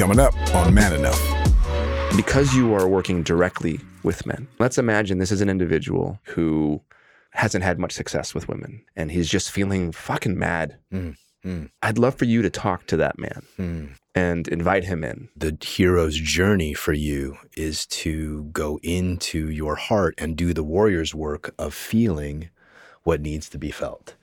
coming 0.00 0.18
up 0.18 0.34
on 0.54 0.72
Man 0.72 0.94
Enough. 0.94 2.16
Because 2.16 2.54
you 2.54 2.72
are 2.72 2.88
working 2.88 3.22
directly 3.22 3.78
with 4.02 4.24
men, 4.24 4.48
let's 4.58 4.78
imagine 4.78 5.18
this 5.18 5.30
is 5.30 5.42
an 5.42 5.50
individual 5.50 6.18
who 6.22 6.80
hasn't 7.32 7.62
had 7.62 7.78
much 7.78 7.92
success 7.92 8.34
with 8.34 8.48
women 8.48 8.82
and 8.96 9.12
he's 9.12 9.28
just 9.28 9.50
feeling 9.50 9.92
fucking 9.92 10.38
mad. 10.38 10.78
Mm, 10.90 11.16
mm. 11.44 11.70
I'd 11.82 11.98
love 11.98 12.14
for 12.14 12.24
you 12.24 12.40
to 12.40 12.48
talk 12.48 12.86
to 12.86 12.96
that 12.96 13.18
man 13.18 13.42
Mm. 13.58 13.90
and 14.14 14.48
invite 14.48 14.84
him 14.84 15.04
in. 15.04 15.28
The 15.36 15.58
hero's 15.60 16.16
journey 16.16 16.72
for 16.72 16.94
you 16.94 17.36
is 17.54 17.84
to 17.88 18.44
go 18.54 18.80
into 18.82 19.50
your 19.50 19.74
heart 19.76 20.14
and 20.16 20.34
do 20.34 20.54
the 20.54 20.64
warrior's 20.64 21.14
work 21.14 21.54
of 21.58 21.74
feeling 21.74 22.48
what 23.02 23.20
needs 23.20 23.50
to 23.50 23.58
be 23.58 23.70
felt. 23.70 24.14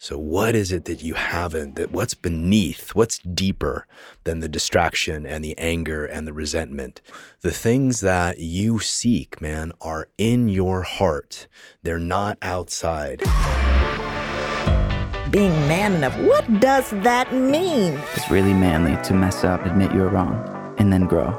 So, 0.00 0.16
what 0.16 0.54
is 0.54 0.70
it 0.70 0.84
that 0.84 1.02
you 1.02 1.14
haven't, 1.14 1.74
that 1.74 1.90
what's 1.90 2.14
beneath, 2.14 2.94
what's 2.94 3.18
deeper 3.18 3.84
than 4.22 4.38
the 4.38 4.48
distraction 4.48 5.26
and 5.26 5.42
the 5.42 5.58
anger 5.58 6.06
and 6.06 6.24
the 6.24 6.32
resentment? 6.32 7.00
The 7.40 7.50
things 7.50 7.98
that 8.02 8.38
you 8.38 8.78
seek, 8.78 9.40
man, 9.40 9.72
are 9.80 10.08
in 10.16 10.48
your 10.48 10.82
heart. 10.82 11.48
They're 11.82 11.98
not 11.98 12.38
outside. 12.42 13.22
Being 15.32 15.50
man 15.66 15.94
enough, 15.94 16.16
what 16.20 16.60
does 16.60 16.90
that 17.02 17.34
mean? 17.34 18.00
It's 18.14 18.30
really 18.30 18.54
manly 18.54 19.02
to 19.02 19.14
mess 19.14 19.42
up, 19.42 19.66
admit 19.66 19.92
you're 19.92 20.10
wrong, 20.10 20.76
and 20.78 20.92
then 20.92 21.06
grow. 21.06 21.36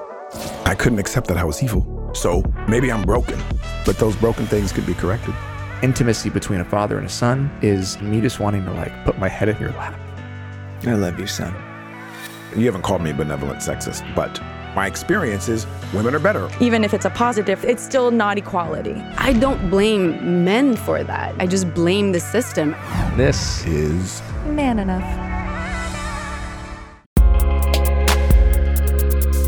I 0.65 0.75
couldn't 0.75 0.99
accept 0.99 1.27
that 1.29 1.37
I 1.37 1.45
was 1.45 1.63
evil. 1.63 2.11
So 2.13 2.43
maybe 2.67 2.91
I'm 2.91 3.03
broken, 3.03 3.41
but 3.85 3.97
those 3.99 4.17
broken 4.17 4.45
things 4.47 4.73
could 4.73 4.85
be 4.85 4.95
corrected. 4.95 5.33
Intimacy 5.81 6.29
between 6.29 6.59
a 6.59 6.65
father 6.65 6.97
and 6.97 7.05
a 7.05 7.09
son 7.09 7.49
is 7.61 7.99
me 8.01 8.19
just 8.19 8.39
wanting 8.39 8.65
to 8.65 8.71
like 8.73 8.91
put 9.05 9.17
my 9.17 9.29
head 9.29 9.47
in 9.47 9.57
your 9.59 9.69
lap. 9.71 9.97
I 10.85 10.93
love 10.93 11.17
you, 11.19 11.25
son. 11.27 11.53
You 12.55 12.65
haven't 12.65 12.81
called 12.81 13.01
me 13.01 13.13
benevolent 13.13 13.59
sexist, 13.59 14.03
but 14.13 14.41
my 14.75 14.87
experience 14.87 15.47
is 15.47 15.65
women 15.93 16.13
are 16.15 16.19
better. 16.19 16.49
Even 16.59 16.83
if 16.83 16.93
it's 16.93 17.05
a 17.05 17.09
positive, 17.09 17.63
it's 17.63 17.81
still 17.81 18.11
not 18.11 18.37
equality. 18.37 18.95
I 19.17 19.31
don't 19.33 19.69
blame 19.69 20.43
men 20.43 20.75
for 20.75 21.01
that. 21.03 21.33
I 21.39 21.47
just 21.47 21.73
blame 21.73 22.11
the 22.11 22.19
system. 22.19 22.75
This 23.15 23.65
Is 23.65 24.21
Man 24.47 24.79
enough. 24.79 25.03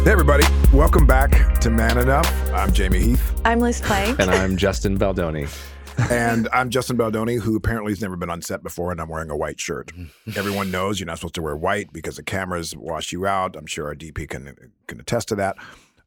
hey 0.06 0.12
everybody, 0.12 0.46
welcome 0.72 1.06
back 1.06 1.60
to 1.60 1.70
Man 1.70 1.98
Enough. 1.98 2.52
I'm 2.54 2.72
Jamie 2.72 3.00
Heath, 3.00 3.34
I'm 3.44 3.60
Liz 3.60 3.82
Plank. 3.82 4.18
and 4.20 4.32
I'm 4.32 4.56
Justin 4.56 4.96
Baldoni. 4.98 5.48
and 5.98 6.48
I'm 6.54 6.70
Justin 6.70 6.98
Baldoni, 6.98 7.36
who 7.36 7.56
apparently 7.56 7.92
has 7.92 8.02
never 8.02 8.16
been 8.16 8.30
on 8.30 8.42
set 8.42 8.64
before, 8.64 8.92
and 8.92 9.00
I'm 9.02 9.10
wearing 9.10 9.30
a 9.30 9.38
white 9.38 9.60
shirt. 9.60 9.92
Everyone 10.36 10.72
knows 10.72 11.00
you're 11.00 11.08
not 11.08 11.18
supposed 11.18 11.36
to 11.36 11.42
wear 11.42 11.56
white 11.56 11.92
because 11.94 12.18
the 12.18 12.24
cameras 12.24 12.76
wash 12.76 13.12
you 13.12 13.26
out. 13.26 13.56
I'm 13.56 13.66
sure 13.66 13.88
our 13.88 13.96
DP 13.96 14.28
can 14.30 14.72
can 14.88 15.00
attest 15.00 15.30
to 15.30 15.36
that. 15.36 15.58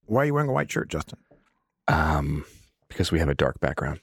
Why 0.07 0.23
are 0.23 0.27
you 0.27 0.35
wearing 0.35 0.51
a 0.51 0.53
white 0.53 0.71
shirt, 0.71 0.89
Justin? 0.89 1.19
Um, 1.89 2.45
because 2.89 3.11
we 3.13 3.19
have 3.19 3.29
a 3.29 3.35
dark 3.35 3.61
background. 3.61 4.01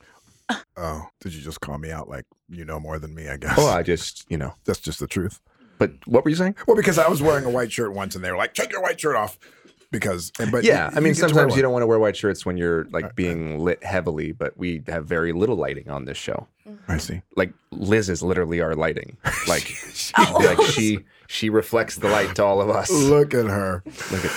Oh, 0.75 1.07
did 1.21 1.33
you 1.33 1.41
just 1.41 1.61
call 1.61 1.77
me 1.77 1.91
out 1.91 2.09
like 2.09 2.25
you 2.49 2.65
know 2.65 2.79
more 2.79 2.99
than 2.99 3.13
me? 3.13 3.29
I 3.29 3.37
guess. 3.37 3.55
Oh, 3.57 3.67
I 3.67 3.83
just, 3.83 4.25
you 4.29 4.37
know. 4.37 4.53
That's 4.65 4.79
just 4.79 4.99
the 4.99 5.07
truth. 5.07 5.39
But 5.77 5.93
what 6.05 6.23
were 6.23 6.29
you 6.29 6.35
saying? 6.35 6.55
Well, 6.67 6.75
because 6.77 6.99
I 6.99 7.07
was 7.07 7.21
wearing 7.23 7.45
a 7.45 7.49
white 7.49 7.71
shirt 7.71 7.93
once, 7.93 8.15
and 8.15 8.23
they 8.23 8.29
were 8.29 8.37
like, 8.37 8.53
"Take 8.53 8.71
your 8.71 8.81
white 8.81 8.99
shirt 8.99 9.15
off," 9.15 9.39
because. 9.91 10.31
and- 10.39 10.51
But 10.51 10.63
Yeah, 10.63 10.89
I 10.93 10.99
mean, 10.99 11.13
get 11.13 11.17
sometimes 11.17 11.55
you 11.55 11.61
don't 11.61 11.71
want 11.73 11.83
to 11.83 11.87
wear 11.87 11.99
white 11.99 12.17
shirts 12.17 12.45
when 12.45 12.57
you're 12.57 12.85
like 12.85 13.03
Right, 13.05 13.15
being 13.15 13.59
lit 13.59 13.83
heavily, 13.83 14.31
but 14.31 14.57
we 14.57 14.81
have 14.87 15.05
very 15.05 15.33
little 15.33 15.55
lighting 15.55 15.89
on 15.89 16.05
this 16.05 16.17
show. 16.17 16.47
I 16.87 16.97
see. 16.97 17.21
Like 17.35 17.53
Liz 17.71 18.09
is 18.09 18.23
literally 18.23 18.61
our 18.61 18.75
lighting. 18.75 19.17
Like, 19.47 19.71
like 20.17 20.61
she 20.67 20.99
she 21.27 21.49
reflects 21.49 21.95
the 21.97 22.07
light 22.09 22.35
to 22.35 22.43
all 22.43 22.61
of 22.61 22.69
us. 22.69 22.91
Look 22.91 23.33
at 23.33 23.45
her, 23.47 23.83
Look 24.11 24.25
at 24.25 24.31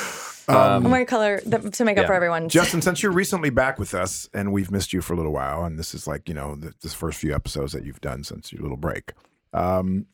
Um, 0.49 0.85
I'm 0.87 0.91
wearing 0.91 1.07
color 1.07 1.41
th- 1.41 1.77
to 1.79 1.85
make 1.85 1.97
up 1.99 2.03
yeah. 2.03 2.07
for 2.07 2.15
everyone. 2.15 2.49
Justin. 2.49 2.83
Since 2.83 3.03
you're 3.03 3.13
recently 3.13 3.51
back 3.51 3.79
with 3.79 3.95
us, 3.95 4.29
and 4.35 4.53
we've 4.53 4.71
missed 4.71 4.93
you 4.93 5.01
for 5.01 5.15
a 5.15 5.17
little 5.17 5.33
while, 5.33 5.65
and 5.65 5.79
this 5.79 5.95
is 5.95 6.07
like 6.07 6.29
you 6.29 6.35
know 6.35 6.55
the, 6.57 6.73
this 6.83 6.93
first 6.95 7.19
few 7.19 7.35
episodes 7.35 7.73
that 7.73 7.85
you've 7.85 8.01
done 8.01 8.25
since 8.25 8.53
your 8.53 8.63
little 8.63 8.77
break. 8.77 9.13
Um, 9.53 10.07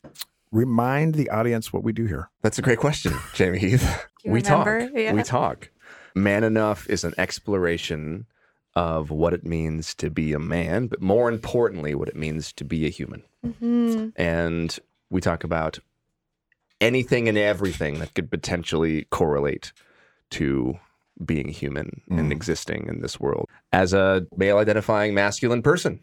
remind 0.52 1.14
the 1.14 1.28
audience 1.30 1.72
what 1.72 1.82
we 1.84 1.92
do 1.92 2.06
here. 2.06 2.30
That's 2.42 2.58
a 2.58 2.62
great 2.62 2.78
question, 2.78 3.14
Jamie 3.34 3.58
Heath. 3.58 4.06
you 4.24 4.32
we 4.32 4.42
talk. 4.42 4.66
Yeah. 4.94 5.12
We 5.12 5.22
talk. 5.22 5.70
Man 6.14 6.42
Enough 6.44 6.88
is 6.88 7.04
an 7.04 7.14
exploration 7.18 8.26
of 8.76 9.10
what 9.10 9.32
it 9.32 9.44
means 9.44 9.94
to 9.96 10.10
be 10.10 10.32
a 10.32 10.38
man, 10.38 10.86
but 10.86 11.00
more 11.02 11.28
importantly, 11.28 11.94
what 11.94 12.08
it 12.08 12.16
means 12.16 12.52
to 12.54 12.64
be 12.64 12.86
a 12.86 12.88
human. 12.90 13.22
Mhm. 13.44 14.12
And 14.16 14.78
we 15.10 15.20
talk 15.20 15.44
about 15.44 15.78
anything 16.80 17.28
and 17.28 17.36
everything 17.36 17.98
that 17.98 18.14
could 18.14 18.30
potentially 18.30 19.04
correlate 19.10 19.72
to 20.30 20.78
being 21.24 21.48
human 21.48 22.00
and 22.08 22.28
Mm. 22.30 22.32
existing 22.32 22.86
in 22.88 23.02
this 23.02 23.20
world 23.20 23.46
as 23.72 23.92
a 23.92 24.26
male 24.36 24.56
identifying 24.56 25.12
masculine 25.12 25.60
person, 25.62 26.00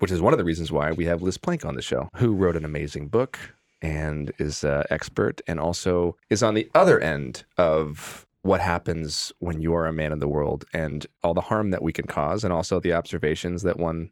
which 0.00 0.10
is 0.10 0.20
one 0.20 0.32
of 0.32 0.38
the 0.38 0.44
reasons 0.44 0.72
why 0.72 0.90
we 0.90 1.04
have 1.04 1.22
Liz 1.22 1.38
Plank 1.38 1.64
on 1.64 1.76
the 1.76 1.82
show, 1.82 2.08
who 2.16 2.34
wrote 2.34 2.56
an 2.56 2.64
amazing 2.64 3.06
book 3.08 3.38
and 3.82 4.32
is 4.38 4.62
an 4.64 4.84
expert 4.90 5.40
and 5.46 5.58
also 5.60 6.16
is 6.28 6.42
on 6.42 6.54
the 6.54 6.68
other 6.74 7.00
end 7.00 7.44
of 7.56 8.26
what 8.42 8.60
happens 8.60 9.32
when 9.38 9.60
you 9.60 9.74
are 9.74 9.86
a 9.86 9.92
man 9.92 10.12
in 10.12 10.18
the 10.18 10.28
world 10.28 10.64
and 10.72 11.06
all 11.22 11.34
the 11.34 11.40
harm 11.42 11.70
that 11.70 11.82
we 11.82 11.92
can 11.92 12.06
cause 12.06 12.42
and 12.44 12.52
also 12.52 12.80
the 12.80 12.92
observations 12.92 13.62
that 13.62 13.78
one 13.78 14.10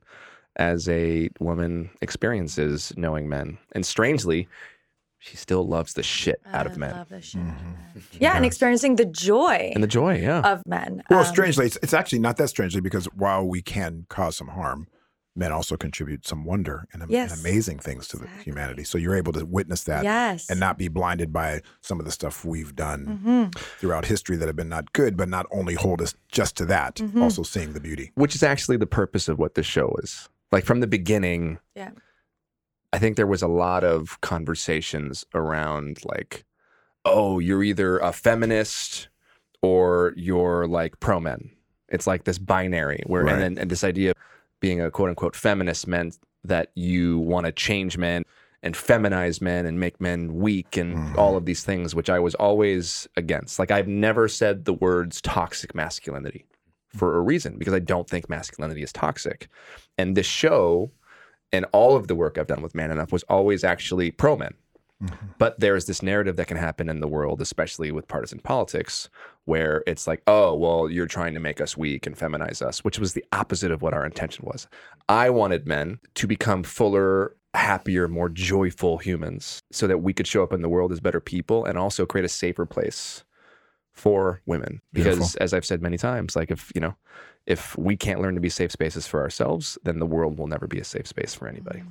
as 0.56 0.88
a 0.88 1.30
woman 1.40 1.88
experiences 2.02 2.92
knowing 2.96 3.28
men. 3.28 3.56
And 3.72 3.86
strangely, 3.86 4.48
she 5.18 5.36
still 5.36 5.66
loves 5.66 5.94
the 5.94 6.02
shit 6.02 6.40
out 6.46 6.66
of 6.66 6.72
I 6.74 6.76
men. 6.76 6.90
love 6.96 7.08
this 7.08 7.24
shit. 7.26 7.40
Yeah, 8.20 8.36
and 8.36 8.44
experiencing 8.44 8.96
the 8.96 9.04
joy 9.04 9.72
And 9.74 9.82
the 9.82 9.88
joy, 9.88 10.18
yeah. 10.18 10.40
of 10.40 10.62
men. 10.66 11.02
Well, 11.10 11.20
Um, 11.20 11.24
strangely, 11.26 11.66
it's, 11.66 11.78
it's 11.82 11.94
actually 11.94 12.18
not 12.20 12.36
that 12.36 12.48
strangely 12.48 12.80
because 12.80 13.06
while 13.06 13.44
we 13.46 13.62
can 13.62 14.06
cause 14.08 14.36
some 14.36 14.48
harm, 14.48 14.88
men 15.36 15.52
also 15.52 15.76
contribute 15.76 16.26
some 16.26 16.44
wonder 16.44 16.88
and, 16.92 17.02
am- 17.02 17.12
and 17.14 17.30
amazing 17.32 17.78
things 17.78 18.08
to 18.08 18.16
the 18.16 18.24
Exactly. 18.24 18.44
humanity. 18.44 18.84
So 18.84 18.98
you're 18.98 19.14
able 19.14 19.32
to 19.34 19.44
witness 19.44 19.84
that 19.84 20.02
Yes. 20.02 20.50
and 20.50 20.58
not 20.58 20.78
be 20.78 20.88
blinded 20.88 21.32
by 21.32 21.62
some 21.80 22.00
of 22.00 22.06
the 22.06 22.10
stuff 22.12 22.44
we've 22.44 22.74
done 22.74 23.20
Mhm. 23.24 23.58
throughout 23.78 24.06
history 24.06 24.36
that 24.36 24.46
have 24.48 24.56
been 24.56 24.68
not 24.68 24.92
good, 24.92 25.16
but 25.16 25.28
not 25.28 25.46
only 25.52 25.74
hold 25.74 26.02
us 26.02 26.14
just 26.32 26.56
to 26.56 26.64
that, 26.66 26.96
Mhm. 26.96 27.22
also 27.22 27.42
seeing 27.44 27.72
the 27.72 27.80
beauty. 27.80 28.10
Which 28.14 28.34
is 28.34 28.42
actually 28.42 28.78
the 28.78 28.86
purpose 28.86 29.28
of 29.28 29.38
what 29.38 29.54
this 29.54 29.66
show 29.66 29.94
is. 30.02 30.28
Like 30.50 30.64
from 30.64 30.80
the 30.80 30.86
beginning, 30.88 31.58
Yeah. 31.76 31.90
I 32.92 32.98
think 32.98 33.16
there 33.16 33.26
was 33.26 33.42
a 33.42 33.48
lot 33.48 33.84
of 33.84 34.20
conversations 34.22 35.24
around 35.34 35.98
like, 36.04 36.44
oh, 37.04 37.38
you're 37.38 37.62
either 37.62 37.98
a 37.98 38.12
feminist 38.12 39.08
or 39.62 40.14
you're 40.16 40.66
like 40.66 40.98
pro 40.98 41.20
men. 41.20 41.50
It's 41.88 42.06
like 42.06 42.24
this 42.24 42.38
binary 42.38 43.02
where 43.06 43.24
Right. 43.24 43.34
and 43.34 43.42
then 43.42 43.58
and 43.58 43.70
this 43.70 43.84
idea 43.84 44.10
of 44.10 44.16
being 44.60 44.80
a 44.80 44.90
quote 44.90 45.08
unquote 45.10 45.36
feminist 45.36 45.86
meant 45.86 46.18
that 46.44 46.70
you 46.74 47.18
want 47.18 47.46
to 47.46 47.52
change 47.52 47.98
men 47.98 48.22
and 48.62 48.74
feminize 48.74 49.40
men 49.40 49.66
and 49.66 49.78
make 49.78 50.00
men 50.00 50.34
weak 50.34 50.76
and 50.76 50.96
Mhm. 50.96 51.16
all 51.16 51.36
of 51.36 51.44
these 51.44 51.64
things, 51.64 51.94
which 51.94 52.10
I 52.10 52.18
was 52.18 52.34
always 52.36 53.06
against. 53.16 53.58
Like 53.58 53.70
I've 53.70 53.86
never 53.88 54.26
said 54.28 54.64
the 54.64 54.72
words 54.74 55.20
toxic 55.20 55.74
masculinity 55.74 56.44
for 56.88 57.16
a 57.16 57.20
reason 57.20 57.56
because 57.58 57.74
I 57.74 57.78
don't 57.78 58.08
think 58.08 58.28
masculinity 58.28 58.82
is 58.82 58.92
toxic. 58.92 59.48
And 59.96 60.16
this 60.16 60.26
show 60.26 60.90
and 61.52 61.66
all 61.72 61.94
of 61.96 62.08
the 62.08 62.14
work 62.14 62.36
I've 62.36 62.46
done 62.48 62.62
with 62.62 62.74
Man 62.74 62.90
Enough 62.90 63.12
was 63.12 63.22
always 63.24 63.62
actually 63.64 64.10
pro 64.10 64.36
men. 64.36 64.54
But 65.38 65.60
there's 65.60 65.86
this 65.86 66.02
narrative 66.02 66.34
that 66.36 66.48
can 66.48 66.56
happen 66.56 66.88
in 66.88 66.98
the 66.98 67.06
world, 67.06 67.40
especially 67.40 67.92
with 67.92 68.08
partisan 68.08 68.40
politics, 68.40 69.08
where 69.48 69.82
it's 69.86 70.06
like, 70.06 70.22
oh, 70.26 70.54
well, 70.54 70.90
you're 70.90 71.06
trying 71.06 71.32
to 71.32 71.40
make 71.40 71.58
us 71.58 71.74
weak 71.74 72.06
and 72.06 72.16
feminize 72.16 72.60
us, 72.60 72.84
which 72.84 72.98
was 72.98 73.14
the 73.14 73.24
opposite 73.32 73.70
of 73.70 73.80
what 73.80 73.94
our 73.94 74.04
intention 74.04 74.44
was. 74.46 74.68
I 75.08 75.30
wanted 75.30 75.66
men 75.66 76.00
to 76.16 76.26
become 76.26 76.62
fuller, 76.62 77.34
happier, 77.54 78.08
more 78.08 78.28
joyful 78.28 78.98
humans 78.98 79.62
so 79.72 79.86
that 79.86 79.98
we 79.98 80.12
could 80.12 80.26
show 80.26 80.42
up 80.42 80.52
in 80.52 80.60
the 80.60 80.68
world 80.68 80.92
as 80.92 81.00
better 81.00 81.18
people 81.18 81.64
and 81.64 81.78
also 81.78 82.04
create 82.04 82.26
a 82.26 82.28
safer 82.28 82.66
place 82.66 83.24
for 83.94 84.42
women. 84.44 84.82
Because 84.92 85.16
Beautiful. 85.16 85.42
as 85.42 85.54
I've 85.54 85.64
said 85.64 85.80
many 85.80 85.96
times, 85.96 86.36
like 86.36 86.50
if, 86.50 86.70
you 86.74 86.82
know, 86.82 86.94
if 87.46 87.76
we 87.78 87.96
can't 87.96 88.20
learn 88.20 88.34
to 88.34 88.42
be 88.42 88.50
safe 88.50 88.70
spaces 88.70 89.06
for 89.06 89.22
ourselves, 89.22 89.78
then 89.82 89.98
the 89.98 90.06
world 90.06 90.38
will 90.38 90.46
never 90.46 90.66
be 90.66 90.78
a 90.78 90.84
safe 90.84 91.06
space 91.06 91.34
for 91.34 91.48
anybody. 91.48 91.80
Mm. 91.80 91.86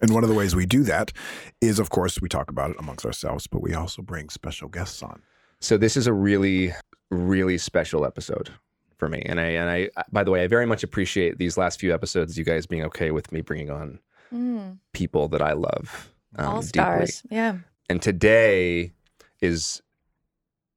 And 0.00 0.14
one 0.14 0.24
of 0.24 0.30
the 0.30 0.34
ways 0.34 0.56
we 0.56 0.64
do 0.64 0.82
that 0.84 1.12
is, 1.60 1.78
of 1.78 1.90
course, 1.90 2.20
we 2.20 2.30
talk 2.30 2.50
about 2.50 2.70
it 2.70 2.76
amongst 2.78 3.04
ourselves, 3.04 3.46
but 3.46 3.60
we 3.62 3.74
also 3.74 4.00
bring 4.00 4.30
special 4.30 4.68
guests 4.68 5.02
on. 5.02 5.22
So 5.60 5.78
this 5.78 5.96
is 5.96 6.06
a 6.06 6.12
really, 6.12 6.74
really 7.10 7.58
special 7.58 8.04
episode 8.04 8.50
for 8.98 9.08
me. 9.08 9.22
And 9.26 9.40
I 9.40 9.44
and 9.44 9.68
I 9.70 9.90
by 10.12 10.24
the 10.24 10.30
way, 10.30 10.42
I 10.44 10.46
very 10.46 10.66
much 10.66 10.82
appreciate 10.82 11.38
these 11.38 11.56
last 11.58 11.80
few 11.80 11.92
episodes, 11.94 12.38
you 12.38 12.44
guys 12.44 12.66
being 12.66 12.84
okay 12.84 13.10
with 13.10 13.32
me 13.32 13.40
bringing 13.40 13.70
on 13.70 13.98
Mm. 14.32 14.78
people 14.92 15.28
that 15.28 15.42
I 15.42 15.52
love. 15.52 16.10
um, 16.36 16.46
All 16.46 16.54
deeply. 16.60 16.68
stars. 16.68 17.22
Yeah. 17.30 17.58
And 17.88 18.02
today 18.02 18.92
is 19.40 19.80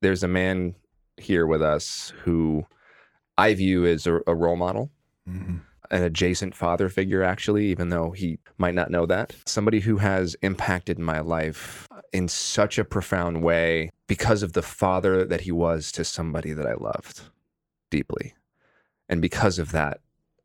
there's 0.01 0.21
a 0.21 0.27
man 0.27 0.75
here 1.17 1.47
with 1.47 1.61
us 1.63 2.13
who 2.23 2.65
I 3.37 3.55
view 3.55 3.85
as 3.87 4.05
a, 4.05 4.19
a 4.27 4.35
role 4.35 4.57
model. 4.57 4.91
Mhm. 5.27 5.61
An 5.91 6.03
adjacent 6.03 6.55
father 6.55 6.89
figure, 6.89 7.23
actually, 7.23 7.67
even 7.67 7.89
though 7.89 8.11
he 8.11 8.39
might 8.57 8.75
not 8.75 8.91
know 8.91 9.05
that. 9.05 9.33
Somebody 9.45 9.79
who 9.79 9.97
has 9.97 10.35
impacted 10.41 10.99
my 10.99 11.19
life 11.19 11.87
in 12.13 12.27
such 12.27 12.77
a 12.77 12.85
profound 12.85 13.43
way 13.43 13.91
because 14.07 14.43
of 14.43 14.53
the 14.53 14.61
father 14.61 15.25
that 15.25 15.41
he 15.41 15.51
was 15.51 15.91
to 15.93 16.03
somebody 16.03 16.53
that 16.53 16.65
I 16.65 16.73
loved 16.73 17.21
deeply. 17.89 18.33
And 19.09 19.21
because 19.21 19.59
of 19.59 19.71
that, 19.71 19.99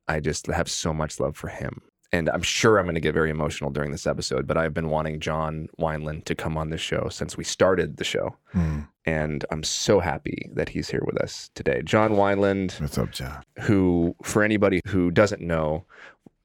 I 0.08 0.20
just 0.20 0.46
have 0.46 0.70
so 0.70 0.92
much 0.92 1.20
love 1.20 1.36
for 1.36 1.48
him. 1.48 1.82
And 2.14 2.28
I'm 2.28 2.42
sure 2.42 2.78
I'm 2.78 2.84
going 2.84 2.94
to 2.94 3.00
get 3.00 3.14
very 3.14 3.30
emotional 3.30 3.70
during 3.70 3.90
this 3.90 4.06
episode, 4.06 4.46
but 4.46 4.58
I've 4.58 4.74
been 4.74 4.90
wanting 4.90 5.18
John 5.18 5.68
Wineland 5.80 6.24
to 6.24 6.34
come 6.34 6.58
on 6.58 6.68
this 6.68 6.80
show 6.80 7.08
since 7.10 7.38
we 7.38 7.44
started 7.44 7.96
the 7.96 8.04
show. 8.04 8.36
Hmm. 8.52 8.80
And 9.06 9.44
I'm 9.50 9.62
so 9.62 9.98
happy 9.98 10.50
that 10.52 10.68
he's 10.68 10.90
here 10.90 11.02
with 11.06 11.16
us 11.22 11.50
today. 11.54 11.80
John 11.82 12.10
Wineland, 12.12 12.78
What's 12.80 12.98
up, 12.98 13.12
John? 13.12 13.42
who, 13.60 14.14
for 14.22 14.42
anybody 14.42 14.80
who 14.86 15.10
doesn't 15.10 15.40
know, 15.40 15.84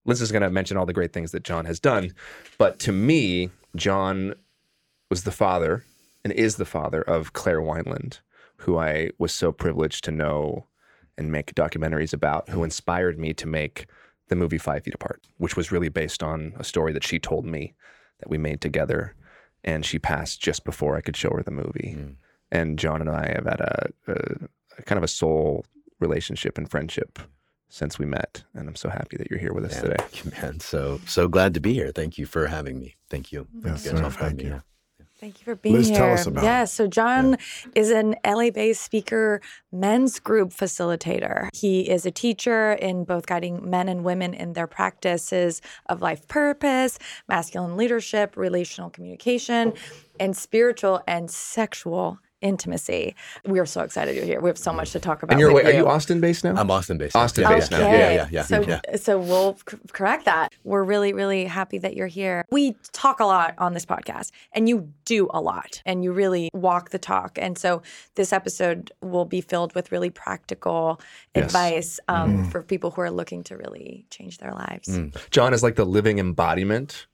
Liz 0.05 0.21
is 0.21 0.31
going 0.31 0.41
to 0.41 0.49
mention 0.49 0.77
all 0.77 0.85
the 0.85 0.93
great 0.93 1.11
things 1.11 1.31
that 1.33 1.43
John 1.43 1.65
has 1.65 1.81
done. 1.81 2.13
But 2.57 2.79
to 2.79 2.93
me, 2.93 3.49
John 3.75 4.35
was 5.09 5.23
the 5.23 5.31
father 5.31 5.83
and 6.23 6.31
is 6.33 6.55
the 6.55 6.65
father 6.65 7.01
of 7.01 7.33
Claire 7.33 7.61
Wineland, 7.61 8.19
who 8.57 8.77
I 8.77 9.09
was 9.17 9.33
so 9.33 9.51
privileged 9.51 10.05
to 10.05 10.11
know 10.11 10.65
and 11.17 11.31
make 11.31 11.55
documentaries 11.55 12.13
about, 12.13 12.47
who 12.49 12.63
inspired 12.63 13.19
me 13.19 13.33
to 13.33 13.47
make 13.47 13.87
the 14.29 14.35
movie 14.35 14.57
Five 14.57 14.83
Feet 14.83 14.95
Apart, 14.95 15.23
which 15.37 15.55
was 15.55 15.71
really 15.71 15.89
based 15.89 16.21
on 16.23 16.53
a 16.57 16.63
story 16.63 16.93
that 16.93 17.03
she 17.05 17.19
told 17.19 17.45
me 17.45 17.73
that 18.19 18.29
we 18.29 18.37
made 18.37 18.61
together. 18.61 19.13
And 19.63 19.85
she 19.85 19.99
passed 19.99 20.39
just 20.41 20.63
before 20.63 20.95
I 20.95 21.01
could 21.01 21.17
show 21.17 21.31
her 21.31 21.43
the 21.43 21.51
movie. 21.51 21.93
Hmm. 21.97 22.11
And 22.51 22.79
John 22.79 23.01
and 23.01 23.09
I 23.09 23.33
have 23.35 23.45
had 23.45 23.59
a, 23.59 23.89
a, 24.07 24.13
a 24.77 24.81
kind 24.83 24.97
of 24.97 25.03
a 25.03 25.07
soul 25.07 25.65
relationship 25.99 26.57
and 26.57 26.69
friendship 26.69 27.19
since 27.69 27.99
we 27.99 28.05
met. 28.05 28.43
And 28.53 28.69
I'm 28.69 28.75
so 28.75 28.87
happy 28.89 29.17
that 29.17 29.29
you're 29.29 29.39
here 29.39 29.53
with 29.53 29.65
us 29.65 29.73
Man, 29.81 29.83
today. 29.97 30.31
man, 30.41 30.59
so 30.61 31.01
so 31.05 31.27
glad 31.27 31.53
to 31.55 31.59
be 31.59 31.73
here. 31.73 31.91
Thank 31.93 32.17
you 32.17 32.25
for 32.25 32.47
having 32.47 32.79
me. 32.79 32.95
Thank 33.09 33.31
you. 33.33 33.47
Yes, 33.65 33.83
You 33.85 33.91
guys 33.91 33.99
sir. 33.99 34.03
all 34.05 34.09
for 34.11 34.19
having 34.23 34.37
Thank 34.37 34.49
me. 34.49 34.55
you. 34.55 34.63
Thank 35.19 35.39
you 35.39 35.45
for 35.45 35.55
being 35.55 35.75
Liz, 35.75 35.87
here. 35.89 35.97
tell 35.97 36.13
us 36.13 36.27
about 36.27 36.43
yeah, 36.43 36.65
so 36.65 36.85
John 36.85 37.37
is 37.73 37.89
an 37.89 38.15
LA-based 38.23 38.81
speaker, 38.81 39.41
men's 39.71 40.19
group 40.19 40.49
facilitator. 40.49 41.49
He 41.55 41.89
is 41.89 42.05
a 42.05 42.11
teacher 42.11 42.73
in 42.73 43.03
both 43.03 43.25
guiding 43.25 43.67
men 43.67 43.89
and 43.89 44.03
women 44.03 44.35
in 44.35 44.53
their 44.53 44.67
practices 44.67 45.59
of 45.87 46.03
life 46.03 46.27
purpose, 46.27 46.99
masculine 47.27 47.77
leadership, 47.77 48.37
relational 48.37 48.91
communication, 48.91 49.73
and 50.19 50.37
spiritual 50.37 51.01
and 51.07 51.31
sexual 51.31 52.19
intimacy. 52.47 53.15
We 53.45 53.59
are 53.59 53.65
so 53.65 53.81
excited 53.81 54.15
you're 54.15 54.25
here. 54.25 54.39
We 54.41 54.49
have 54.49 54.57
so 54.57 54.73
much 54.73 54.91
to 54.93 54.99
talk 54.99 55.21
about. 55.23 55.33
And 55.33 55.39
you're, 55.39 55.53
with 55.53 55.65
wait, 55.65 55.73
are 55.73 55.77
you. 55.77 55.83
you 55.83 55.87
Austin 55.87 56.19
based 56.21 56.43
now? 56.43 56.55
I'm 56.55 56.71
Austin 56.71 56.97
based. 56.97 57.15
Austin 57.15 57.43
yeah, 57.43 57.49
based 57.55 57.71
yeah, 57.71 57.77
now. 57.77 57.87
Yeah, 57.91 57.97
yeah, 57.97 58.13
yeah. 58.13 58.27
yeah, 58.31 58.41
So, 58.43 58.61
yeah. 58.61 58.81
so 58.95 59.19
we'll 59.19 59.57
c- 59.69 59.77
correct 59.91 60.25
that. 60.25 60.53
We're 60.63 60.83
really, 60.83 61.13
really 61.13 61.45
happy 61.45 61.77
that 61.79 61.95
you're 61.95 62.07
here. 62.07 62.45
We 62.49 62.75
talk 62.93 63.19
a 63.19 63.25
lot 63.25 63.53
on 63.57 63.73
this 63.73 63.85
podcast, 63.85 64.31
and 64.53 64.67
you 64.69 64.91
do 65.05 65.29
a 65.33 65.41
lot, 65.41 65.81
and 65.85 66.03
you 66.03 66.11
really 66.13 66.49
walk 66.53 66.89
the 66.91 66.99
talk. 66.99 67.37
And 67.39 67.57
so 67.57 67.81
this 68.15 68.31
episode 68.33 68.91
will 69.01 69.25
be 69.25 69.41
filled 69.41 69.75
with 69.75 69.91
really 69.91 70.09
practical 70.09 70.99
Yes. 71.35 71.45
advice 71.45 71.99
um, 72.07 72.17
Mm-hmm. 72.37 72.49
for 72.49 72.63
people 72.63 72.91
who 72.91 73.01
are 73.01 73.11
looking 73.11 73.43
to 73.43 73.57
really 73.57 74.05
change 74.09 74.37
their 74.39 74.53
lives. 74.53 74.87
Mm. 74.89 75.15
John 75.29 75.53
is 75.53 75.61
like 75.63 75.75
the 75.75 75.85
living 75.85 76.17
embodiment 76.19 77.07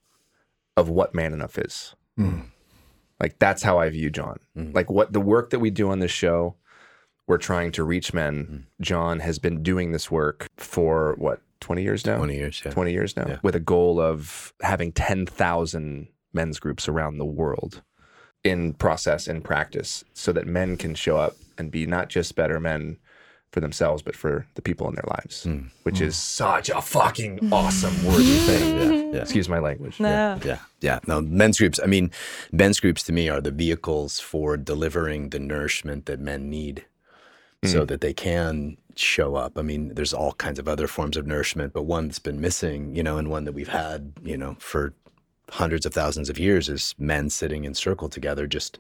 of 0.78 0.90
what 0.90 1.14
man 1.16 1.34
enough 1.34 1.58
is. 1.58 1.96
Like 3.24 3.40
that's 3.40 3.64
how 3.64 3.80
I 3.80 3.90
view 3.90 4.10
John. 4.10 4.38
Mm-hmm. 4.58 4.75
Like 4.75 4.90
what 4.92 5.14
the 5.14 5.22
work 5.22 5.52
that 5.52 5.60
we 5.60 5.70
do 5.70 5.90
on 5.90 6.00
this 6.00 6.12
show, 6.12 6.56
we're 7.25 7.38
trying 7.38 7.72
to 7.72 7.84
reach 7.86 8.14
men. 8.14 8.44
Mm-hmm. 8.44 8.58
John 8.84 9.20
has 9.22 9.40
been 9.40 9.64
doing 9.64 9.94
this 9.94 10.12
work 10.12 10.48
for 10.58 11.16
what, 11.18 11.40
20 11.62 11.81
years 11.84 12.06
now? 12.06 12.18
20 12.18 12.36
years, 12.36 12.62
yeah. 12.66 12.72
20 12.72 12.92
years 12.92 13.16
now 13.16 13.25
Yeah. 13.25 13.38
with 13.42 13.56
a 13.56 13.62
goal 13.62 14.02
of 14.02 14.54
having 14.62 14.92
10,000 14.92 16.10
men's 16.34 16.60
groups 16.60 16.90
around 16.90 17.18
the 17.18 17.25
world 17.25 17.81
in 18.44 18.74
process 18.74 19.25
and 19.25 19.42
practice 19.42 20.04
so 20.14 20.34
that 20.34 20.46
men 20.46 20.75
can 20.75 20.94
show 20.94 21.16
up 21.16 21.38
and 21.58 21.72
be 21.72 21.86
not 21.86 22.10
just 22.10 22.36
better 22.36 22.60
men 22.60 22.98
for 23.54 23.62
themselves 23.62 24.02
but 24.02 24.16
for 24.16 24.46
the 24.56 24.62
people 24.62 24.90
in 24.90 24.96
their 24.96 25.06
lives 25.08 25.44
hmm. 25.44 25.60
which 25.84 26.00
hmm. 26.00 26.06
is 26.06 26.16
such 26.16 26.70
a 26.70 26.82
fucking 26.82 27.54
awesome 27.54 27.96
wordy 28.06 28.38
thing 28.40 28.78
Yeah, 28.78 29.18
yeah. 29.18 29.22
excuse 29.22 29.48
my 29.48 29.60
language 29.60 30.00
No. 30.00 30.40
Yeah, 30.44 30.60
yeah. 30.82 31.00
No, 31.08 31.22
men's 31.22 31.60
groups. 31.60 31.80
I 31.82 31.86
mean, 31.86 32.12
men's 32.52 32.80
groups 32.80 33.04
to 33.04 33.14
me 33.14 33.30
are 33.30 33.42
the 33.42 33.52
vehicles 33.52 34.20
for 34.20 34.58
delivering 34.58 35.30
the 35.30 35.40
nourishment 35.40 36.06
that 36.08 36.20
men 36.20 36.50
need, 36.50 36.86
so 37.64 37.82
hmm. 37.82 37.86
that 37.86 38.02
they 38.02 38.14
can 38.14 38.78
show 38.96 39.36
up. 39.36 39.58
I 39.58 39.62
mean, 39.62 39.94
there's 39.96 40.14
all 40.14 40.34
kinds 40.34 40.60
of 40.60 40.68
other 40.68 40.88
forms 40.88 41.18
of 41.18 41.26
nourishment, 41.26 41.74
but 41.74 41.84
one 41.84 42.08
that's 42.08 42.20
been 42.20 42.42
missing, 42.42 42.96
you 42.96 43.04
know, 43.04 43.18
and 43.18 43.30
one 43.30 43.46
that 43.46 43.54
we've 43.54 43.70
had, 43.70 44.14
you 44.24 44.38
know, 44.38 44.56
for 44.60 44.94
hundreds 45.50 45.86
of 45.86 45.94
thousands 45.94 46.30
of 46.30 46.40
years 46.40 46.70
is 46.70 46.96
men 46.98 47.30
sitting 47.30 47.64
in 47.64 47.74
circle 47.74 48.10
together, 48.10 48.48
just 48.48 48.80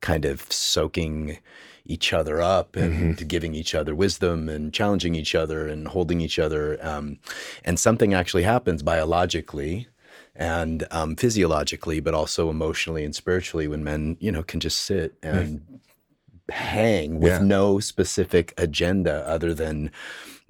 kind 0.00 0.24
of 0.24 0.50
soaking 0.52 1.38
each 1.84 2.12
other 2.12 2.40
up 2.40 2.76
and 2.76 3.28
giving 3.28 3.54
each 3.54 3.74
other 3.74 3.94
wisdom 3.94 4.48
and 4.48 4.72
challenging 4.72 5.14
each 5.14 5.34
other 5.34 5.66
and 5.66 5.88
holding 5.88 6.20
each 6.20 6.38
other. 6.38 6.78
Um, 6.80 7.18
and 7.64 7.78
something 7.78 8.14
actually 8.14 8.44
happens 8.44 8.82
biologically 8.82 9.88
and 10.34 10.86
um, 10.90 11.16
physiologically, 11.16 12.00
but 12.00 12.14
also 12.14 12.48
emotionally 12.50 13.04
and 13.04 13.14
spiritually 13.14 13.66
when 13.68 13.82
men, 13.84 14.16
you 14.20 14.30
know, 14.32 14.42
can 14.42 14.60
just 14.60 14.78
sit 14.78 15.14
and 15.22 15.80
hang 16.48 17.18
with 17.20 17.32
Yeah. 17.32 17.38
no 17.38 17.80
specific 17.80 18.54
agenda 18.56 19.24
other 19.26 19.52
than 19.54 19.90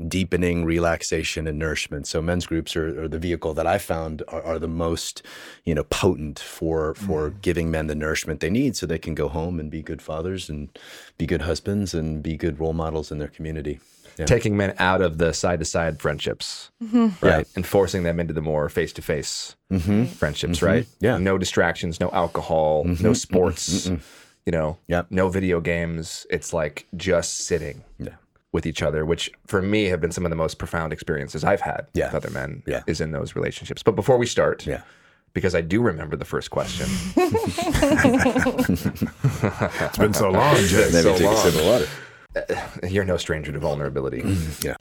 deepening 0.08 0.64
relaxation 0.64 1.46
and 1.46 1.58
nourishment. 1.58 2.06
So 2.06 2.20
men's 2.22 2.46
groups 2.46 2.74
are, 2.76 3.04
are 3.04 3.08
the 3.08 3.18
vehicle 3.18 3.54
that 3.54 3.66
I 3.66 3.78
found 3.78 4.22
are, 4.28 4.42
are 4.42 4.58
the 4.58 4.68
most, 4.68 5.22
you 5.64 5.74
know, 5.74 5.84
potent 5.84 6.38
for 6.38 6.94
for 6.94 7.30
mm. 7.30 7.42
giving 7.42 7.70
men 7.70 7.86
the 7.86 7.94
nourishment 7.94 8.40
they 8.40 8.50
need 8.50 8.76
so 8.76 8.86
they 8.86 8.98
can 8.98 9.14
go 9.14 9.28
home 9.28 9.60
and 9.60 9.70
be 9.70 9.82
good 9.82 10.02
fathers 10.02 10.48
and 10.48 10.76
be 11.18 11.26
good 11.26 11.42
husbands 11.42 11.94
and 11.94 12.22
be 12.22 12.36
good 12.36 12.58
role 12.60 12.72
models 12.72 13.10
in 13.12 13.18
their 13.18 13.28
community. 13.28 13.80
Yeah. 14.18 14.26
taking 14.26 14.58
men 14.58 14.74
out 14.78 15.00
of 15.00 15.16
the 15.16 15.32
side 15.32 15.58
to 15.60 15.64
side 15.64 15.98
friendships 15.98 16.70
mm-hmm. 16.84 17.24
right 17.24 17.46
and 17.56 17.66
forcing 17.66 18.02
them 18.02 18.20
into 18.20 18.34
the 18.34 18.42
more 18.42 18.68
face 18.68 18.92
to 18.92 19.00
face 19.00 19.56
friendships 19.70 20.58
mm-hmm. 20.58 20.66
right 20.66 20.86
Yeah. 21.00 21.16
no 21.16 21.38
distractions 21.38 21.98
no 21.98 22.10
alcohol 22.10 22.84
mm-hmm. 22.84 23.02
no 23.02 23.14
sports 23.14 23.86
you 24.44 24.52
know 24.52 24.76
Yep. 24.88 25.06
no 25.10 25.30
video 25.30 25.60
games 25.60 26.26
it's 26.28 26.52
like 26.52 26.86
just 26.94 27.38
sitting 27.38 27.84
Yeah. 27.98 28.16
With 28.52 28.66
each 28.66 28.82
other, 28.82 29.04
which 29.04 29.30
for 29.46 29.62
me 29.62 29.84
have 29.86 30.00
been 30.00 30.12
some 30.12 30.24
of 30.26 30.30
the 30.30 30.36
most 30.36 30.58
profound 30.58 30.92
experiences 30.92 31.42
I've 31.42 31.62
had 31.62 31.86
Yeah. 31.94 32.06
with 32.06 32.14
other 32.14 32.30
men 32.30 32.62
Yeah. 32.66 32.82
is 32.86 33.00
in 33.00 33.10
those 33.12 33.34
relationships. 33.34 33.82
But 33.82 33.92
before 33.96 34.18
we 34.18 34.26
start, 34.26 34.66
Yeah. 34.66 34.82
because 35.32 35.54
I 35.54 35.62
do 35.62 35.80
remember 35.80 36.16
the 36.16 36.24
first 36.26 36.50
question. 36.50 36.86
It's 38.62 39.98
been 39.98 40.14
so 40.14 40.30
long, 40.30 40.56
Jay. 40.56 40.88
Maybe 40.92 40.92
Maybe 40.92 41.02
so 41.02 41.16
take 41.16 41.30
a 41.30 41.36
sip 41.36 41.54
long. 41.54 41.82
of 41.82 41.88
water. 42.46 42.88
You're 42.88 43.04
no 43.04 43.16
stranger 43.16 43.52
to 43.52 43.58
vulnerability. 43.58 44.22
Yeah. 44.60 44.76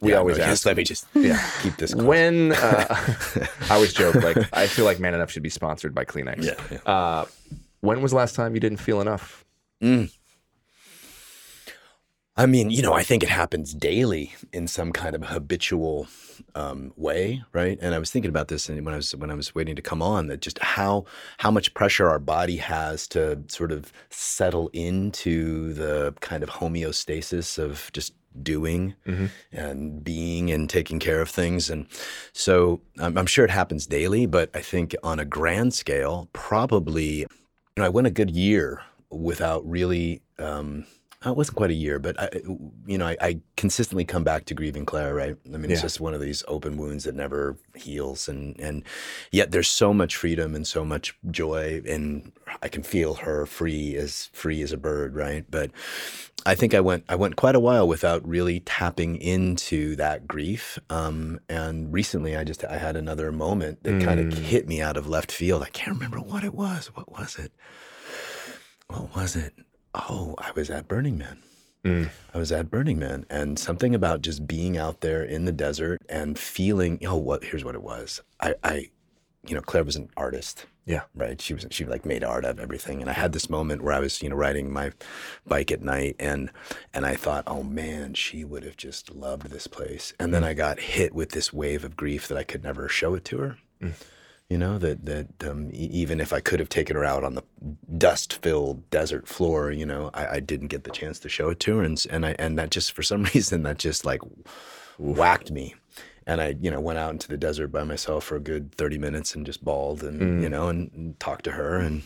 We 0.00 0.10
Yeah, 0.10 0.16
always 0.18 0.36
no, 0.38 0.44
ask. 0.44 0.52
just 0.52 0.66
let 0.66 0.76
me 0.76 0.82
just 0.84 1.06
Yeah. 1.14 1.40
keep 1.62 1.76
this 1.76 1.94
close. 1.94 2.04
When 2.04 2.52
uh, 2.52 2.86
I 3.70 3.74
always 3.74 3.92
joke, 3.92 4.16
like 4.16 4.36
I 4.52 4.66
feel 4.66 4.84
like 4.84 4.98
Man 4.98 5.14
Enough 5.14 5.30
should 5.30 5.42
be 5.44 5.48
sponsored 5.48 5.94
by 5.94 6.04
Kleenex. 6.04 6.42
Yeah, 6.44 6.54
yeah. 6.70 6.78
Uh, 6.92 7.24
when 7.80 8.02
was 8.02 8.10
the 8.12 8.16
last 8.16 8.34
time 8.34 8.54
you 8.54 8.60
didn't 8.60 8.78
feel 8.78 9.00
enough? 9.00 9.44
I 12.34 12.46
mean, 12.46 12.70
you 12.70 12.80
know, 12.80 12.94
I 12.94 13.02
think 13.02 13.22
it 13.22 13.28
happens 13.28 13.74
daily 13.74 14.32
in 14.54 14.66
some 14.66 14.90
kind 14.90 15.14
of 15.14 15.22
habitual 15.24 16.06
um, 16.54 16.94
way, 16.96 17.42
right? 17.52 17.78
And 17.82 17.94
I 17.94 17.98
was 17.98 18.10
thinking 18.10 18.30
about 18.30 18.48
this 18.48 18.70
and 18.70 18.82
when 18.86 18.94
I 18.94 18.96
was 18.96 19.14
when 19.14 19.30
I 19.30 19.34
was 19.34 19.54
waiting 19.54 19.76
to 19.76 19.82
come 19.82 20.00
on, 20.00 20.28
that 20.28 20.40
just 20.40 20.58
how 20.60 21.04
how 21.38 21.50
much 21.50 21.74
pressure 21.74 22.08
our 22.08 22.18
body 22.18 22.56
has 22.56 23.06
to 23.08 23.42
sort 23.48 23.70
of 23.70 23.92
settle 24.08 24.70
into 24.72 25.74
the 25.74 26.14
kind 26.20 26.42
of 26.42 26.48
homeostasis 26.48 27.58
of 27.58 27.90
just 27.92 28.14
doing 28.42 28.94
and 29.52 30.02
being 30.02 30.50
and 30.50 30.70
taking 30.70 30.98
care 30.98 31.20
of 31.20 31.28
things. 31.28 31.68
And 31.68 31.86
so 32.32 32.80
I'm, 32.98 33.18
I'm 33.18 33.26
sure 33.26 33.44
it 33.44 33.50
happens 33.50 33.86
daily, 33.86 34.24
but 34.24 34.48
I 34.54 34.62
think 34.62 34.96
on 35.02 35.18
a 35.18 35.26
grand 35.26 35.74
scale, 35.74 36.30
probably, 36.32 37.18
you 37.18 37.26
know, 37.76 37.84
I 37.84 37.90
went 37.90 38.06
a 38.06 38.10
good 38.10 38.30
year 38.30 38.80
without 39.10 39.68
really. 39.68 40.22
Um, 40.38 40.86
it 41.30 41.36
wasn't 41.36 41.56
quite 41.56 41.70
a 41.70 41.74
year, 41.74 41.98
but 41.98 42.18
I, 42.20 42.30
you 42.86 42.98
know, 42.98 43.06
I, 43.06 43.16
I 43.20 43.40
consistently 43.56 44.04
come 44.04 44.24
back 44.24 44.46
to 44.46 44.54
grieving 44.54 44.84
Claire. 44.84 45.14
Right? 45.14 45.36
I 45.46 45.56
mean, 45.56 45.70
it's 45.70 45.82
just 45.82 46.00
one 46.00 46.14
of 46.14 46.20
these 46.20 46.42
open 46.48 46.76
wounds 46.76 47.04
that 47.04 47.14
never 47.14 47.56
heals, 47.74 48.28
and 48.28 48.58
and 48.58 48.82
yet 49.30 49.52
there's 49.52 49.68
so 49.68 49.94
much 49.94 50.16
freedom 50.16 50.54
and 50.54 50.66
so 50.66 50.84
much 50.84 51.16
joy, 51.30 51.82
and 51.86 52.32
I 52.62 52.68
can 52.68 52.82
feel 52.82 53.14
her 53.14 53.46
free 53.46 53.96
as 53.96 54.30
free 54.32 54.62
as 54.62 54.72
a 54.72 54.76
bird. 54.76 55.14
Right? 55.14 55.44
But 55.48 55.70
I 56.44 56.54
think 56.54 56.74
I 56.74 56.80
went 56.80 57.04
I 57.08 57.14
went 57.14 57.36
quite 57.36 57.54
a 57.54 57.60
while 57.60 57.86
without 57.86 58.26
really 58.26 58.60
tapping 58.60 59.16
into 59.16 59.94
that 59.96 60.26
grief. 60.26 60.78
Um, 60.90 61.40
and 61.48 61.92
recently, 61.92 62.36
I 62.36 62.44
just 62.44 62.64
I 62.64 62.78
had 62.78 62.96
another 62.96 63.30
moment 63.30 63.84
that 63.84 64.02
kind 64.02 64.18
of 64.18 64.36
hit 64.36 64.66
me 64.66 64.80
out 64.80 64.96
of 64.96 65.08
left 65.08 65.30
field. 65.30 65.62
I 65.62 65.68
can't 65.68 65.96
remember 65.96 66.18
what 66.18 66.42
it 66.42 66.54
was. 66.54 66.88
What 66.94 67.12
was 67.12 67.38
it? 67.38 67.52
What 68.88 69.14
was 69.14 69.36
it? 69.36 69.54
Oh, 69.94 70.34
I 70.38 70.50
was 70.54 70.70
at 70.70 70.88
Burning 70.88 71.18
Man. 71.18 71.38
Mm. 71.84 72.10
I 72.32 72.38
was 72.38 72.52
at 72.52 72.70
Burning 72.70 72.98
Man, 72.98 73.26
and 73.28 73.58
something 73.58 73.94
about 73.94 74.22
just 74.22 74.46
being 74.46 74.76
out 74.76 75.00
there 75.00 75.22
in 75.24 75.44
the 75.44 75.52
desert 75.52 76.00
and 76.08 76.38
feeling, 76.38 76.98
oh, 77.04 77.16
what? 77.16 77.44
Here's 77.44 77.64
what 77.64 77.74
it 77.74 77.82
was. 77.82 78.22
I, 78.40 78.54
I, 78.62 78.90
you 79.46 79.54
know, 79.54 79.60
Claire 79.60 79.84
was 79.84 79.96
an 79.96 80.08
artist. 80.16 80.66
Yeah. 80.84 81.02
Right. 81.14 81.40
She 81.40 81.54
was 81.54 81.64
she 81.70 81.84
like 81.84 82.04
made 82.04 82.24
art 82.24 82.44
of 82.44 82.58
everything. 82.58 83.00
And 83.00 83.08
I 83.08 83.12
had 83.12 83.32
this 83.32 83.48
moment 83.48 83.82
where 83.82 83.94
I 83.94 84.00
was, 84.00 84.20
you 84.20 84.28
know, 84.28 84.34
riding 84.34 84.72
my 84.72 84.90
bike 85.46 85.70
at 85.70 85.80
night 85.82 86.16
and 86.18 86.50
and 86.92 87.06
I 87.06 87.14
thought, 87.14 87.44
oh 87.46 87.62
man, 87.62 88.14
she 88.14 88.44
would 88.44 88.64
have 88.64 88.76
just 88.76 89.14
loved 89.14 89.50
this 89.50 89.68
place. 89.68 90.12
And 90.18 90.34
then 90.34 90.42
I 90.42 90.54
got 90.54 90.80
hit 90.80 91.14
with 91.14 91.30
this 91.30 91.52
wave 91.52 91.84
of 91.84 91.96
grief 91.96 92.26
that 92.26 92.38
I 92.38 92.42
could 92.42 92.64
never 92.64 92.88
show 92.88 93.14
it 93.14 93.24
to 93.26 93.38
her. 93.38 93.58
You 94.52 94.58
know, 94.58 94.76
that 94.78 94.98
that 95.06 95.28
um, 95.50 95.70
e- 95.72 95.88
even 96.02 96.20
if 96.20 96.30
I 96.32 96.40
could 96.40 96.60
have 96.60 96.68
taken 96.68 96.94
her 96.96 97.04
out 97.12 97.24
on 97.24 97.34
the 97.36 97.44
dust-filled 97.98 98.90
desert 98.90 99.26
floor, 99.26 99.70
you 99.70 99.86
know, 99.86 100.10
I, 100.14 100.24
I 100.36 100.40
didn't 100.40 100.68
get 100.68 100.84
the 100.84 100.90
chance 100.90 101.18
to 101.20 101.28
show 101.28 101.48
it 101.50 101.60
to 101.60 101.78
her, 101.78 101.82
and 101.82 101.96
and 102.10 102.26
I 102.26 102.34
and 102.38 102.58
that 102.58 102.70
just 102.70 102.92
for 102.92 103.02
some 103.02 103.22
reason 103.34 103.62
that 103.62 103.78
just 103.78 104.04
like 104.04 104.20
whacked 104.98 105.50
me. 105.50 105.74
And 106.26 106.40
I, 106.40 106.54
you 106.60 106.70
know, 106.70 106.80
went 106.80 106.98
out 106.98 107.10
into 107.12 107.26
the 107.28 107.36
desert 107.36 107.68
by 107.68 107.82
myself 107.82 108.24
for 108.24 108.36
a 108.36 108.40
good 108.40 108.72
30 108.76 108.96
minutes 108.98 109.34
and 109.34 109.44
just 109.44 109.64
bawled 109.64 110.04
and, 110.04 110.40
you 110.40 110.48
know, 110.48 110.68
and, 110.68 110.88
and 110.94 111.18
talked 111.18 111.44
to 111.46 111.50
her 111.52 111.78
and 111.78 112.02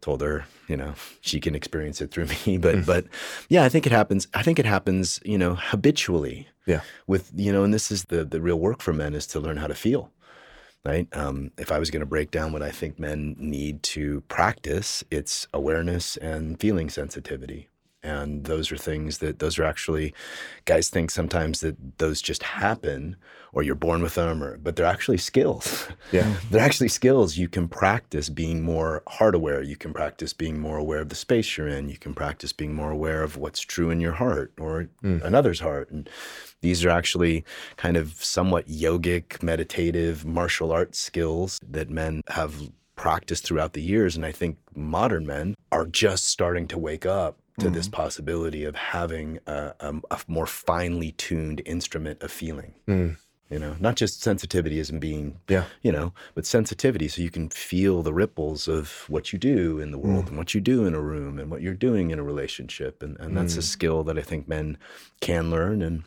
told 0.00 0.22
her, 0.22 0.46
you 0.68 0.76
know, 0.76 0.94
she 1.20 1.38
can 1.38 1.54
experience 1.54 2.00
it 2.00 2.10
through 2.10 2.28
me. 2.46 2.56
But, 2.56 2.86
but 2.86 3.04
yeah, 3.50 3.64
I 3.64 3.68
think 3.68 3.84
it 3.86 3.92
happens. 3.92 4.26
I 4.32 4.42
think 4.42 4.58
it 4.58 4.64
happens, 4.64 5.20
you 5.22 5.36
know, 5.36 5.54
habitually 5.54 6.48
Yeah. 6.64 6.80
with, 7.06 7.30
you 7.36 7.52
know, 7.52 7.62
and 7.62 7.74
this 7.74 7.90
is 7.90 8.04
the, 8.04 8.24
the 8.24 8.40
real 8.40 8.58
work 8.58 8.80
for 8.80 8.94
men 8.94 9.12
is 9.12 9.26
to 9.28 9.38
learn 9.40 9.58
how 9.58 9.66
to 9.66 9.74
feel. 9.74 10.10
Right. 10.84 11.08
Um, 11.12 11.50
if 11.58 11.70
I 11.70 11.78
was 11.78 11.90
going 11.90 12.00
to 12.00 12.06
break 12.06 12.30
down 12.30 12.52
what 12.52 12.62
I 12.62 12.70
think 12.70 12.98
men 12.98 13.36
need 13.38 13.82
to 13.84 14.22
practice, 14.22 15.04
it's 15.10 15.46
awareness 15.52 16.16
and 16.16 16.58
feeling 16.58 16.88
sensitivity. 16.88 17.68
And 18.02 18.44
those 18.44 18.70
are 18.70 18.76
things 18.76 19.18
that 19.18 19.40
those 19.40 19.58
are 19.58 19.64
actually 19.64 20.14
guys 20.66 20.88
think 20.88 21.10
sometimes 21.10 21.60
that 21.60 21.98
those 21.98 22.22
just 22.22 22.44
happen 22.44 23.16
or 23.52 23.62
you're 23.62 23.74
born 23.74 24.02
with 24.02 24.14
them 24.14 24.42
or 24.42 24.56
but 24.58 24.76
they're 24.76 24.86
actually 24.86 25.18
skills. 25.18 25.88
Yeah. 26.10 26.36
they're 26.50 26.64
actually 26.64 26.88
skills 26.88 27.36
you 27.36 27.48
can 27.48 27.68
practice 27.68 28.30
being 28.30 28.62
more 28.62 29.02
heart 29.08 29.34
aware. 29.34 29.62
You 29.62 29.76
can 29.76 29.92
practice 29.92 30.32
being 30.32 30.58
more 30.58 30.78
aware 30.78 31.00
of 31.00 31.10
the 31.10 31.14
space 31.14 31.58
you're 31.58 31.68
in. 31.68 31.90
You 31.90 31.98
can 31.98 32.14
practice 32.14 32.52
being 32.52 32.74
more 32.74 32.90
aware 32.90 33.22
of 33.22 33.36
what's 33.36 33.60
true 33.60 33.90
in 33.90 34.00
your 34.00 34.12
heart 34.12 34.52
or 34.58 34.88
mm. 35.02 35.22
another's 35.22 35.60
heart. 35.60 35.90
And 35.90 36.08
these 36.62 36.82
are 36.84 36.90
actually 36.90 37.44
kind 37.76 37.98
of 37.98 38.12
somewhat 38.24 38.68
yogic, 38.68 39.42
meditative, 39.42 40.24
martial 40.24 40.72
arts 40.72 40.98
skills 40.98 41.58
that 41.68 41.90
men 41.90 42.22
have 42.28 42.54
practiced 42.96 43.44
throughout 43.44 43.74
the 43.74 43.82
years. 43.82 44.16
And 44.16 44.24
I 44.24 44.32
think 44.32 44.56
modern 44.74 45.26
men 45.26 45.54
are 45.70 45.86
just 45.86 46.28
starting 46.28 46.66
to 46.68 46.78
wake 46.78 47.04
up 47.04 47.38
to 47.58 47.70
this 47.70 47.86
mm-hmm. 47.86 48.02
possibility 48.02 48.64
of 48.64 48.76
having 48.76 49.38
a, 49.46 49.74
a, 49.80 49.94
a 50.10 50.18
more 50.26 50.46
finely 50.46 51.12
tuned 51.12 51.62
instrument 51.66 52.22
of 52.22 52.30
feeling. 52.30 52.74
Mm. 52.86 53.16
You 53.50 53.58
know, 53.58 53.76
not 53.80 53.96
just 53.96 54.22
sensitivity 54.22 54.78
as 54.78 54.90
in 54.90 55.00
being, 55.00 55.40
Yeah. 55.48 55.64
you 55.80 55.90
know, 55.90 56.12
but 56.34 56.44
sensitivity 56.44 57.08
so 57.08 57.22
you 57.22 57.30
can 57.30 57.48
feel 57.48 58.02
the 58.02 58.12
ripples 58.12 58.68
of 58.68 59.04
what 59.08 59.32
you 59.32 59.38
do 59.38 59.78
in 59.80 59.90
the 59.90 59.98
world 59.98 60.26
mm. 60.26 60.28
and 60.28 60.36
what 60.36 60.52
you 60.52 60.60
do 60.60 60.84
in 60.84 60.94
a 60.94 61.00
room 61.00 61.38
and 61.38 61.50
what 61.50 61.62
you're 61.62 61.72
doing 61.74 62.10
in 62.10 62.18
a 62.18 62.22
relationship. 62.22 63.02
And, 63.02 63.18
and 63.18 63.34
that's 63.34 63.56
a 63.56 63.60
mm. 63.60 63.64
skill 63.64 64.04
that 64.04 64.18
I 64.18 64.22
think 64.22 64.48
men 64.48 64.76
can 65.22 65.50
learn 65.50 65.80
and 65.80 66.04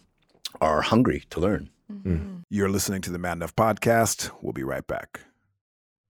are 0.59 0.81
hungry 0.81 1.23
to 1.31 1.39
learn. 1.39 1.69
Mm-hmm. 1.91 2.41
You're 2.49 2.69
listening 2.69 3.01
to 3.01 3.11
the 3.11 3.19
Man 3.19 3.37
Enough 3.37 3.55
podcast. 3.55 4.29
We'll 4.41 4.53
be 4.53 4.63
right 4.63 4.85
back. 4.85 5.21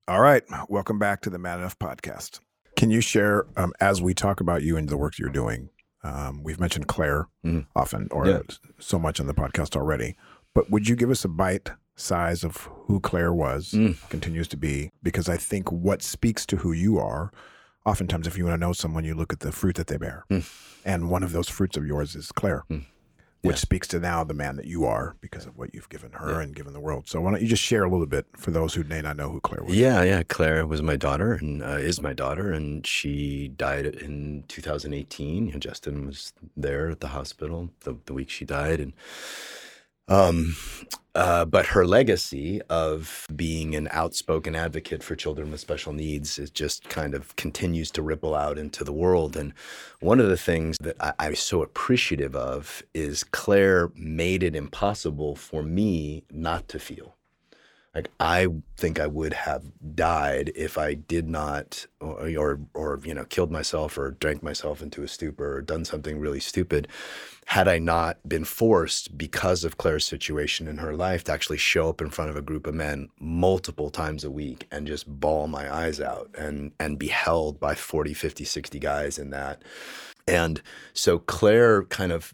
All 0.08 0.20
right. 0.20 0.42
Welcome 0.68 0.98
back 0.98 1.22
to 1.22 1.30
the 1.30 1.38
Man 1.38 1.60
Enough 1.60 1.78
podcast. 1.78 2.40
Can 2.76 2.90
you 2.90 3.00
share, 3.00 3.46
um, 3.56 3.72
as 3.80 4.00
we 4.02 4.14
talk 4.14 4.40
about 4.40 4.62
you 4.62 4.76
and 4.76 4.88
the 4.88 4.96
work 4.96 5.18
you're 5.18 5.28
doing? 5.28 5.70
Um, 6.02 6.42
we've 6.42 6.58
mentioned 6.58 6.88
Claire 6.88 7.28
Mhm. 7.44 7.66
often 7.76 8.08
or 8.10 8.26
Yeah. 8.26 8.40
so 8.78 8.98
much 8.98 9.20
on 9.20 9.26
the 9.26 9.34
podcast 9.34 9.76
already, 9.76 10.16
but 10.54 10.70
would 10.70 10.88
you 10.88 10.96
give 10.96 11.10
us 11.10 11.24
a 11.24 11.28
bite 11.28 11.70
size 11.94 12.42
of 12.42 12.68
who 12.86 12.98
Claire 12.98 13.32
was, 13.32 13.72
Mm. 13.72 13.96
continues 14.08 14.48
to 14.48 14.56
be? 14.56 14.90
Because 15.02 15.28
I 15.28 15.36
think 15.36 15.70
what 15.70 16.02
speaks 16.02 16.44
to 16.46 16.56
who 16.56 16.72
you 16.72 16.98
are, 16.98 17.30
oftentimes, 17.84 18.26
if 18.26 18.36
you 18.36 18.44
want 18.46 18.54
to 18.54 18.66
know 18.66 18.72
someone, 18.72 19.04
you 19.04 19.14
look 19.14 19.32
at 19.32 19.40
the 19.40 19.52
fruit 19.52 19.76
that 19.76 19.86
they 19.86 19.96
bear. 19.98 20.24
Mm. 20.30 20.44
And 20.84 21.10
one 21.10 21.22
of 21.22 21.30
those 21.32 21.48
fruits 21.48 21.76
of 21.76 21.86
yours 21.86 22.16
is 22.16 22.32
Claire 22.32 22.64
Mm. 22.70 22.84
Which 23.42 23.56
Yeah. 23.56 23.60
speaks 23.60 23.88
to 23.88 23.98
now 23.98 24.22
the 24.22 24.34
man 24.34 24.54
that 24.56 24.66
you 24.66 24.84
are 24.84 25.16
because 25.20 25.46
of 25.46 25.58
what 25.58 25.74
you've 25.74 25.88
given 25.88 26.12
her 26.12 26.40
and 26.40 26.54
given 26.54 26.72
the 26.72 26.80
world. 26.80 27.08
So 27.08 27.20
why 27.20 27.32
don't 27.32 27.42
you 27.42 27.48
just 27.48 27.62
share 27.62 27.82
a 27.84 27.88
little 27.90 28.06
bit 28.06 28.26
for 28.36 28.52
those 28.52 28.74
who 28.74 28.84
may 28.84 29.02
not 29.02 29.16
know 29.16 29.30
who 29.30 29.40
Claire 29.40 29.64
was? 29.64 29.74
Yeah, 29.76 30.02
yeah. 30.02 30.22
Claire 30.22 30.64
was 30.66 30.80
my 30.80 30.96
daughter 30.96 31.32
and 31.32 31.62
uh, 31.62 31.70
is 31.70 32.00
my 32.00 32.12
daughter, 32.12 32.52
and 32.52 32.86
she 32.86 33.48
died 33.48 33.84
in 33.86 34.44
2018. 34.48 35.46
You 35.46 35.52
know, 35.52 35.58
Justin 35.58 36.06
was 36.06 36.32
there 36.56 36.90
at 36.90 37.00
the 37.00 37.08
hospital 37.08 37.70
the, 37.80 37.96
the 38.06 38.14
week 38.14 38.30
she 38.30 38.44
died, 38.44 38.78
and 38.78 38.92
um, 40.12 40.54
uh, 41.14 41.44
but 41.44 41.66
her 41.66 41.86
legacy 41.86 42.60
of 42.68 43.26
being 43.34 43.74
an 43.74 43.88
outspoken 43.90 44.54
advocate 44.54 45.02
for 45.02 45.14
children 45.14 45.50
with 45.50 45.60
special 45.60 45.92
needs 45.92 46.38
is 46.38 46.50
just 46.50 46.88
kind 46.88 47.14
of 47.14 47.34
continues 47.36 47.90
to 47.90 48.02
ripple 48.02 48.34
out 48.34 48.58
into 48.58 48.84
the 48.84 48.92
world. 48.92 49.36
And 49.36 49.54
one 50.00 50.20
of 50.20 50.28
the 50.28 50.36
things 50.36 50.76
that 50.82 50.96
I, 51.00 51.12
I'm 51.18 51.34
so 51.34 51.62
appreciative 51.62 52.36
of 52.36 52.82
is 52.94 53.24
Claire 53.24 53.90
made 53.94 54.42
it 54.42 54.54
impossible 54.54 55.34
for 55.34 55.62
me 55.62 56.24
not 56.30 56.68
to 56.68 56.78
feel. 56.78 57.14
Like 57.94 58.10
I 58.18 58.48
think 58.78 58.98
I 58.98 59.06
would 59.06 59.34
have 59.34 59.64
died 59.94 60.50
if 60.54 60.78
I 60.78 60.94
did 60.94 61.28
not, 61.28 61.86
or, 62.00 62.28
or 62.36 62.60
or 62.72 63.00
you 63.04 63.12
know, 63.12 63.24
killed 63.24 63.50
myself 63.50 63.98
or 63.98 64.12
drank 64.12 64.42
myself 64.42 64.80
into 64.80 65.02
a 65.02 65.08
stupor 65.08 65.58
or 65.58 65.60
done 65.60 65.84
something 65.84 66.18
really 66.18 66.40
stupid, 66.40 66.88
had 67.46 67.68
I 67.68 67.78
not 67.78 68.16
been 68.26 68.44
forced 68.44 69.18
because 69.18 69.62
of 69.62 69.76
Claire's 69.76 70.06
situation 70.06 70.68
in 70.68 70.78
her 70.78 70.96
life 70.96 71.24
to 71.24 71.32
actually 71.32 71.58
show 71.58 71.90
up 71.90 72.00
in 72.00 72.08
front 72.08 72.30
of 72.30 72.36
a 72.36 72.42
group 72.42 72.66
of 72.66 72.74
men 72.74 73.10
multiple 73.20 73.90
times 73.90 74.24
a 74.24 74.30
week 74.30 74.66
and 74.70 74.86
just 74.86 75.06
bawl 75.20 75.46
my 75.46 75.72
eyes 75.72 76.00
out 76.00 76.30
and 76.38 76.72
and 76.80 76.98
be 76.98 77.08
held 77.08 77.60
by 77.60 77.74
40, 77.74 78.14
50, 78.14 78.44
60 78.44 78.78
guys 78.78 79.18
in 79.18 79.30
that. 79.30 79.62
And 80.26 80.62
so 80.94 81.18
Claire 81.18 81.84
kind 81.84 82.12
of 82.12 82.32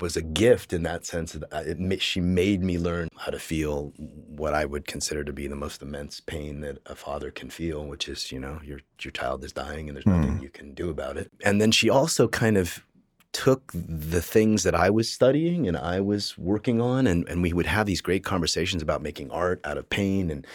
was 0.00 0.16
a 0.16 0.22
gift 0.22 0.72
in 0.72 0.82
that 0.84 1.04
sense. 1.06 1.32
That 1.32 1.52
uh, 1.52 1.62
it, 1.64 2.02
she 2.02 2.20
made 2.20 2.62
me 2.62 2.78
learn 2.78 3.08
how 3.16 3.30
to 3.30 3.38
feel 3.38 3.92
what 3.96 4.54
I 4.54 4.64
would 4.64 4.86
consider 4.86 5.24
to 5.24 5.32
be 5.32 5.46
the 5.46 5.56
most 5.56 5.82
immense 5.82 6.20
pain 6.20 6.60
that 6.60 6.78
a 6.86 6.94
father 6.94 7.30
can 7.30 7.50
feel, 7.50 7.84
which 7.86 8.08
is, 8.08 8.32
you 8.32 8.40
know, 8.40 8.60
your 8.64 8.80
your 9.00 9.12
child 9.12 9.44
is 9.44 9.52
dying 9.52 9.88
and 9.88 9.96
there's 9.96 10.06
nothing 10.06 10.38
mm. 10.38 10.42
you 10.42 10.50
can 10.50 10.74
do 10.74 10.90
about 10.90 11.16
it. 11.16 11.30
And 11.44 11.60
then 11.60 11.70
she 11.70 11.88
also 11.88 12.28
kind 12.28 12.56
of 12.56 12.84
took 13.32 13.70
the 13.72 14.20
things 14.20 14.64
that 14.64 14.74
I 14.74 14.90
was 14.90 15.10
studying 15.10 15.68
and 15.68 15.76
I 15.76 16.00
was 16.00 16.36
working 16.36 16.80
on, 16.80 17.06
and, 17.06 17.28
and 17.28 17.42
we 17.42 17.52
would 17.52 17.66
have 17.66 17.86
these 17.86 18.00
great 18.00 18.24
conversations 18.24 18.82
about 18.82 19.02
making 19.02 19.30
art 19.30 19.60
out 19.64 19.78
of 19.78 19.88
pain. 19.88 20.30
And, 20.30 20.46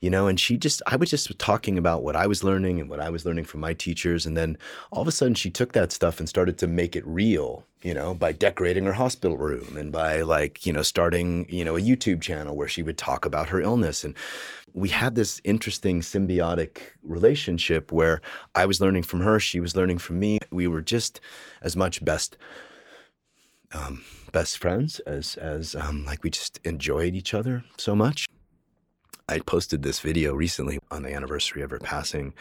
you 0.00 0.10
know, 0.10 0.26
and 0.26 0.38
she 0.38 0.56
just, 0.56 0.82
I 0.86 0.96
was 0.96 1.10
just 1.10 1.38
talking 1.38 1.78
about 1.78 2.02
what 2.02 2.16
I 2.16 2.26
was 2.26 2.42
learning 2.42 2.80
and 2.80 2.90
what 2.90 3.00
I 3.00 3.10
was 3.10 3.24
learning 3.24 3.44
from 3.44 3.60
my 3.60 3.74
teachers. 3.74 4.26
And 4.26 4.36
then 4.36 4.58
all 4.90 5.02
of 5.02 5.08
a 5.08 5.12
sudden 5.12 5.34
she 5.34 5.50
took 5.50 5.72
that 5.72 5.92
stuff 5.92 6.18
and 6.18 6.28
started 6.28 6.58
to 6.58 6.66
make 6.66 6.96
it 6.96 7.06
real, 7.06 7.64
you 7.82 7.94
know, 7.94 8.12
by 8.14 8.32
decorating 8.32 8.84
her 8.84 8.92
hospital 8.92 9.36
room 9.36 9.76
and 9.76 9.92
by 9.92 10.22
like, 10.22 10.66
you 10.66 10.72
know, 10.72 10.82
starting, 10.82 11.46
you 11.48 11.64
know, 11.64 11.76
a 11.76 11.80
YouTube 11.80 12.20
channel 12.20 12.56
where 12.56 12.68
she 12.68 12.82
would 12.82 12.98
talk 12.98 13.24
about 13.24 13.48
her 13.48 13.60
illness. 13.60 14.04
And 14.04 14.14
we 14.76 14.90
had 14.90 15.14
this 15.14 15.40
interesting 15.42 16.02
symbiotic 16.02 16.78
relationship 17.02 17.90
where 17.90 18.20
I 18.54 18.66
was 18.66 18.78
learning 18.78 19.04
from 19.04 19.20
her, 19.22 19.40
she 19.40 19.58
was 19.58 19.74
learning 19.74 19.96
from 19.96 20.18
me. 20.18 20.38
We 20.52 20.66
were 20.66 20.82
just 20.82 21.18
as 21.62 21.74
much 21.74 22.04
best 22.04 22.36
um, 23.72 24.04
best 24.32 24.58
friends 24.58 25.00
as 25.00 25.36
as 25.36 25.74
um, 25.74 26.04
like 26.04 26.22
we 26.22 26.30
just 26.30 26.60
enjoyed 26.62 27.14
each 27.14 27.32
other 27.32 27.64
so 27.78 27.96
much. 27.96 28.26
I 29.30 29.38
posted 29.40 29.82
this 29.82 30.00
video 30.00 30.34
recently 30.34 30.78
on 30.90 31.02
the 31.02 31.12
anniversary 31.12 31.62
of 31.62 31.70
her 31.70 31.78
passing 31.78 32.34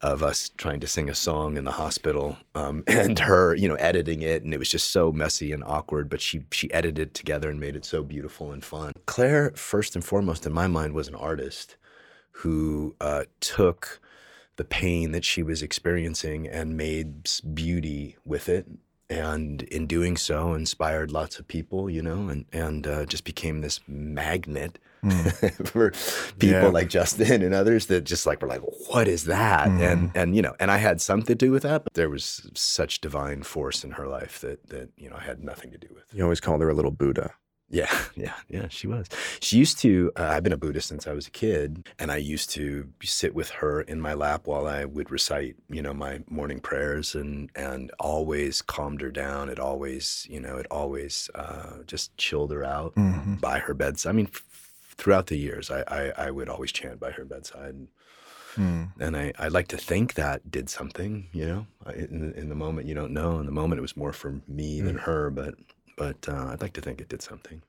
of 0.00 0.22
us 0.22 0.50
trying 0.56 0.78
to 0.80 0.86
sing 0.86 1.10
a 1.10 1.14
song 1.14 1.56
in 1.56 1.64
the 1.64 1.72
hospital 1.72 2.36
um, 2.54 2.84
and 2.86 3.18
her 3.18 3.54
you 3.54 3.68
know 3.68 3.74
editing 3.76 4.22
it 4.22 4.42
and 4.42 4.54
it 4.54 4.58
was 4.58 4.68
just 4.68 4.90
so 4.90 5.10
messy 5.10 5.52
and 5.52 5.64
awkward 5.64 6.08
but 6.08 6.20
she 6.20 6.42
she 6.52 6.72
edited 6.72 7.08
it 7.08 7.14
together 7.14 7.50
and 7.50 7.58
made 7.58 7.76
it 7.76 7.84
so 7.84 8.02
beautiful 8.02 8.52
and 8.52 8.64
fun. 8.64 8.92
Claire 9.06 9.52
first 9.54 9.94
and 9.94 10.04
foremost 10.04 10.46
in 10.46 10.52
my 10.52 10.66
mind 10.66 10.94
was 10.94 11.08
an 11.08 11.14
artist 11.14 11.76
who 12.30 12.94
uh, 13.00 13.24
took 13.40 14.00
the 14.56 14.64
pain 14.64 15.12
that 15.12 15.24
she 15.24 15.42
was 15.42 15.62
experiencing 15.62 16.46
and 16.46 16.76
made 16.76 17.28
beauty 17.54 18.16
with 18.24 18.48
it 18.48 18.66
and 19.10 19.62
in 19.62 19.86
doing 19.86 20.16
so 20.16 20.54
inspired 20.54 21.10
lots 21.10 21.38
of 21.38 21.48
people 21.48 21.88
you 21.88 22.02
know 22.02 22.28
and 22.28 22.44
and 22.52 22.86
uh, 22.86 23.04
just 23.06 23.24
became 23.24 23.60
this 23.60 23.80
magnet 23.88 24.78
for 25.64 25.90
people 26.38 26.48
Yeah. 26.62 26.66
like 26.68 26.88
Justin 26.88 27.42
and 27.42 27.54
others 27.54 27.86
that 27.86 28.04
just 28.04 28.26
like 28.26 28.42
were 28.42 28.48
like 28.48 28.62
what 28.90 29.08
is 29.08 29.24
that 29.24 29.68
and 29.68 30.10
and 30.14 30.34
you 30.36 30.42
know 30.42 30.54
and 30.60 30.70
I 30.70 30.78
had 30.78 31.00
something 31.00 31.26
to 31.26 31.34
do 31.46 31.52
with 31.52 31.62
that 31.62 31.84
but 31.84 31.94
there 31.94 32.10
was 32.10 32.50
such 32.54 33.00
divine 33.00 33.42
force 33.42 33.84
in 33.84 33.92
her 33.92 34.06
life 34.08 34.40
that 34.40 34.68
that 34.68 34.90
you 34.96 35.08
know 35.10 35.16
I 35.16 35.22
had 35.24 35.42
nothing 35.44 35.70
to 35.72 35.78
do 35.78 35.88
with 35.94 36.04
You 36.12 36.22
always 36.24 36.40
called 36.40 36.60
her 36.62 36.68
a 36.70 36.74
little 36.74 36.90
Buddha. 36.90 37.32
Yeah, 37.70 37.94
yeah, 38.16 38.32
yeah, 38.48 38.68
she 38.68 38.86
was. 38.86 39.08
She 39.40 39.58
used 39.58 39.78
to, 39.80 40.10
uh, 40.16 40.22
I've 40.32 40.42
been 40.42 40.54
a 40.54 40.56
Buddhist 40.56 40.88
since 40.88 41.06
I 41.06 41.12
was 41.12 41.26
a 41.26 41.30
kid, 41.30 41.86
and 41.98 42.10
I 42.10 42.16
used 42.16 42.48
to 42.52 42.88
sit 43.04 43.34
with 43.34 43.50
her 43.50 43.82
in 43.82 44.00
my 44.00 44.14
lap 44.14 44.46
while 44.46 44.66
I 44.66 44.86
would 44.86 45.10
recite, 45.10 45.56
you 45.68 45.82
know, 45.82 45.92
my 45.92 46.20
morning 46.30 46.60
prayers 46.60 47.14
and, 47.14 47.50
and 47.54 47.90
always 48.00 48.62
calmed 48.62 49.02
her 49.02 49.10
down. 49.10 49.50
It 49.50 49.58
always, 49.60 50.26
you 50.30 50.40
know, 50.40 50.56
it 50.56 50.64
always 50.70 51.28
uh, 51.34 51.82
just 51.86 52.16
chilled 52.16 52.52
her 52.52 52.64
out 52.64 52.94
Mm-hmm. 52.94 53.34
by 53.34 53.58
her 53.58 53.74
bedside. 53.74 54.08
I 54.08 54.12
mean, 54.14 54.30
throughout 54.98 55.28
the 55.28 55.36
years, 55.38 55.70
I, 55.70 55.82
I, 55.88 56.26
I 56.26 56.30
would 56.30 56.48
always 56.48 56.72
chant 56.72 56.98
by 57.00 57.12
her 57.12 57.24
bedside. 57.24 57.86
Mm. 58.56 58.90
And 58.98 59.16
I, 59.16 59.32
I 59.38 59.48
like 59.48 59.68
to 59.68 59.76
think 59.76 60.14
that 60.14 60.50
did 60.50 60.68
something, 60.68 61.28
you 61.32 61.46
know, 61.46 61.66
in, 61.94 62.20
the- 62.32 62.38
in 62.38 62.48
the 62.48 62.54
moment 62.56 62.88
you 62.88 62.94
don't 62.94 63.12
know. 63.12 63.38
In 63.38 63.46
the 63.46 63.52
moment, 63.52 63.78
it 63.78 63.82
was 63.82 63.96
more 63.96 64.12
for 64.12 64.40
me 64.48 64.80
than 64.80 64.96
her, 64.98 65.30
but, 65.30 65.54
but 65.96 66.28
uh, 66.28 66.48
I'd 66.50 66.60
like 66.60 66.72
to 66.74 66.80
think 66.80 67.00
it 67.00 67.08
did 67.08 67.22
something. 67.22 67.62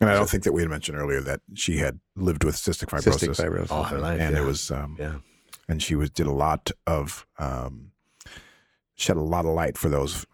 And 0.00 0.08
I 0.08 0.14
don't 0.14 0.30
think 0.30 0.44
that 0.44 0.52
we 0.52 0.62
had 0.62 0.70
mentioned 0.70 0.96
earlier 0.96 1.20
that 1.20 1.42
she 1.54 1.76
had 1.76 2.00
lived 2.16 2.42
with 2.44 2.54
cystic 2.56 2.86
fibrosis. 2.88 3.18
Cystic 3.28 3.36
fibrosis. 3.44 3.70
All 3.70 3.82
her 3.84 3.98
life. 3.98 4.18
and 4.18 4.34
yeah. 4.34 4.42
it 4.42 4.46
was 4.46 4.70
um, 4.70 4.96
yeah. 4.98 5.16
and 5.68 5.82
she 5.82 5.94
was 5.94 6.08
did 6.08 6.26
a 6.26 6.32
lot 6.32 6.70
of 6.86 7.26
um, 7.38 7.90
shed 8.94 9.18
a 9.18 9.20
lot 9.20 9.44
of 9.44 9.52
light 9.52 9.76
for 9.76 9.90
those 9.90 10.24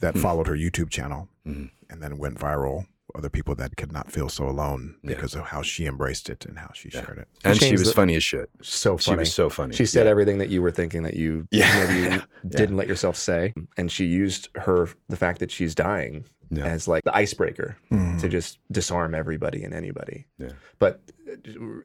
that 0.00 0.12
Hmm. 0.12 0.20
followed 0.20 0.46
her 0.46 0.54
YouTube 0.56 0.90
channel 0.90 1.28
Mhm. 1.46 1.70
and 1.88 2.02
then 2.02 2.18
went 2.18 2.38
viral. 2.38 2.86
Other 3.16 3.28
people 3.30 3.54
that 3.54 3.76
could 3.76 3.92
not 3.92 4.10
feel 4.10 4.28
so 4.28 4.48
alone 4.48 4.96
Yeah. 5.02 5.14
because 5.14 5.34
of 5.36 5.44
how 5.44 5.62
she 5.62 5.86
embraced 5.86 6.28
it 6.28 6.44
and 6.46 6.58
how 6.58 6.70
she 6.74 6.90
Yeah. 6.92 7.04
shared 7.04 7.18
it. 7.18 7.28
And 7.44 7.54
she 7.54 7.66
changed 7.66 7.78
was 7.80 7.88
the- 7.88 7.94
funny 7.94 8.16
as 8.16 8.24
shit. 8.24 8.50
So 8.60 8.92
funny. 8.96 8.98
She 9.02 9.10
funny. 9.10 9.18
was 9.20 9.34
so 9.34 9.50
funny. 9.50 9.76
She 9.76 9.86
said 9.86 10.06
Yeah. 10.06 10.10
everything 10.10 10.38
that 10.38 10.48
you 10.48 10.60
were 10.62 10.72
thinking 10.72 11.04
that 11.04 11.14
you 11.14 11.46
Yeah. 11.52 11.86
maybe 11.86 12.00
Yeah. 12.16 12.22
didn't 12.48 12.76
let 12.76 12.88
yourself 12.88 13.16
say, 13.16 13.54
and 13.76 13.90
she 13.92 14.04
used 14.06 14.48
her 14.56 14.88
the 15.08 15.16
fact 15.16 15.38
that 15.38 15.52
she's 15.52 15.74
dying 15.76 16.24
Yeah. 16.50 16.64
as 16.66 16.88
like 16.88 17.04
the 17.04 17.14
icebreaker 17.16 17.76
Mhm. 17.92 18.20
to 18.20 18.28
just 18.28 18.58
disarm 18.72 19.14
everybody 19.14 19.62
and 19.62 19.72
anybody. 19.72 20.26
Yeah. 20.38 20.50
But 20.80 21.00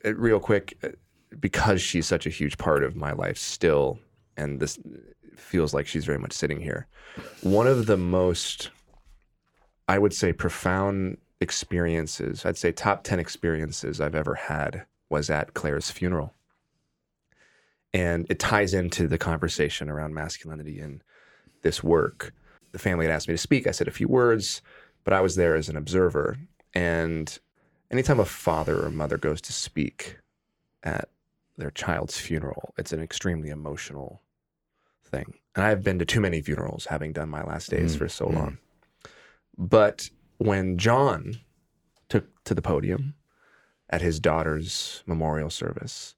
uh, 0.06 0.14
real 0.16 0.40
quick, 0.40 0.78
uh, 0.84 0.90
because 1.40 1.80
she's 1.80 2.08
such 2.08 2.26
a 2.26 2.30
huge 2.32 2.58
part 2.58 2.84
of 2.84 2.96
my 2.96 3.12
life 3.12 3.38
still, 3.38 4.00
and 4.36 4.60
this 4.60 4.80
feels 5.38 5.76
like 5.76 5.86
she's 5.86 6.06
very 6.06 6.18
much 6.18 6.34
sitting 6.34 6.60
here. 6.60 6.88
One 7.42 7.68
of 7.68 7.86
the 7.86 7.98
most, 7.98 8.72
I 9.90 9.98
would 9.98 10.14
say, 10.14 10.32
profound 10.32 11.18
experiences, 11.42 12.46
I'd 12.46 12.58
say 12.58 12.72
top 12.72 13.04
10 13.04 13.20
experiences 13.20 14.00
I've 14.00 14.14
ever 14.14 14.36
had 14.36 14.86
was 15.10 15.32
at 15.32 15.56
Claire's 15.56 15.90
funeral. 15.90 16.36
And 17.92 18.28
it 18.30 18.38
ties 18.38 18.76
into 18.76 19.08
the 19.08 19.18
conversation 19.18 19.90
around 19.90 20.14
masculinity 20.14 20.80
in 20.80 21.02
this 21.64 21.84
work. 21.84 22.36
The 22.72 22.78
family 22.78 23.08
had 23.08 23.16
asked 23.16 23.28
me 23.28 23.34
to 23.34 23.40
speak. 23.40 23.66
I 23.66 23.72
said 23.72 23.88
a 23.88 23.92
few 23.92 24.08
words, 24.08 24.62
but 25.04 25.14
I 25.14 25.22
was 25.22 25.36
there 25.36 25.56
as 25.56 25.70
an 25.70 25.76
observer. 25.76 26.38
And 26.76 27.36
anytime 27.90 28.20
a 28.20 28.26
father 28.26 28.86
or 28.86 28.92
mother 28.92 29.18
goes 29.18 29.42
to 29.42 29.54
speak 29.54 30.20
at 30.84 31.10
their 31.58 31.72
child's 31.72 32.20
funeral, 32.20 32.76
it's 32.78 32.94
an 32.94 33.02
extremely 33.02 33.50
emotional 33.50 34.22
thing. 35.04 35.34
And 35.56 35.66
I've 35.66 35.84
been 35.84 35.98
to 35.98 36.06
too 36.06 36.22
many 36.22 36.44
funerals, 36.44 36.86
having 36.86 37.12
done 37.12 37.30
my 37.30 37.44
last 37.44 37.72
days 37.72 37.96
Mm, 37.96 37.98
for 37.98 38.08
so 38.08 38.28
mm. 38.28 38.36
long. 38.36 38.58
But 39.60 40.10
when 40.38 40.78
John 40.78 41.42
took 42.08 42.44
to 42.46 42.56
the 42.56 42.62
podium 42.62 43.16
at 43.90 44.02
his 44.02 44.22
daughter's 44.22 45.04
memorial 45.06 45.50
service, 45.50 46.16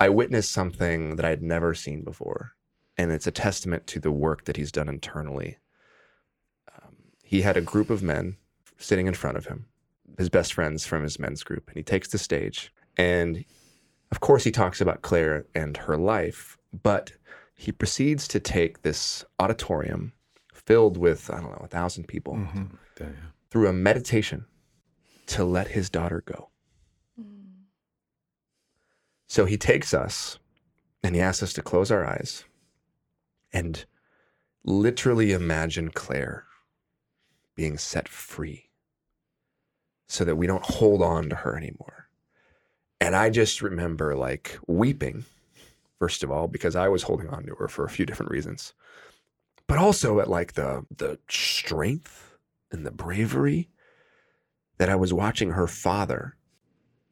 I 0.00 0.08
witnessed 0.08 0.50
something 0.50 1.16
that 1.16 1.24
I 1.26 1.28
had 1.28 1.42
never 1.42 1.74
seen 1.74 2.02
before. 2.02 2.54
And 2.96 3.12
it's 3.12 3.26
a 3.26 3.30
testament 3.30 3.86
to 3.88 4.00
the 4.00 4.10
work 4.10 4.46
that 4.46 4.56
he's 4.56 4.72
done 4.72 4.88
internally. 4.88 5.58
Um, 6.74 6.94
he 7.22 7.42
had 7.42 7.58
a 7.58 7.60
group 7.60 7.90
of 7.90 8.02
men 8.02 8.38
sitting 8.78 9.06
in 9.06 9.14
front 9.14 9.36
of 9.36 9.46
him, 9.46 9.66
his 10.16 10.30
best 10.30 10.54
friends 10.54 10.86
from 10.86 11.02
his 11.02 11.18
men's 11.18 11.42
group, 11.42 11.68
and 11.68 11.76
he 11.76 11.82
takes 11.82 12.08
the 12.08 12.18
stage. 12.18 12.72
And 12.96 13.44
of 14.10 14.20
course, 14.20 14.44
he 14.44 14.50
talks 14.50 14.80
about 14.80 15.02
Claire 15.02 15.44
and 15.54 15.76
her 15.76 15.98
life, 15.98 16.56
but 16.82 17.12
he 17.54 17.70
proceeds 17.70 18.26
to 18.28 18.40
take 18.40 18.80
this 18.80 19.24
auditorium 19.38 20.13
filled 20.66 20.96
with, 20.96 21.30
I 21.30 21.40
don't 21.40 21.50
know, 21.52 21.62
a 21.64 21.68
thousand 21.68 22.08
people 22.08 22.34
Mhm. 22.34 22.78
Yeah. 23.00 23.06
through 23.50 23.68
a 23.68 23.72
meditation 23.72 24.46
to 25.26 25.44
let 25.44 25.68
his 25.68 25.90
daughter 25.90 26.22
go. 26.24 26.50
So 29.26 29.46
he 29.46 29.56
takes 29.56 29.92
us 29.92 30.38
and 31.02 31.14
he 31.14 31.20
asks 31.20 31.42
us 31.42 31.52
to 31.54 31.62
close 31.62 31.90
our 31.90 32.04
eyes 32.06 32.44
and 33.52 33.84
literally 34.64 35.32
imagine 35.32 35.90
Claire 35.90 36.46
being 37.54 37.76
set 37.78 38.08
free 38.08 38.70
so 40.06 40.24
that 40.24 40.36
we 40.36 40.46
don't 40.46 40.64
hold 40.64 41.02
on 41.02 41.28
to 41.30 41.36
her 41.36 41.56
anymore. 41.56 42.08
And 43.00 43.16
I 43.16 43.30
just 43.30 43.60
remember 43.60 44.14
like 44.14 44.58
weeping, 44.68 45.24
first 45.98 46.22
of 46.22 46.30
all, 46.30 46.46
because 46.46 46.76
I 46.76 46.88
was 46.88 47.02
holding 47.04 47.28
on 47.28 47.44
to 47.46 47.54
her 47.56 47.68
for 47.68 47.84
a 47.84 47.90
few 47.90 48.06
different 48.06 48.30
reasons, 48.30 48.72
but 49.66 49.78
also 49.78 50.20
at 50.20 50.28
like 50.28 50.54
the, 50.54 50.84
the 50.94 51.18
strength 51.28 52.36
and 52.70 52.84
the 52.84 52.90
bravery 52.90 53.68
that 54.78 54.88
I 54.88 54.96
was 54.96 55.12
watching 55.12 55.50
her 55.50 55.66
father 55.66 56.36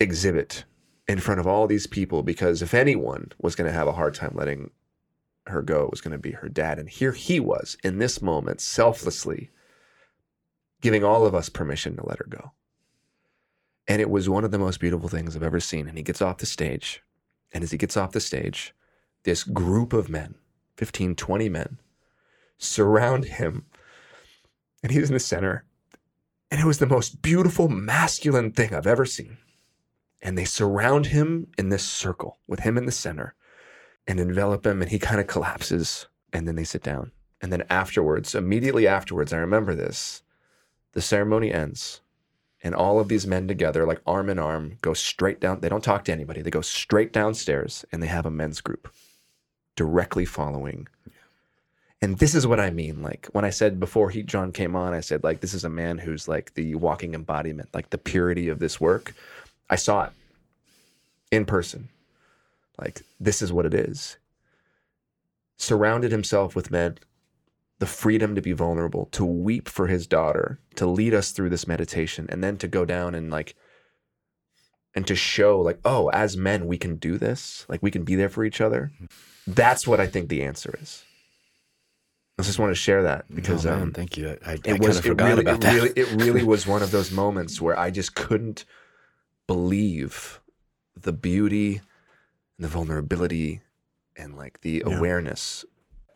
exhibit 0.01 0.65
in 1.09 1.21
front 1.21 1.41
of 1.41 1.47
all 1.47 1.67
these 1.67 1.87
people 1.87 2.23
because 2.23 2.63
if 2.63 2.75
anyone 2.75 3.31
was 3.39 3.55
going 3.55 3.71
to 3.71 3.77
have 3.77 3.87
a 3.87 3.93
hard 3.93 4.15
time 4.15 4.33
letting 4.35 4.71
her 5.47 5.63
go, 5.63 5.85
it 5.85 5.91
was 5.91 6.01
going 6.01 6.13
to 6.13 6.19
be 6.19 6.33
her 6.33 6.49
dad. 6.49 6.79
And 6.79 6.89
here 6.89 7.13
he 7.13 7.41
was 7.41 7.77
in 7.83 7.99
this 7.99 8.23
moment, 8.23 8.61
selflessly 8.61 9.51
giving 10.81 11.05
all 11.05 11.27
of 11.27 11.35
us 11.35 11.49
permission 11.49 11.97
to 11.97 12.07
let 12.07 12.19
her 12.19 12.27
go. 12.29 12.53
And 13.89 14.01
it 14.01 14.11
was 14.11 14.29
one 14.29 14.45
of 14.45 14.51
the 14.51 14.59
most 14.59 14.81
beautiful 14.81 15.09
things 15.09 15.35
I've 15.35 15.43
ever 15.43 15.61
seen. 15.61 15.89
And 15.89 15.97
he 15.97 16.03
gets 16.03 16.23
off 16.23 16.39
the 16.39 16.47
stage. 16.47 17.03
And 17.53 17.65
as 17.65 17.71
he 17.71 17.79
gets 17.79 17.97
off 17.97 18.13
the 18.13 18.21
stage, 18.21 18.75
this 19.25 19.45
group 19.45 19.93
of 19.93 20.09
men, 20.09 20.37
15, 20.77 21.15
20 21.17 21.49
men, 21.49 21.79
surround 22.63 23.25
him. 23.25 23.67
And 24.83 24.93
he's 24.93 25.09
in 25.09 25.15
the 25.15 25.21
center. 25.21 25.65
And 26.51 26.61
it 26.61 26.67
was 26.67 26.79
the 26.79 26.87
most 26.87 27.23
beautiful 27.23 27.69
masculine 27.69 28.53
thing 28.53 28.75
I've 28.75 28.87
ever 28.87 29.07
seen. 29.07 29.39
And 30.21 30.37
they 30.37 30.45
surround 30.45 31.07
him 31.07 31.49
in 31.59 31.71
this 31.71 31.85
circle 31.85 32.39
with 32.47 32.61
him 32.61 32.77
in 32.79 32.87
the 32.87 32.93
center 32.93 33.35
and 34.07 34.21
envelop 34.21 34.67
him. 34.67 34.83
And 34.83 34.91
he 34.91 34.99
kind 34.99 35.21
of 35.21 35.27
collapses. 35.27 36.07
And 36.33 36.47
then 36.47 36.57
they 36.57 36.65
sit 36.65 36.83
down. 36.83 37.13
And 37.41 37.53
then 37.53 37.65
afterwards, 37.69 38.35
immediately 38.35 38.87
afterwards, 38.87 39.33
I 39.33 39.39
remember 39.39 39.75
this 39.75 40.23
the 40.93 41.01
ceremony 41.01 41.53
ends. 41.53 42.01
And 42.63 42.75
all 42.75 43.01
of 43.01 43.09
these 43.09 43.27
men 43.27 43.49
together, 43.49 43.85
like 43.85 44.01
arm 44.07 44.31
in 44.31 44.39
arm, 44.39 44.79
go 44.83 44.95
straight 44.95 45.41
down. 45.41 45.61
They 45.61 45.69
don't 45.69 45.83
talk 45.83 46.05
to 46.05 46.13
anybody. 46.13 46.43
They 46.43 46.51
go 46.51 46.61
straight 46.61 47.13
downstairs 47.13 47.85
and 47.91 48.01
they 48.01 48.07
have 48.07 48.27
a 48.27 48.31
men's 48.31 48.61
group 48.61 48.93
directly 49.75 50.25
following 50.25 50.87
and 52.03 52.19
this 52.19 52.35
is 52.35 52.47
what 52.47 52.59
I 52.59 52.71
mean. 52.71 53.01
Like 53.01 53.29
when 53.33 53.45
I 53.45 53.51
said 53.51 53.79
before 53.79 54.11
he 54.11 54.25
John 54.25 54.51
came 54.51 54.75
on, 54.75 54.93
I 54.93 55.01
said 55.01 55.23
like 55.23 55.41
this 55.41 55.55
is 55.55 55.65
a 55.65 55.71
man 55.71 55.99
who's 55.99 56.27
like 56.27 56.53
the 56.55 56.75
walking 56.75 57.15
embodiment, 57.15 57.69
like 57.73 57.91
the 57.91 57.99
purity 57.99 58.49
of 58.49 58.59
this 58.59 58.81
work. 58.81 59.15
I 59.71 59.77
saw 59.77 60.05
it 60.07 60.13
in 61.31 61.47
person. 61.47 61.89
Like 62.79 63.03
this 63.21 63.41
is 63.41 63.53
what 63.53 63.67
it 63.67 63.73
is. 63.73 64.17
Surrounded 65.57 66.11
himself 66.11 66.57
with 66.57 66.73
men, 66.73 66.99
the 67.79 67.87
freedom 67.87 68.35
to 68.35 68.43
be 68.43 68.53
vulnerable, 68.53 69.07
to 69.13 69.25
weep 69.25 69.69
for 69.69 69.87
his 69.87 70.09
daughter, 70.09 70.59
to 70.75 70.87
lead 70.87 71.15
us 71.15 71.31
through 71.31 71.51
this 71.51 71.69
meditation, 71.69 72.27
and 72.31 72.43
then 72.43 72.57
to 72.59 72.67
go 72.67 72.85
down 72.85 73.15
and 73.15 73.31
like 73.31 73.55
and 74.93 75.07
to 75.07 75.15
show 75.15 75.61
like, 75.61 75.79
oh, 75.85 76.09
as 76.09 76.37
men, 76.37 76.67
we 76.67 76.79
can 76.79 76.97
do 76.97 77.17
this. 77.17 77.65
Like 77.69 77.81
we 77.81 77.93
can 77.93 78.03
be 78.03 78.17
there 78.17 78.29
for 78.29 78.45
each 78.45 78.61
other. 78.61 78.91
Mm-hmm. 78.97 79.53
That's 79.53 79.87
what 79.87 80.01
I 80.01 80.09
think 80.09 80.29
the 80.29 80.43
answer 80.43 80.77
is. 80.83 81.05
I 82.45 82.47
just 82.47 82.59
want 82.59 82.71
to 82.71 82.75
share 82.75 83.03
that 83.05 83.25
because 83.35 83.67
oh, 83.67 83.71
man, 83.71 83.83
um, 83.83 83.93
thank 83.93 84.17
you. 84.17 84.29
I, 84.29 84.33
I, 84.33 84.51
I 84.51 84.55
it 84.55 84.65
kind 84.65 84.85
was 84.85 84.99
of 84.99 85.05
it 85.07 85.09
forgot 85.09 85.25
really, 85.29 85.43
about 85.43 85.55
it 85.57 85.61
that. 85.63 85.75
really 85.75 85.91
it 85.97 86.23
really 86.23 86.43
was 86.55 86.67
one 86.67 86.83
of 86.83 86.91
those 86.91 87.11
moments 87.11 87.61
where 87.61 87.79
I 87.79 87.91
just 87.91 88.15
couldn't 88.15 88.65
believe 89.47 90.41
the 91.01 91.13
beauty 91.13 91.77
and 92.57 92.65
the 92.65 92.69
vulnerability 92.69 93.61
and 94.17 94.37
like 94.37 94.61
the 94.61 94.83
Yeah. 94.87 94.97
awareness 94.97 95.65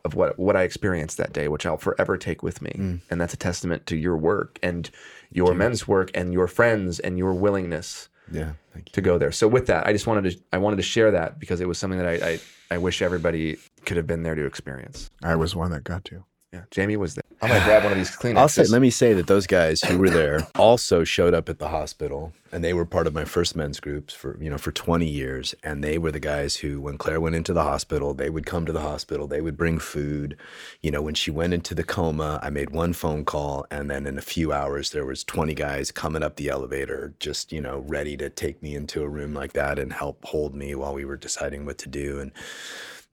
of 0.05 0.15
what 0.15 0.39
what 0.39 0.55
I 0.57 0.63
experienced 0.63 1.17
that 1.19 1.33
day, 1.33 1.49
which 1.49 1.67
I'll 1.67 1.77
forever 1.79 2.17
take 2.17 2.43
with 2.43 2.63
me. 2.63 2.71
Mm. 2.77 3.01
And 3.11 3.21
that's 3.21 3.35
a 3.35 3.39
testament 3.39 3.87
to 3.87 3.97
your 3.97 4.17
work 4.17 4.59
and 4.63 4.89
your 5.31 5.55
men's 5.55 5.89
work 5.89 6.11
and 6.15 6.33
your 6.33 6.47
friends 6.47 7.01
and 7.01 7.19
your 7.19 7.35
willingness 7.35 8.09
yeah, 8.31 8.53
thank 8.73 8.89
you. 8.89 8.93
to 8.93 9.01
go 9.01 9.19
there. 9.19 9.33
So 9.33 9.49
with 9.49 9.67
that, 9.67 9.87
I 9.87 9.93
just 9.93 10.07
wanted 10.07 10.31
to 10.31 10.39
I 10.53 10.59
wanted 10.59 10.77
to 10.77 10.83
share 10.83 11.11
that 11.13 11.39
because 11.39 11.61
it 11.61 11.69
was 11.69 11.79
something 11.79 11.99
that 11.99 12.09
I 12.09 12.29
I, 12.31 12.41
I 12.73 12.79
wish 12.79 13.03
everybody 13.03 13.57
could 13.85 13.97
have 13.97 14.07
been 14.07 14.23
there 14.23 14.35
to 14.35 14.45
experience. 14.45 15.11
I 15.23 15.37
was 15.37 15.55
one 15.55 15.71
that 15.71 15.85
got 15.85 16.05
to. 16.07 16.25
Yeah, 16.53 16.63
Jamie 16.71 16.97
was 16.97 17.15
there. 17.15 17.23
I'm 17.43 17.51
gonna 17.51 17.65
grab 17.65 17.83
one 17.83 17.93
of 17.93 17.99
these 17.99 18.11
Kleenexes. 18.11 18.37
I'll 18.39 18.49
say, 18.49 18.65
let 18.65 18.81
me 18.81 18.89
say 18.89 19.13
that 19.13 19.27
those 19.27 19.47
guys 19.47 19.83
who 19.83 19.99
were 19.99 20.09
there 20.09 20.47
also 20.57 21.05
showed 21.05 21.35
up 21.35 21.51
at 21.51 21.59
the 21.59 21.69
hospital, 21.69 22.33
and 22.51 22.65
they 22.65 22.73
were 22.73 22.87
part 22.87 23.07
of 23.07 23.13
my 23.13 23.27
first 23.27 23.55
men's 23.55 23.79
groups 23.79 24.15
for 24.15 24.39
you 24.41 24.49
know 24.49 24.57
for 24.57 24.73
20 24.73 25.07
years. 25.07 25.55
And 25.63 25.85
they 25.85 25.99
were 25.99 26.11
the 26.11 26.21
guys 26.21 26.57
who, 26.57 26.81
when 26.81 26.97
Claire 26.97 27.21
went 27.21 27.37
into 27.37 27.53
the 27.53 27.63
hospital, 27.63 28.15
they 28.15 28.31
would 28.31 28.47
come 28.47 28.65
to 28.65 28.73
the 28.73 28.81
hospital. 28.81 29.27
They 29.27 29.43
would 29.43 29.57
bring 29.57 29.79
food. 29.79 30.39
You 30.81 30.91
know, 30.91 31.03
when 31.03 31.15
she 31.15 31.31
went 31.31 31.53
into 31.53 31.75
the 31.75 31.85
coma, 31.85 32.41
I 32.43 32.49
made 32.49 32.71
one 32.71 32.95
phone 32.95 33.27
call, 33.27 33.67
and 33.71 33.91
then 33.91 34.07
in 34.07 34.17
a 34.17 34.23
few 34.23 34.53
hours, 34.53 34.91
there 34.91 35.05
was 35.05 35.23
20 35.23 35.55
guys 35.55 35.91
coming 35.91 36.23
up 36.23 36.37
the 36.37 36.49
elevator, 36.49 37.13
just 37.21 37.53
you 37.53 37.61
know, 37.61 37.85
ready 37.87 38.17
to 38.17 38.31
take 38.31 38.63
me 38.63 38.75
into 38.75 39.03
a 39.03 39.09
room 39.09 39.35
like 39.35 39.53
that 39.53 39.79
and 39.79 39.93
help 39.93 40.25
hold 40.25 40.55
me 40.55 40.75
while 40.75 40.95
we 40.95 41.05
were 41.05 41.19
deciding 41.19 41.67
what 41.67 41.77
to 41.79 41.89
do. 41.89 42.19
And 42.19 42.33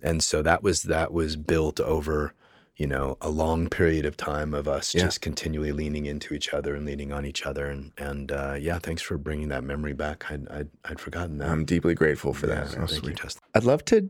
and 0.02 0.24
so 0.24 0.42
that 0.42 0.64
was 0.64 0.84
that 0.84 1.12
was 1.12 1.36
built 1.36 1.82
over 1.82 2.34
you 2.76 2.88
know 2.88 3.18
a 3.22 3.30
long 3.30 3.70
period 3.70 4.06
of 4.06 4.18
time 4.18 4.54
of 4.54 4.68
us 4.68 4.96
Yeah. 4.96 5.04
just 5.04 5.22
continually 5.22 5.72
leaning 5.72 6.06
into 6.06 6.34
each 6.34 6.54
other 6.54 6.74
and 6.76 6.86
leaning 6.86 7.12
on 7.12 7.26
each 7.26 7.46
other 7.46 7.68
and 7.68 7.92
and 7.98 8.32
uh, 8.32 8.56
yeah 8.60 8.80
thanks 8.80 9.02
for 9.02 9.18
bringing 9.18 9.50
that 9.50 9.64
memory 9.64 9.94
back 9.94 10.26
i'd 10.32 10.48
i'd, 10.50 10.70
I'd 10.86 11.00
forgotten 11.00 11.38
that 11.38 11.50
I'm 11.50 11.66
deeply 11.66 11.94
grateful 11.94 12.34
for 12.34 12.48
Yeah, 12.48 12.64
that. 12.66 12.90
thank 12.90 13.06
you, 13.06 13.14
Justin. 13.14 13.44
I'd 13.54 13.64
love 13.64 13.86
to 13.86 14.10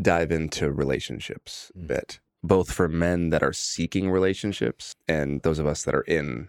dive 0.00 0.30
into 0.32 0.70
relationships 0.72 1.70
a 1.74 1.78
Mm. 1.78 1.86
bit, 1.88 2.20
both 2.42 2.72
for 2.72 2.88
men 2.88 3.30
that 3.30 3.42
are 3.42 3.52
seeking 3.52 4.10
relationships 4.10 4.94
and 5.08 5.42
those 5.42 5.58
of 5.58 5.66
us 5.66 5.84
that 5.84 5.94
are 5.94 6.02
in 6.02 6.48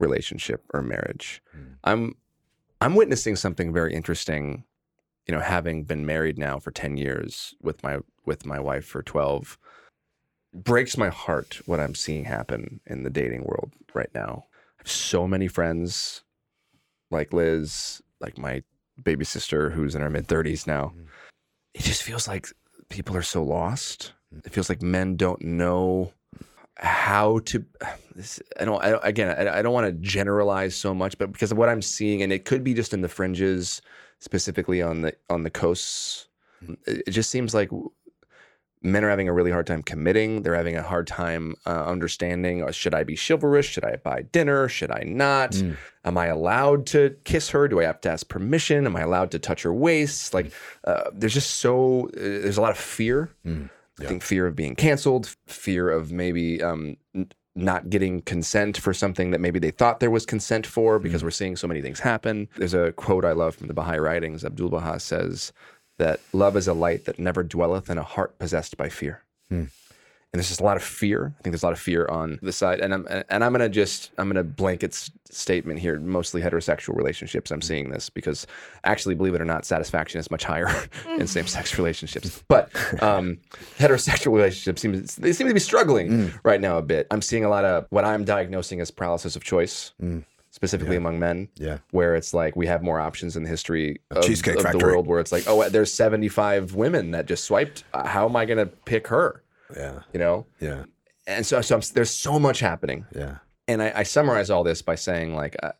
relationship 0.00 0.64
or 0.74 0.82
marriage. 0.82 1.42
Mm. 1.56 1.76
I'm 1.84 2.14
I'm 2.80 2.94
witnessing 2.94 3.34
something 3.36 3.72
very 3.72 3.92
interesting, 3.92 4.64
you 5.26 5.34
know, 5.34 5.40
having 5.40 5.82
been 5.84 6.06
married 6.06 6.38
now 6.38 6.58
for 6.60 6.70
10 6.70 6.96
years 6.96 7.54
with 7.60 7.82
my 7.82 7.98
with 8.24 8.46
my 8.46 8.60
wife 8.60 8.84
for 8.86 9.02
12 9.02 9.58
breaks 10.64 10.96
my 10.96 11.08
heart 11.08 11.60
what 11.66 11.80
I'm 11.80 11.94
seeing 11.94 12.24
happen 12.24 12.80
in 12.86 13.02
the 13.02 13.10
dating 13.10 13.44
world 13.44 13.72
right 13.94 14.10
now. 14.14 14.44
I 14.78 14.82
have 14.82 14.90
so 14.90 15.26
many 15.26 15.48
friends 15.48 16.22
like 17.10 17.32
Liz, 17.32 18.02
like 18.20 18.38
my 18.38 18.62
baby 19.02 19.24
sister 19.24 19.70
who's 19.70 19.94
in 19.94 20.02
her 20.02 20.10
mid 20.10 20.26
30s 20.26 20.66
now. 20.66 20.92
Mm. 20.96 21.06
It 21.74 21.82
just 21.82 22.02
feels 22.02 22.26
like 22.26 22.48
people 22.88 23.16
are 23.16 23.22
so 23.22 23.42
lost. 23.42 24.12
Mm. 24.34 24.46
It 24.46 24.52
feels 24.52 24.68
like 24.68 24.82
men 24.82 25.16
don't 25.16 25.42
know 25.42 26.12
how 26.78 27.40
to 27.40 27.64
this, 28.14 28.40
I 28.60 28.64
don't, 28.64 28.82
I 28.84 28.90
don't 28.90 29.04
again 29.04 29.48
I, 29.48 29.58
I 29.58 29.62
don't 29.62 29.72
want 29.72 29.86
to 29.86 29.92
generalize 30.00 30.76
so 30.76 30.94
much 30.94 31.18
but 31.18 31.32
because 31.32 31.50
of 31.50 31.58
what 31.58 31.68
I'm 31.68 31.82
seeing 31.82 32.22
and 32.22 32.32
it 32.32 32.44
could 32.44 32.62
be 32.62 32.72
just 32.72 32.94
in 32.94 33.00
the 33.00 33.08
fringes 33.08 33.82
specifically 34.20 34.80
on 34.80 35.02
the 35.02 35.12
on 35.28 35.42
the 35.42 35.50
coasts 35.50 36.28
mm. 36.64 36.76
it, 36.86 37.02
it 37.08 37.10
just 37.10 37.30
seems 37.30 37.52
like 37.52 37.70
men 38.82 39.04
are 39.04 39.10
having 39.10 39.28
a 39.28 39.32
really 39.32 39.50
hard 39.50 39.66
time 39.66 39.82
committing. 39.82 40.42
They're 40.42 40.54
having 40.54 40.76
a 40.76 40.82
hard 40.82 41.06
time 41.06 41.54
uh, 41.66 41.84
understanding 41.84 42.62
uh, 42.62 42.70
should 42.70 42.94
I 42.94 43.04
be 43.04 43.16
chivalrous? 43.16 43.66
Should 43.66 43.84
I 43.84 43.96
buy 43.96 44.22
dinner? 44.22 44.68
Should 44.68 44.90
I 44.90 45.02
not? 45.06 45.52
Mm. 45.52 45.76
am 46.04 46.18
I 46.18 46.26
allowed 46.26 46.86
to 46.86 47.16
kiss 47.24 47.50
her? 47.50 47.68
Do 47.68 47.80
I 47.80 47.84
have 47.84 48.00
to 48.02 48.10
ask 48.10 48.28
permission? 48.28 48.86
Am 48.86 48.96
I 48.96 49.00
allowed 49.00 49.30
to 49.32 49.38
touch 49.38 49.62
her 49.62 49.72
waist? 49.72 50.34
Like 50.34 50.52
uh, 50.84 51.10
there's 51.12 51.34
just 51.34 51.56
so 51.56 52.08
uh, 52.08 52.10
there's 52.14 52.58
a 52.58 52.62
lot 52.62 52.70
of 52.70 52.78
fear. 52.78 53.30
Mm, 53.44 53.70
I 54.00 54.04
think 54.04 54.22
fear 54.22 54.46
of 54.46 54.54
being 54.54 54.76
canceled, 54.76 55.34
fear 55.46 55.90
of 55.90 56.12
maybe 56.12 56.62
um, 56.62 56.96
n- 57.14 57.32
not 57.56 57.90
getting 57.90 58.22
consent 58.22 58.78
for 58.78 58.94
something 58.94 59.32
that 59.32 59.40
maybe 59.40 59.58
they 59.58 59.72
thought 59.72 59.98
there 59.98 60.10
was 60.10 60.24
consent 60.24 60.64
for 60.64 61.00
because 61.00 61.24
we're 61.24 61.30
seeing 61.30 61.56
so 61.56 61.66
many 61.66 61.82
things 61.82 61.98
happen. 61.98 62.48
There's 62.56 62.74
a 62.74 62.92
quote 62.92 63.24
I 63.24 63.32
love 63.32 63.56
from 63.56 63.66
the 63.66 63.74
Baha'i 63.74 63.98
writings. 63.98 64.44
Abdul 64.44 64.68
Baha 64.68 65.00
says 65.00 65.52
that 65.98 66.20
love 66.32 66.56
is 66.56 66.66
a 66.68 66.72
light 66.74 67.04
that 67.04 67.18
never 67.18 67.42
dwelleth 67.42 67.90
in 67.90 67.98
a 67.98 68.02
heart 68.02 68.38
possessed 68.38 68.76
by 68.76 68.88
fear. 68.88 69.22
Hmm. 69.48 69.64
And 70.30 70.38
there's 70.40 70.48
just 70.48 70.60
a 70.60 70.64
lot 70.64 70.76
of 70.76 70.82
fear. 70.82 71.32
I 71.38 71.42
think 71.42 71.52
there's 71.52 71.62
a 71.62 71.66
lot 71.66 71.72
of 71.72 71.80
fear 71.80 72.06
on 72.06 72.38
the 72.42 72.52
side, 72.52 72.80
and 72.80 72.92
I'm 72.92 73.06
and 73.30 73.42
I'm 73.42 73.50
gonna 73.50 73.70
just 73.70 74.10
I'm 74.18 74.28
gonna 74.28 74.44
blanket 74.44 74.92
statement 75.30 75.80
here. 75.80 75.98
Mostly 75.98 76.42
heterosexual 76.42 76.94
relationships. 76.96 77.50
I'm 77.50 77.62
seeing 77.62 77.88
this 77.88 78.10
because 78.10 78.46
actually, 78.84 79.14
believe 79.14 79.34
it 79.34 79.40
or 79.40 79.46
not, 79.46 79.64
satisfaction 79.64 80.20
is 80.20 80.30
much 80.30 80.44
higher 80.44 80.68
in 81.18 81.26
same-sex 81.26 81.78
relationships. 81.78 82.44
But 82.46 82.70
um, 83.02 83.38
heterosexual 83.78 84.34
relationships 84.34 84.82
seem 84.82 85.02
they 85.16 85.32
seem 85.32 85.48
to 85.48 85.54
be 85.54 85.60
struggling 85.60 86.30
right 86.44 86.60
now 86.60 86.76
a 86.76 86.82
bit. 86.82 87.06
I'm 87.10 87.22
seeing 87.22 87.46
a 87.46 87.48
lot 87.48 87.64
of 87.64 87.86
what 87.88 88.04
I'm 88.04 88.26
diagnosing 88.26 88.82
as 88.82 88.90
paralysis 88.90 89.34
of 89.34 89.42
choice, 89.44 89.92
Mm. 90.02 90.24
Specifically 90.58 90.96
among 90.96 91.20
men 91.20 91.48
yeah. 91.54 91.78
where 91.92 92.16
it's 92.16 92.34
like 92.34 92.56
we 92.56 92.66
have 92.66 92.82
more 92.82 92.98
options 92.98 93.36
in 93.36 93.44
the 93.44 93.48
history 93.48 94.00
of, 94.10 94.24
Cheesecake 94.24 94.56
of 94.56 94.72
the 94.72 94.78
world 94.78 95.06
where 95.06 95.20
it's 95.20 95.30
like 95.30 95.44
oh 95.46 95.68
there's 95.68 95.92
75 95.92 96.74
women 96.74 97.12
that 97.12 97.26
just 97.26 97.44
swiped. 97.44 97.84
Uh, 97.94 98.04
how 98.04 98.28
am 98.28 98.34
i 98.34 98.44
going 98.44 98.58
to 98.58 98.66
pick 98.66 99.06
her? 99.06 99.44
Yeah. 99.76 100.00
You 100.12 100.18
know? 100.18 100.46
Yeah. 100.58 100.84
And 101.28 101.46
so, 101.46 101.60
so 101.60 101.76
I'm, 101.76 101.82
there's 101.94 102.10
so 102.10 102.40
much 102.40 102.58
happening. 102.58 103.06
Yeah. 103.14 103.36
And 103.68 103.80
I, 103.80 103.92
I 103.96 104.02
summarize 104.02 104.50
all 104.50 104.64
this 104.64 104.82
by 104.82 104.96
saying 104.96 105.36
like 105.36 105.54
uh, 105.62 105.72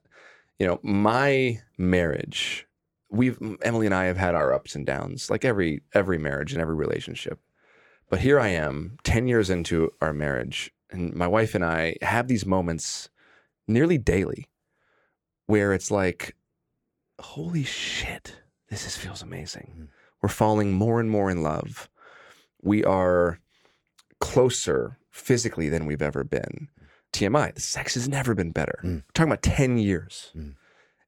you 0.61 0.67
know 0.69 0.79
my 0.85 1.61
marriage 1.77 2.64
we've 3.11 3.38
emily 3.62 3.87
and 3.87 3.95
i 3.95 4.05
have 4.05 4.17
had 4.17 4.35
our 4.37 4.53
ups 4.53 4.77
and 4.77 4.87
downs 4.87 5.29
like 5.29 5.45
every 5.45 5.83
every 5.93 6.19
marriage 6.19 6.53
and 6.53 6.62
every 6.62 6.77
relationship. 6.77 7.41
But 8.11 8.21
here 8.21 8.38
i 8.38 8.49
am 8.49 8.99
10 9.03 9.27
years 9.27 9.51
into 9.51 9.93
our 10.01 10.12
marriage 10.12 10.71
and 10.88 11.12
my 11.14 11.27
wife 11.27 11.57
and 11.57 11.64
i 11.64 11.97
have 12.01 12.29
these 12.29 12.47
moments 12.47 13.09
nearly 13.67 13.99
daily 13.99 14.47
where 15.49 15.73
it's 15.73 15.91
like 15.91 16.37
holy 17.21 17.65
shit 17.65 18.37
this 18.71 18.87
is, 18.87 18.97
feels 18.97 19.23
amazing 19.23 19.89
we're 20.23 20.29
falling 20.29 20.73
more 20.73 21.01
and 21.01 21.11
more 21.11 21.31
in 21.31 21.43
love 21.43 21.89
we 22.63 22.85
are 22.85 23.41
closer 24.21 24.99
physically 25.11 25.69
than 25.69 25.85
we've 25.87 26.03
ever 26.03 26.23
been 26.25 26.69
TMI. 27.13 27.55
The 27.55 27.61
sex 27.61 27.95
has 27.95 28.07
never 28.09 28.35
been 28.35 28.51
better. 28.53 28.81
Mm. 28.85 28.97
We're 28.97 29.03
talking 29.15 29.33
about 29.33 29.43
10 29.43 29.79
years. 29.79 30.31
Mm. 30.37 30.55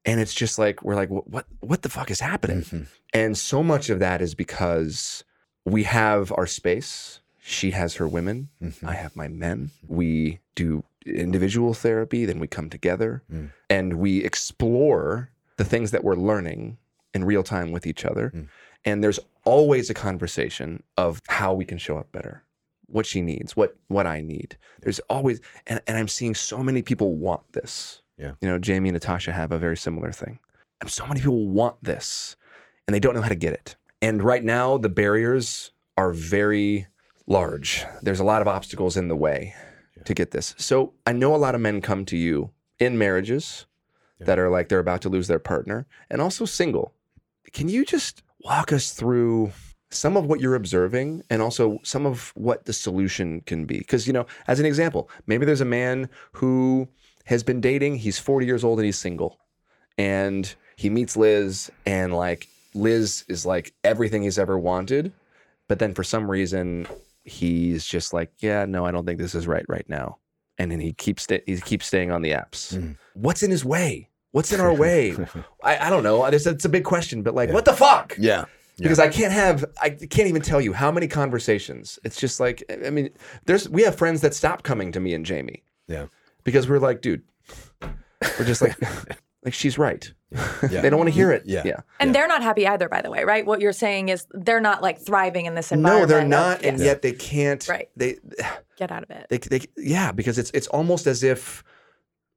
And 0.07 0.19
it's 0.21 0.33
just 0.33 0.59
like, 0.59 0.83
we're 0.83 0.95
like, 0.95 1.11
what, 1.11 1.45
what 1.61 1.83
the 1.83 1.91
fuck 1.91 2.11
is 2.11 2.21
happening? 2.21 2.63
Mhm. 2.63 2.87
And 3.13 3.37
so 3.37 3.63
much 3.63 3.91
of 3.91 3.99
that 3.99 4.23
is 4.23 4.35
because 4.35 5.25
we 5.67 5.83
have 5.85 6.33
our 6.39 6.47
space. 6.47 7.21
She 7.39 7.73
has 7.73 7.97
her 7.97 8.09
women. 8.09 8.49
Mhm. 8.63 8.83
I 8.89 8.95
have 8.95 9.15
my 9.15 9.29
men. 9.29 9.73
We 9.87 10.41
do 10.55 10.85
individual 11.07 11.75
therapy, 11.75 12.25
then 12.27 12.39
we 12.39 12.47
come 12.47 12.69
together 12.71 13.23
Mm. 13.33 13.53
and 13.69 13.95
we 13.95 14.23
explore 14.25 15.31
the 15.57 15.65
things 15.65 15.91
that 15.91 16.05
we're 16.05 16.15
learning 16.17 16.79
in 17.15 17.25
real 17.25 17.43
time 17.43 17.73
with 17.73 17.87
each 17.87 18.05
other. 18.05 18.31
Mm. 18.35 18.49
And 18.85 19.05
there's 19.05 19.21
always 19.45 19.91
a 19.91 19.95
conversation 19.95 20.83
of 20.97 21.21
how 21.29 21.53
we 21.55 21.65
can 21.65 21.79
show 21.79 21.99
up 21.99 22.11
better, 22.13 22.45
what 22.87 23.07
she 23.07 23.21
needs, 23.21 23.57
what 23.57 23.77
what 23.89 24.07
I 24.07 24.21
need. 24.21 24.57
There's 24.83 25.01
always 25.01 25.41
and, 25.67 25.81
and 25.87 25.97
I'm 25.99 26.09
seeing 26.09 26.35
so 26.35 26.63
many 26.63 26.83
people 26.83 27.17
want 27.17 27.53
this. 27.53 28.03
Yeah. 28.17 28.33
You 28.41 28.49
know, 28.49 28.59
Jamie 28.59 28.89
and 28.91 28.95
Natasha 28.95 29.33
have 29.33 29.53
a 29.53 29.59
very 29.59 29.77
similar 29.77 30.13
thing. 30.13 30.39
And 30.81 30.91
so 30.91 31.07
many 31.07 31.21
people 31.21 31.49
want 31.49 31.83
this 31.83 32.37
and 32.87 32.95
they 32.95 33.01
don't 33.01 33.15
know 33.15 33.23
how 33.23 33.29
to 33.29 33.35
get 33.35 33.53
it. 33.53 33.77
And 34.03 34.23
right 34.23 34.45
now 34.45 34.79
the 34.79 34.89
barriers 34.89 35.73
are 35.97 36.13
very 36.13 36.87
large. 37.27 37.85
There's 38.03 38.21
a 38.21 38.25
lot 38.25 38.41
of 38.43 38.49
obstacles 38.49 38.97
in 38.97 39.09
the 39.09 39.17
way 39.17 39.55
to 40.05 40.15
get 40.15 40.31
this. 40.31 40.55
So 40.59 40.95
I 41.07 41.13
know 41.13 41.35
a 41.35 41.37
lot 41.37 41.55
of 41.55 41.61
men 41.61 41.81
come 41.81 42.05
to 42.07 42.17
you 42.17 42.51
in 42.79 42.99
marriages 42.99 43.67
that 44.19 44.39
are 44.39 44.51
like 44.51 44.69
they're 44.69 44.79
about 44.79 45.03
to 45.03 45.09
lose 45.09 45.29
their 45.29 45.39
partner 45.39 45.87
and 46.11 46.21
also 46.21 46.45
single. 46.45 46.93
Can 47.53 47.69
you 47.69 47.85
just 47.85 48.23
walk 48.43 48.73
us 48.73 48.93
through 48.93 49.53
some 49.91 50.17
of 50.17 50.27
what 50.27 50.41
you're 50.41 50.55
observing 50.55 51.23
and 51.31 51.43
also 51.43 51.79
some 51.83 52.07
of 52.07 52.33
what 52.37 52.67
the 52.67 52.73
solution 52.73 53.41
can 53.43 53.65
be? 53.65 53.79
Because, 53.79 54.07
you 54.07 54.13
know, 54.13 54.27
as 54.47 54.61
an 54.61 54.67
example, 54.67 55.11
maybe 55.27 55.47
there's 55.47 55.61
a 55.61 55.67
man 55.67 56.09
who 56.33 56.89
has 57.25 57.43
been 57.43 57.61
dating, 57.61 57.97
he's 57.97 58.19
40 58.19 58.47
years 58.47 58.65
old 58.65 58.79
and 58.79 58.87
he's 58.87 58.99
single. 58.99 59.39
And 59.99 60.53
he 60.77 60.91
meets 60.91 61.17
Liz 61.17 61.71
and 61.85 62.15
like 62.15 62.49
Liz 62.75 63.25
is 63.29 63.45
like 63.45 63.75
everything 63.85 64.23
he's 64.23 64.39
ever 64.39 64.59
wanted. 64.59 65.13
But 65.69 65.79
then 65.79 65.95
for 65.95 66.05
some 66.05 66.31
reason, 66.31 66.87
he's 67.31 67.85
just 67.87 68.13
like, 68.13 68.31
yeah, 68.39 68.65
no, 68.67 68.85
I 68.85 68.91
don't 68.91 69.07
think 69.07 69.19
this 69.19 69.35
is 69.35 69.47
right 69.47 69.65
right 69.69 69.89
now. 69.89 70.19
And 70.59 70.71
then 70.71 70.81
he 70.81 70.93
keeps 70.93 71.23
sta- 71.23 71.43
he 71.47 71.59
keeps 71.61 71.87
staying 71.87 72.11
on 72.11 72.23
the 72.23 72.33
apps. 72.33 72.75
Mm. 72.77 72.97
What's 73.15 73.43
in 73.43 73.51
his 73.51 73.65
way? 73.65 74.09
What's 74.33 74.53
in 74.53 74.61
our 74.61 74.73
way? 74.75 75.17
I, 75.65 75.87
I 75.87 75.91
don't 75.91 76.03
know. 76.03 76.25
It's, 76.27 76.47
it's 76.47 76.65
a 76.65 76.69
big 76.69 76.85
question, 76.85 77.23
but 77.23 77.35
like, 77.35 77.49
Yeah. 77.49 77.55
what 77.55 77.65
the 77.65 77.73
fuck? 77.73 78.15
yeah 78.19 78.45
Because 78.79 78.99
I 79.01 79.09
can't 79.09 79.33
have, 79.33 79.65
I 79.83 79.91
can't 79.91 80.29
even 80.29 80.43
tell 80.43 80.61
you 80.61 80.73
how 80.73 80.93
many 80.93 81.09
conversations. 81.09 81.99
It's 82.05 82.21
just 82.21 82.39
like, 82.41 82.63
I 82.87 82.91
mean, 82.91 83.11
there's, 83.47 83.69
we 83.69 83.83
have 83.83 83.97
friends 83.97 84.21
that 84.21 84.35
stop 84.35 84.63
coming 84.63 84.93
to 84.93 85.01
me 85.01 85.15
and 85.15 85.25
Jamie 85.27 85.63
yeah 85.89 86.07
because 86.45 86.69
we're 86.69 86.79
like, 86.79 87.01
dude, 87.01 87.23
we're 87.83 88.45
just 88.45 88.63
like, 88.63 88.77
like 89.45 89.55
she's 89.55 89.79
right. 89.79 90.13
yeah 90.71 90.81
They 90.81 90.91
don't 90.91 90.99
want 90.99 91.09
to 91.09 91.15
hear 91.15 91.33
it. 91.33 91.43
Yeah. 91.45 91.63
yeah. 91.65 91.81
And 91.99 92.15
they're 92.15 92.29
not 92.29 92.43
happy 92.43 92.67
either, 92.67 92.89
by 92.89 93.03
the 93.03 93.11
way, 93.11 93.25
right? 93.25 93.45
What 93.45 93.61
you're 93.61 93.73
saying 93.73 94.11
is 94.11 94.27
they're 94.31 94.61
not 94.61 94.81
like 94.83 94.99
thriving 95.01 95.47
in 95.47 95.55
this 95.55 95.73
environment. 95.73 96.09
No, 96.09 96.15
they're 96.15 96.23
of- 96.23 96.29
not, 96.29 96.65
and 96.65 96.79
yes, 96.79 96.85
yet 96.87 97.03
they 97.03 97.13
can't. 97.13 97.67
Right. 97.69 97.89
They, 97.97 98.17
get 98.77 98.93
out 98.93 99.03
of 99.03 99.11
it. 99.11 99.27
they, 99.29 99.39
they, 99.39 99.67
yeah, 99.77 100.13
because 100.13 100.39
it's 100.39 100.51
it's 100.53 100.67
almost 100.69 101.07
as 101.07 101.23
if 101.23 101.65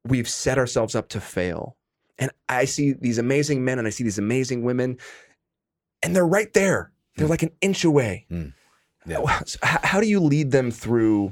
we've 0.05 0.27
set 0.27 0.57
ourselves 0.57 0.95
up 0.95 1.09
to 1.09 1.21
fail. 1.21 1.75
And 2.19 2.31
I 2.49 2.65
see 2.65 2.93
these 2.93 3.17
amazing 3.17 3.63
men 3.63 3.79
and 3.79 3.87
I 3.87 3.91
see 3.91 4.03
these 4.03 4.19
amazing 4.19 4.63
women, 4.63 4.97
and 6.01 6.15
they're 6.15 6.27
right 6.27 6.51
there. 6.53 6.91
They're 7.15 7.27
like 7.27 7.43
an 7.43 7.51
inch 7.61 7.83
away. 7.83 8.25
Mm. 8.31 8.53
Yeah. 9.05 9.19
How, 9.61 9.79
how 9.83 10.01
do 10.01 10.07
you 10.07 10.19
lead 10.19 10.51
them 10.51 10.71
through 10.71 11.31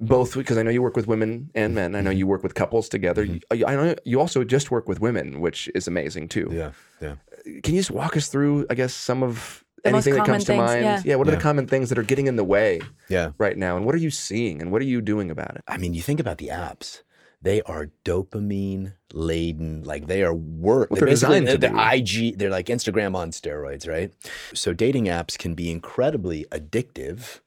both 0.00 0.34
because 0.34 0.58
I 0.58 0.62
know 0.62 0.70
you 0.70 0.82
work 0.82 0.96
with 0.96 1.06
women 1.06 1.50
and 1.54 1.74
men. 1.74 1.94
I 1.94 2.00
know 2.00 2.10
mm-hmm. 2.10 2.18
you 2.18 2.26
work 2.26 2.42
with 2.42 2.54
couples 2.54 2.88
together. 2.88 3.26
Mm-hmm. 3.26 3.56
You- 3.56 3.66
I 3.66 3.74
know 3.76 3.94
you 4.04 4.20
also 4.20 4.44
just 4.44 4.70
work 4.70 4.88
with 4.88 5.00
women, 5.00 5.40
which 5.40 5.70
is 5.74 5.86
amazing 5.86 6.28
too. 6.28 6.48
Yeah, 6.52 6.72
yeah. 7.00 7.12
Uh, 7.12 7.60
can 7.62 7.74
you 7.74 7.80
just 7.80 7.90
walk 7.90 8.16
us 8.16 8.28
through, 8.28 8.66
I 8.70 8.74
guess, 8.74 8.92
some 8.94 9.22
of 9.22 9.64
The 9.82 9.90
anything 9.90 10.14
that 10.14 10.20
common 10.20 10.32
comes 10.32 10.44
to 10.46 10.56
mind? 10.56 11.04
yeah. 11.04 11.14
what 11.16 11.28
are 11.28 11.30
Yeah. 11.30 11.36
the 11.36 11.42
common 11.42 11.66
things 11.66 11.88
that 11.90 11.98
are 11.98 12.02
getting 12.02 12.26
in 12.26 12.36
the 12.36 12.44
way 12.44 12.80
Yeah. 13.08 13.32
right 13.38 13.56
now? 13.56 13.76
And 13.76 13.86
what 13.86 13.94
are 13.94 13.98
you 13.98 14.10
seeing 14.10 14.60
and 14.60 14.72
what 14.72 14.82
are 14.82 14.86
you 14.86 15.00
doing 15.00 15.30
about 15.30 15.56
it? 15.56 15.62
I 15.68 15.76
mean, 15.76 15.94
you 15.94 16.02
think 16.02 16.20
about 16.20 16.38
the 16.38 16.48
apps. 16.48 17.02
They 17.40 17.60
are 17.62 17.90
dopamine 18.06 18.94
laden. 19.12 19.82
Like 19.84 20.06
they 20.06 20.22
are 20.22 20.34
work. 20.34 20.90
What 20.90 20.98
they're 21.00 21.08
basically- 21.08 21.40
designed 21.40 21.60
to 21.62 21.68
they're. 21.68 21.94
IG. 21.94 22.38
They're 22.38 22.50
like 22.50 22.66
Instagram 22.66 23.14
on 23.14 23.30
steroids, 23.32 23.86
right? 23.86 24.10
So 24.54 24.72
dating 24.72 25.04
apps 25.06 25.36
can 25.38 25.54
be 25.54 25.70
incredibly 25.70 26.46
addictive. 26.50 27.40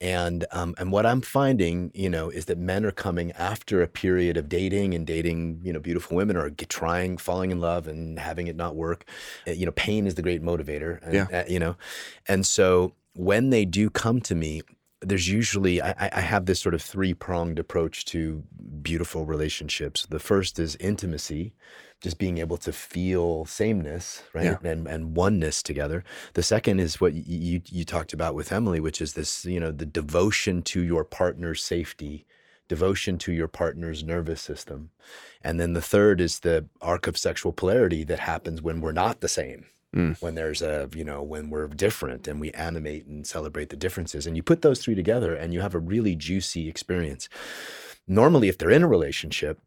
And 0.00 0.44
um, 0.50 0.74
and 0.76 0.90
what 0.92 1.06
I'm 1.06 1.20
finding, 1.20 1.90
you 1.94 2.10
know, 2.10 2.28
is 2.28 2.44
that 2.46 2.58
men 2.58 2.84
are 2.84 2.90
coming 2.90 3.32
after 3.32 3.80
a 3.80 3.86
period 3.86 4.36
of 4.36 4.48
dating 4.48 4.92
and 4.94 5.06
dating, 5.06 5.60
you 5.62 5.72
know, 5.72 5.78
beautiful 5.80 6.16
women 6.16 6.36
or 6.36 6.50
trying, 6.50 7.16
falling 7.16 7.50
in 7.50 7.60
love 7.60 7.86
and 7.86 8.18
having 8.18 8.46
it 8.48 8.56
not 8.56 8.74
work. 8.76 9.04
Uh, 9.46 9.52
You 9.52 9.66
know, 9.66 9.72
pain 9.72 10.06
is 10.06 10.16
the 10.16 10.22
great 10.22 10.42
motivator. 10.42 11.00
And, 11.02 11.14
Yeah. 11.14 11.26
uh, 11.32 11.44
you 11.48 11.58
know, 11.58 11.76
and 12.28 12.44
so 12.44 12.92
when 13.14 13.50
they 13.50 13.64
do 13.64 13.88
come 13.88 14.20
to 14.22 14.34
me, 14.34 14.62
there's 15.00 15.28
usually 15.28 15.80
I, 15.80 15.90
I- 15.90 16.10
I 16.14 16.20
have 16.20 16.46
this 16.46 16.60
sort 16.60 16.74
of 16.74 16.82
three 16.82 17.14
pronged 17.14 17.58
approach 17.58 18.04
to 18.06 18.42
beautiful 18.82 19.24
relationships. 19.26 20.06
The 20.10 20.18
first 20.18 20.58
is 20.58 20.76
intimacy, 20.80 21.52
just 22.04 22.18
being 22.18 22.38
able 22.38 22.58
to 22.58 22.72
feel 22.72 23.44
sameness, 23.46 24.22
right, 24.34 24.44
Yeah. 24.62 24.70
and 24.72 24.86
and 24.94 25.16
oneness 25.16 25.62
together. 25.62 26.04
The 26.34 26.42
second 26.54 26.78
is 26.80 27.00
what 27.00 27.14
you 27.14 27.62
you 27.78 27.84
talked 27.84 28.12
about 28.12 28.34
with 28.38 28.52
Emily, 28.52 28.80
which 28.86 29.00
is 29.00 29.14
this 29.14 29.44
you 29.44 29.58
know 29.62 29.72
the 29.72 29.86
devotion 30.00 30.62
to 30.72 30.80
your 30.92 31.04
partner's 31.04 31.64
safety, 31.64 32.26
devotion 32.68 33.18
to 33.24 33.32
your 33.32 33.48
partner's 33.48 34.04
nervous 34.04 34.40
system, 34.50 34.90
and 35.42 35.58
then 35.58 35.72
the 35.72 35.88
third 35.94 36.20
is 36.20 36.40
the 36.40 36.66
arc 36.80 37.06
of 37.08 37.16
sexual 37.18 37.52
polarity 37.52 38.04
that 38.04 38.20
happens 38.20 38.60
when 38.62 38.80
we're 38.82 38.92
not 39.04 39.20
the 39.20 39.28
same 39.40 39.64
Mm. 39.94 40.20
when 40.20 40.34
there's 40.34 40.60
a 40.60 40.88
you 40.92 41.04
know 41.04 41.22
when 41.22 41.50
we're 41.50 41.68
different 41.68 42.26
and 42.28 42.40
we 42.40 42.50
animate 42.68 43.06
and 43.06 43.24
celebrate 43.36 43.68
the 43.70 43.76
differences 43.84 44.26
and 44.26 44.34
you 44.36 44.42
put 44.42 44.60
those 44.62 44.80
three 44.82 44.96
together 45.02 45.32
and 45.40 45.54
you 45.54 45.60
have 45.60 45.72
a 45.76 45.78
really 45.92 46.16
juicy 46.16 46.68
experience 46.68 47.28
normally 48.08 48.48
if 48.48 48.58
they're 48.58 48.76
in 48.78 48.82
a 48.82 48.88
relationship 48.88 49.60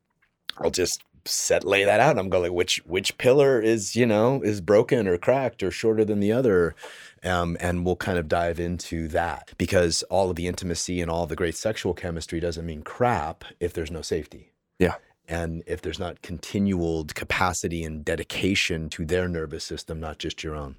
i'll 0.57 0.69
just 0.83 1.01
set 1.27 1.63
lay 1.63 1.83
that 1.83 1.99
out 1.99 2.11
and 2.11 2.19
i'm 2.19 2.29
going 2.29 2.43
like 2.43 2.51
which 2.51 2.77
which 2.85 3.17
pillar 3.17 3.59
is 3.61 3.95
you 3.95 4.05
know 4.05 4.41
is 4.41 4.61
broken 4.61 5.07
or 5.07 5.17
cracked 5.17 5.61
or 5.63 5.71
shorter 5.71 6.03
than 6.05 6.19
the 6.19 6.31
other 6.31 6.75
um, 7.23 7.57
and 7.59 7.85
we'll 7.85 7.95
kind 7.95 8.17
of 8.17 8.27
dive 8.27 8.59
into 8.59 9.07
that 9.09 9.51
because 9.57 10.03
all 10.03 10.29
of 10.29 10.35
the 10.35 10.47
intimacy 10.47 11.01
and 11.01 11.09
all 11.11 11.25
the 11.25 11.35
great 11.35 11.55
sexual 11.55 11.93
chemistry 11.93 12.39
doesn't 12.39 12.65
mean 12.65 12.83
crap 12.83 13.43
if 13.59 13.73
there's 13.73 13.91
no 13.91 14.01
safety 14.01 14.51
Yeah. 14.79 14.95
and 15.27 15.63
if 15.65 15.81
there's 15.81 15.99
not 15.99 16.21
continual 16.21 17.05
capacity 17.05 17.83
and 17.83 18.05
dedication 18.05 18.87
to 18.91 19.03
their 19.05 19.27
nervous 19.27 19.63
system, 19.65 19.99
not 19.99 20.19
just 20.19 20.41
your 20.43 20.55
own. 20.55 20.75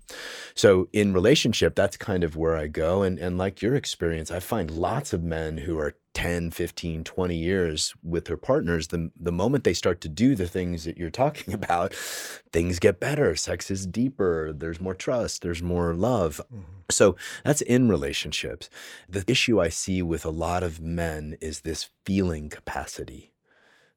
So 0.54 0.88
in 0.92 1.12
relationship, 1.12 1.74
that's 1.74 1.96
kind 1.98 2.24
of 2.24 2.36
where 2.36 2.56
I 2.56 2.68
go. 2.68 3.02
And, 3.02 3.18
and 3.18 3.36
like 3.36 3.60
your 3.60 3.74
experience, 3.74 4.30
I 4.30 4.40
find 4.40 4.70
lots 4.70 5.12
of 5.12 5.22
men 5.22 5.58
who 5.58 5.78
are 5.78 5.94
10, 6.18 6.50
15, 6.50 7.04
20 7.04 7.36
years 7.36 7.94
with 8.02 8.24
their 8.24 8.36
partners, 8.36 8.88
the, 8.88 9.08
the 9.14 9.30
moment 9.30 9.62
they 9.62 9.72
start 9.72 10.00
to 10.00 10.08
do 10.08 10.34
the 10.34 10.48
things 10.48 10.82
that 10.82 10.98
you're 10.98 11.10
talking 11.10 11.54
about, 11.62 11.94
things 11.94 12.80
get 12.80 12.98
better. 12.98 13.36
Sex 13.36 13.70
is 13.70 13.86
deeper. 13.86 14.52
There's 14.52 14.80
more 14.80 14.94
trust. 14.94 15.42
There's 15.42 15.62
more 15.62 15.94
love. 15.94 16.40
Mm-hmm. 16.52 16.62
So 16.90 17.14
that's 17.44 17.60
in 17.60 17.88
relationships. 17.88 18.68
The 19.08 19.22
issue 19.28 19.60
I 19.60 19.68
see 19.68 20.02
with 20.02 20.24
a 20.24 20.30
lot 20.30 20.64
of 20.64 20.80
men 20.80 21.36
is 21.40 21.60
this 21.60 21.90
feeling 22.04 22.48
capacity 22.48 23.32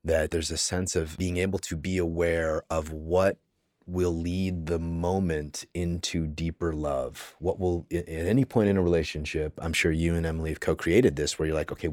that 0.04 0.30
there's 0.30 0.52
a 0.52 0.58
sense 0.58 0.96
of 0.96 1.18
being 1.18 1.38
able 1.38 1.58
to 1.58 1.76
be 1.76 1.98
aware 1.98 2.62
of 2.70 2.92
what 2.92 3.40
will 3.86 4.16
lead 4.18 4.66
the 4.68 4.80
moment 4.80 5.66
into 5.74 6.28
deeper 6.28 6.74
love. 6.74 7.36
What 7.40 7.60
will, 7.60 7.86
at 7.92 8.08
any 8.08 8.46
point 8.46 8.70
in 8.70 8.78
a 8.78 8.82
relationship, 8.82 9.54
I'm 9.62 9.74
sure 9.74 9.92
you 9.92 10.16
and 10.16 10.26
Emily 10.26 10.52
have 10.52 10.60
co 10.60 10.76
created 10.76 11.16
this 11.16 11.38
where 11.38 11.48
you're 11.48 11.56
like, 11.56 11.72
okay, 11.72 11.90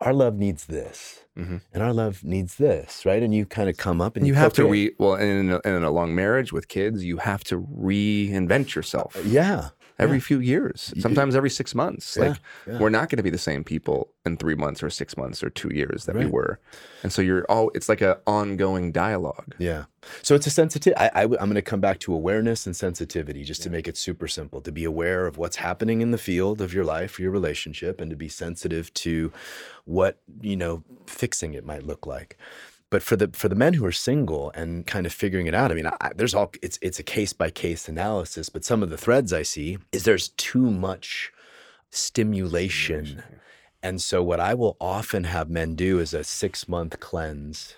our 0.00 0.12
love 0.12 0.36
needs 0.36 0.66
this. 0.66 1.24
Mhm. 1.36 1.62
And 1.72 1.82
our 1.82 1.92
love 1.92 2.22
needs 2.22 2.56
this, 2.56 3.04
right? 3.06 3.22
And 3.22 3.34
you 3.34 3.46
kind 3.46 3.68
of 3.68 3.76
come 3.76 4.00
up 4.00 4.16
and 4.16 4.26
you, 4.26 4.32
you 4.32 4.38
have 4.38 4.52
to 4.54 4.66
re 4.66 4.92
well, 4.98 5.14
in 5.14 5.50
a, 5.50 5.60
in 5.64 5.82
a 5.82 5.90
long 5.90 6.14
marriage 6.14 6.52
with 6.52 6.68
kids, 6.68 7.04
you 7.04 7.16
have 7.18 7.42
to 7.44 7.60
reinvent 7.60 8.74
yourself 8.74 9.16
Yeah. 9.24 9.70
Every 9.98 10.18
yeah. 10.18 10.22
few 10.22 10.40
years, 10.40 10.92
sometimes 10.98 11.36
every 11.36 11.50
six 11.50 11.74
months. 11.74 12.16
Yeah, 12.16 12.28
Like 12.28 12.40
yeah. 12.66 12.78
we're 12.78 12.90
not 12.90 13.08
going 13.08 13.18
to 13.18 13.22
be 13.22 13.30
the 13.30 13.38
same 13.38 13.64
people 13.64 14.08
in 14.24 14.36
three 14.36 14.54
months 14.54 14.82
or 14.82 14.90
six 14.90 15.16
months 15.16 15.42
or 15.42 15.50
two 15.50 15.72
years 15.72 16.06
that 16.06 16.16
we 16.16 16.26
were, 16.26 16.58
and 17.02 17.12
so 17.12 17.22
you're 17.22 17.44
all. 17.48 17.70
It's 17.74 17.88
like 17.88 18.00
an 18.00 18.16
ongoing 18.26 18.92
dialogue. 18.92 19.54
Yeah. 19.58 19.84
So 20.22 20.34
it's 20.34 20.46
a 20.46 20.50
sensitive. 20.50 20.94
I, 20.96 21.10
I, 21.14 21.22
am 21.22 21.30
going 21.30 21.54
to 21.54 21.62
come 21.62 21.80
back 21.80 21.98
to 22.00 22.12
awareness 22.12 22.66
and 22.66 22.76
sensitivity 22.76 23.44
just 23.44 23.62
to 23.62 23.70
make 23.70 23.88
it 23.88 23.96
super 23.96 24.28
simple 24.28 24.60
to 24.60 24.72
be 24.72 24.84
aware 24.84 25.26
of 25.26 25.38
what's 25.38 25.56
happening 25.56 26.02
in 26.02 26.10
the 26.10 26.18
field 26.18 26.60
of 26.60 26.74
your 26.74 26.84
life, 26.84 27.18
your 27.18 27.30
relationship, 27.30 28.00
and 28.00 28.10
to 28.10 28.16
be 28.16 28.28
sensitive 28.28 28.92
to 28.94 29.32
what, 29.84 30.18
you 30.40 30.56
know, 30.56 30.82
fixing 31.06 31.54
it 31.54 31.64
might 31.64 31.84
look 31.84 32.06
like. 32.06 32.36
But 32.90 33.02
for 33.02 33.16
the 33.16 33.30
for 33.32 33.48
the 33.48 33.54
men 33.54 33.74
who 33.74 33.84
are 33.86 33.92
single 33.92 34.52
and 34.54 34.86
kind 34.86 35.06
of 35.06 35.12
figuring 35.12 35.46
it 35.46 35.54
out, 35.54 35.72
I 35.72 35.74
mean, 35.74 35.86
I, 35.86 36.12
there's 36.14 36.34
all 36.34 36.52
it's 36.62 36.78
it's 36.80 36.98
a 36.98 37.02
case 37.02 37.32
by 37.32 37.50
case 37.50 37.88
analysis. 37.88 38.48
But 38.48 38.64
some 38.64 38.82
of 38.82 38.90
the 38.90 38.96
threads 38.98 39.32
I 39.32 39.42
see 39.42 39.78
is 39.92 40.04
there's 40.04 40.28
too 40.28 40.70
much 40.70 41.32
stimulation. 41.90 43.22
And 43.82 44.00
so 44.00 44.22
what 44.22 44.40
I 44.40 44.54
will 44.54 44.76
often 44.80 45.24
have 45.24 45.50
men 45.50 45.74
do 45.74 45.98
is 45.98 46.14
a 46.14 46.24
six 46.24 46.68
month 46.68 47.00
cleanse 47.00 47.74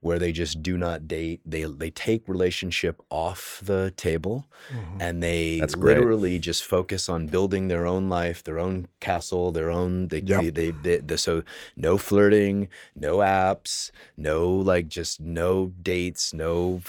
where 0.00 0.18
they 0.18 0.30
just 0.32 0.62
do 0.62 0.78
not 0.78 1.08
date. 1.08 1.40
They 1.44 1.64
they 1.64 1.90
take 1.90 2.28
relationship 2.28 3.00
off 3.10 3.60
the 3.64 3.92
table 3.96 4.46
mm-hmm. 4.72 5.00
and 5.00 5.22
they 5.22 5.58
That's 5.60 5.76
literally 5.76 6.38
just 6.38 6.64
focus 6.64 7.08
on 7.08 7.26
building 7.26 7.68
their 7.68 7.86
own 7.86 8.08
life, 8.08 8.44
their 8.44 8.58
own 8.58 8.86
castle, 9.00 9.50
their 9.52 9.70
own 9.70 10.08
they, 10.08 10.20
Yep. 10.20 10.40
they, 10.42 10.50
they, 10.50 10.70
they, 10.70 10.96
they- 10.98 11.16
so 11.16 11.42
no 11.76 11.98
flirting, 11.98 12.68
no 12.94 13.18
apps, 13.18 13.90
no 14.16 14.48
like 14.48 14.88
just 14.88 15.20
no 15.20 15.72
dates, 15.82 16.32
no 16.32 16.80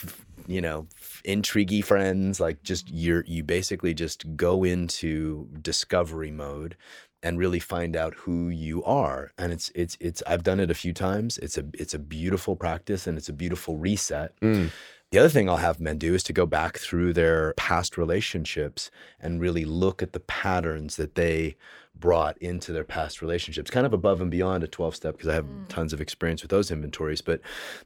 you 0.47 0.61
know 0.61 0.87
intriguey 1.25 1.83
friends 1.83 2.39
like 2.39 2.63
just 2.63 2.89
you're 2.89 3.23
you 3.27 3.43
basically 3.43 3.93
just 3.93 4.35
go 4.35 4.63
into 4.63 5.47
discovery 5.61 6.31
mode 6.31 6.75
and 7.21 7.37
really 7.37 7.59
find 7.59 7.95
out 7.95 8.13
who 8.15 8.49
you 8.49 8.83
are 8.83 9.31
and 9.37 9.51
it's 9.51 9.71
it's 9.75 9.97
it's 9.99 10.23
I've 10.25 10.43
done 10.43 10.59
it 10.59 10.71
a 10.71 10.73
few 10.73 10.93
times 10.93 11.37
it's 11.39 11.57
a 11.57 11.65
it's 11.73 11.93
a 11.93 11.99
beautiful 11.99 12.55
practice 12.55 13.07
and 13.07 13.17
it's 13.17 13.29
a 13.29 13.33
beautiful 13.33 13.77
reset 13.77 14.33
Mm. 14.41 14.69
the 15.11 15.19
other 15.19 15.29
thing 15.29 15.49
I'll 15.49 15.57
have 15.57 15.79
men 15.79 15.97
do 15.97 16.13
is 16.13 16.23
to 16.23 16.33
go 16.33 16.45
back 16.45 16.77
through 16.77 17.13
their 17.13 17.53
past 17.57 17.97
relationships 17.97 18.89
and 19.19 19.41
really 19.41 19.65
look 19.65 20.01
at 20.01 20.13
the 20.13 20.19
patterns 20.21 20.95
that 20.95 21.15
they 21.15 21.55
brought 21.93 22.37
into 22.37 22.71
their 22.71 22.85
past 22.85 23.21
relationships 23.21 23.69
kind 23.69 23.85
of 23.85 23.91
above 23.93 24.21
and 24.21 24.31
beyond 24.31 24.63
a 24.63 24.67
12 24.67 24.95
step 24.95 25.13
because 25.15 25.27
I 25.27 25.33
have 25.33 25.47
tons 25.67 25.91
of 25.91 25.99
experience 25.99 26.41
with 26.41 26.51
those 26.51 26.71
inventories 26.71 27.21
but 27.21 27.41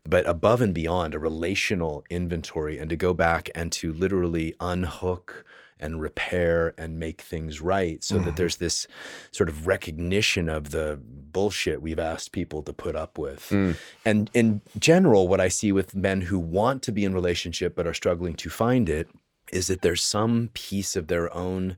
but 0.07 0.27
above 0.29 0.61
and 0.61 0.73
beyond 0.75 1.15
a 1.15 1.19
relational 1.19 2.03
inventory 2.11 2.77
and 2.77 2.89
to 2.91 2.95
go 2.95 3.13
back 3.15 3.49
and 3.55 3.71
to 3.71 3.91
literally 3.91 4.53
unhook 4.59 5.43
and 5.83 5.99
repair 5.99 6.73
and 6.77 6.97
make 6.97 7.21
things 7.21 7.59
right 7.59 8.01
so 8.01 8.17
that 8.17 8.37
there's 8.37 8.55
this 8.55 8.87
sort 9.31 9.49
of 9.49 9.67
recognition 9.67 10.47
of 10.47 10.71
the 10.71 10.97
bullshit 11.03 11.81
we've 11.81 11.99
asked 11.99 12.31
people 12.31 12.63
to 12.63 12.71
put 12.71 12.95
up 12.95 13.17
with. 13.17 13.49
Mm. 13.49 13.75
And 14.05 14.31
in 14.33 14.61
general, 14.79 15.27
what 15.27 15.41
I 15.41 15.49
see 15.49 15.73
with 15.73 15.93
men 15.93 16.21
who 16.21 16.39
want 16.39 16.83
to 16.83 16.93
be 16.93 17.03
in 17.03 17.13
relationship 17.13 17.75
but 17.75 17.85
are 17.85 17.93
struggling 17.93 18.35
to 18.35 18.49
find 18.49 18.87
it 18.87 19.09
is 19.51 19.67
that 19.67 19.81
there's 19.81 20.01
some 20.01 20.49
piece 20.53 20.95
of 20.95 21.07
their 21.07 21.31
own 21.35 21.75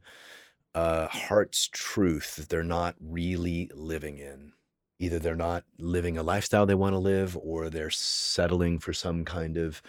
uh, 0.76 1.08
heart's 1.08 1.68
truth 1.74 2.36
that 2.36 2.50
they're 2.50 2.63
not 2.63 2.96
really 3.00 3.72
living 3.74 4.20
in. 4.20 4.52
Either 5.00 5.18
they're 5.18 5.36
not 5.36 5.63
living 5.80 6.15
a 6.15 6.24
lifestyle 6.24 6.65
they 6.65 6.76
want 6.76 6.94
to 6.94 7.00
live, 7.00 7.36
or 7.41 7.70
they're 7.72 7.89
settling 7.89 8.78
for 8.78 8.94
some 8.94 9.26
kind 9.26 9.58
of 9.58 9.82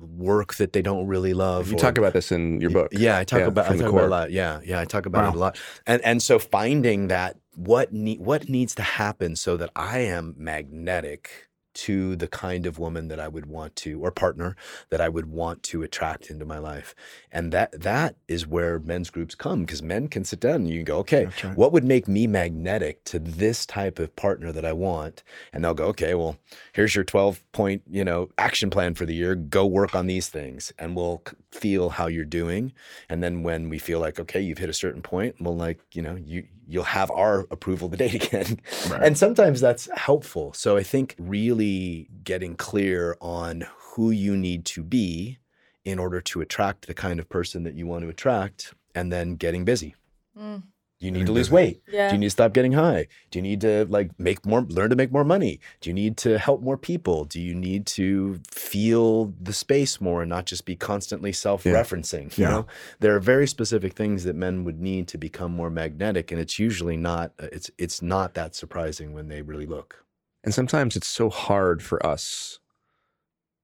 work 0.00 0.54
that 0.54 0.72
they 0.72 0.82
don't 0.82 1.06
really 1.06 1.34
love. 1.34 1.68
You 1.68 1.76
or- 1.76 1.78
talk 1.78 1.98
about 1.98 2.12
this 2.12 2.32
in 2.32 2.60
your 2.60 2.70
book. 2.70 2.88
yeah, 2.92 3.18
I 3.18 3.24
talk 3.24 3.40
Yeah, 3.40 3.46
about 3.46 3.66
I 3.70 3.76
talk 3.76 3.88
about 3.88 4.02
it 4.02 4.06
a 4.06 4.08
lot. 4.08 4.30
Yeah, 4.30 4.60
yeah, 4.64 4.80
I 4.80 4.84
talk 4.84 5.06
about 5.06 5.28
it 5.28 5.36
a 5.36 5.38
lot. 5.38 5.58
And 5.86 6.02
and 6.04 6.22
so 6.22 6.38
finding 6.38 7.08
that 7.08 7.36
what 7.56 7.92
need 7.92 8.20
what 8.20 8.48
needs 8.48 8.74
to 8.76 8.82
happen 8.82 9.36
so 9.36 9.56
that 9.56 9.70
I 9.76 9.98
am 10.00 10.34
magnetic 10.38 11.48
to 11.80 12.14
the 12.14 12.28
kind 12.28 12.66
of 12.66 12.78
woman 12.78 13.08
that 13.08 13.18
I 13.18 13.26
would 13.26 13.46
want 13.46 13.74
to 13.76 13.98
or 14.04 14.10
partner 14.10 14.54
that 14.90 15.00
I 15.00 15.08
would 15.08 15.26
want 15.26 15.62
to 15.64 15.82
attract 15.82 16.30
into 16.30 16.44
my 16.44 16.58
life. 16.58 16.94
And 17.32 17.52
that 17.52 17.80
that 17.80 18.16
is 18.28 18.46
where 18.46 18.78
men's 18.78 19.08
groups 19.08 19.34
come 19.34 19.62
because 19.62 19.82
men 19.82 20.08
can 20.08 20.24
sit 20.24 20.40
down 20.40 20.56
and 20.56 20.68
you 20.68 20.78
can 20.78 20.84
go, 20.84 20.98
okay, 20.98 21.26
right. 21.42 21.56
what 21.56 21.72
would 21.72 21.84
make 21.84 22.06
me 22.06 22.26
magnetic 22.26 23.02
to 23.04 23.18
this 23.18 23.64
type 23.64 23.98
of 23.98 24.14
partner 24.14 24.52
that 24.52 24.64
I 24.64 24.74
want? 24.74 25.22
And 25.54 25.64
they'll 25.64 25.72
go, 25.72 25.86
okay, 25.86 26.14
well, 26.14 26.36
here's 26.74 26.94
your 26.94 27.04
12 27.04 27.42
point, 27.52 27.82
you 27.88 28.04
know, 28.04 28.28
action 28.36 28.68
plan 28.68 28.94
for 28.94 29.06
the 29.06 29.14
year. 29.14 29.34
Go 29.34 29.64
work 29.64 29.94
on 29.94 30.06
these 30.06 30.28
things 30.28 30.72
and 30.78 30.94
we'll 30.94 31.22
feel 31.50 31.88
how 31.90 32.08
you're 32.08 32.24
doing. 32.26 32.72
And 33.08 33.22
then 33.22 33.42
when 33.42 33.70
we 33.70 33.78
feel 33.78 34.00
like, 34.00 34.20
okay, 34.20 34.40
you've 34.40 34.58
hit 34.58 34.68
a 34.68 34.74
certain 34.74 35.00
point, 35.00 35.36
we'll 35.40 35.56
like, 35.56 35.80
you 35.92 36.02
know, 36.02 36.16
you 36.16 36.46
you'll 36.70 36.84
have 36.84 37.10
our 37.10 37.46
approval 37.50 37.88
to 37.90 37.96
date 38.04 38.14
again. 38.14 38.60
Right. 38.88 39.02
And 39.02 39.18
sometimes 39.18 39.60
that's 39.60 39.88
helpful. 39.96 40.52
So 40.52 40.76
I 40.76 40.82
think 40.82 41.16
really 41.18 42.08
getting 42.24 42.54
clear 42.54 43.16
on 43.20 43.66
who 43.78 44.10
you 44.10 44.36
need 44.36 44.64
to 44.66 44.82
be 44.82 45.38
in 45.84 45.98
order 45.98 46.20
to 46.20 46.40
attract 46.40 46.86
the 46.86 46.94
kind 46.94 47.18
of 47.18 47.28
person 47.28 47.64
that 47.64 47.74
you 47.74 47.86
want 47.86 48.02
to 48.02 48.08
attract 48.08 48.74
and 48.94 49.12
then 49.12 49.34
getting 49.36 49.64
busy. 49.64 49.94
Mm. 50.38 50.62
Do 51.00 51.06
you 51.06 51.12
need 51.12 51.24
to 51.26 51.32
lose 51.32 51.50
weight? 51.50 51.82
Yeah. 51.90 52.08
Do 52.10 52.14
you 52.14 52.18
need 52.18 52.26
to 52.26 52.30
stop 52.30 52.52
getting 52.52 52.72
high? 52.72 53.08
Do 53.30 53.38
you 53.38 53.42
need 53.42 53.62
to 53.62 53.86
like 53.88 54.10
make 54.20 54.44
more, 54.44 54.60
learn 54.68 54.90
to 54.90 54.96
make 54.96 55.10
more 55.10 55.24
money? 55.24 55.58
Do 55.80 55.88
you 55.88 55.94
need 55.94 56.18
to 56.18 56.36
help 56.38 56.60
more 56.60 56.76
people? 56.76 57.24
Do 57.24 57.40
you 57.40 57.54
need 57.54 57.86
to 57.98 58.38
feel 58.50 59.32
the 59.40 59.54
space 59.54 59.98
more 59.98 60.20
and 60.20 60.28
not 60.28 60.44
just 60.44 60.66
be 60.66 60.76
constantly 60.76 61.32
self-referencing? 61.32 62.36
You 62.36 62.44
Yeah. 62.44 62.50
know, 62.50 62.66
there 63.00 63.16
are 63.16 63.20
very 63.20 63.46
specific 63.48 63.94
things 63.94 64.24
that 64.24 64.36
men 64.36 64.62
would 64.64 64.78
need 64.78 65.08
to 65.08 65.16
become 65.18 65.52
more 65.52 65.70
magnetic, 65.70 66.30
and 66.30 66.38
it's 66.40 66.58
usually 66.58 66.98
not. 66.98 67.32
uh, 67.38 67.46
It's 67.50 67.70
it's 67.78 68.02
not 68.02 68.34
that 68.34 68.54
surprising 68.54 69.14
when 69.14 69.28
they 69.28 69.40
really 69.40 69.66
look. 69.66 70.04
And 70.44 70.52
sometimes 70.52 70.96
it's 70.96 71.08
so 71.08 71.30
hard 71.30 71.82
for 71.82 72.04
us 72.04 72.58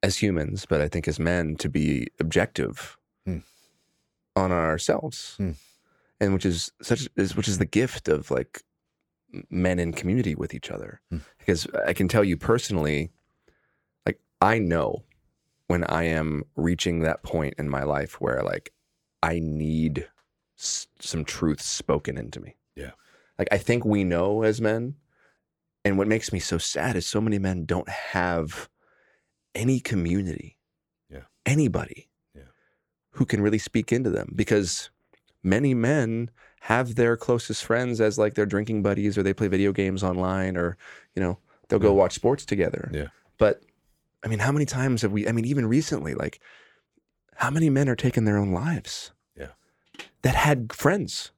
as 0.02 0.16
humans, 0.22 0.64
but 0.66 0.80
I 0.80 0.88
think 0.88 1.06
as 1.06 1.18
men 1.18 1.56
to 1.56 1.68
be 1.68 2.06
objective 2.18 2.96
Hmm. 3.26 3.38
on 4.34 4.52
ourselves. 4.52 5.34
Hmm. 5.36 5.52
And 6.20 6.32
which 6.32 6.46
is 6.46 6.72
such 6.82 7.08
is 7.16 7.36
which 7.36 7.48
is 7.48 7.58
the 7.58 7.66
gift 7.66 8.08
of 8.08 8.30
like 8.30 8.62
men 9.50 9.78
in 9.78 9.92
community 9.92 10.34
with 10.34 10.54
each 10.54 10.70
other. 10.70 11.00
Hmm. 11.10 11.18
Because 11.38 11.66
I 11.86 11.92
can 11.92 12.08
tell 12.08 12.24
you 12.24 12.36
personally, 12.36 13.10
like 14.06 14.18
I 14.40 14.58
know 14.58 15.04
when 15.66 15.84
I 15.84 16.04
am 16.04 16.44
reaching 16.54 17.00
that 17.00 17.22
point 17.22 17.54
in 17.58 17.68
my 17.68 17.82
life 17.82 18.20
where 18.20 18.42
like 18.42 18.72
I 19.22 19.40
need 19.40 20.08
s- 20.58 20.86
some 21.00 21.24
truth 21.24 21.60
spoken 21.60 22.16
into 22.16 22.40
me. 22.40 22.56
Yeah. 22.76 22.92
Like 23.38 23.48
I 23.52 23.58
think 23.58 23.84
we 23.84 24.04
know 24.04 24.42
as 24.42 24.60
men, 24.60 24.94
and 25.84 25.98
what 25.98 26.08
makes 26.08 26.32
me 26.32 26.38
so 26.38 26.56
sad 26.56 26.96
is 26.96 27.06
so 27.06 27.20
many 27.20 27.38
men 27.38 27.66
don't 27.66 27.88
have 27.88 28.70
any 29.54 29.80
community, 29.80 30.56
Yeah. 31.10 31.24
anybody, 31.44 32.08
Yeah. 32.34 32.42
who 33.10 33.26
can 33.26 33.40
really 33.42 33.58
speak 33.58 33.92
into 33.92 34.08
them 34.10 34.32
because 34.34 34.90
many 35.46 35.72
men 35.74 36.30
have 36.60 36.96
their 36.96 37.16
closest 37.16 37.64
friends 37.64 38.00
as 38.00 38.18
like 38.18 38.34
their 38.34 38.44
drinking 38.46 38.82
buddies 38.82 39.16
or 39.16 39.22
they 39.22 39.32
play 39.32 39.46
video 39.48 39.72
games 39.72 40.02
online 40.02 40.56
or 40.56 40.76
you 41.14 41.22
know 41.22 41.38
they'll 41.68 41.78
go 41.78 41.88
Yeah. 41.88 41.94
watch 42.02 42.14
sports 42.14 42.44
together. 42.44 42.90
Yeah. 42.92 43.06
But 43.38 43.62
I 44.24 44.28
mean, 44.28 44.40
how 44.40 44.50
many 44.52 44.64
times 44.66 45.02
have 45.02 45.12
we? 45.12 45.28
I 45.28 45.32
mean, 45.32 45.44
even 45.44 45.66
recently, 45.66 46.14
like 46.14 46.40
how 47.36 47.50
many 47.50 47.70
men 47.70 47.88
are 47.88 47.96
taking 47.96 48.24
their 48.24 48.36
own 48.38 48.52
lives? 48.52 49.12
Yeah. 49.36 49.52
That 50.22 50.34
had 50.34 50.72
friends 50.72 51.30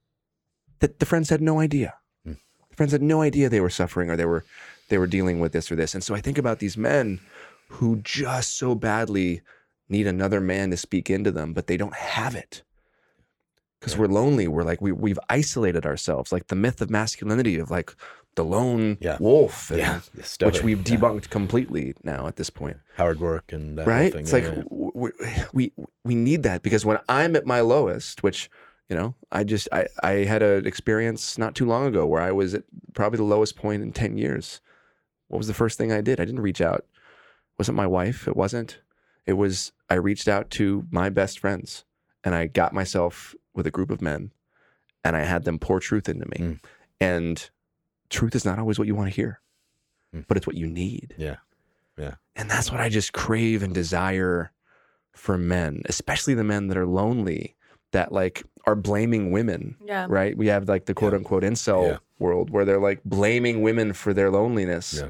that 0.78 0.98
the 1.00 1.06
friends 1.06 1.28
had 1.28 1.42
no 1.42 1.60
idea. 1.60 1.94
Hmm. 2.24 2.34
The 2.70 2.76
friends 2.76 2.92
had 2.92 3.02
no 3.02 3.20
idea 3.20 3.48
they 3.48 3.60
were 3.60 3.70
suffering 3.70 4.08
or 4.10 4.16
they 4.16 4.24
were 4.24 4.44
they 4.88 4.96
were 4.96 5.06
dealing 5.06 5.38
with 5.40 5.52
this 5.52 5.70
or 5.70 5.76
this. 5.76 5.94
And 5.94 6.02
so 6.02 6.14
I 6.14 6.20
think 6.22 6.38
about 6.38 6.60
these 6.60 6.78
men 6.78 7.20
who 7.68 7.96
just 8.02 8.56
so 8.56 8.74
badly 8.74 9.42
need 9.90 10.06
another 10.06 10.40
man 10.40 10.70
to 10.70 10.76
speak 10.78 11.10
into 11.10 11.30
them, 11.30 11.52
but 11.52 11.66
they 11.66 11.76
don't 11.76 11.94
have 11.94 12.34
it. 12.34 12.62
Because 13.80 13.94
Yeah. 13.94 14.00
we're 14.00 14.06
lonely. 14.08 14.48
We're 14.48 14.64
like 14.64 14.80
we 14.80 14.92
we've 14.92 15.18
isolated 15.28 15.86
ourselves, 15.86 16.32
like 16.32 16.48
the 16.48 16.56
myth 16.56 16.80
of 16.80 16.90
masculinity 16.90 17.58
of 17.58 17.70
like 17.70 17.94
the 18.34 18.44
lone 18.44 18.98
Yeah. 19.00 19.16
wolf, 19.20 19.70
and- 19.70 19.78
Yeah, 19.80 20.00
which 20.42 20.62
we've 20.62 20.78
debunked 20.78 21.28
completely 21.30 21.94
now 22.04 22.26
at 22.28 22.36
this 22.36 22.50
point 22.50 22.76
Howard 22.96 23.18
work 23.20 23.52
and 23.52 23.76
that 23.78 23.86
right? 23.86 24.12
thing, 24.12 24.22
It's 24.22 24.32
like 24.32 24.44
yeah. 24.44 24.62
w- 24.62 24.92
w- 24.94 25.12
we 25.52 25.72
we 26.04 26.14
need 26.14 26.42
that 26.44 26.62
because 26.62 26.84
when 26.84 26.98
I'm 27.08 27.34
at 27.36 27.46
my 27.46 27.60
lowest, 27.60 28.22
which 28.22 28.50
you 28.88 28.96
know, 28.96 29.14
I 29.30 29.44
just 29.44 29.68
I 29.70 29.86
I 30.02 30.12
had 30.24 30.42
an 30.42 30.66
experience 30.66 31.36
not 31.36 31.54
too 31.54 31.66
long 31.66 31.86
ago 31.86 32.06
where 32.06 32.22
I 32.22 32.32
was 32.32 32.54
at 32.54 32.64
probably 32.94 33.18
the 33.18 33.22
lowest 33.24 33.54
point 33.56 33.82
in 33.82 33.92
ten 33.92 34.16
years. 34.16 34.60
What 35.28 35.38
was 35.38 35.46
the 35.46 35.54
first 35.54 35.76
thing 35.76 35.92
I 35.92 36.00
did? 36.00 36.18
I 36.20 36.24
didn't 36.24 36.40
reach 36.40 36.60
out. 36.62 36.78
It 36.80 37.58
wasn't 37.58 37.76
my 37.76 37.86
wife. 37.86 38.26
It 38.26 38.34
wasn't. 38.36 38.80
It 39.26 39.34
was 39.34 39.72
I 39.90 39.94
reached 39.94 40.26
out 40.26 40.48
to 40.52 40.86
my 40.90 41.10
best 41.10 41.38
friends 41.38 41.84
and 42.24 42.34
I 42.34 42.46
got 42.46 42.72
myself 42.72 43.34
with 43.58 43.66
a 43.66 43.70
group 43.70 43.90
of 43.90 44.00
men 44.00 44.30
and 45.04 45.14
I 45.14 45.24
had 45.24 45.44
them 45.44 45.58
pour 45.58 45.80
truth 45.80 46.08
into 46.08 46.26
me. 46.26 46.36
Mm. 46.38 46.60
And 47.00 47.50
truth 48.08 48.34
is 48.34 48.44
not 48.46 48.58
always 48.58 48.78
what 48.78 48.88
you 48.88 48.94
want 48.94 49.10
to 49.10 49.14
hear, 49.14 49.40
Mm. 50.14 50.24
but 50.26 50.36
it's 50.38 50.46
what 50.46 50.56
you 50.56 50.66
need. 50.66 51.14
Yeah. 51.18 51.36
Yeah. 51.98 52.14
And 52.36 52.48
that's 52.50 52.70
what 52.72 52.80
I 52.80 52.88
just 52.88 53.12
crave 53.12 53.62
and 53.62 53.74
desire 53.74 54.52
for 55.12 55.36
men, 55.36 55.82
especially 55.86 56.32
the 56.34 56.44
men 56.44 56.68
that 56.68 56.78
are 56.78 56.86
lonely, 56.86 57.56
that 57.92 58.12
like 58.12 58.44
are 58.66 58.74
blaming 58.76 59.30
women, 59.32 59.76
Yeah. 59.84 60.06
right? 60.08 60.36
We 60.36 60.46
have 60.46 60.68
like 60.68 60.86
the 60.86 60.94
quote 60.94 61.12
unquote 61.14 61.42
incel 61.42 61.88
Yeah. 61.90 61.98
world 62.18 62.50
where 62.50 62.64
they're 62.64 62.80
like 62.80 63.02
blaming 63.04 63.62
women 63.62 63.92
for 63.92 64.14
their 64.14 64.30
loneliness. 64.30 64.94
Yeah. 65.02 65.08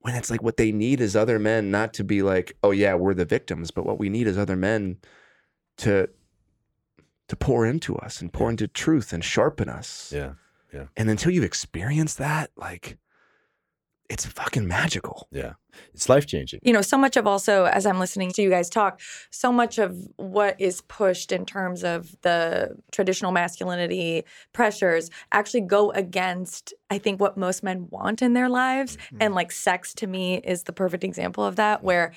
When 0.00 0.14
it's 0.14 0.30
like 0.30 0.42
what 0.42 0.56
they 0.56 0.70
need 0.72 1.00
is 1.00 1.14
other 1.16 1.38
men 1.38 1.70
not 1.70 1.94
to 1.94 2.04
be 2.04 2.22
like, 2.22 2.56
oh 2.62 2.70
yeah, 2.72 2.94
we're 2.94 3.14
the 3.14 3.24
victims, 3.24 3.70
but 3.70 3.86
what 3.86 3.98
we 3.98 4.08
need 4.08 4.26
is 4.26 4.36
other 4.38 4.56
men 4.56 4.98
to 5.78 6.08
to 7.28 7.36
pour 7.36 7.64
into 7.66 7.96
us 7.96 8.20
and 8.20 8.32
pour 8.32 8.50
into 8.50 8.68
truth 8.68 9.12
and 9.12 9.24
sharpen 9.24 9.68
us. 9.68 10.12
yeah. 10.14 10.32
Yeah. 10.72 10.86
And 10.96 11.08
until 11.08 11.30
you've 11.30 11.44
experienced 11.44 12.18
that, 12.18 12.50
like 12.56 12.98
it's 14.10 14.26
fucking 14.26 14.66
magical. 14.66 15.28
Yeah. 15.30 15.52
It's 15.94 16.08
life 16.08 16.26
changing. 16.26 16.60
you 16.62 16.72
know, 16.72 16.82
so 16.82 16.98
much 16.98 17.16
of 17.16 17.26
also, 17.28 17.64
as 17.64 17.86
I'm 17.86 17.98
listening 18.00 18.32
to 18.32 18.42
you 18.42 18.50
guys 18.50 18.68
talk, 18.68 19.00
so 19.30 19.50
much 19.52 19.78
of 19.78 19.96
what 20.16 20.60
is 20.60 20.80
pushed 20.82 21.30
in 21.32 21.46
terms 21.46 21.84
of 21.84 22.14
the 22.22 22.76
traditional 22.92 23.30
masculinity 23.32 24.24
pressures 24.52 25.10
actually 25.32 25.62
go 25.62 25.90
against, 25.92 26.74
I 26.90 26.98
think, 26.98 27.20
what 27.20 27.36
most 27.36 27.62
men 27.62 27.86
want 27.90 28.20
in 28.20 28.34
their 28.34 28.48
lives. 28.48 28.98
And 29.20 29.32
like 29.34 29.52
sex 29.52 29.94
to 29.94 30.06
me 30.08 30.38
is 30.38 30.64
the 30.64 30.72
perfect 30.72 31.02
example 31.04 31.44
of 31.44 31.56
that, 31.56 31.82
where 31.84 32.12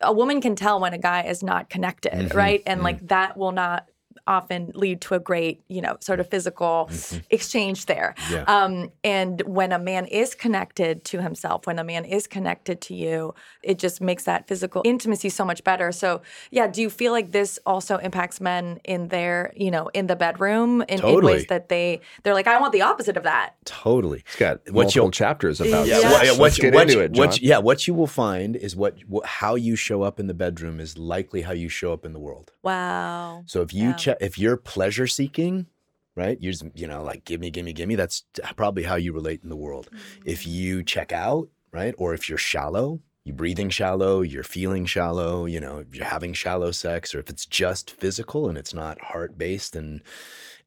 a 0.00 0.12
woman 0.12 0.40
can 0.40 0.56
tell 0.56 0.80
when 0.80 0.92
a 0.92 0.98
guy 0.98 1.22
is 1.22 1.42
not 1.44 1.70
connected, 1.70 2.12
Mhm, 2.12 2.34
right? 2.34 2.62
And 2.66 2.82
like 2.82 3.06
that 3.06 3.36
will 3.36 3.52
not 3.52 3.88
often 4.26 4.70
lead 4.74 5.00
to 5.02 5.14
a 5.14 5.18
great, 5.20 5.62
you 5.68 5.80
know, 5.80 5.96
sort 6.00 6.20
of 6.20 6.28
physical 6.28 6.88
exchange 7.30 7.86
there. 7.86 8.14
Yeah. 8.30 8.44
Um, 8.44 8.90
and 9.04 9.40
when 9.42 9.72
a 9.72 9.78
man 9.78 10.06
is 10.06 10.34
connected 10.34 11.04
to 11.06 11.20
himself, 11.22 11.66
when 11.66 11.78
a 11.78 11.84
man 11.84 12.04
is 12.04 12.26
connected 12.26 12.80
to 12.82 12.94
you, 12.94 13.34
it 13.62 13.78
just 13.78 14.00
makes 14.00 14.24
that 14.24 14.46
physical 14.48 14.82
intimacy 14.84 15.28
so 15.28 15.44
much 15.44 15.64
better. 15.64 15.92
So, 15.92 16.22
yeah, 16.50 16.66
do 16.66 16.82
you 16.82 16.90
feel 16.90 17.12
like 17.12 17.32
this 17.32 17.58
also 17.66 17.96
impacts 17.98 18.40
men 18.40 18.80
in 18.84 19.08
their, 19.08 19.52
you 19.56 19.70
know, 19.70 19.88
in 19.94 20.06
the 20.06 20.16
bedroom 20.16 20.82
in, 20.88 21.04
in 21.04 21.24
ways 21.24 21.46
that 21.46 21.68
they 21.68 22.00
they're 22.22 22.34
like, 22.34 22.46
I 22.46 22.60
want 22.60 22.72
the 22.72 22.82
opposite 22.82 23.16
of 23.16 23.24
that. 23.24 23.54
Totally. 23.64 24.20
It's 24.26 24.36
got 24.36 24.60
What 24.66 24.84
multiple 24.84 25.04
you'll- 25.04 25.10
chapters 25.10 25.60
about 25.60 25.86
Yeah. 25.86 25.92
Yeah, 25.96 26.00
sex. 26.00 26.12
what, 26.12 26.24
yeah, 26.24 26.30
Let's 26.30 26.38
what, 26.38 26.56
get 26.62 26.74
what, 26.74 26.90
into 26.90 27.02
it, 27.02 27.12
what- 27.12 27.40
yeah, 27.42 27.58
what 27.58 27.86
you 27.86 27.94
will 27.94 28.06
find 28.06 28.56
is 28.56 28.74
what, 28.76 28.98
what 29.08 29.26
how 29.26 29.54
you 29.56 29.76
show 29.76 30.02
up 30.02 30.18
in 30.20 30.26
the 30.26 30.34
bedroom 30.34 30.80
is 30.80 30.96
likely 30.98 31.42
how 31.42 31.52
you 31.52 31.68
show 31.68 31.92
up 31.92 32.04
in 32.06 32.12
the 32.12 32.18
world. 32.20 32.52
Wow. 32.62 33.42
So 33.46 33.62
if 33.62 33.72
you 33.74 33.88
Yeah. 33.88 33.92
check, 33.94 34.11
if 34.20 34.38
you're 34.38 34.56
pleasure 34.56 35.06
seeking, 35.06 35.66
right? 36.14 36.38
You're 36.40 36.52
just, 36.52 36.64
you 36.74 36.86
know, 36.86 37.02
like 37.02 37.24
give 37.24 37.40
me, 37.40 37.50
give 37.50 37.64
me, 37.64 37.72
give 37.72 37.88
me. 37.88 37.94
That's 37.94 38.24
probably 38.56 38.82
how 38.82 38.96
you 38.96 39.12
relate 39.12 39.40
in 39.42 39.48
the 39.48 39.56
world. 39.56 39.88
If 40.24 40.46
you 40.46 40.82
check 40.82 41.12
out, 41.12 41.48
right, 41.72 41.94
or 41.98 42.14
if 42.14 42.28
you're 42.28 42.38
shallow, 42.38 43.00
you're 43.24 43.36
breathing 43.36 43.70
shallow, 43.70 44.22
you're 44.22 44.42
feeling 44.42 44.84
shallow, 44.84 45.46
you 45.46 45.60
know, 45.60 45.84
you're 45.92 46.04
having 46.04 46.32
shallow 46.32 46.72
sex, 46.72 47.14
or 47.14 47.20
if 47.20 47.30
it's 47.30 47.46
just 47.46 47.90
physical 47.92 48.48
and 48.48 48.58
it's 48.58 48.74
not 48.74 49.00
heart 49.00 49.38
based 49.38 49.76
and 49.76 50.02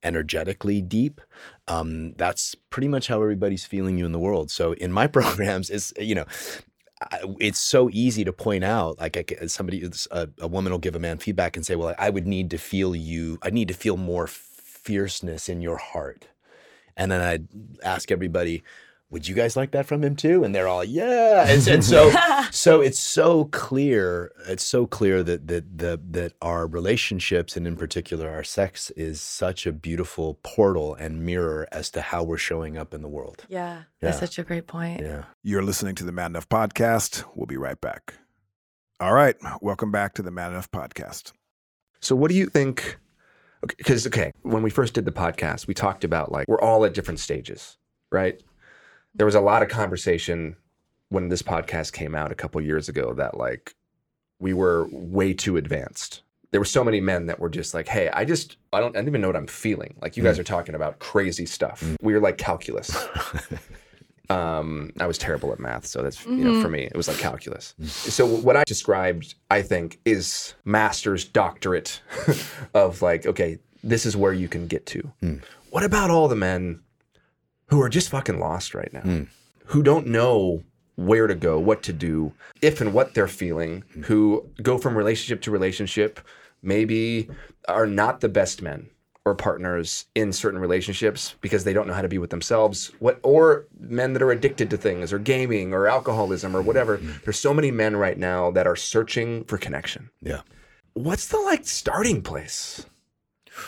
energetically 0.03 0.81
deep, 0.81 1.19
um, 1.67 2.13
that's 2.13 2.55
pretty 2.69 2.87
much 2.87 3.07
how 3.07 3.21
everybody's 3.21 3.65
feeling 3.65 3.97
you 3.97 4.05
in 4.05 4.13
the 4.13 4.19
world. 4.19 4.49
So 4.51 4.73
in 4.73 4.91
my 4.91 5.07
programs, 5.19 5.69
is 5.69 5.93
you 5.99 6.15
know. 6.15 6.25
It's 7.39 7.59
so 7.59 7.89
easy 7.91 8.23
to 8.23 8.31
point 8.33 8.63
out. 8.63 8.99
Like 8.99 9.37
somebody, 9.47 9.87
a, 10.11 10.29
a 10.39 10.47
woman 10.47 10.71
will 10.71 10.79
give 10.79 10.95
a 10.95 10.99
man 10.99 11.17
feedback 11.17 11.55
and 11.57 11.65
say, 11.65 11.75
"Well, 11.75 11.93
I 11.97 12.09
would 12.09 12.25
need 12.25 12.49
to 12.51 12.57
feel 12.57 12.95
you. 12.95 13.37
I 13.41 13.49
need 13.49 13.67
to 13.67 13.73
feel 13.73 13.97
more 13.97 14.27
fierceness 14.27 15.49
in 15.49 15.61
your 15.61 15.77
heart." 15.77 16.27
And 16.97 17.11
then 17.11 17.21
I'd 17.21 17.47
ask 17.83 18.11
everybody, 18.11 18.63
"Would 19.09 19.27
you 19.27 19.35
guys 19.35 19.55
like 19.55 19.71
that 19.71 19.85
from 19.85 20.03
him 20.03 20.15
too?" 20.15 20.43
And 20.43 20.53
they're 20.53 20.67
all, 20.67 20.83
"Yeah." 20.83 21.45
And, 21.47 21.67
and 21.67 21.83
so, 21.83 22.13
so 22.51 22.81
it's 22.81 22.99
so 22.99 23.45
clear. 23.45 24.31
It's 24.47 24.63
so 24.63 24.85
clear 24.85 25.23
that 25.23 25.47
that 25.47 25.77
that 25.77 26.13
that 26.13 26.33
our 26.41 26.67
relationships 26.67 27.55
and 27.55 27.67
in 27.67 27.75
particular 27.75 28.29
our 28.29 28.43
sex 28.43 28.91
is 28.91 29.21
such 29.21 29.65
a 29.65 29.71
beautiful 29.71 30.39
portal 30.43 30.95
and 30.95 31.25
mirror 31.25 31.67
as 31.71 31.89
to 31.91 32.01
how 32.01 32.23
we're 32.23 32.37
showing 32.37 32.77
up 32.77 32.93
in 32.93 33.01
the 33.01 33.07
world. 33.09 33.45
Yeah. 33.49 33.83
That's 34.01 34.19
such 34.19 34.37
a 34.37 34.43
great 34.43 34.67
point. 34.67 35.01
Yeah. 35.01 35.23
You're 35.43 35.63
listening 35.63 35.95
to 35.95 36.03
the 36.03 36.11
Man 36.11 36.31
Enough 36.31 36.49
Podcast. 36.49 37.23
We'll 37.35 37.47
be 37.47 37.57
right 37.57 37.79
back. 37.81 38.13
All 38.99 39.13
right. 39.13 39.35
Welcome 39.61 39.91
back 39.91 40.13
to 40.13 40.21
the 40.21 40.31
Man 40.31 40.51
Enough 40.51 40.71
Podcast. 40.71 41.33
So, 41.99 42.15
what 42.15 42.29
do 42.29 42.37
you 42.37 42.45
think? 42.45 42.97
Because, 43.61 44.05
okay, 44.07 44.31
when 44.43 44.61
we 44.61 44.69
first 44.69 44.93
did 44.93 45.05
the 45.05 45.11
podcast, 45.11 45.67
we 45.67 45.73
talked 45.73 46.03
about 46.03 46.31
like 46.31 46.47
we're 46.47 46.61
all 46.61 46.85
at 46.85 46.93
different 46.93 47.19
stages, 47.19 47.77
right? 48.11 48.39
There 49.15 49.25
was 49.25 49.35
a 49.35 49.41
lot 49.41 49.63
of 49.63 49.69
conversation 49.69 50.55
when 51.09 51.29
this 51.29 51.41
podcast 51.41 51.93
came 51.93 52.15
out 52.15 52.31
a 52.31 52.35
couple 52.35 52.61
years 52.61 52.89
ago 52.89 53.13
that 53.13 53.37
like 53.37 53.75
we 54.39 54.53
were 54.53 54.87
way 54.91 55.33
too 55.33 55.57
advanced 55.57 56.21
there 56.55 56.61
were 56.61 56.63
so 56.63 56.85
many 56.85 57.01
men 57.01 57.25
that 57.25 57.37
were 57.37 57.49
just 57.49 57.73
like, 57.73 57.85
"Hey, 57.85 58.07
I 58.13 58.23
just 58.23 58.55
I 58.71 58.79
don't 58.79 58.95
I 58.95 58.99
don't 58.99 59.09
even 59.09 59.19
know 59.19 59.27
what 59.27 59.35
I'm 59.35 59.45
feeling." 59.45 59.93
Like 60.01 60.15
you 60.15 60.23
guys 60.23 60.37
mm. 60.37 60.39
are 60.39 60.45
talking 60.45 60.73
about 60.73 60.99
crazy 60.99 61.45
stuff. 61.45 61.81
Mm. 61.81 61.97
We 62.01 62.13
were 62.13 62.21
like 62.21 62.37
calculus. 62.37 62.95
um, 64.29 64.91
I 64.97 65.05
was 65.05 65.17
terrible 65.17 65.51
at 65.51 65.59
math, 65.59 65.85
so 65.85 66.01
that's 66.01 66.25
you 66.25 66.31
know 66.31 66.51
mm-hmm. 66.51 66.61
for 66.61 66.69
me 66.69 66.83
it 66.83 66.95
was 66.95 67.09
like 67.09 67.17
calculus. 67.17 67.75
Mm. 67.81 67.89
So 67.89 68.25
what 68.25 68.55
I 68.55 68.63
described, 68.63 69.35
I 69.51 69.63
think, 69.63 69.99
is 70.05 70.53
master's 70.63 71.25
doctorate 71.25 72.01
of 72.73 73.01
like, 73.01 73.25
okay, 73.25 73.59
this 73.83 74.05
is 74.05 74.15
where 74.15 74.31
you 74.31 74.47
can 74.47 74.67
get 74.67 74.85
to. 74.85 75.11
What 75.71 75.83
about 75.83 76.09
all 76.09 76.29
the 76.29 76.37
men 76.37 76.79
who 77.67 77.81
are 77.81 77.89
just 77.89 78.09
fucking 78.09 78.39
lost 78.39 78.73
right 78.73 78.93
now, 78.93 79.01
hmm. 79.01 79.23
who 79.65 79.83
don't 79.83 80.07
know 80.07 80.63
where 80.95 81.27
to 81.27 81.35
go, 81.35 81.59
what 81.59 81.83
to 81.83 81.93
do, 81.93 82.33
if 82.61 82.79
and 82.79 82.93
what 82.93 83.13
they're 83.13 83.27
feeling, 83.27 83.83
hmm. 83.93 84.03
who 84.03 84.49
go 84.61 84.77
from 84.77 84.97
relationship 84.97 85.41
to 85.41 85.51
relationship, 85.51 86.19
maybe 86.61 87.29
are 87.67 87.87
not 87.87 88.21
the 88.21 88.29
best 88.29 88.61
men 88.61 88.89
or 89.25 89.33
partners 89.33 90.05
in 90.13 90.31
certain 90.31 90.59
relationships 90.59 91.35
because 91.41 91.63
they 91.63 91.73
don't 91.73 91.87
know 91.87 91.93
how 91.93 92.01
to 92.01 92.07
be 92.07 92.19
with 92.19 92.29
themselves 92.29 92.91
what 92.99 93.19
or 93.23 93.65
men 93.79 94.13
that 94.13 94.21
are 94.21 94.31
addicted 94.31 94.69
to 94.69 94.77
things 94.77 95.11
or 95.11 95.17
gaming 95.17 95.73
or 95.73 95.87
alcoholism 95.87 96.55
or 96.55 96.61
whatever. 96.61 96.97
Hmm. 96.97 97.11
There's 97.23 97.39
so 97.39 97.53
many 97.53 97.71
men 97.71 97.95
right 97.95 98.17
now 98.17 98.51
that 98.51 98.67
are 98.67 98.75
searching 98.75 99.43
for 99.45 99.57
connection. 99.57 100.11
Yeah. 100.21 100.41
what's 100.93 101.27
the 101.27 101.39
like 101.39 101.65
starting 101.65 102.21
place? 102.21 102.85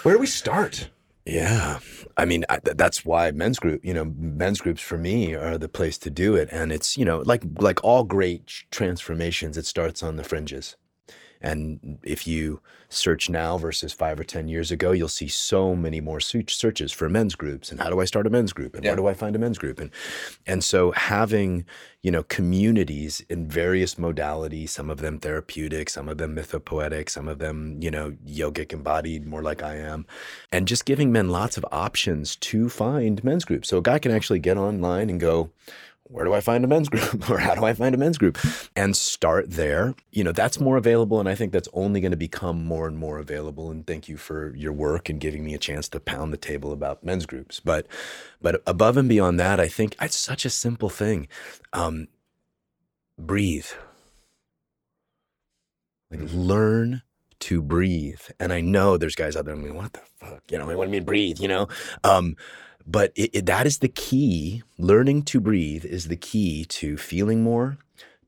Where 0.04 0.16
do 0.16 0.20
we 0.20 0.28
start 0.28 0.90
Yeah. 1.28 1.80
I 2.16 2.24
mean, 2.24 2.46
I, 2.50 2.60
that's 2.64 3.04
why 3.04 3.32
men's 3.32 3.60
group, 3.60 3.84
you 3.84 3.94
know, 3.94 4.06
men's 4.18 4.62
groups 4.62 4.82
for 4.82 4.98
me 4.98 5.36
are 5.36 5.58
the 5.58 5.68
place 5.68 5.98
to 6.00 6.10
do 6.10 6.36
it. 6.36 6.48
And 6.54 6.72
it's, 6.72 6.98
you 6.98 7.04
know, 7.04 7.20
like, 7.20 7.44
like 7.60 7.84
all 7.84 8.06
great 8.06 8.64
transformations, 8.72 9.58
it 9.58 9.66
starts 9.66 10.02
on 10.02 10.16
the 10.16 10.24
fringes. 10.24 10.78
And 11.42 12.00
if 12.04 12.28
you 12.28 12.62
search 12.90 13.30
now 13.30 13.58
versus 13.58 13.94
five 13.94 14.20
or 14.20 14.24
10 14.24 14.48
years 14.48 14.72
ago, 14.72 14.92
you'll 14.92 15.08
see 15.08 15.28
so 15.28 15.76
many 15.76 16.00
more 16.02 16.20
searches 16.20 16.92
for 16.92 17.10
men's 17.10 17.36
groups. 17.36 17.70
And 17.72 17.80
how 17.80 17.90
do 17.90 18.00
I 18.00 18.06
start 18.06 18.28
a 18.28 18.30
men's 18.30 18.54
group? 18.54 18.76
And 18.76 18.84
Yeah. 18.84 18.92
where 18.92 18.96
do 18.98 19.08
I 19.08 19.14
find 19.14 19.36
a 19.36 19.40
men's 19.40 19.58
group? 19.58 19.80
And, 19.80 19.92
and 20.46 20.64
so 20.64 20.92
having, 20.92 21.66
you 22.02 22.12
know, 22.12 22.24
communities 22.24 23.22
in 23.30 23.48
various 23.50 23.96
modalities, 23.96 24.70
some 24.70 24.90
of 24.90 25.00
them 25.00 25.20
therapeutic, 25.20 25.90
some 25.90 26.08
of 26.10 26.18
them 26.18 26.36
mythopoetic, 26.36 27.10
some 27.10 27.28
of 27.28 27.40
them, 27.40 27.78
you 27.82 27.92
know, 27.92 28.12
yogic 28.26 28.72
embodied, 28.74 29.26
more 29.26 29.42
like 29.44 29.62
I 29.62 29.76
am, 29.76 30.06
and 30.52 30.68
just 30.68 30.86
giving 30.86 31.12
men 31.12 31.30
lots 31.30 31.58
of 31.58 31.66
options 31.72 32.36
to 32.38 32.70
find 32.70 33.24
men's 33.24 33.46
groups. 33.46 33.70
So 33.70 33.78
a 33.78 33.82
guy 33.82 34.00
can 34.00 34.12
actually 34.12 34.40
get 34.40 34.58
online 34.58 35.10
and 35.10 35.20
go, 35.20 35.52
where 36.10 36.26
do 36.26 36.34
I 36.34 36.42
find 36.42 36.64
a 36.64 36.68
men's 36.68 36.90
group 36.94 37.30
or 37.30 37.40
how 37.40 37.56
do 37.56 37.66
I 37.66 37.74
find 37.74 37.94
a 37.94 37.98
men's 37.98 38.18
group 38.18 38.38
and 38.76 38.96
start 38.96 39.52
there. 39.52 39.96
You 40.12 40.24
know, 40.24 40.32
that's 40.32 40.60
more 40.60 40.78
available. 40.78 41.20
And 41.20 41.28
I 41.28 41.36
think 41.36 41.52
that's 41.52 41.70
only 41.74 42.02
going 42.02 42.12
to 42.12 42.18
become 42.18 42.64
more 42.64 42.88
and 42.88 42.98
more 42.98 43.20
available. 43.20 43.70
And 43.72 43.86
thank 43.86 44.08
you 44.08 44.18
for 44.18 44.56
your 44.56 44.74
work 44.74 45.10
and 45.10 45.20
giving 45.20 45.44
me 45.44 45.54
a 45.54 45.60
chance 45.60 45.90
to 45.90 46.00
pound 46.00 46.34
the 46.34 46.38
table 46.38 46.72
about 46.72 47.04
men's 47.04 47.26
groups. 47.26 47.60
But, 47.60 47.88
but 48.42 48.62
above 48.66 48.98
and 48.98 49.10
beyond 49.10 49.40
that, 49.40 49.60
I 49.60 49.68
think 49.68 49.96
it's 50.02 50.16
such 50.16 50.46
a 50.46 50.50
simple 50.50 50.90
thing. 50.90 51.28
Um, 51.74 52.08
breathe. 53.18 53.68
Like 56.10 56.22
learn 56.34 57.02
to 57.40 57.62
breathe. 57.62 58.22
And 58.40 58.52
I 58.52 58.62
know 58.62 58.98
there's 58.98 59.16
guys 59.16 59.36
out 59.36 59.46
there. 59.46 59.56
I 59.56 59.58
mean, 59.58 59.76
what 59.76 59.94
the 59.94 60.02
fuck? 60.20 60.44
You 60.50 60.58
know, 60.58 60.66
what 60.66 60.86
do 60.86 60.92
you 60.92 60.98
mean 60.98 61.04
breathe? 61.04 61.40
You 61.40 61.48
know, 61.48 61.68
um, 62.04 62.36
but 62.88 63.12
it, 63.16 63.30
it, 63.34 63.46
that 63.46 63.68
is 63.68 63.80
the 63.80 63.90
key. 63.90 64.64
Learning 64.78 65.22
to 65.24 65.42
breathe 65.42 65.84
is 65.86 66.08
the 66.08 66.16
key 66.16 66.64
to 66.66 66.98
feeling 66.98 67.44
more, 67.44 67.78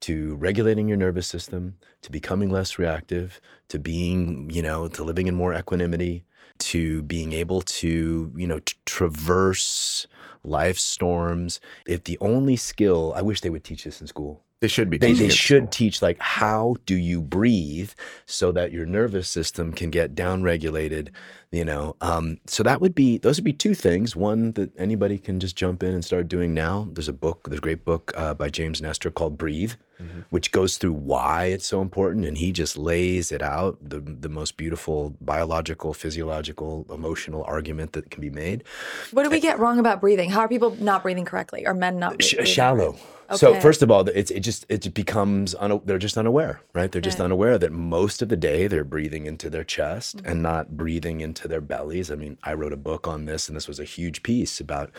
to 0.01 0.35
regulating 0.35 0.87
your 0.87 0.97
nervous 0.97 1.27
system, 1.27 1.75
to 2.01 2.11
becoming 2.11 2.49
less 2.49 2.77
reactive, 2.77 3.39
to 3.69 3.79
being, 3.79 4.49
you 4.51 4.61
know, 4.61 4.89
to 4.89 5.03
living 5.03 5.27
in 5.27 5.35
more 5.35 5.53
equanimity, 5.53 6.25
to 6.59 7.01
being 7.03 7.31
able 7.31 7.61
to, 7.61 8.33
you 8.35 8.47
know, 8.47 8.59
t- 8.59 8.75
traverse 8.85 10.07
life 10.43 10.77
storms. 10.77 11.61
If 11.87 12.03
the 12.03 12.17
only 12.19 12.57
skill, 12.57 13.13
I 13.15 13.21
wish 13.21 13.39
they 13.41 13.49
would 13.49 13.63
teach 13.63 13.85
this 13.85 14.01
in 14.01 14.07
school 14.07 14.43
they 14.61 14.67
should 14.67 14.89
be 14.89 14.97
they, 14.97 15.07
teaching 15.09 15.27
they 15.27 15.33
it. 15.33 15.35
should 15.37 15.71
teach 15.71 16.01
like 16.01 16.19
how 16.19 16.75
do 16.85 16.95
you 16.95 17.21
breathe 17.21 17.91
so 18.25 18.51
that 18.51 18.71
your 18.71 18.85
nervous 18.85 19.29
system 19.29 19.71
can 19.71 19.89
get 19.89 20.13
down 20.15 20.43
regulated 20.43 21.11
you 21.51 21.63
know 21.63 21.95
um, 22.01 22.37
so 22.45 22.61
that 22.63 22.81
would 22.81 22.93
be 22.93 23.17
those 23.17 23.37
would 23.37 23.45
be 23.45 23.53
two 23.53 23.73
things 23.73 24.15
one 24.15 24.51
that 24.53 24.71
anybody 24.77 25.17
can 25.17 25.39
just 25.39 25.55
jump 25.55 25.81
in 25.83 25.93
and 25.93 26.03
start 26.03 26.27
doing 26.27 26.53
now 26.53 26.87
there's 26.93 27.07
a 27.07 27.13
book 27.13 27.47
there's 27.49 27.59
a 27.59 27.61
great 27.61 27.85
book 27.85 28.11
uh, 28.15 28.33
by 28.33 28.49
james 28.49 28.81
nestor 28.81 29.09
called 29.09 29.37
breathe 29.37 29.73
which 30.29 30.53
goes 30.53 30.77
through 30.77 30.93
why 30.93 31.45
it's 31.47 31.65
so 31.65 31.81
important 31.81 32.23
and 32.25 32.37
he 32.37 32.53
just 32.53 32.77
lays 32.77 33.33
it 33.33 33.41
out 33.41 33.77
the, 33.81 33.99
the 33.99 34.29
most 34.29 34.55
beautiful 34.55 35.13
biological 35.19 35.93
physiological 35.93 36.85
emotional 36.89 37.43
argument 37.43 37.91
that 37.91 38.09
can 38.09 38.21
be 38.21 38.29
made 38.29 38.63
What 39.11 39.23
do 39.23 39.29
we 39.29 39.41
get 39.41 39.59
wrong 39.59 39.77
about 39.77 39.99
breathing? 39.99 40.29
How 40.29 40.39
are 40.39 40.47
people 40.47 40.73
not 40.79 41.03
breathing 41.03 41.25
correctly? 41.25 41.65
Are 41.65 41.73
men 41.73 41.99
not 41.99 42.23
Sh- 42.23 42.35
breathing? 42.35 42.45
shallow. 42.45 42.95
So 43.35 43.59
first 43.59 43.81
of 43.83 43.91
all, 43.91 44.07
it's 44.09 44.31
it 44.31 44.39
just 44.39 44.65
it 44.69 44.93
becomes 44.93 45.53
una- 45.61 45.81
they're 45.85 45.97
just 45.99 46.17
unaware, 46.17 46.61
right? 46.73 46.91
They're 46.91 47.01
just 47.01 47.19
Right. 47.19 47.25
unaware 47.25 47.57
that 47.59 47.71
most 47.71 48.21
of 48.21 48.29
the 48.29 48.35
day 48.37 48.67
they're 48.67 48.83
breathing 48.83 49.25
into 49.27 49.49
their 49.49 49.63
chest 49.63 50.17
Mm-hmm. 50.17 50.27
and 50.29 50.41
not 50.43 50.75
breathing 50.77 51.21
into 51.21 51.47
their 51.47 51.61
bellies. 51.61 52.09
I 52.09 52.15
mean, 52.15 52.37
I 52.43 52.53
wrote 52.53 52.73
a 52.73 52.77
book 52.77 53.07
on 53.07 53.25
this, 53.25 53.47
and 53.47 53.55
this 53.55 53.67
was 53.67 53.79
a 53.79 53.83
huge 53.83 54.23
piece 54.23 54.59
about 54.59 54.89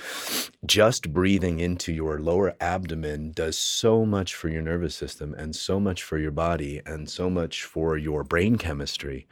just 0.65 1.13
breathing 1.13 1.59
into 1.61 1.93
your 1.93 2.21
lower 2.21 2.55
abdomen 2.61 3.33
does 3.33 3.59
so 3.59 4.05
much 4.07 4.35
for 4.35 4.49
your 4.49 4.63
nervous 4.63 4.95
system 4.95 5.35
and 5.35 5.57
so 5.57 5.81
much 5.81 6.03
for 6.03 6.19
your 6.19 6.31
body 6.31 6.81
and 6.87 7.09
so 7.11 7.31
much 7.31 7.65
for 7.65 7.97
your 7.97 8.23
brain 8.23 8.57
chemistry. 8.59 9.27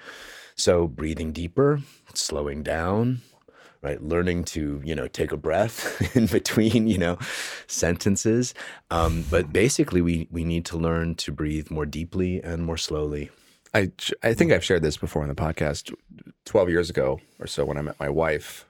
So 0.57 0.88
breathing 0.88 1.30
deeper, 1.32 1.80
slowing 2.14 2.64
down, 2.64 3.20
right? 3.83 4.03
Learning 4.03 4.45
to 4.45 4.81
you 4.85 4.95
know 4.95 5.09
take 5.09 5.33
a 5.33 5.37
breath 5.37 6.16
in 6.16 6.26
between 6.26 6.87
you 6.87 6.99
know 6.99 7.18
sentences. 7.66 8.55
Um, 8.91 9.24
but 9.31 9.47
hmm. 9.47 9.53
basically 9.53 10.01
we 10.01 10.29
we 10.31 10.45
need 10.45 10.64
to 10.66 10.76
learn 10.76 11.14
to 11.16 11.33
breathe 11.33 11.70
more 11.70 11.87
deeply 11.87 12.43
and 12.43 12.64
more 12.64 12.76
slowly. 12.76 13.31
I 13.74 13.93
I 14.22 14.35
think 14.35 14.53
I've 14.53 14.64
shared 14.64 14.83
this 14.83 14.97
before 14.97 15.22
on 15.22 15.29
the 15.29 15.35
podcast. 15.35 15.95
Twelve 16.45 16.70
years 16.70 16.89
ago 16.89 17.20
or 17.39 17.47
so, 17.47 17.64
when 17.64 17.76
I 17.76 17.83
met 17.83 18.01
my 18.01 18.09
wife, 18.09 18.66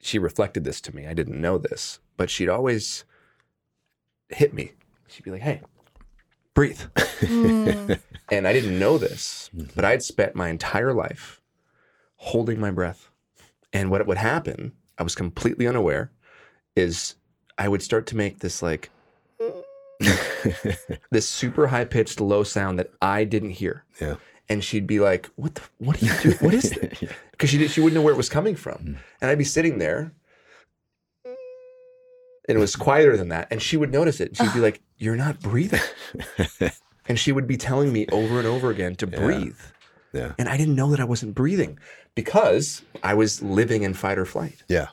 she 0.00 0.18
reflected 0.18 0.64
this 0.64 0.80
to 0.82 0.94
me. 0.94 1.06
I 1.06 1.12
didn't 1.14 1.40
know 1.40 1.58
this, 1.58 1.98
but 2.16 2.30
she'd 2.30 2.48
always 2.48 3.04
hit 4.30 4.54
me. 4.54 4.72
She'd 5.06 5.24
be 5.24 5.30
like, 5.30 5.42
"Hey, 5.42 5.60
breathe," 6.54 6.80
hmm. 7.20 7.92
and 8.30 8.46
I 8.48 8.52
didn't 8.52 8.78
know 8.78 8.96
this, 8.96 9.50
mm-hmm. 9.54 9.68
but 9.74 9.84
I'd 9.84 10.02
spent 10.02 10.34
my 10.34 10.48
entire 10.48 10.94
life 10.94 11.40
holding 12.16 12.60
my 12.60 12.70
breath, 12.70 13.10
and 13.72 13.90
what 13.90 14.06
would 14.06 14.18
happen, 14.18 14.72
I 14.98 15.02
was 15.02 15.14
completely 15.14 15.66
unaware, 15.66 16.10
is 16.76 17.16
I 17.56 17.68
would 17.68 17.82
start 17.82 18.06
to 18.08 18.16
make 18.16 18.40
this 18.40 18.62
like 18.62 18.90
this 21.10 21.28
super 21.28 21.66
high 21.68 21.84
pitched 21.84 22.20
low 22.20 22.44
sound 22.44 22.78
that 22.78 22.90
I 23.02 23.24
didn't 23.24 23.50
hear 23.50 23.84
yeah 24.00 24.16
and 24.48 24.64
she'd 24.64 24.86
be 24.86 25.00
like, 25.00 25.28
"What 25.36 25.54
the? 25.54 25.62
What 25.78 26.02
are 26.02 26.06
you 26.06 26.12
doing? 26.22 26.36
What 26.38 26.54
is 26.54 26.70
this?" 26.80 27.04
Because 27.32 27.50
she 27.50 27.58
did, 27.58 27.70
she 27.70 27.80
wouldn't 27.80 27.94
know 27.94 28.02
where 28.02 28.14
it 28.14 28.16
was 28.16 28.28
coming 28.28 28.56
from, 28.56 28.78
mm. 28.78 28.96
and 29.20 29.30
I'd 29.30 29.38
be 29.38 29.44
sitting 29.44 29.78
there, 29.78 30.12
and 31.24 31.36
it 32.48 32.58
was 32.58 32.76
quieter 32.76 33.16
than 33.16 33.28
that, 33.28 33.48
and 33.50 33.60
she 33.60 33.76
would 33.76 33.92
notice 33.92 34.20
it. 34.20 34.36
She'd 34.36 34.54
be 34.54 34.60
like, 34.60 34.80
"You're 34.96 35.16
not 35.16 35.40
breathing," 35.40 35.80
and 37.08 37.18
she 37.18 37.32
would 37.32 37.46
be 37.46 37.56
telling 37.56 37.92
me 37.92 38.06
over 38.10 38.38
and 38.38 38.46
over 38.46 38.70
again 38.70 38.96
to 38.96 39.06
breathe, 39.06 39.58
yeah. 40.12 40.32
And 40.38 40.48
I 40.48 40.56
didn't 40.56 40.76
know 40.76 40.90
that 40.90 41.00
I 41.00 41.04
wasn't 41.04 41.34
breathing 41.34 41.78
because 42.14 42.82
I 43.02 43.14
was 43.14 43.42
living 43.42 43.82
in 43.82 43.94
fight 43.94 44.18
or 44.18 44.24
flight. 44.24 44.62
Yeah 44.68 44.88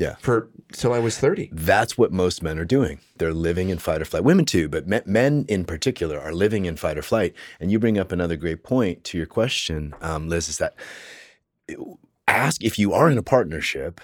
yeah. 0.00 0.16
For 0.18 0.48
till 0.72 0.94
I 0.94 0.98
was 0.98 1.18
thirty. 1.18 1.50
that's 1.52 1.98
what 1.98 2.10
most 2.10 2.42
men 2.42 2.58
are 2.58 2.64
doing. 2.64 3.00
They're 3.18 3.34
living 3.34 3.68
in 3.68 3.76
fight 3.78 4.00
or 4.00 4.06
flight. 4.06 4.24
Women 4.24 4.46
too 4.46 4.66
but 4.66 4.88
me- 4.88 5.02
men 5.04 5.44
in 5.46 5.66
particular 5.66 6.18
are 6.18 6.32
living 6.32 6.64
in 6.64 6.76
fight 6.76 6.96
or 6.96 7.02
flight. 7.02 7.34
And 7.60 7.70
you 7.70 7.78
bring 7.78 7.98
up 7.98 8.10
another 8.10 8.36
great 8.36 8.64
point 8.64 9.04
to 9.04 9.18
your 9.18 9.26
question 9.26 9.94
um, 10.00 10.28
liz 10.28 10.48
is 10.48 10.56
that 10.58 10.74
ask 12.26 12.64
if 12.64 12.78
you 12.78 12.94
are 12.94 13.10
in 13.10 13.18
a 13.18 13.22
partnership 13.22 14.00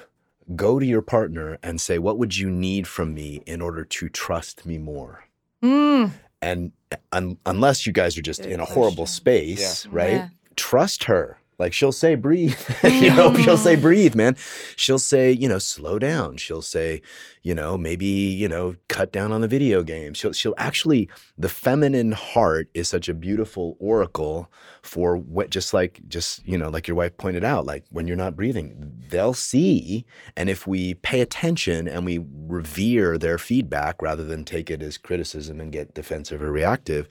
go 0.55 0.79
to 0.79 0.85
your 0.87 1.03
partner 1.03 1.59
and 1.63 1.81
say 1.81 1.99
what 1.99 2.19
would 2.19 2.37
you 2.37 2.51
need 2.51 2.87
from 2.87 3.15
me 3.15 3.43
in 3.47 3.61
order 3.63 3.85
to 3.85 4.09
trust 4.09 4.67
me 4.67 4.79
more? 4.79 5.25
Mm. 5.63 6.11
and 6.43 6.73
un- 7.13 7.39
unless 7.47 7.87
you 7.87 7.93
guys 7.93 8.19
are 8.19 8.23
just 8.23 8.43
Good 8.43 8.53
in 8.53 8.61
a 8.61 8.67
horrible 8.67 9.07
question. 9.07 9.17
space 9.17 9.87
right? 9.87 10.13
Yeah. 10.13 10.29
Trust 10.57 11.05
her. 11.05 11.39
Like 11.59 11.73
she'll 11.73 11.93
say 11.93 12.15
breathe. 12.15 12.59
You 12.85 13.15
know 13.15 13.35
she'll 13.37 13.57
say 13.57 13.77
breathe 13.77 14.15
man. 14.15 14.37
She'll 14.77 14.99
say 14.99 15.33
you 15.33 15.49
know 15.49 15.59
slow 15.59 15.99
down. 15.99 16.37
She'll 16.37 16.63
say 16.63 17.03
you 17.43 17.55
know 17.55 17.77
maybe 17.79 18.07
you 18.07 18.49
know 18.49 18.77
cut 18.89 19.13
down 19.13 19.33
on 19.33 19.41
the 19.41 19.49
video 19.49 19.83
game. 19.83 20.15
She'll 20.15 20.33
she'll 20.33 20.55
actually 20.59 21.09
the 21.39 21.49
feminine 21.49 22.13
heart 22.13 22.69
is 22.75 22.89
such 22.89 23.09
a 23.09 23.15
beautiful 23.15 23.77
oracle 23.81 24.51
for 24.83 25.17
what 25.17 25.51
just 25.51 25.73
like 25.75 26.01
just 26.09 26.47
you 26.47 26.59
know 26.59 26.69
like 26.69 26.89
your 26.89 26.97
wife 26.97 27.17
pointed 27.17 27.45
out 27.45 27.67
like 27.67 27.85
when 27.91 28.07
you're 28.07 28.17
not 28.17 28.37
breathing 28.37 28.93
they'll 29.09 29.35
see 29.35 30.05
and 30.37 30.49
if 30.49 30.67
we 30.67 30.95
pay 30.95 31.21
attention 31.21 31.89
and 31.89 32.05
we 32.05 32.25
revere 32.47 33.19
their 33.19 33.39
feedback 33.39 34.01
rather 34.01 34.25
than 34.25 34.45
take 34.45 34.71
it 34.71 34.83
as 34.83 34.97
criticism 34.97 35.61
and 35.61 35.73
get 35.73 35.95
defensive 35.95 36.43
or 36.43 36.53
reactive 36.53 37.09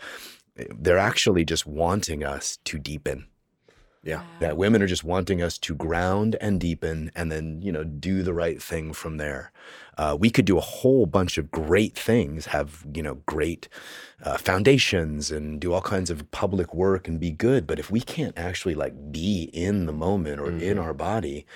they're 0.79 0.97
actually 0.97 1.43
just 1.43 1.65
wanting 1.65 2.23
us 2.23 2.57
to 2.63 2.79
deepen 2.79 3.27
Yeah. 4.05 4.21
That 4.39 4.55
women 4.55 4.83
are 4.83 4.87
just 4.87 5.03
wanting 5.03 5.41
us 5.41 5.57
to 5.57 5.73
ground 5.73 6.37
and 6.39 6.61
deepen 6.61 7.11
and 7.15 7.31
then, 7.31 7.61
you 7.63 7.71
know, 7.71 7.83
do 7.83 8.21
the 8.21 8.35
right 8.35 8.61
thing 8.61 8.93
from 8.93 9.17
there. 9.17 9.51
Uh, 9.97 10.15
we 10.17 10.29
could 10.29 10.45
do 10.45 10.59
a 10.59 10.61
whole 10.61 11.07
bunch 11.07 11.39
of 11.39 11.49
great 11.49 11.97
things, 11.97 12.45
have, 12.47 12.85
you 12.93 13.01
know, 13.01 13.15
great 13.25 13.67
uh, 14.23 14.37
foundations 14.37 15.31
and 15.31 15.59
do 15.59 15.73
all 15.73 15.81
kinds 15.81 16.11
of 16.11 16.29
public 16.29 16.71
work 16.71 17.07
and 17.07 17.19
be 17.19 17.31
good. 17.31 17.65
But 17.65 17.79
if 17.79 17.89
we 17.89 17.99
can't 17.99 18.37
actually 18.37 18.75
like 18.75 19.11
be 19.11 19.49
in 19.51 19.87
the 19.87 19.93
moment 19.93 20.39
or 20.39 20.51
in 20.51 20.77
our 20.77 20.93
body, 20.93 21.47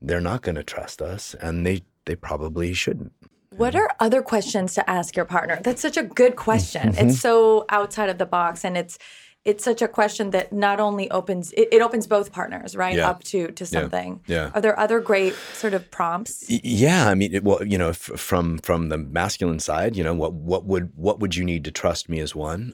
they're 0.00 0.20
not 0.20 0.40
going 0.40 0.54
to 0.54 0.64
trust 0.64 1.02
us 1.02 1.34
and 1.34 1.66
they, 1.66 1.82
they 2.06 2.16
probably 2.16 2.72
shouldn't. 2.72 3.12
What 3.50 3.74
are 3.74 3.90
other 4.00 4.22
questions 4.22 4.72
to 4.74 4.88
ask 4.88 5.14
your 5.14 5.24
partner? 5.26 5.60
That's 5.62 5.82
such 5.82 5.96
a 5.96 6.04
good 6.04 6.36
question. 6.36 6.92
Mm-hmm. 6.92 7.08
It's 7.08 7.20
so 7.20 7.66
outside 7.68 8.08
of 8.08 8.16
the 8.16 8.24
box 8.24 8.64
and 8.64 8.78
it's 8.78 8.98
it's 9.44 9.64
such 9.64 9.80
a 9.82 9.88
question 9.88 10.30
that 10.30 10.52
not 10.52 10.80
only 10.80 11.10
opens 11.10 11.52
it, 11.52 11.68
it 11.72 11.80
opens 11.80 12.06
both 12.06 12.32
partners, 12.32 12.76
right? 12.76 12.96
Yeah. 12.96 13.08
Up 13.08 13.22
to 13.24 13.48
to 13.52 13.66
something. 13.66 14.20
Yeah. 14.26 14.50
Are 14.54 14.60
there 14.60 14.78
other 14.78 15.00
great 15.00 15.34
sort 15.54 15.74
of 15.74 15.90
prompts? 15.90 16.44
Yeah, 16.48 17.08
I 17.08 17.14
mean, 17.14 17.34
it, 17.34 17.44
well, 17.44 17.64
you 17.64 17.78
know, 17.78 17.90
f- 17.90 17.98
from 18.16 18.58
from 18.58 18.88
the 18.88 18.98
masculine 18.98 19.60
side, 19.60 19.96
you 19.96 20.04
know, 20.04 20.14
what 20.14 20.32
what 20.34 20.64
would 20.64 20.92
what 20.96 21.20
would 21.20 21.36
you 21.36 21.44
need 21.44 21.64
to 21.64 21.70
trust 21.70 22.08
me 22.08 22.20
as 22.20 22.34
one? 22.34 22.72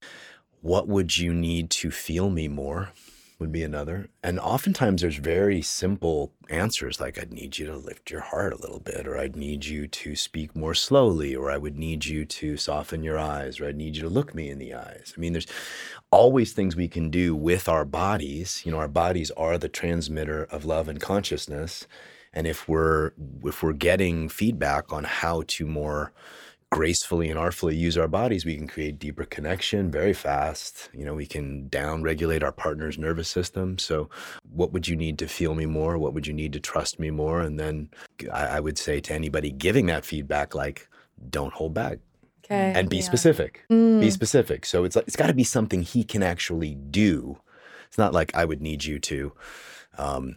What 0.63 0.89
would 0.89 1.19
you 1.19 1.35
need 1.35 1.71
to 1.71 1.91
feel 1.91 2.31
me 2.31 2.49
more? 2.49 2.91
Would 3.41 3.51
be 3.51 3.65
another. 3.65 4.09
And 4.23 4.39
oftentimes 4.39 5.03
there's 5.03 5.17
very 5.17 5.61
simple 5.61 6.33
answers 6.49 7.01
like 7.01 7.19
I'd 7.19 7.33
need 7.33 7.59
you 7.59 7.67
to 7.67 7.77
lift 7.77 8.09
your 8.09 8.21
heart 8.21 8.53
a 8.53 8.61
little 8.61 8.79
bit, 8.79 9.09
or 9.09 9.19
I'd 9.19 9.35
need 9.35 9.65
you 9.65 9.89
to 9.89 10.15
speak 10.15 10.55
more 10.55 10.73
slowly, 10.73 11.35
or 11.35 11.51
I 11.51 11.57
would 11.57 11.77
need 11.77 12.05
you 12.05 12.25
to 12.27 12.57
soften 12.57 13.03
your 13.03 13.19
eyes, 13.19 13.59
or 13.59 13.67
I'd 13.67 13.77
need 13.77 13.97
you 13.97 14.03
to 14.03 14.09
look 14.09 14.37
me 14.37 14.51
in 14.51 14.59
the 14.59 14.73
eyes. 14.73 15.13
I 15.17 15.21
mean, 15.21 15.33
there's 15.33 15.49
always 16.13 16.53
things 16.53 16.77
we 16.77 16.87
can 16.87 17.11
do 17.11 17.35
with 17.35 17.69
our 17.69 17.85
bodies. 17.85 18.63
You 18.65 18.71
know, 18.71 18.79
our 18.79 18.89
bodies 18.89 19.33
are 19.33 19.59
the 19.59 19.69
transmitter 19.69 20.45
of 20.45 20.65
love 20.65 20.89
and 20.89 21.01
consciousness. 21.01 21.89
And 22.33 22.47
if 22.47 22.69
we're 22.69 23.13
if 23.45 23.65
we're 23.65 23.73
getting 23.73 24.29
feedback 24.29 24.93
on 24.93 25.05
how 25.05 25.43
to 25.49 25.67
more 25.67 26.13
gracefully 26.75 27.31
and 27.31 27.39
artfully 27.39 27.77
use 27.77 27.97
our 27.97 28.09
bodies, 28.09 28.45
we 28.45 28.57
can 28.57 28.67
create 28.67 28.99
deeper 28.99 29.25
connection 29.25 29.93
very 29.93 30.13
fast. 30.13 30.91
You 30.93 31.05
know, 31.05 31.15
we 31.15 31.25
can 31.25 31.69
down 31.69 32.03
regulate 32.03 32.43
our 32.43 32.51
partner's 32.51 32.99
nervous 32.99 33.29
system. 33.29 33.79
So, 33.79 34.11
what 34.51 34.73
would 34.73 34.89
you 34.89 34.97
need 34.97 35.17
to 35.21 35.29
feel 35.29 35.55
me 35.55 35.67
more? 35.67 35.99
What 35.99 36.15
would 36.15 36.27
you 36.27 36.33
need 36.35 36.53
to 36.55 36.59
trust 36.59 36.99
me 36.99 37.13
more? 37.13 37.41
And 37.41 37.61
then 37.61 37.91
I, 38.33 38.57
I 38.57 38.61
would 38.61 38.77
say 38.77 38.99
to 39.03 39.15
anybody 39.15 39.53
giving 39.53 39.87
that 39.87 40.05
feedback, 40.05 40.57
like, 40.57 40.89
don't 41.31 41.53
hold 41.55 41.75
back 41.75 42.01
Okay. 42.45 42.73
and 42.75 42.91
be 42.91 42.97
yeah. 42.97 43.03
specific. 43.05 43.65
Be 43.69 44.11
specific. 44.11 44.67
So 44.67 44.83
it's 44.83 44.97
like 44.97 45.07
it's 45.07 45.17
got 45.17 45.29
to 45.29 45.33
be 45.35 45.45
something 45.45 45.83
he 45.83 46.03
can 46.03 46.25
actually 46.25 46.75
do. 46.75 47.39
It's 47.87 47.99
not 47.99 48.13
like 48.13 48.35
I 48.35 48.45
would 48.45 48.61
need 48.61 48.85
you 48.85 48.99
to, 48.99 49.33
um, 49.97 50.37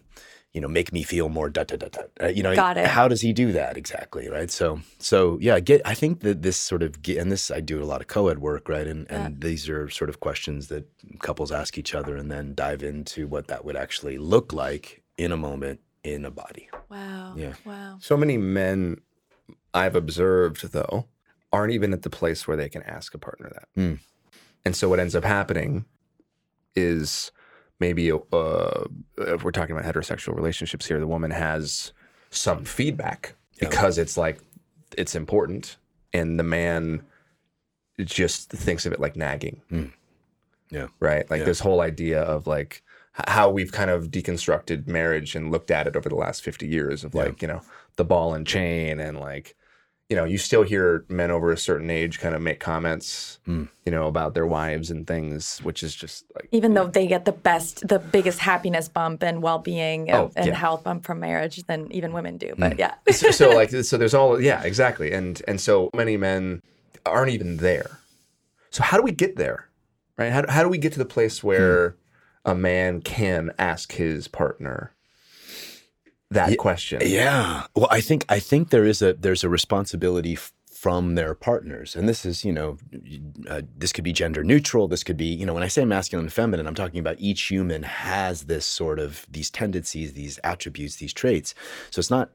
you 0.57 0.61
know, 0.61 0.67
make 0.67 0.91
me 0.91 1.03
feel 1.03 1.29
more 1.29 1.51
da 1.51 1.63
da 1.65 1.75
da 1.75 1.87
da. 1.87 2.01
Uh, 2.19 2.27
you 2.29 2.41
know, 2.41 2.55
Got 2.55 2.77
it. 2.77 2.87
how 2.87 3.07
does 3.07 3.21
he 3.21 3.31
do 3.31 3.51
that 3.51 3.77
exactly? 3.77 4.27
Right. 4.27 4.49
So 4.49 4.79
so 4.97 5.37
yeah, 5.39 5.53
I 5.53 5.59
get. 5.59 5.83
I 5.85 5.93
think 5.93 6.21
that 6.21 6.41
this 6.41 6.57
sort 6.57 6.81
of 6.81 7.03
get, 7.03 7.19
and 7.19 7.31
this 7.31 7.51
I 7.51 7.61
do 7.61 7.83
a 7.83 7.85
lot 7.85 8.01
of 8.01 8.07
co-ed 8.07 8.39
work, 8.39 8.67
right? 8.67 8.87
And 8.87 9.05
and 9.11 9.39
these 9.39 9.69
are 9.69 9.87
sort 9.87 10.09
of 10.09 10.19
questions 10.19 10.69
that 10.69 10.89
couples 11.19 11.51
ask 11.51 11.77
each 11.77 11.93
other, 11.93 12.17
and 12.17 12.31
then 12.31 12.55
dive 12.55 12.81
into 12.81 13.27
what 13.27 13.49
that 13.49 13.65
would 13.65 13.75
actually 13.75 14.17
look 14.17 14.51
like 14.51 15.03
in 15.15 15.31
a 15.31 15.37
moment 15.37 15.79
in 16.03 16.25
a 16.25 16.31
body. 16.31 16.69
Wow. 16.89 17.35
Yeah. 17.37 17.53
Wow. 17.63 17.99
So 18.01 18.17
many 18.17 18.39
men 18.39 18.97
I've 19.75 19.95
observed, 19.95 20.71
though, 20.71 21.05
aren't 21.53 21.73
even 21.73 21.93
at 21.93 22.01
the 22.01 22.09
place 22.09 22.47
where 22.47 22.57
they 22.57 22.69
can 22.69 22.81
ask 22.81 23.13
a 23.13 23.19
partner 23.19 23.51
that. 23.53 23.67
Mm. 23.79 23.99
And 24.65 24.75
so 24.75 24.89
what 24.89 24.99
ends 24.99 25.13
up 25.13 25.23
happening 25.23 25.85
is 26.75 27.31
maybe 27.79 28.11
uh, 28.11 28.83
if 29.17 29.43
we're 29.43 29.51
talking 29.51 29.75
about 29.77 29.91
heterosexual 29.91 30.35
relationships 30.35 30.85
here, 30.87 30.99
the 30.99 31.07
woman 31.07 31.31
has 31.31 31.91
some 32.29 32.63
feedback 32.65 33.35
Yeah. 33.61 33.69
because 33.69 33.97
it's 33.97 34.17
like 34.17 34.39
it's 34.97 35.15
important, 35.15 35.77
and 36.13 36.39
the 36.39 36.43
man 36.43 37.01
just 37.99 38.49
thinks 38.49 38.85
of 38.85 38.93
it 38.93 38.99
like 38.99 39.15
nagging. 39.15 39.61
Mm. 39.71 39.91
Yeah. 40.69 40.87
Right. 40.99 41.29
Like 41.29 41.39
Yeah. 41.39 41.45
this 41.45 41.59
whole 41.59 41.81
idea 41.81 42.21
of 42.21 42.45
like 42.47 42.83
how 43.27 43.49
we've 43.49 43.71
kind 43.71 43.89
of 43.89 44.11
deconstructed 44.11 44.87
marriage 44.87 45.35
and 45.35 45.51
looked 45.51 45.71
at 45.71 45.87
it 45.87 45.95
over 45.95 46.07
the 46.07 46.15
last 46.15 46.43
50 46.43 46.67
years 46.67 47.03
of 47.03 47.15
Yeah. 47.15 47.23
like, 47.23 47.41
you 47.41 47.47
know, 47.47 47.61
the 47.95 48.05
ball 48.05 48.33
and 48.35 48.45
chain 48.45 48.99
and 48.99 49.19
like, 49.19 49.55
you 50.09 50.15
know, 50.15 50.23
you 50.23 50.37
still 50.37 50.63
hear 50.63 51.03
men 51.09 51.31
over 51.31 51.51
a 51.51 51.57
certain 51.57 51.89
age 51.89 52.19
kind 52.19 52.33
of 52.33 52.41
make 52.41 52.59
comments, 52.61 53.39
Mm. 53.47 53.67
you 53.85 53.91
know, 53.91 54.07
about 54.07 54.33
their 54.33 54.45
wives 54.47 54.89
and 54.89 55.05
things, 55.05 55.59
which 55.59 55.83
is 55.83 55.93
just 55.93 56.25
like, 56.35 56.47
Even 56.51 56.73
though 56.73 56.87
they 56.87 57.07
get 57.07 57.25
the 57.25 57.31
best, 57.33 57.85
the 57.87 57.99
biggest 57.99 58.39
happiness 58.39 58.87
bump 58.87 59.21
and 59.21 59.41
well 59.43 59.59
being 59.59 60.09
Oh, 60.11 60.31
and 60.35 60.47
yeah. 60.47 60.53
Mm. 60.53 60.55
health 60.55 60.83
bump 60.85 61.05
from 61.05 61.19
marriage 61.19 61.61
than 61.63 61.91
even 61.91 62.13
women 62.13 62.37
do. 62.37 62.53
But 62.57 62.79
yeah. 62.79 62.95
so, 63.11 63.31
so 63.31 63.49
like, 63.51 63.69
so 63.83 63.97
there's 63.97 64.13
all, 64.13 64.39
yeah, 64.41 64.63
exactly. 64.63 65.11
And, 65.11 65.41
and 65.47 65.59
so 65.59 65.89
many 65.93 66.15
men 66.15 66.61
aren't 67.05 67.31
even 67.31 67.57
there. 67.57 67.99
So 68.71 68.83
how 68.83 68.95
do 68.97 69.03
we 69.03 69.11
get 69.11 69.35
there? 69.35 69.67
Right. 70.17 70.31
How, 70.31 70.45
how 70.49 70.63
do 70.63 70.69
we 70.69 70.77
get 70.77 70.93
to 70.93 70.99
the 70.99 71.05
place 71.05 71.43
where 71.43 71.95
a 72.45 72.55
man 72.55 73.01
can 73.01 73.51
ask 73.59 73.91
his 73.91 74.27
partner 74.27 74.91
that 76.31 76.57
question? 76.57 77.01
Yeah. 77.05 77.63
Well, 77.75 77.87
I 77.89 78.01
think 78.01 78.25
I 78.29 78.39
think 78.39 78.69
there 78.69 78.85
is 78.85 79.01
a 79.01 79.13
there's 79.13 79.43
a 79.43 79.49
responsibility 79.49 80.33
f- 80.33 80.53
from 80.71 81.15
their 81.15 81.33
partners, 81.33 81.95
and 81.95 82.07
this 82.07 82.25
is 82.25 82.43
you 82.43 82.51
know 82.51 82.77
uh, 83.49 83.61
this 83.77 83.93
could 83.93 84.03
be 84.03 84.13
gender 84.13 84.43
neutral. 84.43 84.87
This 84.87 85.03
could 85.03 85.17
be 85.17 85.25
you 85.27 85.45
know 85.45 85.53
when 85.53 85.63
I 85.63 85.67
say 85.67 85.85
masculine 85.85 86.25
and 86.25 86.33
feminine, 86.33 86.67
I'm 86.67 86.75
talking 86.75 86.99
about 86.99 87.19
each 87.19 87.43
human 87.43 87.83
has 87.83 88.43
this 88.43 88.65
sort 88.65 88.99
of 88.99 89.25
these 89.29 89.49
tendencies, 89.49 90.13
these 90.13 90.39
attributes, 90.43 90.97
these 90.97 91.13
traits. 91.13 91.55
So 91.91 91.99
it's 91.99 92.11
not 92.11 92.31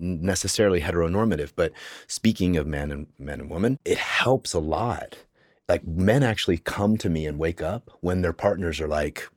necessarily 0.00 0.80
heteronormative, 0.80 1.52
but 1.54 1.72
speaking 2.06 2.56
of 2.56 2.66
men 2.66 2.90
and 2.90 3.06
men 3.18 3.40
and 3.40 3.50
women, 3.50 3.78
it 3.84 3.98
helps 3.98 4.52
a 4.52 4.58
lot. 4.58 5.18
Like 5.68 5.86
men 5.86 6.22
actually 6.22 6.58
come 6.58 6.98
to 6.98 7.08
me 7.08 7.26
and 7.26 7.38
wake 7.38 7.62
up 7.62 7.90
when 8.00 8.20
their 8.20 8.34
partners 8.34 8.80
are 8.80 8.88
like 8.88 9.28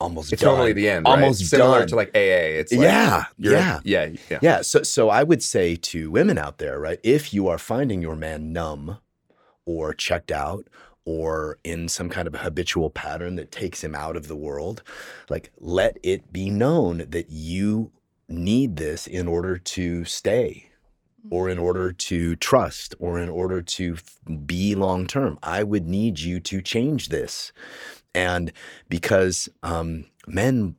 almost 0.00 0.32
It's 0.32 0.42
done, 0.42 0.52
normally 0.54 0.72
the 0.72 0.88
end, 0.88 1.06
right? 1.06 1.12
almost 1.12 1.46
similar 1.46 1.80
done. 1.80 1.88
to 1.88 1.96
like 1.96 2.08
AA. 2.08 2.58
It's 2.60 2.72
like, 2.72 2.82
yeah, 2.82 3.24
yeah. 3.38 3.80
yeah, 3.84 4.10
yeah. 4.30 4.38
Yeah. 4.42 4.62
So, 4.62 4.82
so 4.82 5.08
I 5.10 5.22
would 5.22 5.42
say 5.42 5.76
to 5.76 6.10
women 6.10 6.38
out 6.38 6.58
there, 6.58 6.78
right, 6.78 7.00
if 7.02 7.32
you 7.32 7.48
are 7.48 7.58
finding 7.58 8.02
your 8.02 8.16
man 8.16 8.52
numb 8.52 8.98
or 9.64 9.94
checked 9.94 10.30
out 10.30 10.68
or 11.04 11.58
in 11.64 11.88
some 11.88 12.08
kind 12.08 12.26
of 12.26 12.34
habitual 12.34 12.90
pattern 12.90 13.36
that 13.36 13.52
takes 13.52 13.82
him 13.82 13.94
out 13.94 14.16
of 14.16 14.28
the 14.28 14.36
world, 14.36 14.82
like 15.30 15.52
let 15.58 15.98
it 16.02 16.32
be 16.32 16.50
known 16.50 17.06
that 17.08 17.30
you 17.30 17.92
need 18.28 18.76
this 18.76 19.06
in 19.06 19.28
order 19.28 19.56
to 19.56 20.04
stay 20.04 20.70
or 21.30 21.48
in 21.48 21.58
order 21.58 21.92
to 21.92 22.36
trust 22.36 22.94
or 22.98 23.18
in 23.18 23.28
order 23.28 23.62
to 23.62 23.96
be 24.46 24.74
long 24.74 25.06
term. 25.06 25.38
I 25.42 25.62
would 25.62 25.86
need 25.86 26.20
you 26.20 26.40
to 26.40 26.60
change 26.60 27.08
this. 27.08 27.52
And 28.16 28.52
because 28.88 29.48
um, 29.62 30.06
men 30.26 30.74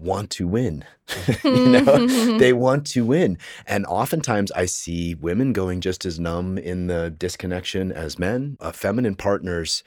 want 0.00 0.30
to 0.30 0.46
win. 0.46 0.84
you 1.44 1.68
know, 1.68 2.38
they 2.38 2.52
want 2.52 2.86
to 2.88 3.04
win. 3.04 3.38
And 3.66 3.86
oftentimes 3.86 4.50
I 4.52 4.64
see 4.66 5.14
women 5.14 5.52
going 5.52 5.80
just 5.80 6.04
as 6.04 6.18
numb 6.18 6.58
in 6.58 6.86
the 6.86 7.10
disconnection 7.10 7.92
as 7.92 8.18
men. 8.18 8.56
Uh, 8.60 8.72
feminine 8.72 9.14
partners 9.14 9.82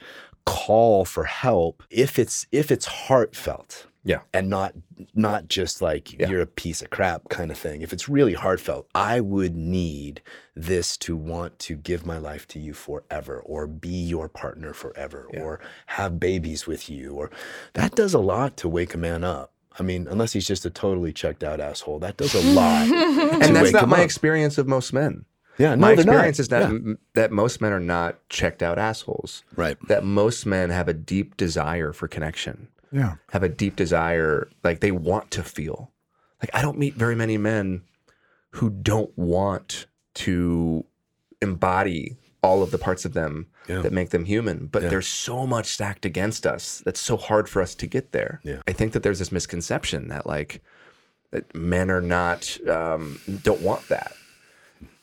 call 0.46 1.04
for 1.04 1.24
help 1.24 1.82
if 1.90 2.18
it's 2.18 2.46
if 2.52 2.70
it's 2.70 2.86
heartfelt. 2.86 3.86
Yeah. 4.06 4.20
And 4.32 4.48
not 4.48 4.72
not 5.14 5.48
just 5.48 5.82
like 5.82 6.12
Yeah. 6.18 6.28
you're 6.28 6.40
a 6.40 6.46
piece 6.46 6.80
of 6.80 6.90
crap 6.90 7.28
kind 7.28 7.50
of 7.50 7.58
thing. 7.58 7.82
If 7.82 7.92
it's 7.92 8.08
really 8.08 8.34
heartfelt, 8.34 8.86
I 8.94 9.20
would 9.20 9.54
need 9.56 10.22
this 10.54 10.96
to 10.98 11.16
want 11.16 11.58
to 11.60 11.74
give 11.76 12.06
my 12.06 12.16
life 12.16 12.46
to 12.48 12.58
you 12.60 12.72
forever 12.72 13.40
or 13.44 13.66
be 13.66 13.88
your 13.88 14.28
partner 14.28 14.72
forever 14.72 15.26
Yeah. 15.32 15.40
or 15.40 15.60
have 15.86 16.20
babies 16.20 16.66
with 16.66 16.88
you 16.88 17.12
or 17.14 17.30
that 17.74 17.94
does 17.96 18.14
a 18.14 18.18
lot 18.20 18.56
to 18.58 18.68
wake 18.68 18.94
a 18.94 18.98
man 18.98 19.24
up. 19.24 19.52
I 19.78 19.82
mean, 19.82 20.06
unless 20.08 20.32
he's 20.32 20.46
just 20.46 20.64
a 20.64 20.70
totally 20.70 21.12
checked 21.12 21.44
out 21.44 21.60
asshole, 21.60 21.98
that 21.98 22.16
does 22.16 22.34
a 22.34 22.40
lot. 22.54 22.88
And 23.42 23.54
that's 23.56 23.72
not 23.72 23.88
my 23.88 23.98
up. 23.98 24.04
experience 24.04 24.56
of 24.56 24.66
most 24.68 24.92
men. 24.92 25.24
Yeah, 25.58 25.74
no, 25.74 25.80
my 25.80 25.94
they're 25.94 26.04
not. 26.04 26.12
experience 26.12 26.38
is 26.40 26.48
that 26.48 26.60
Yeah. 26.62 26.66
m- 26.68 26.98
that 27.14 27.32
most 27.32 27.60
men 27.60 27.72
are 27.72 27.80
not 27.80 28.26
checked 28.28 28.62
out 28.62 28.78
assholes. 28.78 29.42
Right. 29.56 29.76
That 29.88 30.04
most 30.04 30.46
men 30.46 30.70
have 30.70 30.86
a 30.88 30.94
deep 30.94 31.36
desire 31.36 31.92
for 31.92 32.06
connection. 32.08 32.68
Yeah. 32.92 33.14
Have 33.32 33.42
a 33.42 33.48
deep 33.48 33.76
desire, 33.76 34.48
like 34.64 34.80
they 34.80 34.92
want 34.92 35.30
to 35.32 35.42
feel. 35.42 35.92
Like 36.42 36.50
I 36.54 36.62
don't 36.62 36.78
meet 36.78 36.94
very 36.94 37.14
many 37.14 37.38
men 37.38 37.82
who 38.52 38.70
don't 38.70 39.16
want 39.18 39.86
to 40.14 40.84
embody 41.42 42.16
all 42.42 42.62
of 42.62 42.70
the 42.70 42.78
parts 42.78 43.04
of 43.04 43.12
them 43.12 43.48
Yeah. 43.68 43.82
that 43.82 43.92
make 43.92 44.10
them 44.10 44.24
human. 44.24 44.66
But 44.66 44.84
Yeah. 44.84 44.88
there's 44.90 45.08
so 45.08 45.46
much 45.46 45.66
stacked 45.66 46.04
against 46.04 46.46
us 46.46 46.82
that's 46.84 47.00
so 47.00 47.16
hard 47.16 47.48
for 47.48 47.60
us 47.60 47.74
to 47.74 47.86
get 47.86 48.12
there. 48.12 48.40
Yeah. 48.44 48.60
I 48.68 48.72
think 48.72 48.92
that 48.92 49.02
there's 49.02 49.18
this 49.18 49.32
misconception 49.32 50.08
that 50.08 50.26
like 50.26 50.62
that 51.32 51.54
men 51.54 51.90
are 51.90 52.00
not 52.00 52.56
um, 52.68 53.20
don't 53.42 53.60
want 53.62 53.88
that. 53.88 54.12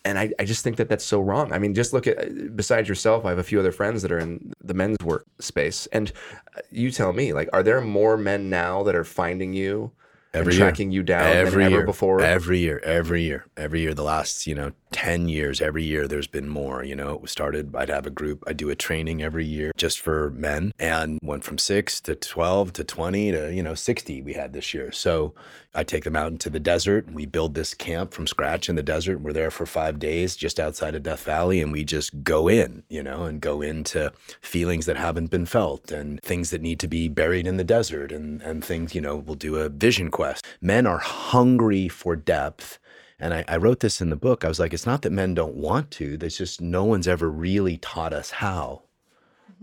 And 0.06 0.20
I, 0.20 0.32
I 0.40 0.46
just 0.46 0.64
think 0.64 0.78
that 0.78 0.90
that's 0.90 1.06
so 1.06 1.22
wrong. 1.22 1.52
I 1.52 1.60
mean, 1.60 1.74
just 1.74 1.94
look 1.94 2.08
at 2.08 2.56
besides 2.56 2.90
yourself, 2.90 3.26
I 3.26 3.30
have 3.30 3.40
a 3.40 3.44
few 3.44 3.60
other 3.60 3.72
friends 3.72 4.02
that 4.02 4.12
are 4.12 4.20
in 4.20 4.54
the 4.62 4.74
men's 4.74 4.98
work 5.04 5.26
space, 5.40 5.88
and 5.88 6.12
uh, 6.58 6.62
you 6.72 6.92
tell 6.92 7.14
me, 7.14 7.34
like, 7.34 7.50
are 7.54 7.64
there 7.64 7.82
more 7.82 8.18
men 8.18 8.50
now 8.50 8.84
that 8.84 8.96
are 8.96 9.04
finding 9.04 9.54
you 9.54 9.92
Every 10.34 10.56
year. 10.56 10.66
tracking 10.66 10.92
you 10.92 11.04
down 11.04 11.28
every 11.28 11.64
than 11.64 11.72
year, 11.72 11.80
ever 11.82 11.86
before? 11.86 12.20
Every 12.20 12.58
year, 12.58 12.80
every 12.84 13.22
year, 13.22 13.46
every 13.56 13.82
year. 13.82 13.94
The 13.94 14.04
last, 14.04 14.48
you 14.48 14.56
know, 14.56 14.72
10 14.92 15.30
years, 15.30 15.62
every 15.62 15.84
year 15.84 16.08
there's 16.08 16.26
been 16.26 16.50
more. 16.50 16.84
You 16.84 16.96
know, 16.96 17.14
it 17.14 17.22
was 17.22 17.30
started, 17.30 17.76
I'd 17.76 17.90
have 17.90 18.08
a 18.08 18.12
group, 18.12 18.44
I 18.48 18.54
do 18.54 18.72
a 18.72 18.76
training 18.76 19.22
every 19.22 19.46
year 19.46 19.72
just 19.78 20.00
for 20.00 20.32
men 20.32 20.74
and 20.80 21.20
went 21.22 21.44
from 21.44 21.60
six 21.60 22.02
to 22.02 22.16
12 22.16 22.74
to 22.74 22.84
20 22.84 23.32
to, 23.32 23.54
you 23.54 23.62
know, 23.62 23.76
60 23.76 24.24
we 24.24 24.34
had 24.34 24.54
this 24.54 24.74
year. 24.74 24.92
So 24.92 25.36
I 25.76 25.84
take 25.84 26.04
them 26.04 26.16
out 26.16 26.32
into 26.32 26.50
the 26.50 26.60
desert. 26.60 27.12
We 27.12 27.26
build 27.26 27.56
this 27.56 27.74
camp 27.74 28.14
from 28.14 28.28
scratch 28.28 28.70
in 28.70 28.76
the 28.76 28.84
desert. 28.84 29.22
We're 29.22 29.34
there 29.34 29.50
for 29.50 29.66
five 29.66 29.98
days 29.98 30.36
just 30.36 30.60
outside 30.60 30.94
of 30.94 31.04
Death 31.04 31.24
Valley 31.24 31.62
and 31.62 31.72
we 31.72 31.84
just 31.84 32.24
go 32.24 32.48
in, 32.48 32.84
you 32.90 33.02
know, 33.02 33.24
and 33.24 33.42
go 33.42 33.62
into 33.62 34.14
feelings 34.42 34.86
that 34.86 34.98
haven't 34.98 35.32
been 35.32 35.46
felt 35.46 35.92
and 35.92 36.22
things 36.22 36.52
that 36.52 36.62
need 36.62 36.80
to 36.80 36.88
be 36.88 37.08
buried 37.08 37.48
in 37.48 37.58
the 37.58 37.64
desert 37.64 38.12
and, 38.12 38.42
and 38.44 38.64
things, 38.64 38.94
you 38.94 39.02
know, 39.02 39.16
we'll 39.16 39.36
do 39.36 39.56
a 39.56 39.70
vision 39.70 40.12
quest. 40.12 40.46
Men 40.62 40.86
are 40.86 41.00
hungry 41.00 41.88
for 41.88 42.16
depth. 42.16 42.78
And 43.20 43.34
I, 43.34 43.46
I 43.48 43.58
wrote 43.58 43.80
this 43.80 44.02
in 44.02 44.10
the 44.10 44.16
book. 44.16 44.44
I 44.44 44.50
was 44.50 44.60
like, 44.60 44.74
it's 44.74 44.86
not 44.86 45.02
that 45.04 45.12
men 45.12 45.34
don't 45.34 45.56
want 45.56 45.90
to, 45.92 46.18
there's 46.18 46.38
just 46.38 46.62
no 46.62 46.84
one's 46.84 47.08
ever 47.08 47.30
really 47.30 47.78
taught 47.78 48.14
us 48.14 48.32
how. 48.32 48.84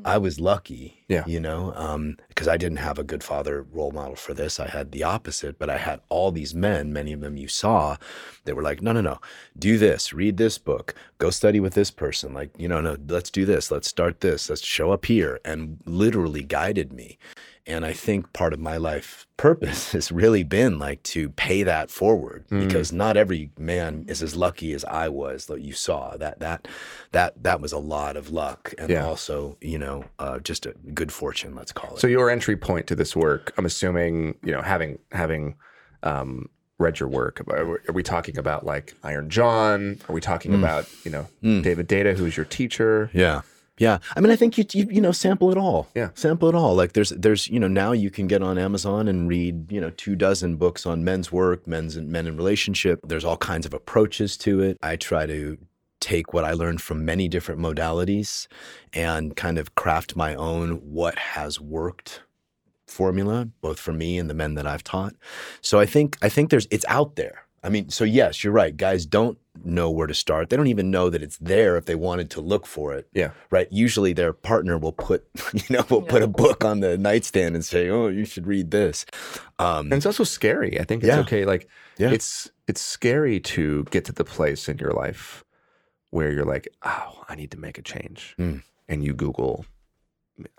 I 0.05 0.19
was 0.19 0.41
lucky, 0.41 1.05
Yeah. 1.09 1.25
you 1.27 1.41
know, 1.41 1.73
um, 1.77 2.17
because 2.29 2.49
I 2.49 2.57
didn't 2.57 2.79
have 2.79 2.99
a 2.99 3.05
good 3.05 3.23
father 3.23 3.67
role 3.71 3.91
model 3.93 4.17
for 4.17 4.33
this. 4.35 4.59
I 4.59 4.67
had 4.69 4.93
the 4.93 5.03
opposite, 5.05 5.59
but 5.59 5.69
I 5.69 5.77
had 5.79 6.01
all 6.09 6.31
these 6.33 6.55
men, 6.55 6.93
many 6.93 7.13
of 7.13 7.21
them 7.21 7.37
you 7.37 7.49
saw, 7.49 7.97
that 8.45 8.55
were 8.57 8.63
like, 8.63 8.81
no, 8.83 8.93
no, 8.93 9.01
no, 9.01 9.21
do 9.59 9.79
this, 9.79 10.13
read 10.13 10.37
this 10.37 10.59
book, 10.59 10.95
go 11.19 11.31
study 11.31 11.61
with 11.61 11.75
this 11.75 11.91
person. 11.91 12.33
Like, 12.33 12.51
you 12.59 12.69
know, 12.69 12.81
no, 12.81 12.97
let's 13.09 13.31
do 13.31 13.45
this, 13.45 13.71
let's 13.71 13.89
start 13.89 14.21
this, 14.21 14.49
let's 14.49 14.65
show 14.65 14.91
up 14.91 15.05
here, 15.07 15.39
and 15.45 15.79
literally 15.85 16.45
guided 16.45 16.93
me. 16.93 17.19
And 17.67 17.85
I 17.85 17.93
think 17.93 18.33
part 18.33 18.53
of 18.53 18.59
my 18.59 18.77
life 18.79 19.27
purpose 19.37 19.93
has 19.97 20.11
really 20.11 20.43
been 20.43 20.79
like 20.79 21.03
to 21.05 21.29
pay 21.31 21.63
that 21.63 21.91
forward 21.91 22.45
because 22.51 22.93
not 22.93 23.17
every 23.17 23.51
man 23.59 24.05
is 24.09 24.23
as 24.23 24.35
lucky 24.35 24.73
as 24.73 24.85
I 24.85 25.09
was 25.09 25.47
that 25.47 25.61
you 25.61 25.73
saw 25.73 26.17
that 26.17 26.41
that 26.41 26.67
that 27.13 27.43
that 27.43 27.61
was 27.61 27.73
a 27.73 27.79
lot 27.79 28.17
of 28.17 28.31
luck 28.31 28.75
and 28.79 28.91
Yeah. 28.91 29.07
also 29.07 29.57
you 29.61 29.79
know 29.79 30.05
uh, 30.19 30.39
just 30.41 30.67
a 30.67 30.73
good 30.95 31.13
fortune 31.13 31.55
let's 31.55 31.73
call 31.73 31.95
it. 31.95 32.01
So 32.01 32.07
your 32.07 32.29
entry 32.31 32.57
point 32.57 32.87
to 32.89 32.97
this 32.97 33.15
work, 33.15 33.53
I'm 33.57 33.67
assuming, 33.67 34.37
you 34.43 34.53
know, 34.53 34.63
having 34.63 34.99
having 35.13 35.55
um, 36.03 36.49
read 36.79 36.99
your 36.99 37.09
work, 37.11 37.43
are 37.49 37.65
we- 37.67 37.79
are 37.89 37.93
we 37.93 38.03
talking 38.03 38.39
about 38.39 38.65
like 38.65 38.95
Iron 39.05 39.29
John? 39.29 39.99
Are 40.09 40.15
we 40.15 40.21
talking 40.21 40.55
about 40.55 40.89
you 41.05 41.11
know 41.11 41.27
David 41.43 41.89
Deida, 41.89 42.17
who's 42.17 42.37
your 42.37 42.47
teacher? 42.47 43.11
Yeah. 43.13 43.43
Yeah. 43.81 43.99
I 44.15 44.21
mean, 44.21 44.31
I 44.31 44.37
think 44.37 44.59
you, 44.59 44.65
you, 44.73 44.87
you 44.91 45.01
know, 45.01 45.11
sample 45.11 45.51
it 45.51 45.57
all. 45.57 45.89
Yeah. 45.95 46.11
Sample 46.15 46.51
it 46.51 46.55
all. 46.55 46.77
Like 46.77 46.93
there's, 46.93 47.09
there's, 47.11 47.49
you 47.49 47.59
know, 47.59 47.67
now 47.67 47.93
you 47.93 48.11
can 48.11 48.27
get 48.27 48.43
on 48.43 48.59
Amazon 48.59 49.09
and 49.09 49.27
read, 49.27 49.73
you 49.73 49.81
know, 49.81 49.89
two 49.89 50.15
dozen 50.15 50.57
books 50.57 50.85
on 50.85 51.03
men's 51.03 51.33
work, 51.33 51.67
men's 51.67 51.97
and 51.97 52.11
men 52.11 52.27
in 52.27 52.37
relationship. 52.37 53.01
There's 53.03 53.25
all 53.25 53.39
kinds 53.39 53.65
of 53.65 53.73
approaches 53.73 54.37
to 54.39 54.61
it. 54.61 54.77
I 54.83 54.97
try 54.97 55.25
to 55.25 55.57
take 55.99 56.35
what 56.35 56.45
I 56.45 56.53
learned 56.53 56.83
from 56.83 57.07
many 57.07 57.27
different 57.27 57.59
modalities 57.61 58.49
and 58.93 59.35
kind 59.35 59.59
of 59.59 59.75
craft 59.75 60.15
my 60.15 60.35
own 60.35 60.73
what 60.93 61.19
has 61.19 61.59
worked 61.59 62.23
formula, 62.87 63.49
both 63.63 63.81
for 63.81 63.93
me 63.93 64.19
and 64.19 64.29
the 64.29 64.35
men 64.35 64.55
that 64.55 64.67
I've 64.67 64.85
taught. 64.85 65.15
So 65.63 65.79
I 65.79 65.87
think 65.87 66.19
I 66.21 66.29
think 66.29 66.51
there's 66.51 66.67
it's 66.71 66.85
out 66.89 67.17
there. 67.17 67.47
I 67.63 67.69
mean, 67.69 67.91
so 67.91 68.05
yes, 68.05 68.43
you're 68.43 68.53
right. 68.55 68.75
Guys 68.77 69.05
don't 69.05 69.37
know 69.65 69.91
where 69.91 70.07
to 70.07 70.15
start. 70.15 70.49
They 70.49 70.57
don't 70.57 70.69
even 70.69 70.91
know 70.91 71.11
that 71.11 71.23
it's 71.23 71.37
there 71.37 71.77
if 71.77 71.85
they 71.85 71.95
wanted 71.95 72.31
to 72.31 72.41
look 72.41 72.67
for 72.67 72.95
it. 72.95 73.09
Yeah. 73.13 73.33
Right. 73.51 73.69
Usually 73.71 74.15
their 74.15 74.33
partner 74.33 74.79
will 74.79 74.93
put, 74.93 75.27
you 75.53 75.77
know, 75.77 75.85
will 75.91 76.01
put 76.03 76.23
a 76.23 76.27
book 76.27 76.65
on 76.65 76.81
the 76.81 76.97
nightstand 76.97 77.55
and 77.55 77.65
say, 77.65 77.91
"Oh, 77.91 78.09
you 78.09 78.25
should 78.25 78.47
read 78.47 78.71
this." 78.71 79.05
Um, 79.59 79.87
And 79.87 79.95
it's 79.95 80.07
also 80.07 80.25
scary. 80.25 80.81
I 80.81 80.85
think 80.85 81.03
it's 81.03 81.09
Yeah. 81.09 81.21
okay. 81.21 81.45
Like 81.45 81.69
Yeah. 81.99 82.11
it's 82.13 82.51
it's 82.67 82.81
scary 82.81 83.41
to 83.41 83.85
get 83.91 84.05
to 84.07 84.13
the 84.13 84.25
place 84.25 84.69
in 84.69 84.79
your 84.79 84.93
life 84.93 85.45
where 86.11 86.33
you're 86.33 86.47
like, 86.55 86.69
oh, 86.83 87.25
I 87.29 87.35
need 87.35 87.51
to 87.51 87.59
make 87.59 87.77
a 87.79 87.83
change. 87.83 88.35
Mm. 88.39 88.63
And 88.89 89.05
you 89.05 89.13
Google. 89.15 89.67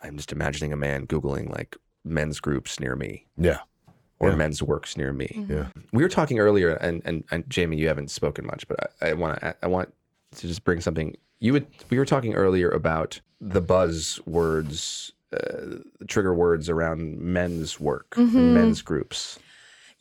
I'm 0.03 0.15
just 0.17 0.31
imagining 0.31 0.71
a 0.73 0.77
man 0.77 1.07
googling 1.07 1.49
like 1.49 1.75
men's 2.05 2.39
groups 2.39 2.79
near 2.79 2.95
me 2.95 3.25
yeah. 3.37 3.59
Or 4.21 4.29
Yeah. 4.29 4.35
men's 4.35 4.61
works 4.61 4.95
near 4.95 5.11
me. 5.11 5.45
Yeah. 5.49 5.67
We 5.91 6.03
were 6.03 6.09
talking 6.09 6.39
earlier, 6.39 6.71
and 6.75 7.01
and, 7.05 7.23
and 7.31 7.43
Jamie, 7.49 7.77
you 7.77 7.87
haven't 7.87 8.11
spoken 8.11 8.45
much, 8.45 8.67
but 8.67 8.93
I, 9.01 9.09
I 9.09 9.13
want 9.13 9.39
to 9.39 9.55
I 9.63 9.67
want 9.67 9.93
to 10.35 10.47
just 10.47 10.63
bring 10.63 10.79
something. 10.79 11.15
You 11.39 11.53
would 11.53 11.65
we 11.89 11.97
were 11.97 12.05
talking 12.05 12.35
earlier 12.35 12.69
about 12.69 13.19
the 13.41 13.61
buzz 13.61 14.19
words, 14.27 15.11
uh, 15.33 15.77
trigger 16.07 16.33
words 16.35 16.69
around 16.69 17.17
men's 17.19 17.79
work, 17.79 18.13
and 18.15 18.53
men's 18.53 18.81
groups. 18.83 19.39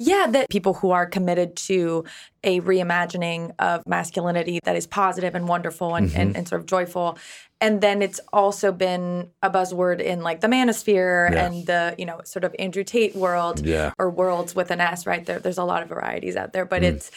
Yeah, 0.02 0.28
that 0.30 0.48
people 0.48 0.72
who 0.72 0.92
are 0.92 1.04
committed 1.04 1.56
to 1.56 2.04
a 2.42 2.62
reimagining 2.62 3.52
of 3.58 3.86
masculinity 3.86 4.58
that 4.64 4.74
is 4.74 4.86
positive 4.86 5.34
and 5.34 5.46
wonderful 5.46 5.94
and, 5.94 6.06
and, 6.14 6.30
mm-hmm. 6.30 6.38
and 6.38 6.48
sort 6.48 6.62
of 6.62 6.66
joyful. 6.66 7.18
And 7.60 7.82
then 7.82 8.00
it's 8.00 8.18
also 8.32 8.72
been 8.72 9.28
a 9.42 9.50
buzzword 9.50 10.00
in 10.00 10.22
like 10.22 10.40
the 10.40 10.46
manosphere 10.46 11.30
Yeah. 11.30 11.44
and 11.44 11.66
the, 11.66 11.94
you 11.98 12.06
know, 12.06 12.22
sort 12.24 12.44
of 12.44 12.56
Andrew 12.58 12.82
Tate 12.82 13.14
world 13.14 13.66
Yeah. 13.66 13.92
or 13.98 14.08
worlds 14.08 14.54
with 14.54 14.70
an 14.70 14.80
S, 14.80 15.04
right? 15.04 15.22
There, 15.22 15.38
there's 15.38 15.58
a 15.58 15.64
lot 15.64 15.82
of 15.82 15.90
varieties 15.90 16.34
out 16.34 16.54
there, 16.54 16.64
but 16.64 16.80
mm. 16.80 16.86
it's, 16.86 17.10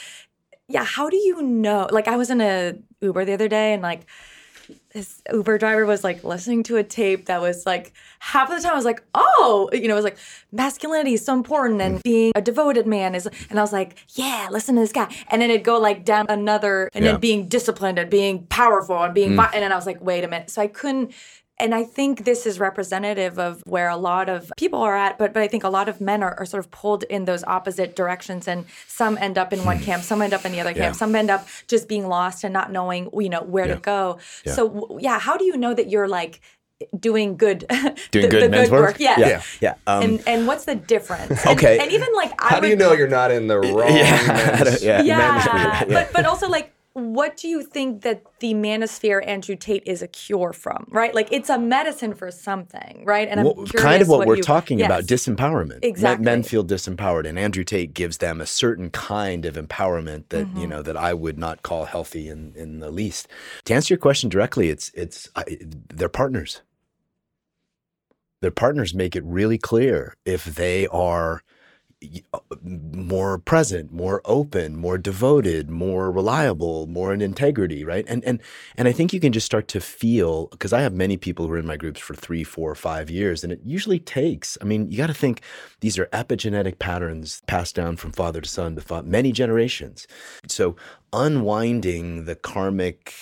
yeah, 0.68 0.84
how 0.84 1.10
do 1.10 1.16
you 1.16 1.42
know? 1.42 1.88
Like 1.90 2.10
I 2.10 2.18
was 2.18 2.30
in 2.30 2.42
a 2.42 2.74
Uber 3.00 3.24
the 3.24 3.34
other 3.34 3.48
day 3.48 3.72
and 3.72 3.82
like, 3.82 4.02
this 4.94 5.22
Uber 5.32 5.58
driver 5.58 5.86
was 5.86 6.04
like 6.04 6.24
listening 6.24 6.64
to 6.64 6.78
a 6.78 6.84
tape 6.84 7.26
that 7.26 7.42
was 7.42 7.66
like 7.66 7.94
half 8.20 8.50
of 8.50 8.56
the 8.58 8.62
time 8.64 8.74
I 8.74 8.76
was 8.76 8.86
like, 8.86 9.04
oh, 9.16 9.70
you 9.74 9.88
know, 9.88 9.94
it 9.96 9.98
was 9.98 10.04
like 10.04 10.18
masculinity 10.52 11.14
is 11.16 11.26
so 11.26 11.34
important 11.34 11.82
and 11.82 12.02
being 12.04 12.32
a 12.36 12.42
devoted 12.42 12.86
man 12.88 13.16
is, 13.16 13.28
and 13.50 13.60
I 13.60 13.62
was 13.62 13.74
like, 13.74 13.98
yeah, 14.10 14.48
listen 14.52 14.76
to 14.76 14.82
this 14.82 14.92
guy, 14.92 15.14
and 15.30 15.42
then 15.42 15.50
it'd 15.50 15.64
go 15.64 15.80
like 15.80 16.06
down 16.06 16.26
another, 16.30 16.90
and 16.94 17.04
Yeah. 17.04 17.12
then 17.14 17.20
being 17.20 17.48
disciplined 17.48 17.98
and 18.00 18.10
being 18.10 18.46
powerful 18.48 19.02
and 19.02 19.14
being, 19.14 19.32
mm. 19.32 19.36
vi- 19.38 19.52
and 19.54 19.64
then 19.64 19.72
I 19.72 19.76
was 19.76 19.86
like, 19.86 20.02
wait 20.02 20.24
a 20.24 20.28
minute, 20.28 20.50
so 20.50 20.62
I 20.62 20.68
couldn't. 20.68 21.12
And 21.64 21.74
I 21.74 21.84
think 21.86 22.26
this 22.26 22.46
is 22.46 22.60
representative 22.60 23.40
of 23.40 23.62
where 23.66 23.88
a 23.88 23.96
lot 23.96 24.28
of 24.28 24.52
people 24.58 24.80
are 24.82 24.98
at, 24.98 25.18
but 25.18 25.34
but 25.34 25.42
I 25.42 25.48
think 25.48 25.64
a 25.64 25.70
lot 25.70 25.88
of 25.88 26.02
men 26.02 26.22
are, 26.22 26.36
are 26.38 26.46
sort 26.46 26.60
of 26.64 26.70
pulled 26.72 27.04
in 27.04 27.24
those 27.24 27.44
opposite 27.46 27.96
directions, 27.96 28.48
and 28.50 28.66
some 28.86 29.18
end 29.18 29.38
up 29.38 29.54
in 29.54 29.64
one 29.64 29.80
camp, 29.80 30.04
some 30.04 30.22
end 30.22 30.34
up 30.34 30.44
in 30.46 30.52
the 30.52 30.60
other 30.60 30.72
Yeah. 30.72 30.84
camp, 30.84 30.96
some 30.98 31.16
end 31.16 31.30
up 31.32 31.48
just 31.68 31.88
being 31.88 32.08
lost 32.10 32.44
and 32.44 32.52
not 32.54 32.70
knowing, 32.72 33.10
you 33.18 33.30
know, 33.30 33.44
where 33.44 33.66
Yeah. 33.68 33.76
to 33.76 33.80
go. 33.80 34.18
Yeah. 34.46 34.54
So 34.54 34.68
w- 34.68 35.00
yeah, 35.02 35.20
how 35.20 35.38
do 35.38 35.46
you 35.46 35.56
know 35.56 35.74
that 35.74 35.90
you're 35.90 36.10
like 36.10 36.42
doing 37.00 37.38
good, 37.38 37.60
Doing 37.70 37.96
the, 38.12 38.28
good 38.28 38.44
the 38.44 38.50
men's 38.50 38.70
good 38.70 38.82
work. 38.82 39.00
Yeah. 39.00 39.18
Yeah. 39.18 39.42
Yeah. 39.62 39.76
Um, 39.88 40.04
and 40.04 40.24
and 40.28 40.48
what's 40.48 40.66
the 40.66 40.76
difference? 40.76 41.46
And- 41.46 41.58
Okay. 41.58 41.80
And, 41.80 41.90
even 41.94 42.10
like 42.14 42.34
I 42.44 42.50
How 42.50 42.60
do 42.60 42.68
you 42.68 42.76
know 42.76 42.92
you're 42.92 43.08
not 43.08 43.32
in 43.32 43.48
the 43.48 43.58
wrong? 43.62 43.88
Yeah. 43.96 44.60
men's- 44.60 44.84
Yeah. 44.84 44.98
men's 44.98 45.46
Yeah, 45.46 45.80
group? 45.86 45.94
but 45.94 46.12
but 46.12 46.26
also 46.26 46.50
like. 46.50 46.73
What 46.96 47.38
do 47.38 47.48
you 47.48 47.64
think 47.64 48.04
that 48.04 48.22
the 48.40 48.54
manosphere 48.54 49.26
Andrew 49.26 49.56
Tate 49.56 49.82
is 49.88 50.04
a 50.04 50.08
cure 50.08 50.54
from? 50.54 50.86
Right, 50.92 51.16
like 51.16 51.28
it's 51.32 51.50
a 51.50 51.58
medicine 51.58 52.14
for 52.14 52.30
something, 52.30 53.04
right? 53.04 53.28
And 53.28 53.40
I'm 53.40 53.46
Well, 53.48 53.56
curious 53.56 53.82
kind 53.82 54.02
of 54.04 54.08
what, 54.10 54.28
we're 54.28 54.36
you- 54.38 54.44
talking 54.44 54.80
about 54.80 55.06
disempowerment 55.06 55.70
Men- 55.70 55.80
Exactly. 55.82 56.24
men, 56.26 56.44
feel 56.44 56.64
disempowered 56.64 57.28
and 57.28 57.40
andrew 57.40 57.64
tate 57.64 57.94
gives 57.96 58.18
them 58.20 58.40
a 58.42 58.46
certain 58.46 58.90
kind 58.92 59.46
of 59.46 59.56
empowerment 59.56 60.26
that 60.30 60.46
Mm-hmm. 60.46 60.60
you 60.60 60.68
know 60.68 60.82
that 60.84 60.98
i 60.98 61.14
would 61.14 61.38
not 61.40 61.64
call 61.64 61.86
healthy 61.86 62.28
in, 62.30 62.54
in 62.56 62.80
the 62.80 62.92
least 62.92 63.28
to 63.66 63.74
answer 63.74 63.94
your 63.94 64.00
question 64.00 64.30
directly 64.30 64.70
it's 64.70 64.92
it's 64.94 65.30
I, 65.36 65.44
they're 65.94 66.10
partners 66.10 66.62
their 68.42 68.52
partners 68.52 68.94
make 68.94 69.16
it 69.16 69.24
really 69.24 69.58
clear 69.58 70.16
if 70.26 70.44
they 70.46 70.86
are 70.88 71.36
uh, 71.38 71.40
Uh, 72.34 72.40
more 72.64 73.38
present, 73.38 73.92
more 73.92 74.22
open, 74.26 74.76
more 74.76 74.98
devoted, 74.98 75.70
more 75.70 76.12
reliable, 76.12 76.88
more 76.88 77.14
in 77.14 77.22
integrity, 77.22 77.84
right? 77.84 78.06
And 78.08 78.24
and 78.24 78.40
and 78.76 78.88
I 78.88 78.92
think 78.92 79.14
you 79.14 79.20
can 79.20 79.32
just 79.32 79.46
start 79.46 79.68
to 79.70 79.80
feel 79.80 80.48
because 80.48 80.74
I 80.74 80.82
have 80.82 80.94
many 80.94 81.18
people 81.18 81.48
who 81.48 81.54
are 81.54 81.58
in 81.58 81.66
my 81.66 81.78
groups 81.78 82.00
for 82.00 82.14
three, 82.14 82.44
four, 82.44 82.76
five 82.76 83.10
years, 83.10 83.44
and 83.44 83.52
it 83.54 83.62
usually 83.64 84.00
takes. 84.00 84.58
I 84.62 84.66
mean, 84.66 84.90
you 84.92 84.98
got 84.98 85.08
to 85.08 85.14
think 85.14 85.42
these 85.80 85.98
are 85.98 86.08
epigenetic 86.08 86.80
patterns 86.80 87.42
passed 87.48 87.76
down 87.76 87.98
from 87.98 88.12
father 88.12 88.42
to 88.42 88.50
son 88.50 88.76
to 88.76 88.82
fa- 88.82 89.04
many 89.04 89.32
generations. 89.32 90.08
So 90.48 90.76
unwinding 91.12 92.26
the 92.26 92.36
karmic, 92.36 93.14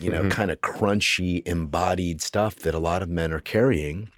you 0.00 0.10
know, 0.10 0.20
mm-hmm. 0.20 0.30
kind 0.30 0.50
of 0.50 0.60
crunchy 0.60 1.46
embodied 1.46 2.22
stuff 2.22 2.56
that 2.56 2.74
a 2.74 2.78
lot 2.78 3.02
of 3.02 3.08
men 3.08 3.32
are 3.32 3.40
carrying 3.40 4.10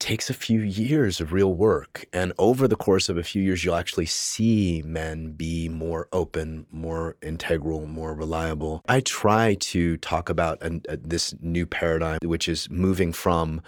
takes 0.00 0.28
a 0.30 0.34
few 0.34 0.60
years 0.60 1.20
of 1.20 1.32
real 1.32 1.54
work. 1.54 2.06
And 2.12 2.32
over 2.38 2.66
the 2.66 2.74
course 2.76 3.08
of 3.08 3.16
a 3.16 3.22
few 3.22 3.42
years, 3.42 3.64
you'll 3.64 3.76
actually 3.76 4.06
see 4.06 4.82
men 4.84 5.32
be 5.32 5.68
more 5.68 6.08
open, 6.12 6.66
more 6.72 7.16
integral, 7.22 7.86
more 7.86 8.14
reliable. 8.14 8.82
I 8.88 9.00
try 9.00 9.54
to 9.60 9.98
talk 9.98 10.28
about 10.28 10.60
an, 10.62 10.82
uh, 10.88 10.96
this 11.00 11.34
new 11.40 11.66
paradigm, 11.66 12.18
which 12.24 12.48
is 12.48 12.68
moving 12.70 13.12
from 13.12 13.60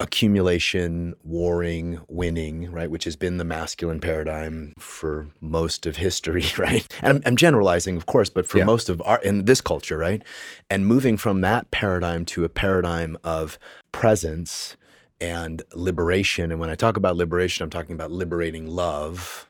accumulation, 0.00 1.14
warring, 1.22 2.00
winning, 2.08 2.70
right, 2.70 2.90
which 2.90 3.04
has 3.04 3.16
been 3.16 3.36
the 3.38 3.44
masculine 3.44 4.00
paradigm 4.00 4.72
for 4.78 5.28
most 5.40 5.86
of 5.86 5.96
history, 5.96 6.44
right? 6.58 6.86
And 7.02 7.18
I'm, 7.18 7.22
I'm 7.26 7.36
generalizing, 7.36 7.96
of 7.96 8.06
course, 8.06 8.28
but 8.28 8.46
for 8.46 8.58
Yeah. 8.58 8.64
most 8.64 8.88
of 8.88 9.00
our 9.04 9.20
in 9.22 9.44
this 9.44 9.60
culture, 9.60 9.98
right? 9.98 10.22
And 10.70 10.86
moving 10.86 11.16
from 11.16 11.40
that 11.42 11.70
paradigm 11.70 12.24
to 12.26 12.44
a 12.44 12.48
paradigm 12.48 13.16
of 13.22 13.58
presence 13.92 14.76
and 15.24 15.62
liberation. 15.72 16.50
And 16.50 16.60
when 16.60 16.68
I 16.68 16.74
talk 16.74 16.98
about 16.98 17.16
liberation, 17.16 17.64
I'm 17.64 17.70
talking 17.70 17.94
about 17.94 18.10
liberating 18.10 18.66
love, 18.66 19.48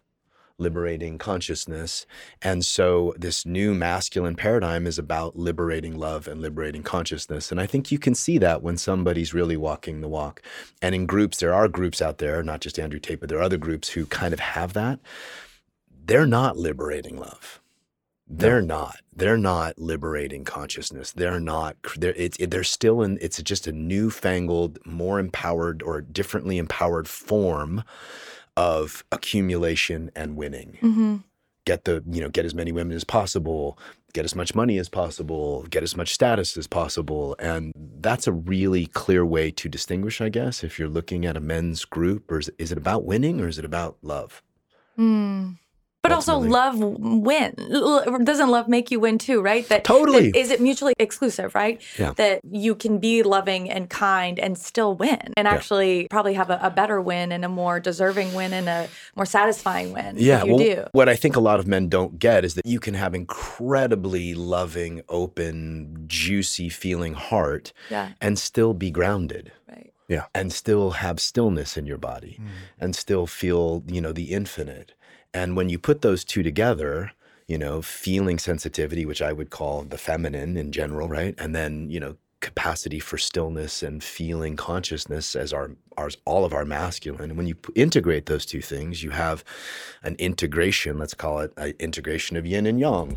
liberating 0.56 1.18
consciousness. 1.18 2.06
And 2.40 2.64
so 2.64 3.12
this 3.16 3.44
new 3.44 3.74
masculine 3.74 4.36
paradigm 4.36 4.86
is 4.86 5.00
about 5.00 5.36
liberating 5.36 5.98
love 5.98 6.28
and 6.28 6.40
liberating 6.40 6.84
consciousness. 6.84 7.50
And 7.50 7.60
I 7.60 7.66
think 7.66 7.90
you 7.90 7.98
can 7.98 8.14
see 8.14 8.38
that 8.38 8.62
when 8.62 8.76
somebody's 8.76 9.34
really 9.34 9.56
walking 9.56 10.00
the 10.00 10.08
walk. 10.08 10.40
And 10.80 10.94
in 10.94 11.06
groups, 11.06 11.38
there 11.40 11.52
are 11.52 11.66
groups 11.66 12.00
out 12.00 12.18
there, 12.18 12.40
not 12.44 12.60
just 12.60 12.78
Andrew 12.78 13.00
Tate, 13.00 13.18
but 13.18 13.28
there 13.28 13.38
are 13.38 13.42
other 13.42 13.58
groups 13.58 13.88
who 13.88 14.06
kind 14.06 14.32
of 14.32 14.38
have 14.38 14.74
that. 14.74 15.00
They're 16.06 16.24
not 16.24 16.56
liberating 16.56 17.18
love. 17.18 17.60
They're 18.28 18.62
not. 18.62 19.00
They're 19.16 19.38
not 19.38 19.78
liberating 19.78 20.44
consciousness. 20.44 21.12
They're 21.12 21.40
not. 21.40 21.76
They're, 21.96 22.14
it's, 22.14 22.36
it, 22.38 22.50
they're 22.50 22.64
still 22.64 23.02
in. 23.02 23.18
It's 23.20 23.40
just 23.42 23.66
a 23.66 23.72
newfangled, 23.72 24.78
more 24.84 25.18
empowered 25.18 25.82
or 25.82 26.00
differently 26.00 26.58
empowered 26.58 27.08
form 27.08 27.84
of 28.56 29.04
accumulation 29.12 30.10
and 30.14 30.36
winning. 30.36 30.78
Mm-hmm. 30.82 31.16
Get 31.64 31.84
the 31.84 32.02
you 32.10 32.20
know 32.20 32.28
get 32.28 32.44
as 32.44 32.54
many 32.54 32.72
women 32.72 32.94
as 32.94 33.04
possible, 33.04 33.78
get 34.12 34.24
as 34.24 34.34
much 34.34 34.54
money 34.54 34.78
as 34.78 34.88
possible, 34.88 35.62
get 35.70 35.82
as 35.82 35.96
much 35.96 36.12
status 36.12 36.56
as 36.56 36.66
possible, 36.66 37.36
and 37.38 37.72
that's 37.76 38.26
a 38.26 38.32
really 38.32 38.86
clear 38.86 39.24
way 39.24 39.50
to 39.52 39.68
distinguish, 39.68 40.20
I 40.20 40.28
guess, 40.28 40.62
if 40.62 40.78
you're 40.78 40.88
looking 40.88 41.24
at 41.24 41.36
a 41.36 41.40
men's 41.40 41.84
group, 41.84 42.30
or 42.30 42.38
is, 42.38 42.50
is 42.58 42.70
it 42.70 42.78
about 42.78 43.04
winning 43.04 43.40
or 43.40 43.48
is 43.48 43.58
it 43.58 43.64
about 43.64 43.96
love? 44.02 44.42
Mm. 44.98 45.58
But 46.05 46.12
also, 46.12 46.38
love 46.38 46.78
win. 46.78 47.55
Doesn't 48.24 48.50
love 48.50 48.68
make 48.68 48.90
you 48.90 49.00
win 49.00 49.16
too, 49.16 49.40
right? 49.40 49.66
That 49.70 49.84
Totally. 49.84 50.30
that- 50.30 50.38
Is 50.38 50.50
it 50.50 50.61
mutually 50.61 50.92
exclusive, 50.98 51.55
right? 51.55 51.80
Yeah. 51.98 52.12
That 52.16 52.40
you 52.48 52.74
can 52.74 52.98
be 52.98 53.22
loving 53.22 53.70
and 53.70 53.88
kind 53.88 54.38
and 54.38 54.59
still 54.59 54.94
win, 54.94 55.32
and 55.36 55.48
actually 55.48 56.07
probably 56.11 56.34
have 56.34 56.50
a, 56.50 56.59
a 56.62 56.68
better 56.70 57.00
win 57.00 57.32
and 57.32 57.42
a 57.42 57.48
more 57.48 57.80
deserving 57.80 58.34
win 58.34 58.52
and 58.52 58.68
a 58.68 58.88
more 59.16 59.24
satisfying 59.24 59.94
win. 59.94 60.16
Yeah, 60.18 60.44
you 60.44 60.55
well, 60.55 60.59
do. 60.59 60.84
what 60.92 61.09
I 61.09 61.16
think 61.16 61.36
a 61.36 61.40
lot 61.40 61.59
of 61.59 61.66
men 61.66 61.88
don't 61.88 62.18
get 62.18 62.44
is 62.44 62.52
that 62.55 62.66
you 62.66 62.80
can 62.80 62.92
have 62.94 63.14
incredibly 63.14 64.34
loving, 64.34 65.00
open, 65.09 66.05
juicy 66.07 66.68
feeling 66.68 67.14
heart 67.14 67.72
Yeah. 67.88 68.11
and 68.20 68.38
still 68.38 68.74
be 68.74 68.90
grounded. 68.90 69.52
Right. 69.68 69.90
Yeah. 70.07 70.26
and 70.34 70.52
still 70.52 70.90
have 70.90 71.18
stillness 71.18 71.78
in 71.78 71.86
your 71.86 71.96
body 71.96 72.38
mm. 72.38 72.48
and 72.78 72.94
still 72.94 73.26
feel, 73.26 73.82
you 73.86 74.02
know, 74.02 74.12
the 74.12 74.34
infinite. 74.34 74.92
And 75.35 75.57
when 75.57 75.68
you 75.68 75.80
put 75.80 76.03
those 76.03 76.22
two 76.22 76.45
together, 76.45 77.11
you 77.49 77.59
know, 77.59 77.82
feeling 77.82 78.39
sensitivity, 78.39 79.05
which 79.05 79.20
I 79.20 79.32
would 79.32 79.51
call 79.51 79.82
the 79.82 79.99
feminine 79.99 80.57
in 80.57 80.70
general, 80.70 81.09
right? 81.09 81.35
And 81.39 81.57
then, 81.57 81.91
you 81.91 81.99
know, 81.99 82.16
capacity 82.41 83.01
for 83.01 83.18
stillness 83.18 83.82
and 83.82 84.05
feeling 84.05 84.55
consciousness 84.55 85.35
as 85.35 85.53
our, 85.53 85.72
ours, 85.97 86.16
all 86.24 86.45
of 86.45 86.53
our 86.53 86.64
masculine. 86.64 87.30
And 87.30 87.37
when 87.37 87.49
you 87.49 87.57
p- 87.57 87.72
integrate 87.74 88.26
those 88.26 88.47
two 88.47 88.62
things, 88.62 89.03
you 89.03 89.11
have 89.11 89.43
an 90.05 90.14
integration, 90.20 90.99
let's 90.99 91.14
call 91.14 91.41
it 91.41 91.53
an 91.57 91.74
integration 91.80 92.37
of 92.37 92.47
yin 92.47 92.66
and 92.66 92.78
yang. 92.78 93.16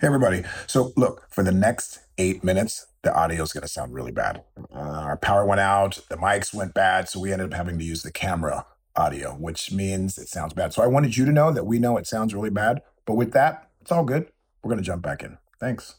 Hey, 0.00 0.08
everybody. 0.08 0.42
So, 0.66 0.92
look, 0.96 1.24
for 1.30 1.44
the 1.44 1.52
next 1.52 2.00
eight 2.18 2.42
minutes, 2.42 2.86
the 3.06 3.14
audio 3.14 3.42
is 3.44 3.52
going 3.52 3.62
to 3.62 3.68
sound 3.68 3.94
really 3.94 4.10
bad. 4.10 4.42
Uh, 4.74 4.78
our 4.78 5.16
power 5.16 5.46
went 5.46 5.60
out, 5.60 6.00
the 6.10 6.16
mics 6.16 6.52
went 6.52 6.74
bad, 6.74 7.08
so 7.08 7.20
we 7.20 7.32
ended 7.32 7.52
up 7.52 7.56
having 7.56 7.78
to 7.78 7.84
use 7.84 8.02
the 8.02 8.10
camera 8.10 8.66
audio, 8.96 9.32
which 9.34 9.70
means 9.70 10.18
it 10.18 10.28
sounds 10.28 10.52
bad. 10.52 10.72
So, 10.72 10.82
I 10.82 10.88
wanted 10.88 11.16
you 11.16 11.24
to 11.24 11.30
know 11.30 11.52
that 11.52 11.66
we 11.66 11.78
know 11.78 11.96
it 11.98 12.06
sounds 12.08 12.34
really 12.34 12.50
bad, 12.50 12.82
but 13.04 13.14
with 13.14 13.32
that, 13.32 13.70
it's 13.80 13.92
all 13.92 14.04
good. 14.04 14.26
We're 14.62 14.70
going 14.70 14.82
to 14.82 14.84
jump 14.84 15.02
back 15.02 15.22
in. 15.22 15.38
Thanks. 15.60 15.94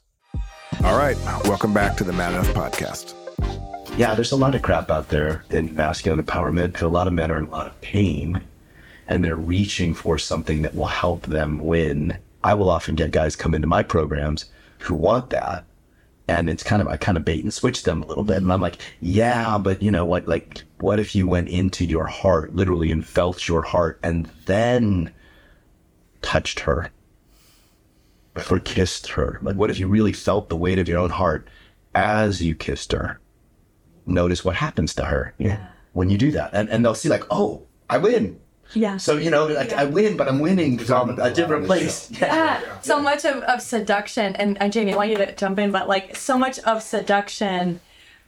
All 0.83 0.97
right. 0.97 1.15
Welcome 1.45 1.73
back 1.73 1.95
to 1.97 2.03
the 2.03 2.11
Man 2.11 2.33
Enough 2.33 2.49
podcast. 2.49 3.15
Yeah, 3.97 4.13
there's 4.13 4.33
a 4.33 4.35
lot 4.35 4.53
of 4.53 4.61
crap 4.61 4.91
out 4.91 5.07
there 5.07 5.45
in 5.49 5.73
masculine 5.73 6.21
empowerment. 6.21 6.81
A 6.81 6.87
lot 6.87 7.07
of 7.07 7.13
men 7.13 7.31
are 7.31 7.37
in 7.37 7.45
a 7.45 7.49
lot 7.49 7.67
of 7.67 7.79
pain 7.79 8.41
and 9.07 9.23
they're 9.23 9.37
reaching 9.37 9.93
for 9.93 10.17
something 10.17 10.61
that 10.63 10.75
will 10.75 10.87
help 10.87 11.25
them 11.25 11.59
win. 11.59 12.17
I 12.43 12.53
will 12.53 12.69
often 12.69 12.95
get 12.95 13.11
guys 13.11 13.37
come 13.37 13.55
into 13.55 13.67
my 13.67 13.81
programs 13.81 14.45
who 14.79 14.93
want 14.93 15.29
that. 15.29 15.63
And 16.27 16.49
it's 16.49 16.63
kind 16.63 16.81
of, 16.81 16.87
I 16.87 16.97
kind 16.97 17.17
of 17.17 17.23
bait 17.23 17.43
and 17.43 17.53
switch 17.53 17.83
them 17.83 18.03
a 18.03 18.05
little 18.05 18.23
bit. 18.23 18.37
And 18.37 18.51
I'm 18.51 18.61
like, 18.61 18.81
yeah, 18.99 19.57
but 19.57 19.81
you 19.81 19.91
know 19.91 20.05
what? 20.05 20.27
Like, 20.27 20.63
what 20.79 20.99
if 20.99 21.15
you 21.15 21.27
went 21.27 21.47
into 21.47 21.85
your 21.85 22.05
heart 22.05 22.55
literally 22.55 22.91
and 22.91 23.05
felt 23.05 23.47
your 23.47 23.61
heart 23.61 23.99
and 24.03 24.25
then 24.45 25.13
touched 26.21 26.61
her 26.61 26.91
or 28.51 28.59
kissed 28.59 29.07
her? 29.11 29.39
Like, 29.41 29.55
what 29.55 29.69
if 29.69 29.79
you 29.79 29.87
really 29.87 30.13
felt 30.13 30.49
the 30.49 30.57
weight 30.57 30.79
of 30.79 30.89
your 30.89 30.99
own 30.99 31.11
heart 31.11 31.47
as 31.95 32.41
you 32.41 32.55
kissed 32.55 32.91
her? 32.91 33.19
notice 34.07 34.43
what 34.43 34.55
happens 34.55 34.95
to 34.95 35.05
her 35.05 35.33
when 35.93 36.09
you 36.09 36.17
do 36.17 36.31
that. 36.31 36.51
And, 36.53 36.69
and 36.69 36.83
they'll 36.83 36.95
see 36.95 37.09
like, 37.09 37.23
oh, 37.29 37.67
I 37.89 37.97
win. 37.97 38.39
Yeah. 38.73 38.97
So, 38.97 39.17
you 39.17 39.29
know, 39.29 39.45
like 39.47 39.73
I 39.73 39.85
win, 39.85 40.17
but 40.17 40.27
I'm 40.27 40.39
winning 40.39 40.75
because 40.75 40.91
I'm 40.91 41.17
a 41.19 41.33
different 41.33 41.65
place. 41.65 42.11
Yeah. 42.11 42.35
Yeah, 42.35 42.79
so 42.81 43.01
much 43.01 43.25
of, 43.25 43.37
of 43.43 43.61
seduction, 43.61 44.35
and, 44.35 44.61
and 44.61 44.73
Jamie, 44.73 44.93
I 44.93 44.97
want 44.97 45.09
you 45.09 45.17
to 45.17 45.33
jump 45.35 45.57
in, 45.59 45.71
but 45.71 45.87
like 45.87 46.15
so 46.15 46.37
much 46.37 46.59
of 46.59 46.83
seduction 46.83 47.79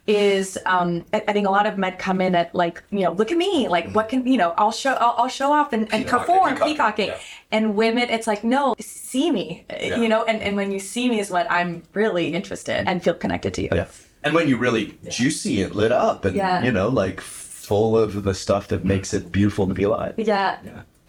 is, 0.08 0.58
um, 0.66 1.06
I, 1.14 1.24
I 1.28 1.34
think 1.34 1.46
a 1.46 1.52
lot 1.52 1.68
of 1.68 1.78
men 1.78 1.96
come 1.98 2.20
in 2.20 2.34
at 2.34 2.56
like, 2.56 2.82
you 2.90 3.02
know, 3.02 3.12
look 3.12 3.32
at 3.32 3.38
me, 3.38 3.68
like 3.68 3.92
what 3.92 4.10
can, 4.10 4.26
you 4.26 4.38
know, 4.38 4.56
I'll 4.58 4.72
show, 4.72 4.94
I'll, 4.94 5.16
I'll 5.18 5.28
show 5.28 5.52
off 5.52 5.72
and, 5.72 5.94
and 5.94 6.08
perform 6.08 6.56
peacocking. 6.58 7.12
And 7.52 7.76
women, 7.76 8.10
it's 8.10 8.26
like, 8.26 8.44
no, 8.44 8.76
see 8.80 9.30
me, 9.30 9.66
you 9.80 10.08
know, 10.08 10.24
and, 10.24 10.42
and 10.42 10.56
when 10.56 10.72
you 10.72 10.80
see 10.80 11.10
me 11.10 11.20
is 11.20 11.30
when 11.30 11.46
I'm 11.50 11.84
really 11.94 12.34
interested 12.34 12.88
and 12.88 13.04
feel 13.04 13.14
connected 13.14 13.54
to 13.56 13.62
you. 13.64 13.70
Yeah. 13.72 13.88
And 14.24 14.34
when 14.34 14.48
you 14.48 14.58
really 14.58 14.98
juicy 15.10 15.62
and 15.62 15.76
lit 15.76 15.92
up 15.92 16.26
and, 16.26 16.36
Yeah. 16.36 16.64
you 16.64 16.72
know, 16.72 16.88
like 16.88 17.22
full 17.70 17.95
of 17.95 18.24
the 18.24 18.34
stuff 18.34 18.67
that 18.70 18.84
makes 18.84 19.13
it 19.13 19.32
beautiful 19.32 19.67
to 19.67 19.76
be 19.76 19.84
alive. 19.84 20.15
Yeah. 20.17 20.57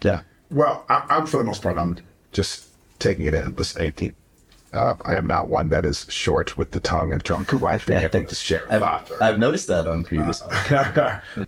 Yeah. 0.03 0.21
Well, 0.51 0.85
I, 0.89 1.03
I'm 1.09 1.25
for 1.25 1.37
the 1.37 1.43
most 1.43 1.63
part, 1.63 1.75
I'm 1.75 1.97
just 2.33 2.67
taking 2.99 3.25
it 3.25 3.33
in, 3.33 3.55
listening. 3.55 4.13
Uh, 4.71 4.93
I 5.03 5.15
am 5.15 5.25
not 5.25 5.49
one 5.49 5.69
that 5.69 5.85
is 5.85 6.05
short 6.07 6.59
with 6.59 6.69
the 6.69 6.79
tongue 6.79 7.13
and 7.13 7.23
drunk 7.23 7.49
who 7.49 7.65
I 7.75 7.79
think 7.79 8.03
I 8.03 8.07
think 8.07 8.29
to 8.29 8.35
share 8.35 8.65
a 8.69 8.75
I've, 8.75 8.81
lot. 8.81 9.11
I've 9.19 9.39
noticed 9.39 9.67
that 9.69 9.87
on 9.87 10.03
previous. 10.03 10.43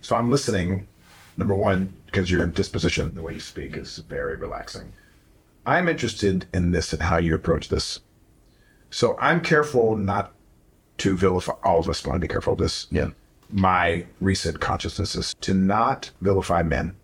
so 0.02 0.16
I'm 0.16 0.32
listening. 0.32 0.88
Number 1.36 1.54
one, 1.54 1.92
because 2.06 2.28
your 2.28 2.46
disposition, 2.46 3.14
the 3.14 3.22
way 3.22 3.34
you 3.34 3.40
speak, 3.40 3.76
is 3.76 3.98
very 3.98 4.36
relaxing. 4.36 4.92
I'm 5.64 5.88
interested 5.88 6.46
in 6.52 6.72
this 6.72 6.92
and 6.92 7.02
how 7.02 7.18
you 7.18 7.36
approach 7.36 7.68
this. 7.68 8.00
So 8.90 9.16
I'm 9.20 9.40
careful 9.40 9.96
not 9.96 10.32
to 10.98 11.16
vilify. 11.16 11.52
All 11.62 11.78
of 11.78 11.88
us 11.88 12.04
want 12.04 12.16
to 12.16 12.20
be 12.20 12.32
careful 12.32 12.54
of 12.54 12.58
this. 12.58 12.88
Yeah. 12.90 13.10
My 13.56 14.04
recent 14.20 14.58
consciousness 14.58 15.14
is 15.14 15.32
to 15.42 15.54
not 15.54 16.10
vilify 16.20 16.64
men. 16.64 16.96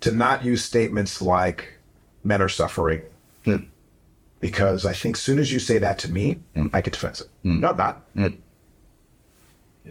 To 0.00 0.10
not 0.10 0.44
use 0.44 0.64
statements 0.64 1.22
like 1.22 1.74
"men 2.24 2.42
are 2.42 2.48
suffering," 2.48 3.02
hmm. 3.44 3.56
because 4.40 4.84
I 4.84 4.92
think 4.92 5.16
soon 5.16 5.38
as 5.38 5.52
you 5.52 5.60
say 5.60 5.78
that 5.78 5.96
to 6.00 6.10
me, 6.10 6.40
hmm. 6.54 6.66
I 6.72 6.80
get 6.80 6.92
defensive. 6.92 7.28
No, 7.60 7.68
I'm 7.68 7.76
not. 7.76 8.02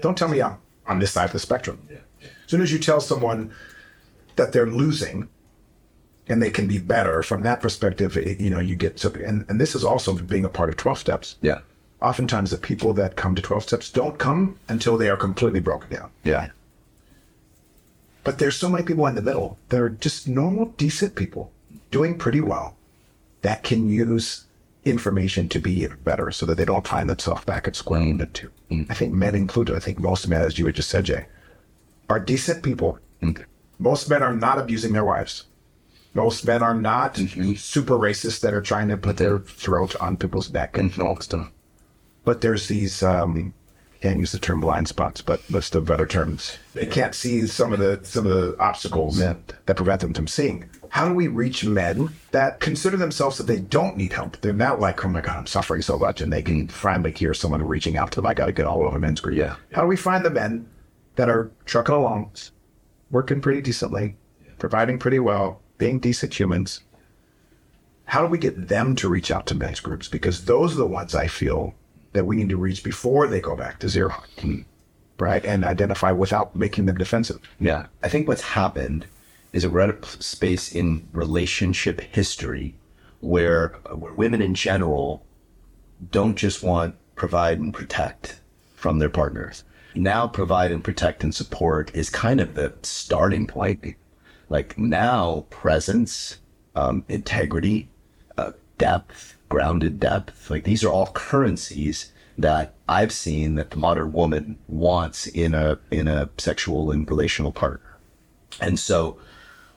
Don't 0.01 0.17
tell 0.17 0.27
me 0.27 0.41
I'm 0.41 0.57
on 0.85 0.99
this 0.99 1.11
side 1.11 1.25
of 1.25 1.31
the 1.31 1.39
spectrum. 1.39 1.79
As 2.21 2.51
soon 2.51 2.61
as 2.61 2.71
you 2.71 2.79
tell 2.79 2.99
someone 2.99 3.53
that 4.35 4.51
they're 4.51 4.67
losing 4.67 5.29
and 6.27 6.41
they 6.41 6.49
can 6.49 6.67
be 6.67 6.77
better 6.77 7.23
from 7.23 7.43
that 7.43 7.61
perspective, 7.61 8.17
it, 8.17 8.39
you 8.39 8.49
know, 8.49 8.59
you 8.59 8.75
get 8.75 8.99
something. 8.99 9.23
And, 9.23 9.45
and 9.47 9.61
this 9.61 9.75
is 9.75 9.85
also 9.85 10.13
being 10.13 10.43
a 10.45 10.49
part 10.49 10.69
of 10.69 10.75
12 10.75 10.99
steps. 10.99 11.35
Yeah. 11.41 11.59
Oftentimes, 12.01 12.51
the 12.51 12.57
people 12.57 12.93
that 12.93 13.15
come 13.15 13.33
to 13.35 13.41
12 13.41 13.63
steps 13.63 13.91
don't 13.91 14.19
come 14.19 14.59
until 14.69 14.97
they 14.97 15.09
are 15.09 15.17
completely 15.17 15.59
broken 15.59 15.89
down. 15.89 16.11
Yeah. 16.23 16.49
But 18.23 18.37
there's 18.37 18.55
so 18.55 18.69
many 18.69 18.83
people 18.83 19.07
in 19.07 19.15
the 19.15 19.21
middle 19.21 19.57
that 19.69 19.81
are 19.81 19.89
just 19.89 20.27
normal, 20.27 20.67
decent 20.77 21.15
people 21.15 21.51
doing 21.91 22.17
pretty 22.17 22.41
well 22.41 22.75
that 23.41 23.63
can 23.63 23.89
use 23.89 24.45
information 24.83 25.49
to 25.49 25.59
be 25.59 25.81
even 25.81 25.97
better 26.03 26.31
so 26.31 26.45
that 26.45 26.55
they 26.55 26.65
don't 26.65 26.87
find 26.87 27.09
themselves 27.09 27.45
back 27.45 27.67
at 27.67 27.75
square 27.75 27.99
one 27.99 28.21
and 28.21 28.33
two. 28.33 28.51
Mm. 28.69 28.85
I 28.89 28.93
think 28.93 29.13
men 29.13 29.35
included, 29.35 29.75
I 29.75 29.79
think 29.79 29.99
most 29.99 30.27
men, 30.27 30.41
as 30.41 30.59
you 30.59 30.65
had 30.65 30.75
just 30.75 30.89
said, 30.89 31.05
Jay, 31.05 31.25
are 32.09 32.19
decent 32.19 32.63
people. 32.63 32.99
Mm. 33.21 33.45
Most 33.79 34.09
men 34.09 34.23
are 34.23 34.35
not 34.35 34.59
abusing 34.59 34.93
their 34.93 35.05
wives. 35.05 35.45
Most 36.13 36.45
men 36.45 36.63
are 36.63 36.73
not 36.73 37.15
mm-hmm. 37.15 37.53
super 37.53 37.93
racist 37.93 38.41
that 38.41 38.53
are 38.53 38.61
trying 38.61 38.87
to 38.89 38.97
put 38.97 39.17
their 39.17 39.39
throat 39.39 39.95
on 40.01 40.17
people's 40.17 40.51
neck 40.51 40.77
and 40.77 40.97
all 40.99 41.15
this 41.15 41.25
stuff. 41.25 41.51
But 42.27 42.41
there's 42.41 42.67
these 42.67 43.03
um, 43.03 43.53
can't 44.01 44.19
use 44.19 44.33
the 44.33 44.37
term 44.39 44.59
blind 44.59 44.89
spots, 44.89 45.21
but 45.21 45.49
list 45.49 45.75
of 45.75 45.89
other 45.89 46.05
terms. 46.05 46.57
They 46.73 46.85
can't 46.85 47.15
see 47.15 47.47
some 47.47 47.71
of 47.71 47.79
the 47.79 48.01
some 48.03 48.27
of 48.27 48.33
the 48.33 48.57
obstacles 48.59 49.17
that, 49.19 49.53
that 49.65 49.77
prevent 49.77 50.01
them 50.01 50.13
from 50.13 50.27
seeing. 50.27 50.69
How 50.89 51.07
do 51.07 51.13
we 51.13 51.29
reach 51.29 51.63
men 51.63 52.09
that 52.31 52.59
consider 52.59 52.97
themselves 52.97 53.37
that 53.37 53.47
they 53.47 53.61
don't 53.61 53.95
need 53.95 54.11
help? 54.11 54.41
They're 54.41 54.51
not 54.51 54.81
like, 54.81 55.05
oh 55.05 55.07
my 55.07 55.21
God, 55.21 55.37
I'm 55.37 55.47
suffering 55.47 55.81
so 55.81 55.97
much, 55.97 56.19
and 56.19 56.33
they 56.33 56.41
can 56.41 56.67
finally 56.67 57.13
hear 57.13 57.33
someone 57.33 57.65
reaching 57.65 57.95
out 57.95 58.11
to 58.11 58.15
them. 58.17 58.27
I 58.27 58.33
got 58.33 58.47
to 58.47 58.51
get 58.51 58.65
all 58.65 58.83
over 58.83 58.99
men's 58.99 59.21
group. 59.21 59.37
Yeah. 59.37 59.55
How 59.71 59.83
do 59.83 59.87
we 59.87 59.95
find 59.95 60.25
the 60.25 60.29
men 60.29 60.67
that 61.15 61.29
are 61.29 61.49
trucking 61.63 61.95
along, 61.95 62.31
working 63.09 63.39
pretty 63.39 63.61
decently, 63.61 64.17
providing 64.59 64.99
pretty 64.99 65.19
well, 65.19 65.61
being 65.77 65.97
decent 66.01 66.37
humans? 66.37 66.81
How 68.03 68.21
do 68.21 68.27
we 68.27 68.37
get 68.37 68.67
them 68.67 68.97
to 68.97 69.07
reach 69.07 69.31
out 69.31 69.45
to 69.47 69.55
men's 69.55 69.79
groups? 69.79 70.09
Because 70.09 70.43
those 70.43 70.73
are 70.73 70.79
the 70.79 70.87
ones 70.87 71.15
I 71.15 71.27
feel 71.27 71.73
that 72.17 72.25
we 72.25 72.35
need 72.35 72.49
to 72.49 72.57
reach 72.57 72.83
before 72.83 73.27
they 73.27 73.39
go 73.39 73.55
back 73.55 73.79
to 73.79 73.87
zero, 73.87 74.13
right? 75.19 75.45
And 75.45 75.63
identify 75.63 76.11
without 76.11 76.55
making 76.55 76.87
them 76.87 76.97
defensive. 76.97 77.39
Yeah. 77.59 77.87
I 78.03 78.09
think 78.09 78.27
what's 78.27 78.41
happened 78.41 79.05
is 79.53 79.65
we're 79.65 79.81
at 79.81 80.03
a 80.03 80.23
space 80.23 80.73
in 80.73 81.07
relationship 81.13 82.01
history 82.01 82.75
where, 83.21 83.69
where 83.93 84.13
women 84.13 84.41
in 84.41 84.53
general 84.53 85.25
don't 86.11 86.35
just 86.35 86.63
want 86.63 86.95
provide 87.15 87.59
and 87.59 87.73
protect 87.73 88.41
from 88.75 88.99
their 88.99 89.09
partners. 89.09 89.63
Now, 89.95 90.27
provide 90.27 90.71
and 90.71 90.83
protect 90.83 91.23
and 91.23 91.33
support 91.33 91.95
is 91.95 92.09
kind 92.09 92.39
of 92.39 92.53
the 92.53 92.73
starting 92.83 93.47
point. 93.47 93.95
Like 94.49 94.77
now, 94.77 95.45
presence, 95.49 96.37
um, 96.75 97.03
integrity, 97.09 97.89
uh, 98.37 98.51
depth, 98.77 99.36
grounded 99.49 99.99
depth. 99.99 100.49
Like 100.49 100.63
these 100.63 100.83
are 100.83 100.91
all 100.91 101.07
currencies 101.07 102.11
that 102.37 102.75
I've 102.87 103.11
seen 103.11 103.55
that 103.55 103.71
the 103.71 103.77
modern 103.77 104.11
woman 104.11 104.57
wants 104.67 105.27
in 105.27 105.53
a 105.55 105.79
in 105.91 106.07
a 106.07 106.29
sexual 106.37 106.91
and 106.91 107.09
relational 107.09 107.51
partner. 107.51 107.97
And 108.61 108.79
so 108.79 109.17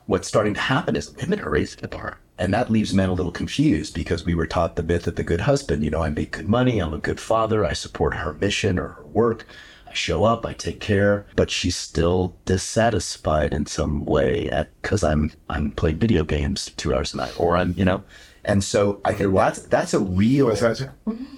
what's 0.05 0.27
starting 0.27 0.53
to 0.53 0.59
happen 0.59 0.95
is 0.95 1.15
women 1.15 1.39
are 1.39 1.49
raised 1.49 1.81
the 1.81 1.87
bar. 1.87 2.19
And 2.37 2.53
that 2.53 2.71
leaves 2.71 2.93
men 2.93 3.09
a 3.09 3.13
little 3.13 3.31
confused 3.31 3.93
because 3.93 4.25
we 4.25 4.33
were 4.33 4.47
taught 4.47 4.75
the 4.75 4.83
myth 4.83 5.05
of 5.05 5.15
the 5.15 5.23
good 5.23 5.41
husband. 5.41 5.83
You 5.83 5.91
know, 5.91 6.01
I 6.01 6.09
make 6.09 6.31
good 6.31 6.49
money, 6.49 6.79
I'm 6.79 6.93
a 6.93 6.97
good 6.97 7.19
father, 7.19 7.63
I 7.63 7.73
support 7.73 8.15
her 8.15 8.33
mission 8.33 8.79
or 8.79 8.89
her 8.89 9.05
work. 9.05 9.45
I 9.87 9.93
show 9.93 10.23
up, 10.23 10.45
I 10.45 10.53
take 10.53 10.79
care, 10.79 11.25
but 11.35 11.51
she's 11.51 11.75
still 11.75 12.35
dissatisfied 12.45 13.53
in 13.53 13.65
some 13.65 14.05
way 14.05 14.49
at 14.49 14.69
because 14.81 15.03
I'm 15.03 15.33
I'm 15.49 15.71
playing 15.71 15.99
video 15.99 16.23
games 16.23 16.71
two 16.77 16.95
hours 16.95 17.13
a 17.13 17.17
night, 17.17 17.37
or 17.39 17.57
I'm 17.57 17.73
you 17.77 17.85
know, 17.85 18.03
and 18.43 18.63
so 18.63 18.99
I 19.05 19.13
think 19.13 19.33
that's 19.33 19.59
that's 19.63 19.93
a 19.93 19.99
real. 19.99 20.47
What's 20.47 20.61
that? 20.61 20.89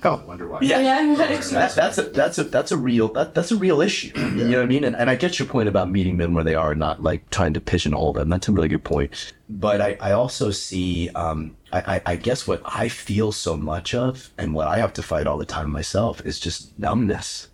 Oh, 0.03 0.23
wonder 0.25 0.47
why. 0.47 0.59
Yeah, 0.61 1.15
That- 1.15 1.73
that's 1.75 1.97
a 1.97 2.03
that's 2.03 2.37
a 2.37 2.43
that's 2.45 2.71
a 2.71 2.77
real 2.77 3.09
that, 3.13 3.33
that's 3.35 3.51
a 3.51 3.57
real 3.57 3.81
issue. 3.81 4.11
You 4.15 4.45
know 4.45 4.57
what 4.57 4.63
I 4.63 4.67
mean? 4.67 4.83
And, 4.83 4.95
and 4.95 5.09
I 5.09 5.15
get 5.15 5.37
your 5.39 5.47
point 5.47 5.67
about 5.67 5.91
meeting 5.91 6.15
men 6.17 6.33
where 6.33 6.43
they 6.43 6.55
are, 6.55 6.73
not 6.75 7.03
like 7.03 7.29
trying 7.29 7.53
to 7.55 7.61
pigeonhole 7.61 8.13
them. 8.13 8.29
That's 8.29 8.47
a 8.47 8.51
really 8.51 8.69
good 8.69 8.83
point. 8.83 9.33
But 9.49 9.81
I, 9.81 9.97
I 9.99 10.11
also 10.13 10.49
see, 10.51 11.09
um, 11.09 11.55
I, 11.71 11.95
I, 11.95 12.01
I 12.13 12.15
guess 12.15 12.47
what 12.47 12.61
I 12.65 12.87
feel 12.89 13.31
so 13.31 13.55
much 13.57 13.93
of, 13.93 14.29
and 14.37 14.53
what 14.53 14.67
I 14.67 14.77
have 14.77 14.93
to 14.93 15.03
fight 15.03 15.27
all 15.27 15.37
the 15.37 15.45
time 15.45 15.69
myself, 15.71 16.25
is 16.25 16.39
just 16.39 16.77
numbness. 16.79 17.49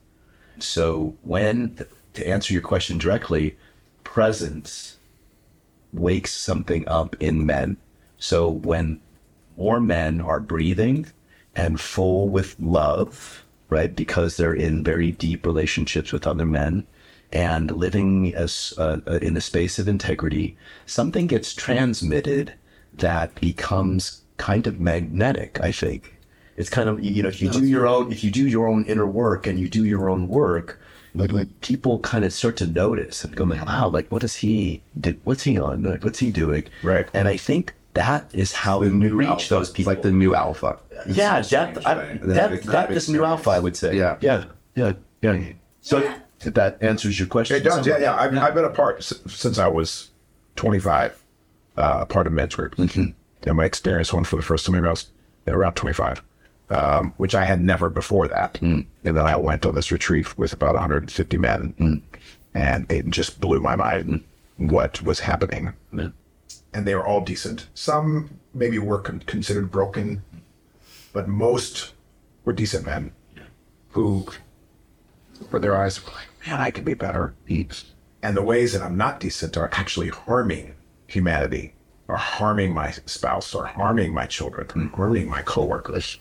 So 0.60 1.16
when 1.24 1.80
to 2.14 2.28
answer 2.28 2.54
your 2.54 2.62
question 2.62 2.97
directly, 3.00 3.58
presence 4.04 4.97
wakes 5.93 6.34
something 6.34 6.88
up 6.88 7.16
in 7.20 7.45
men. 7.45 7.78
So 8.18 8.47
when 8.50 9.00
more 9.60 9.82
men 9.82 10.22
are 10.22 10.39
breathing 10.39 11.05
and 11.53 11.82
full 11.82 12.30
with 12.30 12.55
love, 12.60 13.43
right? 13.70 13.93
Because 13.93 14.38
they're 14.38 14.53
in 14.53 14.84
very 14.84 15.12
deep 15.12 15.45
relationships 15.45 16.14
with 16.14 16.26
other 16.26 16.45
men 16.45 16.88
and 17.32 17.70
living 17.72 18.34
as 18.34 18.74
uh, 18.78 18.97
uh, 19.05 19.20
in 19.22 19.38
a 19.38 19.41
space 19.41 19.78
of 19.78 19.88
integrity, 19.88 20.57
something 20.86 21.28
gets 21.28 21.53
transmitted 21.53 22.53
that 22.93 23.36
becomes 23.36 24.24
kind 24.38 24.66
of 24.66 24.80
magnetic. 24.80 25.60
I 25.62 25.72
think 25.72 26.18
it's 26.57 26.70
kind 26.70 26.89
of 26.89 27.03
you 27.03 27.22
know 27.22 27.30
if 27.30 27.41
you 27.41 27.49
do 27.49 27.66
your 27.66 27.86
own 27.86 28.12
if 28.12 28.24
you 28.24 28.32
do 28.32 28.47
your 28.47 28.68
own 28.68 28.86
inner 28.86 29.05
work 29.05 29.45
and 29.45 29.60
you 29.60 29.70
do 29.70 29.86
your 29.86 30.10
own 30.10 30.28
work. 30.28 30.80
Like, 31.16 31.32
like 31.32 31.62
people 31.62 31.99
kind 31.99 32.24
of 32.24 32.32
start 32.32 32.55
to 32.57 32.68
notice 32.68 33.24
and 33.24 33.36
go, 33.36 33.43
like, 33.43 33.66
wow, 33.66 33.89
like 33.89 34.12
what 34.12 34.24
is 34.24 34.36
he 34.38 34.84
did? 34.99 35.20
What's 35.24 35.41
he 35.41 35.57
on? 35.57 35.82
Like, 35.82 36.03
what's 36.03 36.20
he 36.20 36.32
doing? 36.32 36.66
Right. 36.84 37.10
And 37.16 37.28
I 37.28 37.36
think 37.36 37.74
that 37.93 38.33
is 38.33 38.51
how 38.51 38.79
we 38.79 38.89
reach 38.89 39.49
those 39.49 39.69
people. 39.69 39.91
It's 39.91 39.97
like 39.97 40.03
the 40.03 40.11
new 40.11 40.35
alpha. 40.35 40.79
Yeah, 41.07 41.41
that, 41.41 41.85
I, 41.87 42.17
that, 42.21 42.63
that 42.63 42.91
is 42.91 43.09
new 43.09 43.23
alpha, 43.25 43.49
I 43.49 43.59
would 43.59 43.75
say. 43.75 43.95
Yeah. 43.97 44.17
Yeah. 44.21 44.45
Yeah. 44.75 44.93
Yeah. 45.21 45.53
So 45.81 45.97
if 46.41 46.53
that 46.53 46.77
answers 46.81 47.19
your 47.19 47.27
question. 47.27 47.57
It 47.57 47.63
does. 47.63 47.85
Yeah, 47.85 47.97
yeah. 47.97 48.15
I've, 48.15 48.37
I've 48.37 48.53
been 48.53 48.65
a 48.65 48.69
part 48.69 49.03
since 49.03 49.57
I 49.57 49.67
was 49.67 50.11
25, 50.55 51.21
uh, 51.77 52.05
part 52.05 52.27
of 52.27 52.33
men's 52.33 52.55
group. 52.55 52.77
And 52.77 53.15
my 53.55 53.65
experience 53.65 54.13
one 54.13 54.25
for 54.25 54.35
the 54.35 54.41
first 54.41 54.65
time 54.65 54.75
maybe 54.75 54.87
I 54.87 54.91
was 54.91 55.09
around 55.47 55.73
25, 55.75 56.21
um, 56.69 57.13
which 57.17 57.33
I 57.33 57.45
had 57.45 57.61
never 57.61 57.89
before 57.89 58.27
that. 58.27 58.59
And 58.61 58.85
then 59.03 59.17
I 59.17 59.35
went 59.35 59.65
on 59.65 59.75
this 59.75 59.91
retreat 59.91 60.37
with 60.37 60.53
about 60.53 60.75
150 60.75 61.37
men, 61.37 62.03
and 62.53 62.91
it 62.91 63.07
just 63.07 63.39
blew 63.39 63.59
my 63.61 63.75
mind 63.75 64.23
what 64.57 65.01
was 65.01 65.21
happening. 65.21 65.73
And 66.74 66.86
they 66.86 66.93
were 66.95 67.05
all 67.05 67.22
decent. 67.22 67.67
Some 67.74 68.39
maybe 68.53 68.78
were 68.80 68.99
con- 68.99 69.24
considered 69.26 69.72
broken, 69.72 70.22
but 71.13 71.28
most 71.28 71.93
were 72.45 72.53
decent 72.53 72.86
men 72.86 73.11
who 73.91 74.28
for 75.49 75.59
their 75.59 75.76
eyes 75.76 76.03
were 76.05 76.11
like, 76.11 76.28
man, 76.47 76.59
I 76.61 76.72
could 76.72 76.86
be 76.86 76.93
better. 76.93 77.34
And 78.22 78.36
the 78.38 78.41
ways 78.43 78.74
that 78.74 78.82
I'm 78.82 78.97
not 78.97 79.20
decent 79.20 79.57
are 79.57 79.70
actually 79.74 80.09
harming 80.09 80.76
humanity, 81.07 81.74
or 82.07 82.17
harming 82.17 82.74
my 82.74 82.91
spouse, 83.05 83.55
or 83.55 83.65
harming 83.65 84.13
my 84.13 84.26
children, 84.28 84.89
harming 84.95 85.28
my 85.30 85.41
coworkers. 85.41 86.17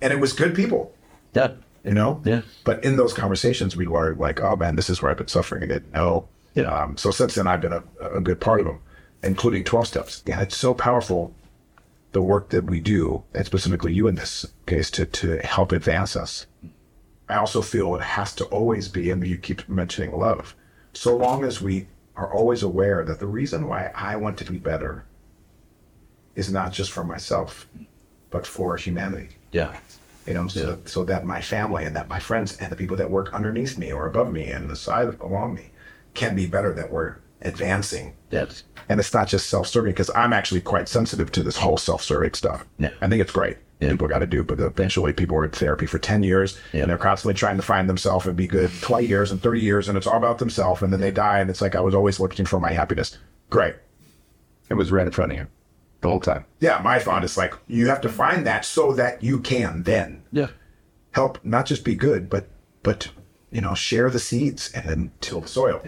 And 0.00 0.12
it 0.12 0.20
was 0.20 0.32
good 0.32 0.54
people, 0.54 0.94
Yeah. 1.34 1.52
you 1.84 1.92
know? 1.92 2.22
Yeah. 2.24 2.42
But 2.64 2.82
in 2.84 2.96
those 2.96 3.12
conversations, 3.12 3.76
we 3.76 3.86
learned 3.86 4.18
like, 4.18 4.40
oh 4.40 4.56
man, 4.56 4.76
this 4.76 4.88
is 4.88 5.02
where 5.02 5.10
I've 5.10 5.18
been 5.18 5.28
suffering. 5.28 5.62
I 5.64 5.66
didn't 5.66 5.92
know. 5.92 6.28
Yeah. 6.54 6.64
Um, 6.74 6.96
so 6.96 7.10
since 7.10 7.34
then, 7.34 7.46
I've 7.46 7.60
been 7.60 7.72
a, 7.72 7.82
a 8.00 8.20
good 8.20 8.40
part 8.40 8.60
of 8.60 8.66
them, 8.66 8.78
including 9.22 9.64
12 9.64 9.86
steps. 9.86 10.22
Yeah, 10.26 10.40
it's 10.40 10.56
so 10.56 10.74
powerful, 10.74 11.34
the 12.12 12.22
work 12.22 12.50
that 12.50 12.64
we 12.64 12.80
do, 12.80 13.24
and 13.34 13.46
specifically 13.46 13.92
you 13.92 14.08
in 14.08 14.16
this 14.16 14.46
case, 14.66 14.90
to, 14.92 15.06
to 15.06 15.38
help 15.38 15.72
advance 15.72 16.16
us. 16.16 16.46
I 17.28 17.36
also 17.36 17.62
feel 17.62 17.94
it 17.94 18.02
has 18.02 18.34
to 18.36 18.44
always 18.46 18.88
be, 18.88 19.10
and 19.10 19.26
you 19.26 19.38
keep 19.38 19.68
mentioning 19.68 20.12
love. 20.12 20.54
So 20.92 21.16
long 21.16 21.44
as 21.44 21.62
we 21.62 21.86
are 22.16 22.32
always 22.32 22.62
aware 22.62 23.04
that 23.04 23.20
the 23.20 23.26
reason 23.26 23.68
why 23.68 23.90
I 23.94 24.16
want 24.16 24.36
to 24.38 24.52
be 24.52 24.58
better 24.58 25.06
is 26.34 26.52
not 26.52 26.72
just 26.72 26.90
for 26.90 27.04
myself, 27.04 27.66
but 28.30 28.46
for 28.46 28.76
humanity. 28.76 29.30
Yeah. 29.52 29.76
You 30.26 30.34
know, 30.34 30.46
so, 30.48 30.78
so 30.84 31.04
that 31.04 31.24
my 31.24 31.40
family 31.40 31.84
and 31.84 31.96
that 31.96 32.08
my 32.08 32.18
friends 32.18 32.56
and 32.58 32.70
the 32.70 32.76
people 32.76 32.96
that 32.96 33.10
work 33.10 33.32
underneath 33.32 33.76
me 33.76 33.92
or 33.92 34.06
above 34.06 34.32
me 34.32 34.46
and 34.46 34.70
the 34.70 34.76
side 34.76 35.18
along 35.20 35.54
me 35.54 35.70
can 36.14 36.36
be 36.36 36.46
better, 36.46 36.72
that 36.74 36.92
we're 36.92 37.16
advancing. 37.44 38.14
Yes. 38.30 38.64
And 38.88 38.98
it's 39.00 39.12
not 39.14 39.28
just 39.28 39.48
self 39.48 39.66
serving 39.68 39.92
because 39.92 40.10
I'm 40.14 40.32
actually 40.32 40.60
quite 40.60 40.88
sensitive 40.88 41.30
to 41.32 41.42
this 41.42 41.56
whole 41.56 41.76
self 41.76 42.02
serving 42.02 42.34
stuff. 42.34 42.64
Yeah. 42.78 42.90
I 43.00 43.08
think 43.08 43.20
it's 43.22 43.32
great. 43.32 43.58
Yeah. 43.80 43.90
People 43.90 44.08
got 44.08 44.20
to 44.20 44.26
do, 44.26 44.44
but 44.44 44.60
eventually 44.60 45.12
people 45.12 45.36
are 45.36 45.44
in 45.44 45.50
therapy 45.50 45.86
for 45.86 45.98
10 45.98 46.22
years 46.22 46.58
Yeah. 46.72 46.82
and 46.82 46.90
they're 46.90 46.98
constantly 46.98 47.34
trying 47.34 47.56
to 47.56 47.62
find 47.62 47.88
themselves 47.88 48.26
and 48.26 48.36
be 48.36 48.46
good 48.46 48.70
20 48.80 49.06
years 49.06 49.32
and 49.32 49.42
30 49.42 49.60
years 49.60 49.88
and 49.88 49.98
it's 49.98 50.06
all 50.06 50.18
about 50.18 50.38
themselves. 50.38 50.82
And 50.82 50.92
then 50.92 51.00
they 51.00 51.10
die 51.10 51.40
and 51.40 51.50
it's 51.50 51.60
like, 51.60 51.74
I 51.74 51.80
was 51.80 51.94
always 51.94 52.20
looking 52.20 52.46
for 52.46 52.60
my 52.60 52.72
happiness. 52.72 53.18
Great. 53.50 53.74
It 54.68 54.74
was 54.74 54.92
right 54.92 55.06
in 55.06 55.12
front 55.12 55.32
of 55.32 55.38
you 55.38 55.46
the 56.00 56.08
whole 56.08 56.20
time. 56.20 56.44
Yeah. 56.60 56.80
My 56.82 56.98
thought 56.98 57.24
is 57.24 57.36
like, 57.36 57.54
you 57.66 57.88
have 57.88 58.00
to 58.02 58.08
find 58.08 58.46
that 58.46 58.64
so 58.64 58.92
that 58.94 59.22
you 59.22 59.40
can 59.40 59.82
then 59.82 60.22
Yeah. 60.32 60.48
help 61.12 61.38
not 61.44 61.66
just 61.66 61.84
be 61.84 61.94
good, 61.94 62.30
but, 62.30 62.48
but, 62.82 63.08
you 63.50 63.60
know, 63.60 63.74
share 63.74 64.10
the 64.10 64.18
seeds 64.20 64.70
and 64.74 64.88
then 64.88 65.12
till 65.20 65.40
the 65.40 65.48
soil. 65.48 65.80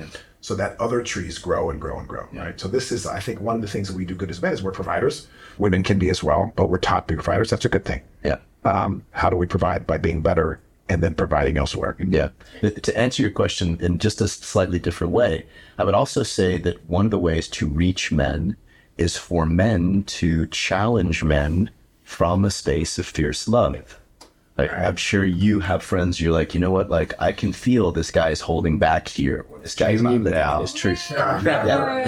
So 0.44 0.54
that 0.56 0.78
other 0.78 1.02
trees 1.02 1.38
grow 1.38 1.70
and 1.70 1.80
grow 1.80 1.98
and 1.98 2.06
grow, 2.06 2.28
right? 2.34 2.60
So 2.60 2.68
this 2.68 2.92
is, 2.92 3.06
I 3.06 3.18
think, 3.18 3.40
one 3.40 3.56
of 3.56 3.62
the 3.62 3.66
things 3.66 3.88
that 3.88 3.96
we 3.96 4.04
do 4.04 4.14
good 4.14 4.28
as 4.28 4.42
men 4.42 4.52
is 4.52 4.62
we're 4.62 4.72
providers. 4.72 5.26
Women 5.56 5.82
can 5.82 5.98
be 5.98 6.10
as 6.10 6.22
well, 6.22 6.52
but 6.54 6.68
we're 6.68 6.76
taught 6.76 7.08
to 7.08 7.14
be 7.14 7.16
providers. 7.16 7.48
That's 7.48 7.64
a 7.64 7.70
good 7.70 7.86
thing. 7.86 8.02
Yeah. 8.22 8.36
um, 8.66 9.06
how 9.12 9.30
do 9.30 9.38
we 9.38 9.46
provide 9.46 9.86
by 9.86 9.96
being 9.96 10.20
better 10.20 10.60
and 10.90 11.02
then 11.02 11.14
providing 11.14 11.56
elsewhere? 11.56 11.96
Yeah. 11.98 12.28
To 12.60 12.98
answer 12.98 13.22
your 13.22 13.30
question 13.30 13.78
in 13.80 13.96
just 13.98 14.20
a 14.20 14.28
slightly 14.28 14.78
different 14.78 15.14
way, 15.14 15.46
I 15.78 15.84
would 15.84 15.94
also 15.94 16.22
say 16.22 16.58
that 16.58 16.90
one 16.90 17.06
of 17.06 17.10
the 17.10 17.18
ways 17.18 17.48
to 17.48 17.66
reach 17.66 18.12
men 18.12 18.58
is 18.98 19.16
for 19.16 19.46
men 19.46 20.02
to 20.20 20.46
challenge 20.48 21.24
men 21.24 21.70
from 22.02 22.44
a 22.44 22.50
space 22.50 22.98
of 22.98 23.06
fierce 23.06 23.48
love. 23.48 23.98
Like, 24.56 24.72
I'm 24.72 24.94
sure 24.94 25.24
you 25.24 25.58
have 25.60 25.82
friends. 25.82 26.20
You're 26.20 26.32
like, 26.32 26.54
you 26.54 26.60
know 26.60 26.70
what? 26.70 26.88
Like, 26.88 27.12
I 27.20 27.32
can 27.32 27.52
feel 27.52 27.90
this 27.90 28.12
guy's 28.12 28.40
holding 28.40 28.78
back 28.78 29.08
here. 29.08 29.44
This 29.62 29.74
guy's 29.74 30.00
not 30.00 30.12
living 30.12 30.34
out 30.34 30.60
his 30.60 30.72
truth. 30.72 31.10
Yeah, 31.10 31.42
yeah. 31.66 32.04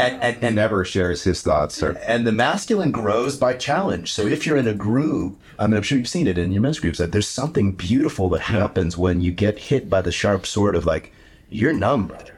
And, 0.00 0.22
and, 0.22 0.42
and 0.44 0.56
Never 0.56 0.84
shares 0.84 1.22
his 1.22 1.40
thoughts. 1.42 1.80
Or, 1.80 1.92
and 2.06 2.26
the 2.26 2.32
masculine 2.32 2.90
grows 2.90 3.36
by 3.36 3.54
challenge. 3.54 4.12
So 4.12 4.26
if 4.26 4.44
you're 4.44 4.56
in 4.56 4.66
a 4.66 4.74
group, 4.74 5.38
I 5.58 5.66
mean, 5.68 5.76
I'm 5.76 5.82
sure 5.84 5.98
you've 5.98 6.08
seen 6.08 6.26
it 6.26 6.36
in 6.36 6.50
your 6.50 6.62
men's 6.62 6.80
groups 6.80 6.98
that 6.98 7.12
there's 7.12 7.28
something 7.28 7.72
beautiful 7.72 8.28
that 8.30 8.40
happens 8.40 8.98
when 8.98 9.20
you 9.20 9.30
get 9.30 9.58
hit 9.58 9.88
by 9.88 10.02
the 10.02 10.10
sharp 10.12 10.46
sword 10.46 10.74
of 10.74 10.84
like, 10.84 11.12
you're 11.48 11.72
numb, 11.72 12.08
brother. 12.08 12.34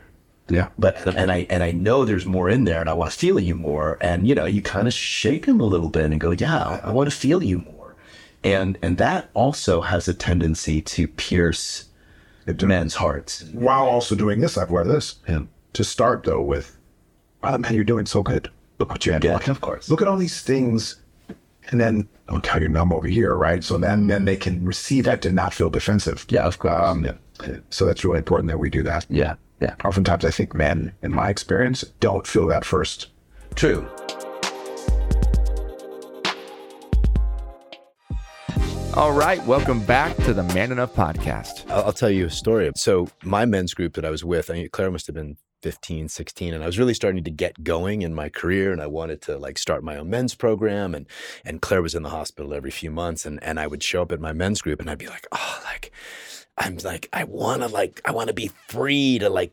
yeah. 0.49 0.69
But 0.79 0.97
and 1.17 1.31
I 1.33 1.47
and 1.49 1.63
I 1.63 1.71
know 1.71 2.05
there's 2.05 2.27
more 2.27 2.51
in 2.51 2.65
there, 2.65 2.81
and 2.81 2.91
I 2.91 2.95
want 2.95 3.13
to 3.13 3.17
feel 3.17 3.39
you 3.41 3.55
more. 3.55 3.97
And 4.01 4.27
you 4.29 4.35
know, 4.35 4.45
you 4.45 4.61
kind 4.61 4.87
of 4.89 4.93
shake 4.93 5.47
him 5.47 5.61
a 5.61 5.65
little 5.65 5.89
bit 5.89 6.07
and 6.11 6.21
go, 6.21 6.33
yeah, 6.33 6.81
I 6.83 6.91
want 6.93 7.09
to 7.11 7.17
feel 7.17 7.43
you 7.43 7.59
more. 7.61 7.74
And 8.45 8.79
and 8.83 8.99
that 8.99 9.31
also 9.35 9.81
has 9.81 10.07
a 10.07 10.15
tendency 10.15 10.81
to 10.83 11.09
pierce 11.09 11.87
men's 12.47 12.95
hearts. 12.95 13.45
While 13.53 13.87
also 13.87 14.15
doing 14.15 14.41
this, 14.41 14.59
I've 14.59 14.71
learned 14.71 14.91
this. 14.91 15.17
Yeah. 15.29 15.45
To 15.73 15.83
start 15.83 16.25
though 16.25 16.43
with, 16.43 16.79
wow, 17.43 17.57
man, 17.57 17.75
you're 17.75 17.85
doing 17.85 18.07
so 18.07 18.23
good. 18.23 18.51
Look 18.79 18.91
what 18.91 19.07
you 19.07 19.13
had. 19.13 19.25
Yeah, 19.25 19.39
of 19.51 19.61
course. 19.61 19.89
Look 19.89 20.03
at 20.03 20.09
all 20.09 20.17
these 20.17 20.43
things. 20.43 21.01
And 21.71 21.81
then, 21.81 22.07
look 22.31 22.47
how 22.47 22.59
you're 22.59 22.69
numb 22.69 22.93
over 22.93 23.09
here, 23.09 23.35
right? 23.35 23.65
So 23.65 23.79
then, 23.79 24.09
then 24.09 24.27
they 24.27 24.37
can 24.37 24.63
receive 24.67 25.05
that 25.05 25.25
and 25.25 25.35
not 25.35 25.55
feel 25.55 25.71
defensive. 25.71 26.27
Yeah, 26.29 26.45
of 26.45 26.59
course. 26.59 26.75
Um, 26.75 27.09
So 27.71 27.87
that's 27.87 28.05
really 28.05 28.19
important 28.19 28.51
that 28.51 28.59
we 28.59 28.69
do 28.69 28.83
that. 28.83 29.07
Yeah, 29.09 29.37
yeah. 29.61 29.75
Oftentimes, 29.83 30.27
I 30.27 30.31
think 30.31 30.55
men, 30.55 30.93
in 31.03 31.13
my 31.13 31.31
experience, 31.31 31.83
don't 32.01 32.27
feel 32.27 32.47
that 32.49 32.67
first. 32.67 33.09
True. 33.55 33.89
All 38.97 39.13
right, 39.13 39.45
welcome 39.45 39.85
back 39.85 40.15
to 40.19 40.33
the 40.33 40.45
Man 40.45 40.71
Enough 40.71 40.95
podcast. 40.95 41.69
I'll, 41.69 41.93
tell 41.93 42.11
you 42.11 42.27
a 42.27 42.31
story. 42.31 42.71
So 42.77 43.09
my 43.25 43.45
men's 43.45 43.75
group 43.75 43.95
that 43.95 44.05
I 44.05 44.11
was 44.11 44.25
with, 44.25 44.51
I 44.51 44.55
mean, 44.55 44.69
Claire 44.69 44.93
must 44.93 45.09
have 45.09 45.17
been 45.17 45.37
15, 45.63 46.09
16, 46.09 46.55
and 46.55 46.63
I 46.63 46.67
was 46.67 46.79
really 46.79 46.95
starting 46.95 47.25
to 47.25 47.31
get 47.33 47.65
going 47.65 48.03
in 48.03 48.15
my 48.15 48.29
career 48.29 48.71
and 48.71 48.81
I 48.81 48.87
wanted 48.87 49.21
to 49.23 49.37
like 49.37 49.59
start 49.59 49.83
my 49.83 49.97
own 49.97 50.11
men's 50.11 50.37
program 50.37 50.95
and 50.95 51.09
and 51.45 51.61
Claire 51.61 51.83
was 51.83 51.97
in 51.97 52.05
the 52.05 52.11
hospital 52.11 52.55
every 52.55 52.71
few 52.71 52.93
months 52.93 53.27
and 53.27 53.43
and 53.43 53.59
I 53.59 53.67
would 53.67 53.83
show 53.83 54.03
up 54.03 54.13
at 54.13 54.21
my 54.21 54.33
men's 54.33 54.63
group 54.63 54.81
and 54.81 54.89
I'd 54.89 54.99
be 54.99 55.09
like, 55.09 55.27
"Oh, 55.33 55.61
like 55.65 55.91
I'm 56.57 56.77
like 56.85 57.09
I 57.13 57.25
want 57.25 57.63
to 57.63 57.69
like 57.69 58.01
I 58.05 58.13
want 58.13 58.29
to 58.29 58.35
be 58.35 58.53
free 58.69 59.19
to 59.19 59.29
like 59.29 59.53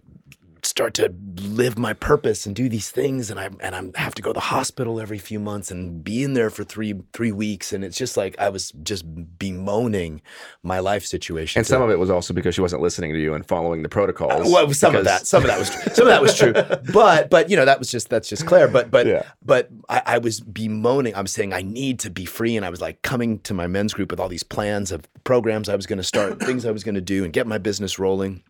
start 0.72 0.94
to 0.96 1.14
live 1.42 1.78
my 1.78 1.94
purpose 1.94 2.46
and 2.46 2.56
do 2.56 2.68
these 2.70 2.90
things 2.90 3.30
and 3.30 3.40
I 3.40 3.50
and 3.60 3.76
I 3.76 4.02
have 4.02 4.16
to 4.16 4.22
go 4.22 4.30
to 4.32 4.34
the 4.34 4.40
hospital 4.56 5.00
every 5.00 5.20
few 5.20 5.40
months 5.40 5.70
and 5.70 6.04
be 6.04 6.24
in 6.24 6.34
there 6.34 6.50
for 6.50 6.64
3 6.64 6.96
3 7.14 7.32
weeks 7.34 7.74
and 7.74 7.84
it's 7.84 7.98
just 7.98 8.16
like 8.18 8.34
I 8.40 8.50
was 8.50 8.72
just 8.82 9.04
bemoaning 9.38 10.22
my 10.64 10.80
life 10.80 11.06
situation. 11.06 11.60
And 11.60 11.68
some 11.68 11.82
of 11.82 11.90
it 11.90 12.00
was 12.00 12.10
also 12.10 12.34
because 12.34 12.56
she 12.56 12.62
wasn't 12.62 12.82
listening 12.82 13.12
to 13.14 13.20
you 13.20 13.34
and 13.34 13.46
following 13.46 13.84
the 13.84 13.90
protocols. 13.90 14.52
Well, 14.52 14.72
some 14.74 14.96
of 14.96 15.04
that, 15.06 15.28
some 15.28 15.44
of 15.44 15.50
that 15.50 15.60
was 15.60 15.70
some 15.94 16.08
of 16.08 16.14
that 16.14 16.22
was 16.22 16.38
true, 16.38 16.54
but 16.94 17.30
but 17.30 17.50
you 17.50 17.58
know 17.58 17.66
that 17.66 17.78
was 17.78 17.92
just 17.92 18.10
that's 18.10 18.30
just 18.30 18.46
Claire. 18.46 18.68
But 18.70 18.90
but 18.90 19.06
Yeah. 19.06 19.24
but 19.44 19.70
I, 19.90 20.02
I 20.06 20.18
was 20.20 20.40
bemoaning. 20.40 21.16
I 21.16 21.22
was 21.22 21.32
saying 21.32 21.54
I 21.54 21.62
need 21.62 22.00
to 22.00 22.10
be 22.10 22.26
free, 22.26 22.56
and 22.56 22.66
I 22.66 22.70
was 22.70 22.80
like 22.82 23.02
coming 23.02 23.40
to 23.40 23.54
my 23.54 23.68
men's 23.68 23.94
group 23.94 24.10
with 24.12 24.20
all 24.20 24.30
these 24.30 24.44
plans 24.44 24.92
of 24.92 25.08
programs 25.26 25.68
I 25.70 25.76
was 25.76 25.86
going 25.86 25.98
to 25.98 26.04
start, 26.04 26.40
things 26.40 26.66
I 26.66 26.72
was 26.72 26.84
going 26.84 26.96
to 26.96 27.02
do, 27.02 27.24
and 27.24 27.34
get 27.34 27.46
my 27.46 27.58
business 27.58 28.00
rolling. 28.00 28.44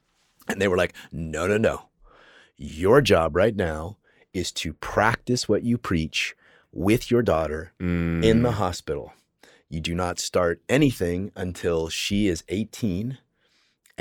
And 0.47 0.61
they 0.61 0.67
were 0.67 0.78
like, 0.78 0.93
"No, 1.11 1.47
no, 1.47 1.57
no. 1.57 1.84
Your 2.64 3.01
job 3.01 3.36
right 3.36 3.55
now 3.55 3.97
is 4.36 4.51
to 4.51 4.74
practice 4.74 5.49
what 5.49 5.64
you 5.64 5.80
preach 5.80 6.36
with 6.72 7.09
your 7.09 7.24
daughter 7.24 7.74
Mm. 7.80 8.24
in 8.24 8.43
the 8.43 8.51
hospital. 8.51 9.14
You 9.68 9.82
do 9.82 9.95
not 9.95 10.20
start 10.20 10.62
anything 10.70 11.32
until 11.36 11.89
she 11.89 12.28
is 12.28 12.43
18 12.49 13.18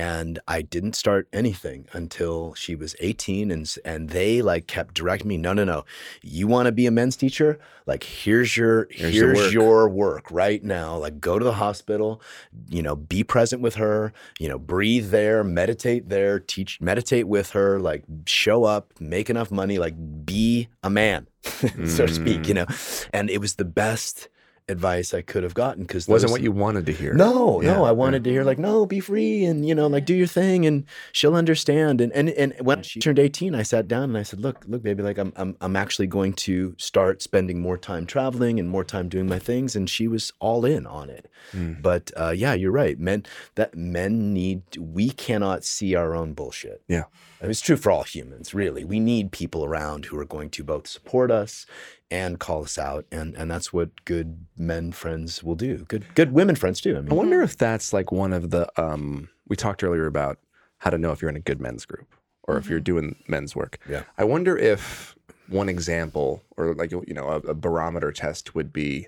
and 0.01 0.39
I 0.49 0.63
didn't 0.63 0.95
start 0.97 1.29
anything 1.33 1.87
until 1.93 2.55
she 2.55 2.75
was 2.75 2.97
18 3.01 3.51
and 3.51 3.77
and 3.85 4.09
they 4.11 4.41
like 4.41 4.67
kept 4.67 4.95
directing 4.95 5.29
me 5.29 5.37
no 5.37 5.53
no 5.53 5.65
no 5.65 5.85
you 6.23 6.47
want 6.47 6.67
to 6.67 6.73
be 6.73 6.87
a 6.87 6.91
men's 6.91 7.17
teacher 7.17 7.59
like 7.87 8.03
here's 8.05 8.57
your 8.57 8.87
Here's 8.91 9.15
here's, 9.15 9.39
the 9.39 9.45
work." 9.45 9.53
your 9.53 9.89
work 9.89 10.25
right 10.31 10.63
now 10.65 10.97
like 10.97 11.21
go 11.21 11.39
to 11.39 11.45
the 11.45 11.53
hospital 11.53 12.23
you 12.69 12.83
know 12.83 12.97
be 12.97 13.23
present 13.23 13.61
with 13.61 13.75
her 13.75 14.13
you 14.39 14.49
know 14.49 14.59
breathe 14.59 15.11
there 15.11 15.45
meditate 15.45 16.09
there 16.09 16.41
teach 16.41 16.81
meditate 16.81 17.29
with 17.29 17.51
her 17.51 17.79
like 17.79 18.03
show 18.27 18.65
up 18.65 18.93
make 19.01 19.29
enough 19.29 19.51
money 19.51 19.79
like 19.79 19.95
be 20.25 20.69
a 20.83 20.89
man 20.91 21.27
so 21.87 22.07
to 22.07 22.15
speak 22.15 22.41
Mm. 22.43 22.49
you 22.49 22.55
know 22.55 22.67
and 23.13 23.29
it 23.29 23.39
was 23.39 23.57
the 23.57 23.65
best 23.65 24.29
advice 24.71 25.13
I 25.13 25.23
could 25.23 25.43
have 25.43 25.55
gotten 25.55 25.85
because 25.85 26.09
wasn't 26.09 26.33
what 26.33 26.43
you 26.43 26.53
wanted 26.53 26.87
to 26.87 26.93
hear. 26.93 27.13
no, 27.13 27.61
no, 27.61 27.85
I 27.85 27.93
wanted 27.93 28.25
to 28.25 28.31
hear 28.31 28.45
like, 28.45 28.59
no, 28.59 28.87
be 28.87 29.01
free 29.01 29.45
and 29.45 29.67
you 29.67 29.75
know, 29.75 29.87
like 29.87 30.05
do 30.05 30.15
your 30.15 30.27
thing 30.27 30.65
and 30.65 30.85
she'll 31.13 31.35
understand. 31.35 32.01
And 32.01 32.13
and 32.13 32.31
and 32.31 32.55
when 32.61 32.83
she 32.83 33.01
turned 33.01 33.19
18, 33.19 33.55
I 33.55 33.63
sat 33.63 33.89
down 33.89 34.05
and 34.05 34.17
I 34.17 34.23
said, 34.23 34.41
look, 34.41 34.65
look, 34.67 34.83
baby, 34.83 35.03
like 35.03 35.19
I'm 35.19 35.33
I'm 35.37 35.57
I'm 35.61 35.77
actually 35.77 36.07
going 36.07 36.33
to 36.35 36.75
start 36.79 37.23
spending 37.23 37.61
more 37.61 37.77
time 37.77 38.07
traveling 38.07 38.59
and 38.59 38.69
more 38.69 38.85
time 38.85 39.09
doing 39.09 39.27
my 39.27 39.39
things. 39.39 39.77
And 39.77 39.91
she 39.91 40.09
was 40.09 40.33
all 40.39 40.65
in 40.65 40.87
on 40.87 41.11
it. 41.11 41.31
Mm. 41.53 41.83
But 41.83 42.11
uh, 42.17 42.31
yeah, 42.31 42.55
you're 42.55 42.73
right. 42.73 42.99
Men 42.99 43.25
that 43.57 43.75
men 43.75 44.33
need 44.33 44.63
we 44.79 45.11
cannot 45.11 45.65
see 45.65 45.95
our 45.95 46.15
own 46.15 46.33
bullshit. 46.33 46.83
Yeah. 46.89 47.05
I 47.41 47.45
mean, 47.45 47.51
It's 47.53 47.61
true 47.61 47.77
for 47.77 47.91
all 47.91 48.03
humans, 48.03 48.53
really. 48.53 48.85
We 48.85 49.01
need 49.01 49.33
people 49.33 49.65
around 49.65 50.07
who 50.07 50.19
are 50.19 50.25
going 50.27 50.51
to 50.51 50.63
both 50.65 50.87
support 50.87 51.31
us 51.31 51.65
and 52.11 52.39
call 52.39 52.63
us 52.65 52.77
out, 52.79 53.07
and 53.11 53.35
and 53.37 53.51
that's 53.51 53.73
what 53.73 54.05
good 54.05 54.47
men 54.57 54.93
friends 54.93 55.43
will 55.43 55.55
do. 55.55 55.85
Good 55.89 56.05
good 56.15 56.33
women 56.33 56.55
friends 56.57 56.81
too. 56.81 56.97
I 56.97 57.11
I 57.11 57.15
wonder 57.15 57.41
if 57.43 57.57
that's 57.57 57.93
like 57.93 58.13
one 58.13 58.33
of 58.33 58.51
the 58.51 58.69
um 58.81 59.29
we 59.49 59.57
talked 59.57 59.83
earlier 59.83 60.07
about 60.07 60.39
how 60.79 60.91
to 60.91 60.99
know 60.99 61.13
if 61.13 61.21
you're 61.23 61.31
in 61.31 61.37
a 61.37 61.41
good 61.41 61.61
men's 61.61 61.85
group 61.87 62.15
or 62.45 62.57
if 62.59 62.69
you're 62.69 62.81
doing 62.81 63.17
men's 63.29 63.55
work. 63.57 63.79
Yeah. 63.89 64.03
I 64.19 64.25
wonder 64.25 64.57
if 64.57 65.15
one 65.49 65.69
example 65.69 66.43
or 66.57 66.75
like 66.75 66.91
you 66.93 67.05
know 67.15 67.29
a, 67.29 67.37
a 67.51 67.55
barometer 67.55 68.13
test 68.13 68.55
would 68.55 68.73
be 68.73 69.07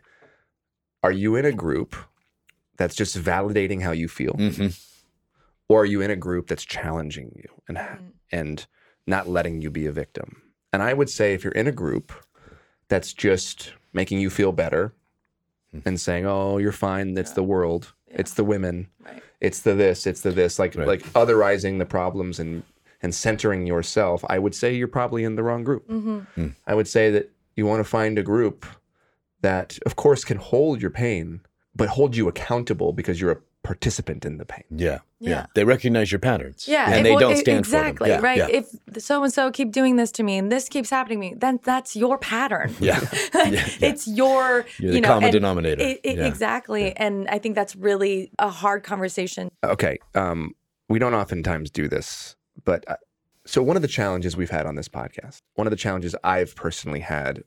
are 1.03 1.13
you 1.13 1.37
in 1.37 1.45
a 1.45 1.53
group 1.53 1.97
that's 2.77 2.95
just 2.95 3.17
validating 3.19 3.83
how 3.83 3.91
you 3.93 4.09
feel 4.09 4.33
Mhm. 4.35 4.79
Or 5.73 5.83
are 5.83 5.87
you 5.87 6.03
in 6.03 6.11
a 6.11 6.17
group 6.17 6.49
that's 6.49 6.65
challenging 6.65 7.33
you 7.35 7.49
and 7.67 7.79
mm. 7.79 7.99
and 8.31 8.67
not 9.07 9.29
letting 9.29 9.63
you 9.63 9.71
be 9.71 9.87
a 9.87 9.93
victim? 9.93 10.43
And 10.73 10.83
I 10.83 10.93
would 10.93 11.09
say 11.09 11.33
if 11.33 11.43
you're 11.43 11.53
in 11.55 11.67
a 11.67 11.73
group 11.73 12.13
that's 12.89 13.13
just 13.13 13.73
making 13.93 14.21
you 14.21 14.31
feel 14.31 14.53
better 14.53 14.95
mm-hmm. 15.75 15.89
and 15.89 16.01
saying, 16.01 16.27
"Oh, 16.27 16.59
you're 16.59 16.73
fine. 16.73 17.17
It's 17.17 17.33
the 17.33 17.43
world. 17.43 17.95
It's 18.07 18.35
the 18.35 18.45
women. 18.45 18.89
Right. 19.05 19.23
It's 19.41 19.61
the 19.61 19.75
this. 19.75 20.07
It's 20.07 20.21
the 20.21 20.31
this." 20.31 20.59
Like 20.59 20.75
Right. 20.75 20.87
like 20.87 21.03
otherizing 21.15 21.79
the 21.79 21.87
problems 21.87 22.39
and 22.39 22.63
and 23.03 23.15
centering 23.15 23.67
yourself. 23.67 24.25
I 24.29 24.39
would 24.39 24.55
say 24.55 24.75
you're 24.75 24.89
probably 24.89 25.25
in 25.25 25.37
the 25.37 25.43
wrong 25.43 25.65
group. 25.65 25.89
Mm-hmm. 25.89 26.19
Hmm. 26.37 26.49
I 26.67 26.75
would 26.75 26.89
say 26.89 27.11
that 27.11 27.31
you 27.57 27.67
want 27.67 27.81
to 27.81 27.85
find 27.85 28.19
a 28.19 28.23
group 28.23 28.65
that, 29.41 29.79
of 29.85 29.97
course, 29.97 30.25
can 30.25 30.37
hold 30.37 30.81
your 30.81 30.91
pain, 30.91 31.41
but 31.75 31.89
hold 31.89 32.15
you 32.17 32.29
accountable 32.29 32.93
because 32.93 33.21
you're 33.21 33.33
a 33.33 33.41
participant 33.63 34.25
in 34.25 34.39
the 34.39 34.45
pain. 34.45 34.65
yeah, 34.71 34.99
yeah, 35.21 35.31
Yeah. 35.31 35.47
They 35.55 35.65
recognize 35.65 36.11
your 36.11 36.19
patterns. 36.19 36.67
Yeah, 36.67 36.87
and 36.91 36.95
if- 36.97 37.05
they 37.05 37.17
don't 37.17 37.37
stand 37.37 37.61
exactly, 37.61 38.09
for 38.11 38.15
them. 38.17 38.25
Yeah, 38.25 38.29
right. 38.29 38.39
Yeah. 38.39 38.63
If 38.97 39.03
so 39.05 39.23
and 39.23 39.33
so 39.33 39.51
keep 39.53 39.71
doing 39.71 39.95
this 39.97 40.11
to 40.13 40.23
me 40.25 40.37
and 40.37 40.51
this 40.51 40.69
keeps 40.69 40.91
happening 40.91 41.21
to 41.21 41.29
me, 41.31 41.35
then 41.39 41.61
that's 41.63 41.95
your 41.95 42.19
pattern. 42.19 42.75
Yeah. 42.81 43.01
Yeah, 43.35 43.45
yeah. 43.51 43.69
it's 43.81 44.07
your 44.09 44.67
You're 44.79 44.91
the 44.91 44.97
you 44.97 45.01
know, 45.01 45.09
common 45.09 45.31
denominator. 45.31 45.83
it- 45.83 46.01
it- 46.03 46.17
Yeah. 46.19 46.27
Exactly, 46.27 46.97
and 46.97 47.29
I 47.29 47.39
think 47.39 47.55
that's 47.55 47.77
really 47.77 48.31
a 48.39 48.49
hard 48.49 48.83
conversation. 48.83 49.51
Okay. 49.63 49.99
Um, 50.15 50.55
we 50.89 50.99
don't 50.99 51.15
oftentimes 51.15 51.71
do 51.71 51.89
this, 51.89 52.35
but 52.65 52.85
uh, 52.89 52.97
so 53.47 53.63
one 53.63 53.77
of 53.77 53.83
the 53.83 53.89
challenges 53.89 54.37
we've 54.37 54.51
had 54.51 54.67
on 54.67 54.75
this 54.75 54.89
podcast, 54.89 55.39
one 55.55 55.67
of 55.67 55.71
the 55.71 55.77
challenges 55.77 56.15
I've 56.25 56.55
personally 56.57 57.01
had 57.01 57.45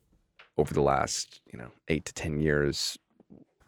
over 0.58 0.72
the 0.72 0.82
last, 0.82 1.40
you 1.52 1.58
know, 1.58 1.68
eight 1.88 2.06
to 2.06 2.14
10 2.14 2.40
years, 2.40 2.98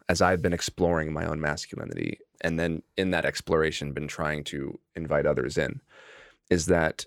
as 0.09 0.21
I've 0.21 0.41
been 0.41 0.53
exploring 0.53 1.13
my 1.13 1.25
own 1.25 1.39
masculinity 1.39 2.17
and 2.41 2.59
then 2.59 2.81
in 2.97 3.11
that 3.11 3.25
exploration 3.25 3.93
been 3.93 4.07
trying 4.07 4.43
to 4.45 4.79
invite 4.95 5.25
others 5.25 5.57
in, 5.57 5.81
is 6.49 6.65
that 6.67 7.05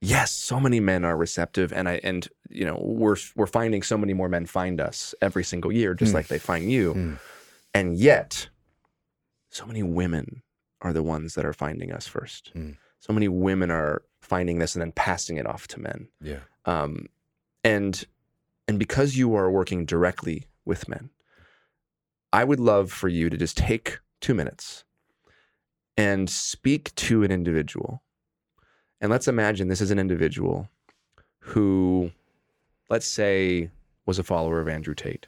yes, 0.00 0.32
so 0.32 0.58
many 0.58 0.80
men 0.80 1.04
are 1.04 1.16
receptive 1.16 1.72
and 1.72 1.88
I 1.88 2.00
and 2.02 2.28
you 2.50 2.64
know, 2.64 2.78
we're 2.82 3.16
we're 3.36 3.46
finding 3.46 3.82
so 3.82 3.96
many 3.96 4.12
more 4.14 4.28
men 4.28 4.46
find 4.46 4.80
us 4.80 5.14
every 5.22 5.44
single 5.44 5.72
year, 5.72 5.94
just 5.94 6.12
Mm. 6.12 6.14
like 6.16 6.28
they 6.28 6.38
find 6.38 6.70
you. 6.70 6.94
Mm. 6.94 7.18
And 7.74 7.96
yet, 7.96 8.48
so 9.50 9.64
many 9.66 9.82
women 9.82 10.42
are 10.82 10.92
the 10.92 11.02
ones 11.02 11.34
that 11.34 11.44
are 11.46 11.52
finding 11.54 11.92
us 11.92 12.06
first. 12.06 12.52
Mm. 12.54 12.76
So 13.00 13.12
many 13.12 13.28
women 13.28 13.70
are 13.70 14.02
finding 14.20 14.58
this 14.58 14.74
and 14.74 14.82
then 14.82 14.92
passing 14.92 15.36
it 15.36 15.46
off 15.46 15.66
to 15.68 15.80
men. 15.80 16.08
yeah. 16.20 16.40
Um, 16.64 17.06
and 17.64 18.04
and 18.68 18.78
because 18.78 19.16
you 19.16 19.34
are 19.34 19.50
working 19.50 19.84
directly 19.86 20.46
with 20.64 20.88
men, 20.88 21.10
I 22.32 22.44
would 22.44 22.60
love 22.60 22.90
for 22.92 23.08
you 23.08 23.28
to 23.30 23.36
just 23.36 23.56
take 23.56 23.98
two 24.22 24.34
minutes 24.34 24.84
and 25.96 26.30
speak 26.30 26.94
to 26.94 27.22
an 27.22 27.30
individual. 27.30 28.02
And 29.00 29.10
let's 29.10 29.28
imagine 29.28 29.68
this 29.68 29.80
is 29.80 29.90
an 29.90 29.98
individual 29.98 30.68
who, 31.40 32.10
let's 32.88 33.06
say, 33.06 33.70
was 34.06 34.18
a 34.18 34.24
follower 34.24 34.60
of 34.60 34.68
Andrew 34.68 34.94
Tate. 34.94 35.26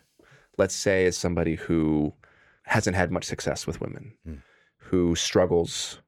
Let's 0.56 0.74
say 0.74 1.04
is 1.04 1.16
somebody 1.16 1.56
who 1.56 2.14
hasn't 2.62 2.96
had 2.96 3.10
much 3.10 3.24
success 3.24 3.66
with 3.66 3.80
women, 3.80 4.14
hmm. 4.24 4.34
who 4.78 5.14
struggles 5.16 5.98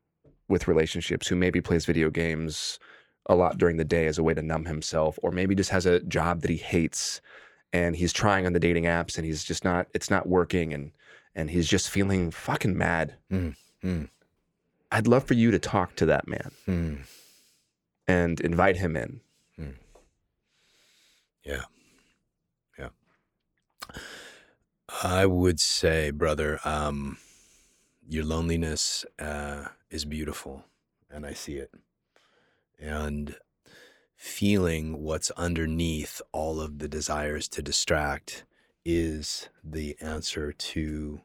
with 0.49 0.68
relationships, 0.68 1.26
who 1.26 1.37
maybe 1.37 1.61
plays 1.61 1.84
video 1.84 2.09
games 2.09 2.78
a 3.26 3.34
lot 3.34 3.59
during 3.59 3.76
the 3.76 3.84
day 3.84 4.07
as 4.07 4.18
a 4.18 4.22
way 4.22 4.32
to 4.32 4.43
numb 4.43 4.64
himself, 4.64 5.18
or 5.22 5.32
maybe 5.32 5.55
just 5.55 5.70
has 5.70 5.84
a 5.84 6.01
job 6.01 6.41
that 6.43 6.51
he 6.51 6.57
hates 6.57 7.20
and 7.72 7.97
he's 7.97 8.12
trying 8.12 8.47
on 8.47 8.53
the 8.53 8.61
dating 8.61 8.84
apps 8.84 9.16
and 9.16 9.26
he's 9.26 9.43
just 9.45 9.64
not 9.64 9.89
it's 9.93 10.11
not 10.11 10.28
working 10.28 10.72
and 10.72 10.93
and 11.37 11.51
he's 11.51 11.68
just 11.68 11.91
feeling 11.91 12.32
fucking 12.32 12.76
mad. 12.76 13.14
Mm, 13.30 13.55
mm. 13.84 14.09
I'd 14.91 15.07
love 15.07 15.24
for 15.24 15.34
you 15.34 15.51
to 15.53 15.59
talk 15.59 15.95
to 15.97 16.07
that 16.07 16.26
man 16.26 16.51
Mm. 16.66 16.99
and 18.09 18.41
invite 18.41 18.78
him 18.78 18.97
in. 18.97 19.20
Yeah. 21.45 21.66
Yeah. 22.76 22.89
I 25.05 25.26
would 25.26 25.61
say, 25.61 26.11
brother, 26.11 26.59
um, 26.64 27.18
your 28.09 28.24
loneliness 28.24 29.05
uh, 29.20 29.66
is 29.89 30.05
beautiful, 30.05 30.64
and 31.09 31.24
I 31.24 31.34
see 31.34 31.55
it. 31.59 31.70
And 32.80 33.37
feeling 34.16 35.03
what's 35.03 35.30
underneath 35.32 36.20
all 36.32 36.61
of 36.61 36.80
the 36.80 36.89
desires 36.89 37.47
to 37.51 37.62
distract 37.62 38.45
is 38.87 39.49
the 39.64 39.97
answer 40.01 40.53
to 40.53 41.20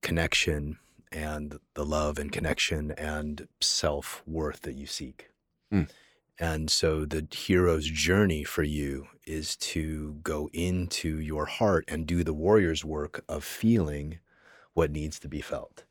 connection 0.00 0.78
and 1.12 1.58
the 1.74 1.84
love 1.84 2.18
and 2.18 2.32
connection 2.32 2.90
and 2.92 3.46
self 3.60 4.22
worth 4.26 4.62
that 4.62 4.74
you 4.74 4.86
seek. 4.86 5.28
Mm. 5.72 5.90
And 6.38 6.70
so 6.70 7.04
the 7.04 7.28
hero's 7.30 7.86
journey 7.86 8.42
for 8.44 8.62
you 8.62 9.06
is 9.26 9.56
to 9.56 10.16
go 10.22 10.48
into 10.52 11.20
your 11.20 11.44
heart 11.44 11.84
and 11.86 12.06
do 12.06 12.24
the 12.24 12.34
warrior's 12.34 12.84
work 12.84 13.22
of 13.28 13.44
feeling 13.44 14.18
what 14.72 14.90
needs 14.90 15.20
to 15.20 15.28
be 15.28 15.42
felt. 15.42 15.84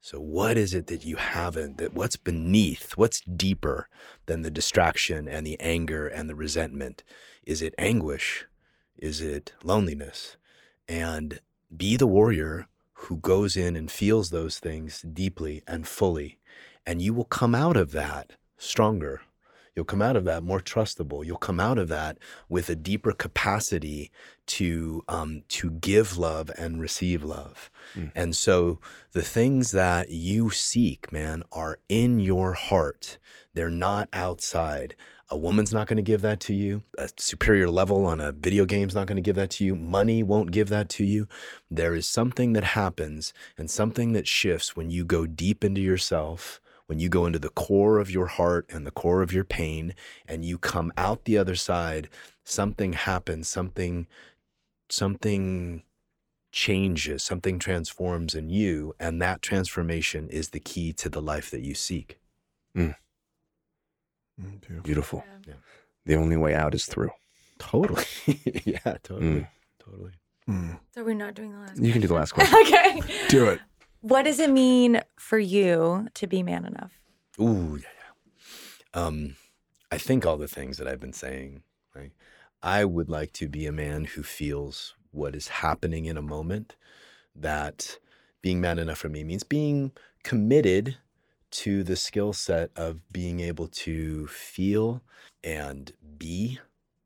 So 0.00 0.20
what 0.20 0.56
is 0.56 0.74
it 0.74 0.86
that 0.88 1.04
you 1.04 1.16
haven't 1.16 1.78
that 1.78 1.94
what's 1.94 2.16
beneath, 2.16 2.96
what's 2.96 3.20
deeper 3.20 3.88
than 4.26 4.42
the 4.42 4.50
distraction 4.50 5.28
and 5.28 5.46
the 5.46 5.60
anger 5.60 6.08
and 6.08 6.28
the 6.28 6.34
resentment? 6.34 7.04
Is 7.44 7.62
it 7.62 7.74
anguish? 7.78 8.46
Is 8.96 9.20
it 9.20 9.52
loneliness? 9.62 10.36
And 10.88 11.40
be 11.74 11.96
the 11.96 12.06
warrior 12.06 12.68
who 12.94 13.16
goes 13.16 13.56
in 13.56 13.76
and 13.76 13.90
feels 13.90 14.30
those 14.30 14.58
things 14.58 15.02
deeply 15.02 15.62
and 15.66 15.86
fully 15.86 16.38
and 16.86 17.00
you 17.00 17.14
will 17.14 17.24
come 17.24 17.54
out 17.54 17.76
of 17.76 17.92
that 17.92 18.32
stronger 18.56 19.22
You'll 19.74 19.84
come 19.84 20.02
out 20.02 20.16
of 20.16 20.24
that 20.24 20.44
more 20.44 20.60
trustable. 20.60 21.24
You'll 21.24 21.36
come 21.36 21.58
out 21.58 21.78
of 21.78 21.88
that 21.88 22.18
with 22.48 22.68
a 22.68 22.76
deeper 22.76 23.12
capacity 23.12 24.12
to 24.46 25.02
um, 25.08 25.42
to 25.48 25.70
give 25.70 26.16
love 26.16 26.50
and 26.56 26.80
receive 26.80 27.24
love. 27.24 27.70
Mm. 27.96 28.12
And 28.14 28.36
so 28.36 28.78
the 29.12 29.22
things 29.22 29.72
that 29.72 30.10
you 30.10 30.50
seek, 30.50 31.12
man, 31.12 31.42
are 31.50 31.80
in 31.88 32.20
your 32.20 32.52
heart. 32.52 33.18
They're 33.54 33.70
not 33.70 34.08
outside. 34.12 34.94
A 35.30 35.36
woman's 35.36 35.72
not 35.72 35.86
going 35.86 35.96
to 35.96 36.02
give 36.02 36.20
that 36.22 36.40
to 36.40 36.54
you. 36.54 36.82
A 36.98 37.08
superior 37.16 37.68
level 37.68 38.04
on 38.04 38.20
a 38.20 38.32
video 38.32 38.64
game's 38.66 38.94
not 38.94 39.06
going 39.06 39.16
to 39.16 39.22
give 39.22 39.36
that 39.36 39.50
to 39.50 39.64
you. 39.64 39.74
Money 39.74 40.22
won't 40.22 40.50
give 40.52 40.68
that 40.68 40.88
to 40.90 41.04
you. 41.04 41.26
There 41.70 41.94
is 41.94 42.06
something 42.06 42.52
that 42.52 42.64
happens 42.64 43.32
and 43.56 43.70
something 43.70 44.12
that 44.12 44.28
shifts 44.28 44.76
when 44.76 44.90
you 44.90 45.04
go 45.04 45.26
deep 45.26 45.64
into 45.64 45.80
yourself 45.80 46.60
when 46.86 46.98
you 46.98 47.08
go 47.08 47.26
into 47.26 47.38
the 47.38 47.48
core 47.48 47.98
of 47.98 48.10
your 48.10 48.26
heart 48.26 48.66
and 48.68 48.86
the 48.86 48.90
core 48.90 49.22
of 49.22 49.32
your 49.32 49.44
pain 49.44 49.94
and 50.28 50.44
you 50.44 50.58
come 50.58 50.92
out 50.96 51.24
the 51.24 51.38
other 51.38 51.54
side 51.54 52.08
something 52.44 52.92
happens 52.92 53.48
something 53.48 54.06
something 54.90 55.82
changes 56.52 57.22
something 57.22 57.58
transforms 57.58 58.34
in 58.34 58.48
you 58.48 58.94
and 59.00 59.20
that 59.20 59.42
transformation 59.42 60.28
is 60.28 60.50
the 60.50 60.60
key 60.60 60.92
to 60.92 61.08
the 61.08 61.22
life 61.22 61.50
that 61.50 61.62
you 61.62 61.74
seek 61.74 62.18
Mm, 62.76 62.96
beautiful. 64.38 64.82
Beautiful. 64.82 65.24
Yeah. 65.46 65.54
The 66.06 66.16
only 66.16 66.36
way 66.36 66.54
out 66.54 66.74
is 66.74 66.84
through. 66.86 67.10
totally 67.58 68.04
yeah 68.64 68.96
totally 69.02 69.40
Mm. 69.40 69.48
totally 69.78 70.12
Mm, 70.48 70.78
So 70.94 71.02
we're 71.02 71.14
not 71.14 71.32
doing 71.34 71.52
the 71.52 71.58
last. 71.58 71.78
You 71.80 71.90
can 71.90 72.02
do 72.02 72.08
the 72.08 72.12
last 72.14 72.32
question. 72.32 72.52
question. 72.54 72.98
okay. 73.02 73.28
do 73.28 73.46
it. 73.46 73.60
What 74.02 74.24
does 74.24 74.38
it 74.38 74.50
mean 74.50 75.00
for 75.18 75.38
you 75.38 76.08
to 76.12 76.26
be 76.26 76.42
man 76.42 76.66
enough? 76.66 76.92
Ooh, 77.40 77.78
yeah, 77.80 77.88
yeah. 78.94 79.00
Um, 79.06 79.36
I 79.90 79.96
think 79.96 80.26
all 80.26 80.36
the 80.36 80.46
things 80.48 80.76
that 80.76 80.86
I've 80.86 81.00
been 81.00 81.14
saying, 81.14 81.62
right? 81.94 82.12
I 82.62 82.84
would 82.84 83.08
like 83.08 83.32
to 83.34 83.48
be 83.48 83.64
a 83.64 83.72
man 83.72 84.04
who 84.04 84.22
feels 84.22 84.94
what 85.12 85.34
is 85.34 85.48
happening 85.48 86.04
in 86.04 86.18
a 86.18 86.22
moment. 86.22 86.76
That 87.34 87.96
being 88.42 88.60
man 88.60 88.78
enough 88.78 88.98
for 88.98 89.08
me 89.08 89.24
means 89.24 89.44
being 89.44 89.92
committed 90.24 90.98
to 91.54 91.84
the 91.84 91.96
skill 91.96 92.32
set 92.32 92.70
of 92.76 93.12
being 93.12 93.40
able 93.40 93.68
to 93.68 94.26
feel 94.26 95.02
and 95.42 95.92
be 96.18 96.58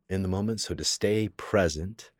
in 0.08 0.22
the 0.22 0.28
moment. 0.28 0.60
So 0.60 0.74
to 0.74 0.84
stay 0.84 1.28
present, 1.28 2.10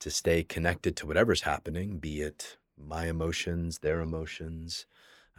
to 0.00 0.10
stay 0.10 0.42
connected 0.42 0.96
to 0.96 1.06
whatever's 1.06 1.42
happening, 1.42 1.98
be 1.98 2.22
it 2.22 2.56
my 2.76 3.06
emotions, 3.06 3.78
their 3.78 4.00
emotions, 4.00 4.86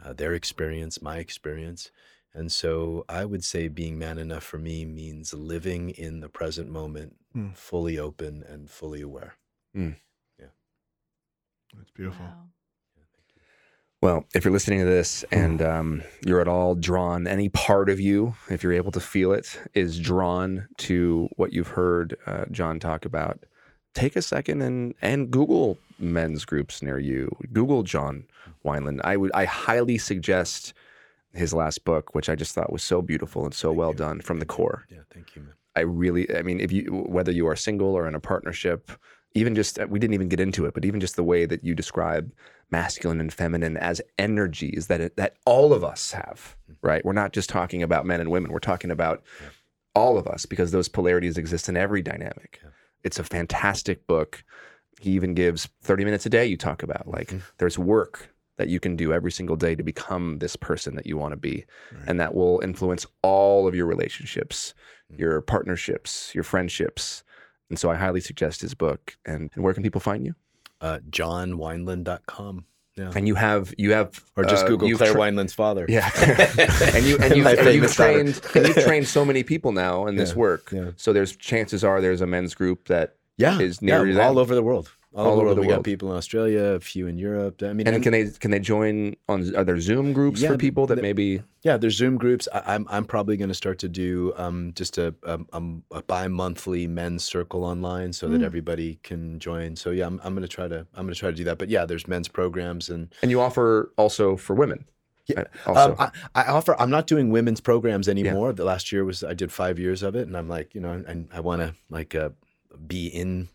uh, 0.02 0.12
their 0.14 0.32
experience, 0.32 1.02
my 1.02 1.18
experience. 1.18 1.90
And 2.32 2.50
so 2.50 3.04
I 3.10 3.26
would 3.26 3.44
say 3.44 3.68
being 3.68 3.98
man 3.98 4.18
enough 4.18 4.44
for 4.44 4.58
me 4.58 4.86
means 4.86 5.34
living 5.34 5.90
in 5.90 6.20
the 6.20 6.28
present 6.30 6.70
moment, 6.70 7.16
Mm. 7.34 7.56
fully 7.56 7.98
open 7.98 8.42
and 8.42 8.70
fully 8.70 9.02
aware. 9.02 9.34
Yeah. 9.74 10.52
That's 11.74 11.90
beautiful. 11.90 12.26
Wow. 12.26 12.48
Well, 14.02 14.24
if 14.34 14.44
you're 14.44 14.52
listening 14.52 14.80
to 14.80 14.84
this 14.84 15.24
and 15.30 15.62
um, 15.62 16.02
you're 16.26 16.40
at 16.40 16.48
all 16.48 16.74
drawn, 16.74 17.28
any 17.28 17.48
part 17.48 17.88
of 17.88 18.00
you, 18.00 18.34
if 18.50 18.64
you're 18.64 18.72
able 18.72 18.90
to 18.90 19.00
feel 19.00 19.32
it, 19.32 19.60
is 19.74 20.00
drawn 20.00 20.66
to 20.78 21.28
what 21.36 21.52
you've 21.52 21.68
heard 21.68 22.16
uh, 22.26 22.46
John 22.50 22.80
talk 22.80 23.04
about, 23.04 23.44
take 23.94 24.16
a 24.16 24.22
second 24.22 24.60
and 24.60 24.94
and 25.00 25.30
Google 25.30 25.78
men's 26.00 26.44
groups 26.44 26.82
near 26.82 26.98
you. 26.98 27.30
Google 27.52 27.84
John 27.84 28.24
Wineland. 28.64 29.00
I 29.04 29.16
would 29.16 29.30
I 29.34 29.44
highly 29.44 29.98
suggest 29.98 30.74
his 31.32 31.54
last 31.54 31.84
book, 31.84 32.12
which 32.12 32.28
I 32.28 32.34
just 32.34 32.56
thought 32.56 32.72
was 32.72 32.82
so 32.82 33.02
beautiful 33.02 33.44
and 33.44 33.54
so 33.54 33.68
Thank 33.68 33.78
well 33.78 33.90
you. 33.90 33.96
done 33.96 34.20
from 34.20 34.40
the 34.40 34.46
core. 34.46 34.84
Yeah, 34.90 34.98
thank 35.14 35.36
you, 35.36 35.42
man. 35.42 35.54
I 35.76 35.80
really, 35.80 36.34
I 36.36 36.42
mean, 36.42 36.60
if 36.60 36.72
you, 36.72 37.04
whether 37.08 37.32
you 37.32 37.46
are 37.46 37.56
single 37.56 37.94
or 37.94 38.06
in 38.06 38.14
a 38.14 38.20
partnership, 38.20 38.90
even 39.34 39.54
just, 39.54 39.78
we 39.88 39.98
didn't 39.98 40.12
even 40.12 40.28
get 40.28 40.40
into 40.40 40.66
it, 40.66 40.74
but 40.74 40.84
even 40.84 41.00
just 41.00 41.16
the 41.16 41.24
way 41.24 41.46
that 41.46 41.64
you 41.64 41.74
describe 41.74 42.30
masculine 42.72 43.20
and 43.20 43.32
feminine 43.32 43.76
as 43.76 44.00
energies 44.18 44.86
that 44.88 45.00
it, 45.00 45.16
that 45.16 45.36
all 45.46 45.72
of 45.72 45.84
us 45.84 46.12
have, 46.12 46.56
right? 46.80 47.04
We're 47.04 47.12
not 47.12 47.32
just 47.32 47.48
talking 47.50 47.82
about 47.82 48.06
men 48.06 48.20
and 48.20 48.30
women. 48.30 48.50
We're 48.50 48.58
talking 48.58 48.90
about 48.90 49.22
Yeah. 49.40 49.48
all 49.94 50.18
of 50.18 50.26
us 50.26 50.46
because 50.46 50.72
those 50.72 50.88
polarities 50.88 51.36
exist 51.38 51.68
in 51.68 51.76
every 51.76 52.02
dynamic. 52.02 52.60
Yeah. 52.62 52.70
It's 53.04 53.18
a 53.18 53.24
fantastic 53.24 54.06
book. 54.06 54.42
He 55.00 55.10
even 55.12 55.34
gives 55.34 55.68
30 55.82 56.04
minutes 56.04 56.24
a 56.26 56.30
day 56.30 56.46
you 56.46 56.56
talk 56.56 56.82
about. 56.82 57.06
Like 57.06 57.28
Mhm. 57.28 57.42
there's 57.58 57.78
work 57.78 58.30
that 58.56 58.68
you 58.68 58.80
can 58.80 58.96
do 58.96 59.12
every 59.12 59.32
single 59.32 59.56
day 59.56 59.74
to 59.74 59.82
become 59.82 60.38
this 60.38 60.56
person 60.56 60.94
that 60.96 61.06
you 61.06 61.16
want 61.16 61.32
to 61.32 61.36
be. 61.36 61.64
Right. 61.92 62.04
And 62.08 62.20
that 62.20 62.34
will 62.34 62.60
influence 62.62 63.06
all 63.22 63.66
of 63.68 63.74
your 63.74 63.86
relationships, 63.86 64.74
Mm. 65.12 65.18
your 65.18 65.40
partnerships, 65.42 66.34
your 66.34 66.44
friendships. 66.44 67.22
And 67.68 67.78
so 67.78 67.90
I 67.90 67.96
highly 67.96 68.20
suggest 68.20 68.60
his 68.60 68.74
book. 68.74 69.16
And, 69.26 69.50
and 69.54 69.64
where 69.64 69.74
can 69.74 69.82
people 69.82 70.00
find 70.00 70.24
you? 70.24 70.34
Uh, 70.82 70.98
JohnWineland.com. 71.10 72.64
Yeah. 72.96 73.10
And 73.16 73.26
you 73.26 73.34
have 73.36 73.72
you 73.78 73.92
have 73.92 74.22
Or 74.36 74.44
just 74.44 74.66
uh, 74.66 74.68
Google 74.68 74.90
Claire 74.98 75.12
tra- 75.12 75.20
Wineland's 75.22 75.54
father. 75.54 75.86
Yeah, 75.88 76.10
and 76.94 77.06
you 77.06 77.16
and 77.18 77.34
you've, 77.36 77.46
and 77.46 77.74
you've 77.74 77.94
trained 77.94 78.38
and 78.54 78.66
you've 78.68 78.84
trained 78.84 79.08
so 79.08 79.24
many 79.24 79.42
people 79.42 79.72
now 79.72 80.06
in 80.08 80.16
this 80.16 80.36
work. 80.36 80.70
yeah. 80.72 80.90
So 80.96 81.14
there's 81.14 81.34
chances 81.36 81.84
are 81.84 82.02
there's 82.02 82.20
a 82.20 82.26
men's 82.26 82.54
group 82.54 82.88
that 82.88 83.16
Yeah. 83.38 83.58
is 83.58 83.80
near 83.80 84.06
yeah, 84.06 84.26
all 84.26 84.38
over 84.38 84.54
the 84.54 84.62
world. 84.62 84.92
All, 85.14 85.26
All 85.26 85.32
over, 85.32 85.40
over 85.42 85.54
the 85.54 85.60
world. 85.60 85.60
we 85.60 85.66
world. 85.66 85.78
got 85.80 85.84
people 85.84 86.10
in 86.10 86.16
Australia, 86.16 86.62
a 86.76 86.80
few 86.80 87.06
in 87.06 87.18
Europe. 87.18 87.62
I 87.62 87.72
mean, 87.74 87.86
and 87.86 87.94
and- 87.96 88.02
can 88.02 88.12
they 88.12 88.30
can 88.30 88.50
they 88.50 88.60
join 88.60 89.14
on 89.28 89.54
are 89.54 89.62
there 89.64 89.78
Zoom 89.80 90.12
groups 90.14 90.40
Yeah, 90.40 90.50
for 90.52 90.56
people 90.58 90.86
that 90.86 91.02
maybe 91.02 91.42
Yeah, 91.62 91.76
there's 91.76 91.96
Zoom 91.96 92.16
groups. 92.16 92.48
I, 92.52 92.74
I'm 92.74 92.86
I'm 92.88 93.04
probably 93.04 93.36
going 93.36 93.50
to 93.50 93.54
start 93.54 93.78
to 93.80 93.88
do 93.88 94.32
um, 94.36 94.72
just 94.74 94.96
a, 94.98 95.14
a, 95.24 95.38
a 95.90 96.02
bi-monthly 96.02 96.86
men's 96.86 97.24
circle 97.24 97.62
online 97.64 98.12
so 98.12 98.28
that 98.28 98.40
Mm. 98.40 98.44
everybody 98.44 98.98
can 99.02 99.38
join. 99.38 99.76
So 99.76 99.90
yeah, 99.90 100.06
I'm, 100.06 100.18
I'm 100.24 100.32
going 100.34 100.48
to 100.48 100.48
try 100.56 100.66
to 100.68 100.86
I'm 100.94 101.04
going 101.04 101.14
to 101.14 101.20
try 101.20 101.30
to 101.30 101.36
do 101.36 101.44
that. 101.44 101.58
But 101.58 101.68
yeah, 101.68 101.84
there's 101.84 102.06
men's 102.08 102.28
programs 102.28 102.88
and 102.88 103.12
and 103.22 103.30
you 103.30 103.40
offer 103.40 103.92
also 103.96 104.36
for 104.36 104.54
women. 104.54 104.86
Yeah, 105.26 105.44
Uh, 105.66 105.70
Also, 105.70 105.90
um, 105.92 106.10
I, 106.34 106.42
I 106.42 106.44
offer. 106.50 106.74
I'm 106.80 106.90
not 106.90 107.06
doing 107.06 107.30
women's 107.30 107.60
programs 107.60 108.08
anymore. 108.08 108.52
The 108.54 108.64
last 108.64 108.90
year 108.92 109.04
was 109.04 109.22
I 109.22 109.34
did 109.34 109.52
five 109.52 109.78
years 109.78 110.02
of 110.02 110.16
it, 110.16 110.26
and 110.26 110.36
I'm 110.36 110.48
like, 110.48 110.74
you 110.74 110.80
know, 110.80 110.90
and 111.06 111.28
I 111.32 111.40
want 111.40 111.60
to 111.62 111.74
like 111.90 112.14
uh, 112.16 112.30
be 112.88 113.06
in, 113.06 113.48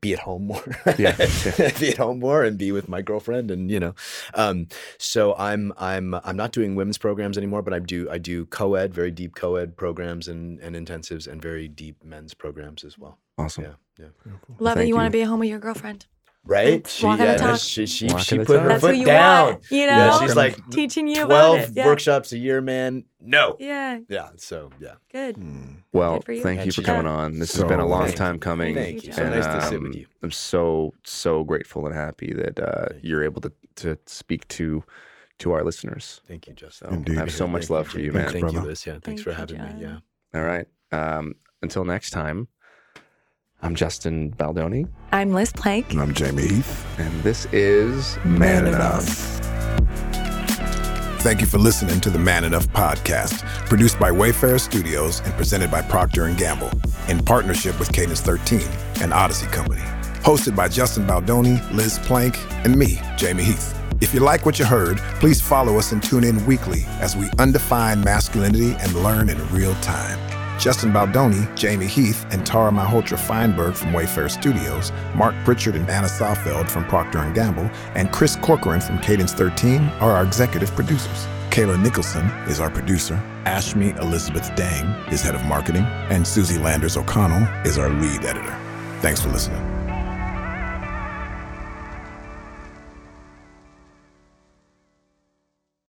be 0.00 0.12
at 0.14 0.20
home 0.20 0.46
more. 0.46 0.64
Yeah. 0.98 1.16
be 1.78 1.90
at 1.90 1.98
home 1.98 2.20
more 2.20 2.42
and 2.42 2.56
be 2.56 2.72
with 2.72 2.88
my 2.88 3.02
girlfriend, 3.02 3.50
and 3.50 3.70
you 3.70 3.80
know, 3.80 3.94
um, 4.34 4.68
so 4.98 5.34
I'm 5.36 5.72
I'm 5.78 6.14
I'm 6.14 6.36
not 6.36 6.52
doing 6.52 6.74
women's 6.74 6.98
programs 6.98 7.36
anymore, 7.36 7.62
but 7.62 7.74
I 7.74 7.78
do 7.78 8.08
I 8.10 8.18
do 8.18 8.46
co-ed, 8.46 8.94
very 8.94 9.10
deep 9.10 9.34
co-ed 9.34 9.76
programs 9.76 10.28
and 10.28 10.58
and 10.60 10.74
intensives, 10.76 11.26
and 11.26 11.40
very 11.40 11.68
deep 11.68 12.02
men's 12.04 12.34
programs 12.34 12.84
as 12.84 12.98
well. 12.98 13.18
awesome. 13.38 13.64
Yeah, 13.64 13.74
yeah. 13.98 14.32
Love 14.58 14.76
it. 14.76 14.80
Thank 14.80 14.88
You, 14.88 14.96
want 14.96 15.06
to 15.06 15.10
be 15.10 15.22
at 15.22 15.28
home 15.28 15.40
with 15.40 15.48
your 15.48 15.58
girlfriend. 15.58 16.06
Right? 16.44 16.66
It's 16.74 17.02
walking 17.02 17.26
the 17.26 17.34
talk. 17.36 17.60
she 17.60 17.86
she, 17.86 18.06
Walking 18.06 18.24
she 18.24 18.38
the 18.38 18.44
put 18.44 18.54
talk. 18.56 18.62
her 18.62 18.68
That's 18.70 18.82
who 18.82 18.88
foot 18.88 18.96
you 18.96 19.04
down. 19.06 19.44
want, 19.46 19.70
you 19.70 19.78
Yeah, 19.78 20.06
know? 20.08 20.18
she's 20.20 20.36
like 20.36 20.58
Teaching 20.70 21.06
you 21.08 21.24
about 21.24 21.26
twelve 21.26 21.58
it, 21.60 21.70
yeah. 21.74 21.86
workshops 21.86 22.32
a 22.32 22.38
year, 22.38 22.60
man. 22.60 23.04
No. 23.20 23.56
Yeah, 23.58 23.98
Yeah. 24.08 24.30
So 24.36 24.70
yeah. 24.80 24.94
good. 25.12 25.36
Well, 25.92 26.20
Good 26.20 26.36
you. 26.36 26.42
thank 26.42 26.64
you 26.66 26.72
for 26.72 26.82
coming 26.82 27.06
on. 27.06 27.38
This 27.38 27.50
So 27.52 27.62
has 27.62 27.68
been 27.68 27.80
a 27.80 27.86
long 27.86 28.10
time 28.12 28.34
you. 28.34 28.40
coming. 28.40 28.74
Thank 28.74 29.04
you. 29.04 29.12
So 29.12 29.28
nice 29.28 29.46
to 29.46 29.60
sit 29.62 29.80
with 29.82 29.92
um, 29.92 29.98
you. 29.98 30.06
I'm 30.22 30.30
so 30.30 30.94
so 31.04 31.44
grateful 31.44 31.86
and 31.86 31.94
happy 31.94 32.32
that 32.34 32.58
uh, 32.60 32.88
you're 33.02 33.22
able 33.24 33.40
to 33.42 33.52
to 33.76 33.98
speak 34.06 34.46
to 34.48 34.82
to 35.40 35.52
our 35.52 35.64
listeners. 35.64 36.20
Thank 36.28 36.46
you, 36.48 36.52
Justin. 36.54 36.88
So 36.88 36.94
Indeed. 36.94 37.16
I 37.16 37.20
have 37.20 37.32
so 37.32 37.46
much 37.46 37.62
Thank 37.62 37.70
love 37.70 37.88
for 37.88 37.98
you, 37.98 38.06
Jake. 38.06 38.14
man. 38.14 38.22
Thanks, 38.24 38.32
Thank 38.32 38.44
you, 38.46 38.52
brother. 38.52 38.68
Liz. 38.68 38.86
Yeah. 38.86 38.92
Thanks 38.94 39.04
Thank 39.04 39.20
for 39.22 39.30
you, 39.30 39.36
having 39.36 39.78
me. 39.78 39.82
Yeah. 39.82 39.98
All 40.34 40.44
right. 40.46 40.66
Um, 40.92 41.34
until 41.62 41.84
next 41.84 42.10
time, 42.10 42.48
I'm 43.62 43.74
Justin 43.74 44.30
Baldoni, 44.32 44.86
I'm 45.12 45.32
Liz 45.32 45.52
Plank. 45.52 45.92
And 45.92 46.00
I'm 46.00 46.14
Jamie 46.14 46.42
Heath. 46.46 46.98
and 46.98 47.22
this 47.22 47.46
is 47.52 48.16
Man, 48.24 48.66
Enough. 48.66 49.04
Thank 51.20 51.42
you 51.42 51.46
for 51.46 51.58
listening 51.58 52.00
to 52.00 52.08
the 52.10 52.18
Man 52.18 52.44
Enough 52.44 52.68
podcast, 52.68 53.44
produced 53.66 53.98
by 54.00 54.10
Wayfarer 54.10 54.58
Studios 54.58 55.20
and 55.20 55.34
presented 55.34 55.70
by 55.70 55.82
Procter 55.82 56.32
& 56.34 56.36
Gamble 56.36 56.70
in 57.08 57.22
partnership 57.22 57.78
with 57.78 57.92
Cadence 57.92 58.22
13 58.22 58.62
and 59.02 59.12
Odyssey 59.12 59.46
Company. 59.48 59.82
Hosted 60.22 60.56
by 60.56 60.68
Justin 60.68 61.06
Baldoni, 61.06 61.60
Liz 61.72 61.98
Plank, 62.00 62.38
and 62.64 62.76
me, 62.78 62.98
Jamie 63.18 63.42
Heath. 63.44 63.76
If 64.00 64.14
you 64.14 64.20
like 64.20 64.46
what 64.46 64.58
you 64.58 64.64
heard, 64.64 64.96
please 65.20 65.42
follow 65.42 65.76
us 65.76 65.92
and 65.92 66.02
tune 66.02 66.24
in 66.24 66.44
weekly 66.46 66.84
as 67.00 67.14
we 67.14 67.28
undefine 67.38 68.00
masculinity 68.00 68.72
and 68.80 68.94
learn 68.94 69.28
in 69.28 69.52
real 69.52 69.74
time. 69.76 70.18
Justin 70.60 70.92
Baldoni, 70.92 71.48
Jamie 71.56 71.86
Heath, 71.86 72.26
and 72.30 72.44
Tara 72.44 72.70
Malhotra 72.70 73.18
Feinberg 73.18 73.74
from 73.74 73.94
Wayfarer 73.94 74.28
Studios, 74.28 74.92
Mark 75.14 75.34
Pritchard 75.42 75.74
and 75.74 75.88
Anna 75.88 76.06
Saalfeld 76.06 76.70
from 76.70 76.84
Procter 76.84 77.28
& 77.32 77.34
Gamble, 77.34 77.70
and 77.94 78.12
Chris 78.12 78.36
Corcoran 78.36 78.82
from 78.82 79.00
Cadence 79.00 79.32
13 79.32 79.80
are 80.00 80.12
our 80.12 80.22
executive 80.22 80.70
producers. 80.72 81.26
Kayla 81.48 81.82
Nicholson 81.82 82.26
is 82.46 82.60
our 82.60 82.70
producer. 82.70 83.20
Ashmi 83.46 83.98
Elizabeth 84.00 84.54
Dang 84.54 84.84
is 85.10 85.22
head 85.22 85.34
of 85.34 85.42
marketing, 85.46 85.84
and 86.10 86.26
Susie 86.26 86.58
Landers 86.58 86.98
O'Connell 86.98 87.48
is 87.66 87.78
our 87.78 87.88
lead 87.88 88.26
editor. 88.26 88.56
Thanks 89.00 89.22
for 89.22 89.30
listening. 89.30 89.79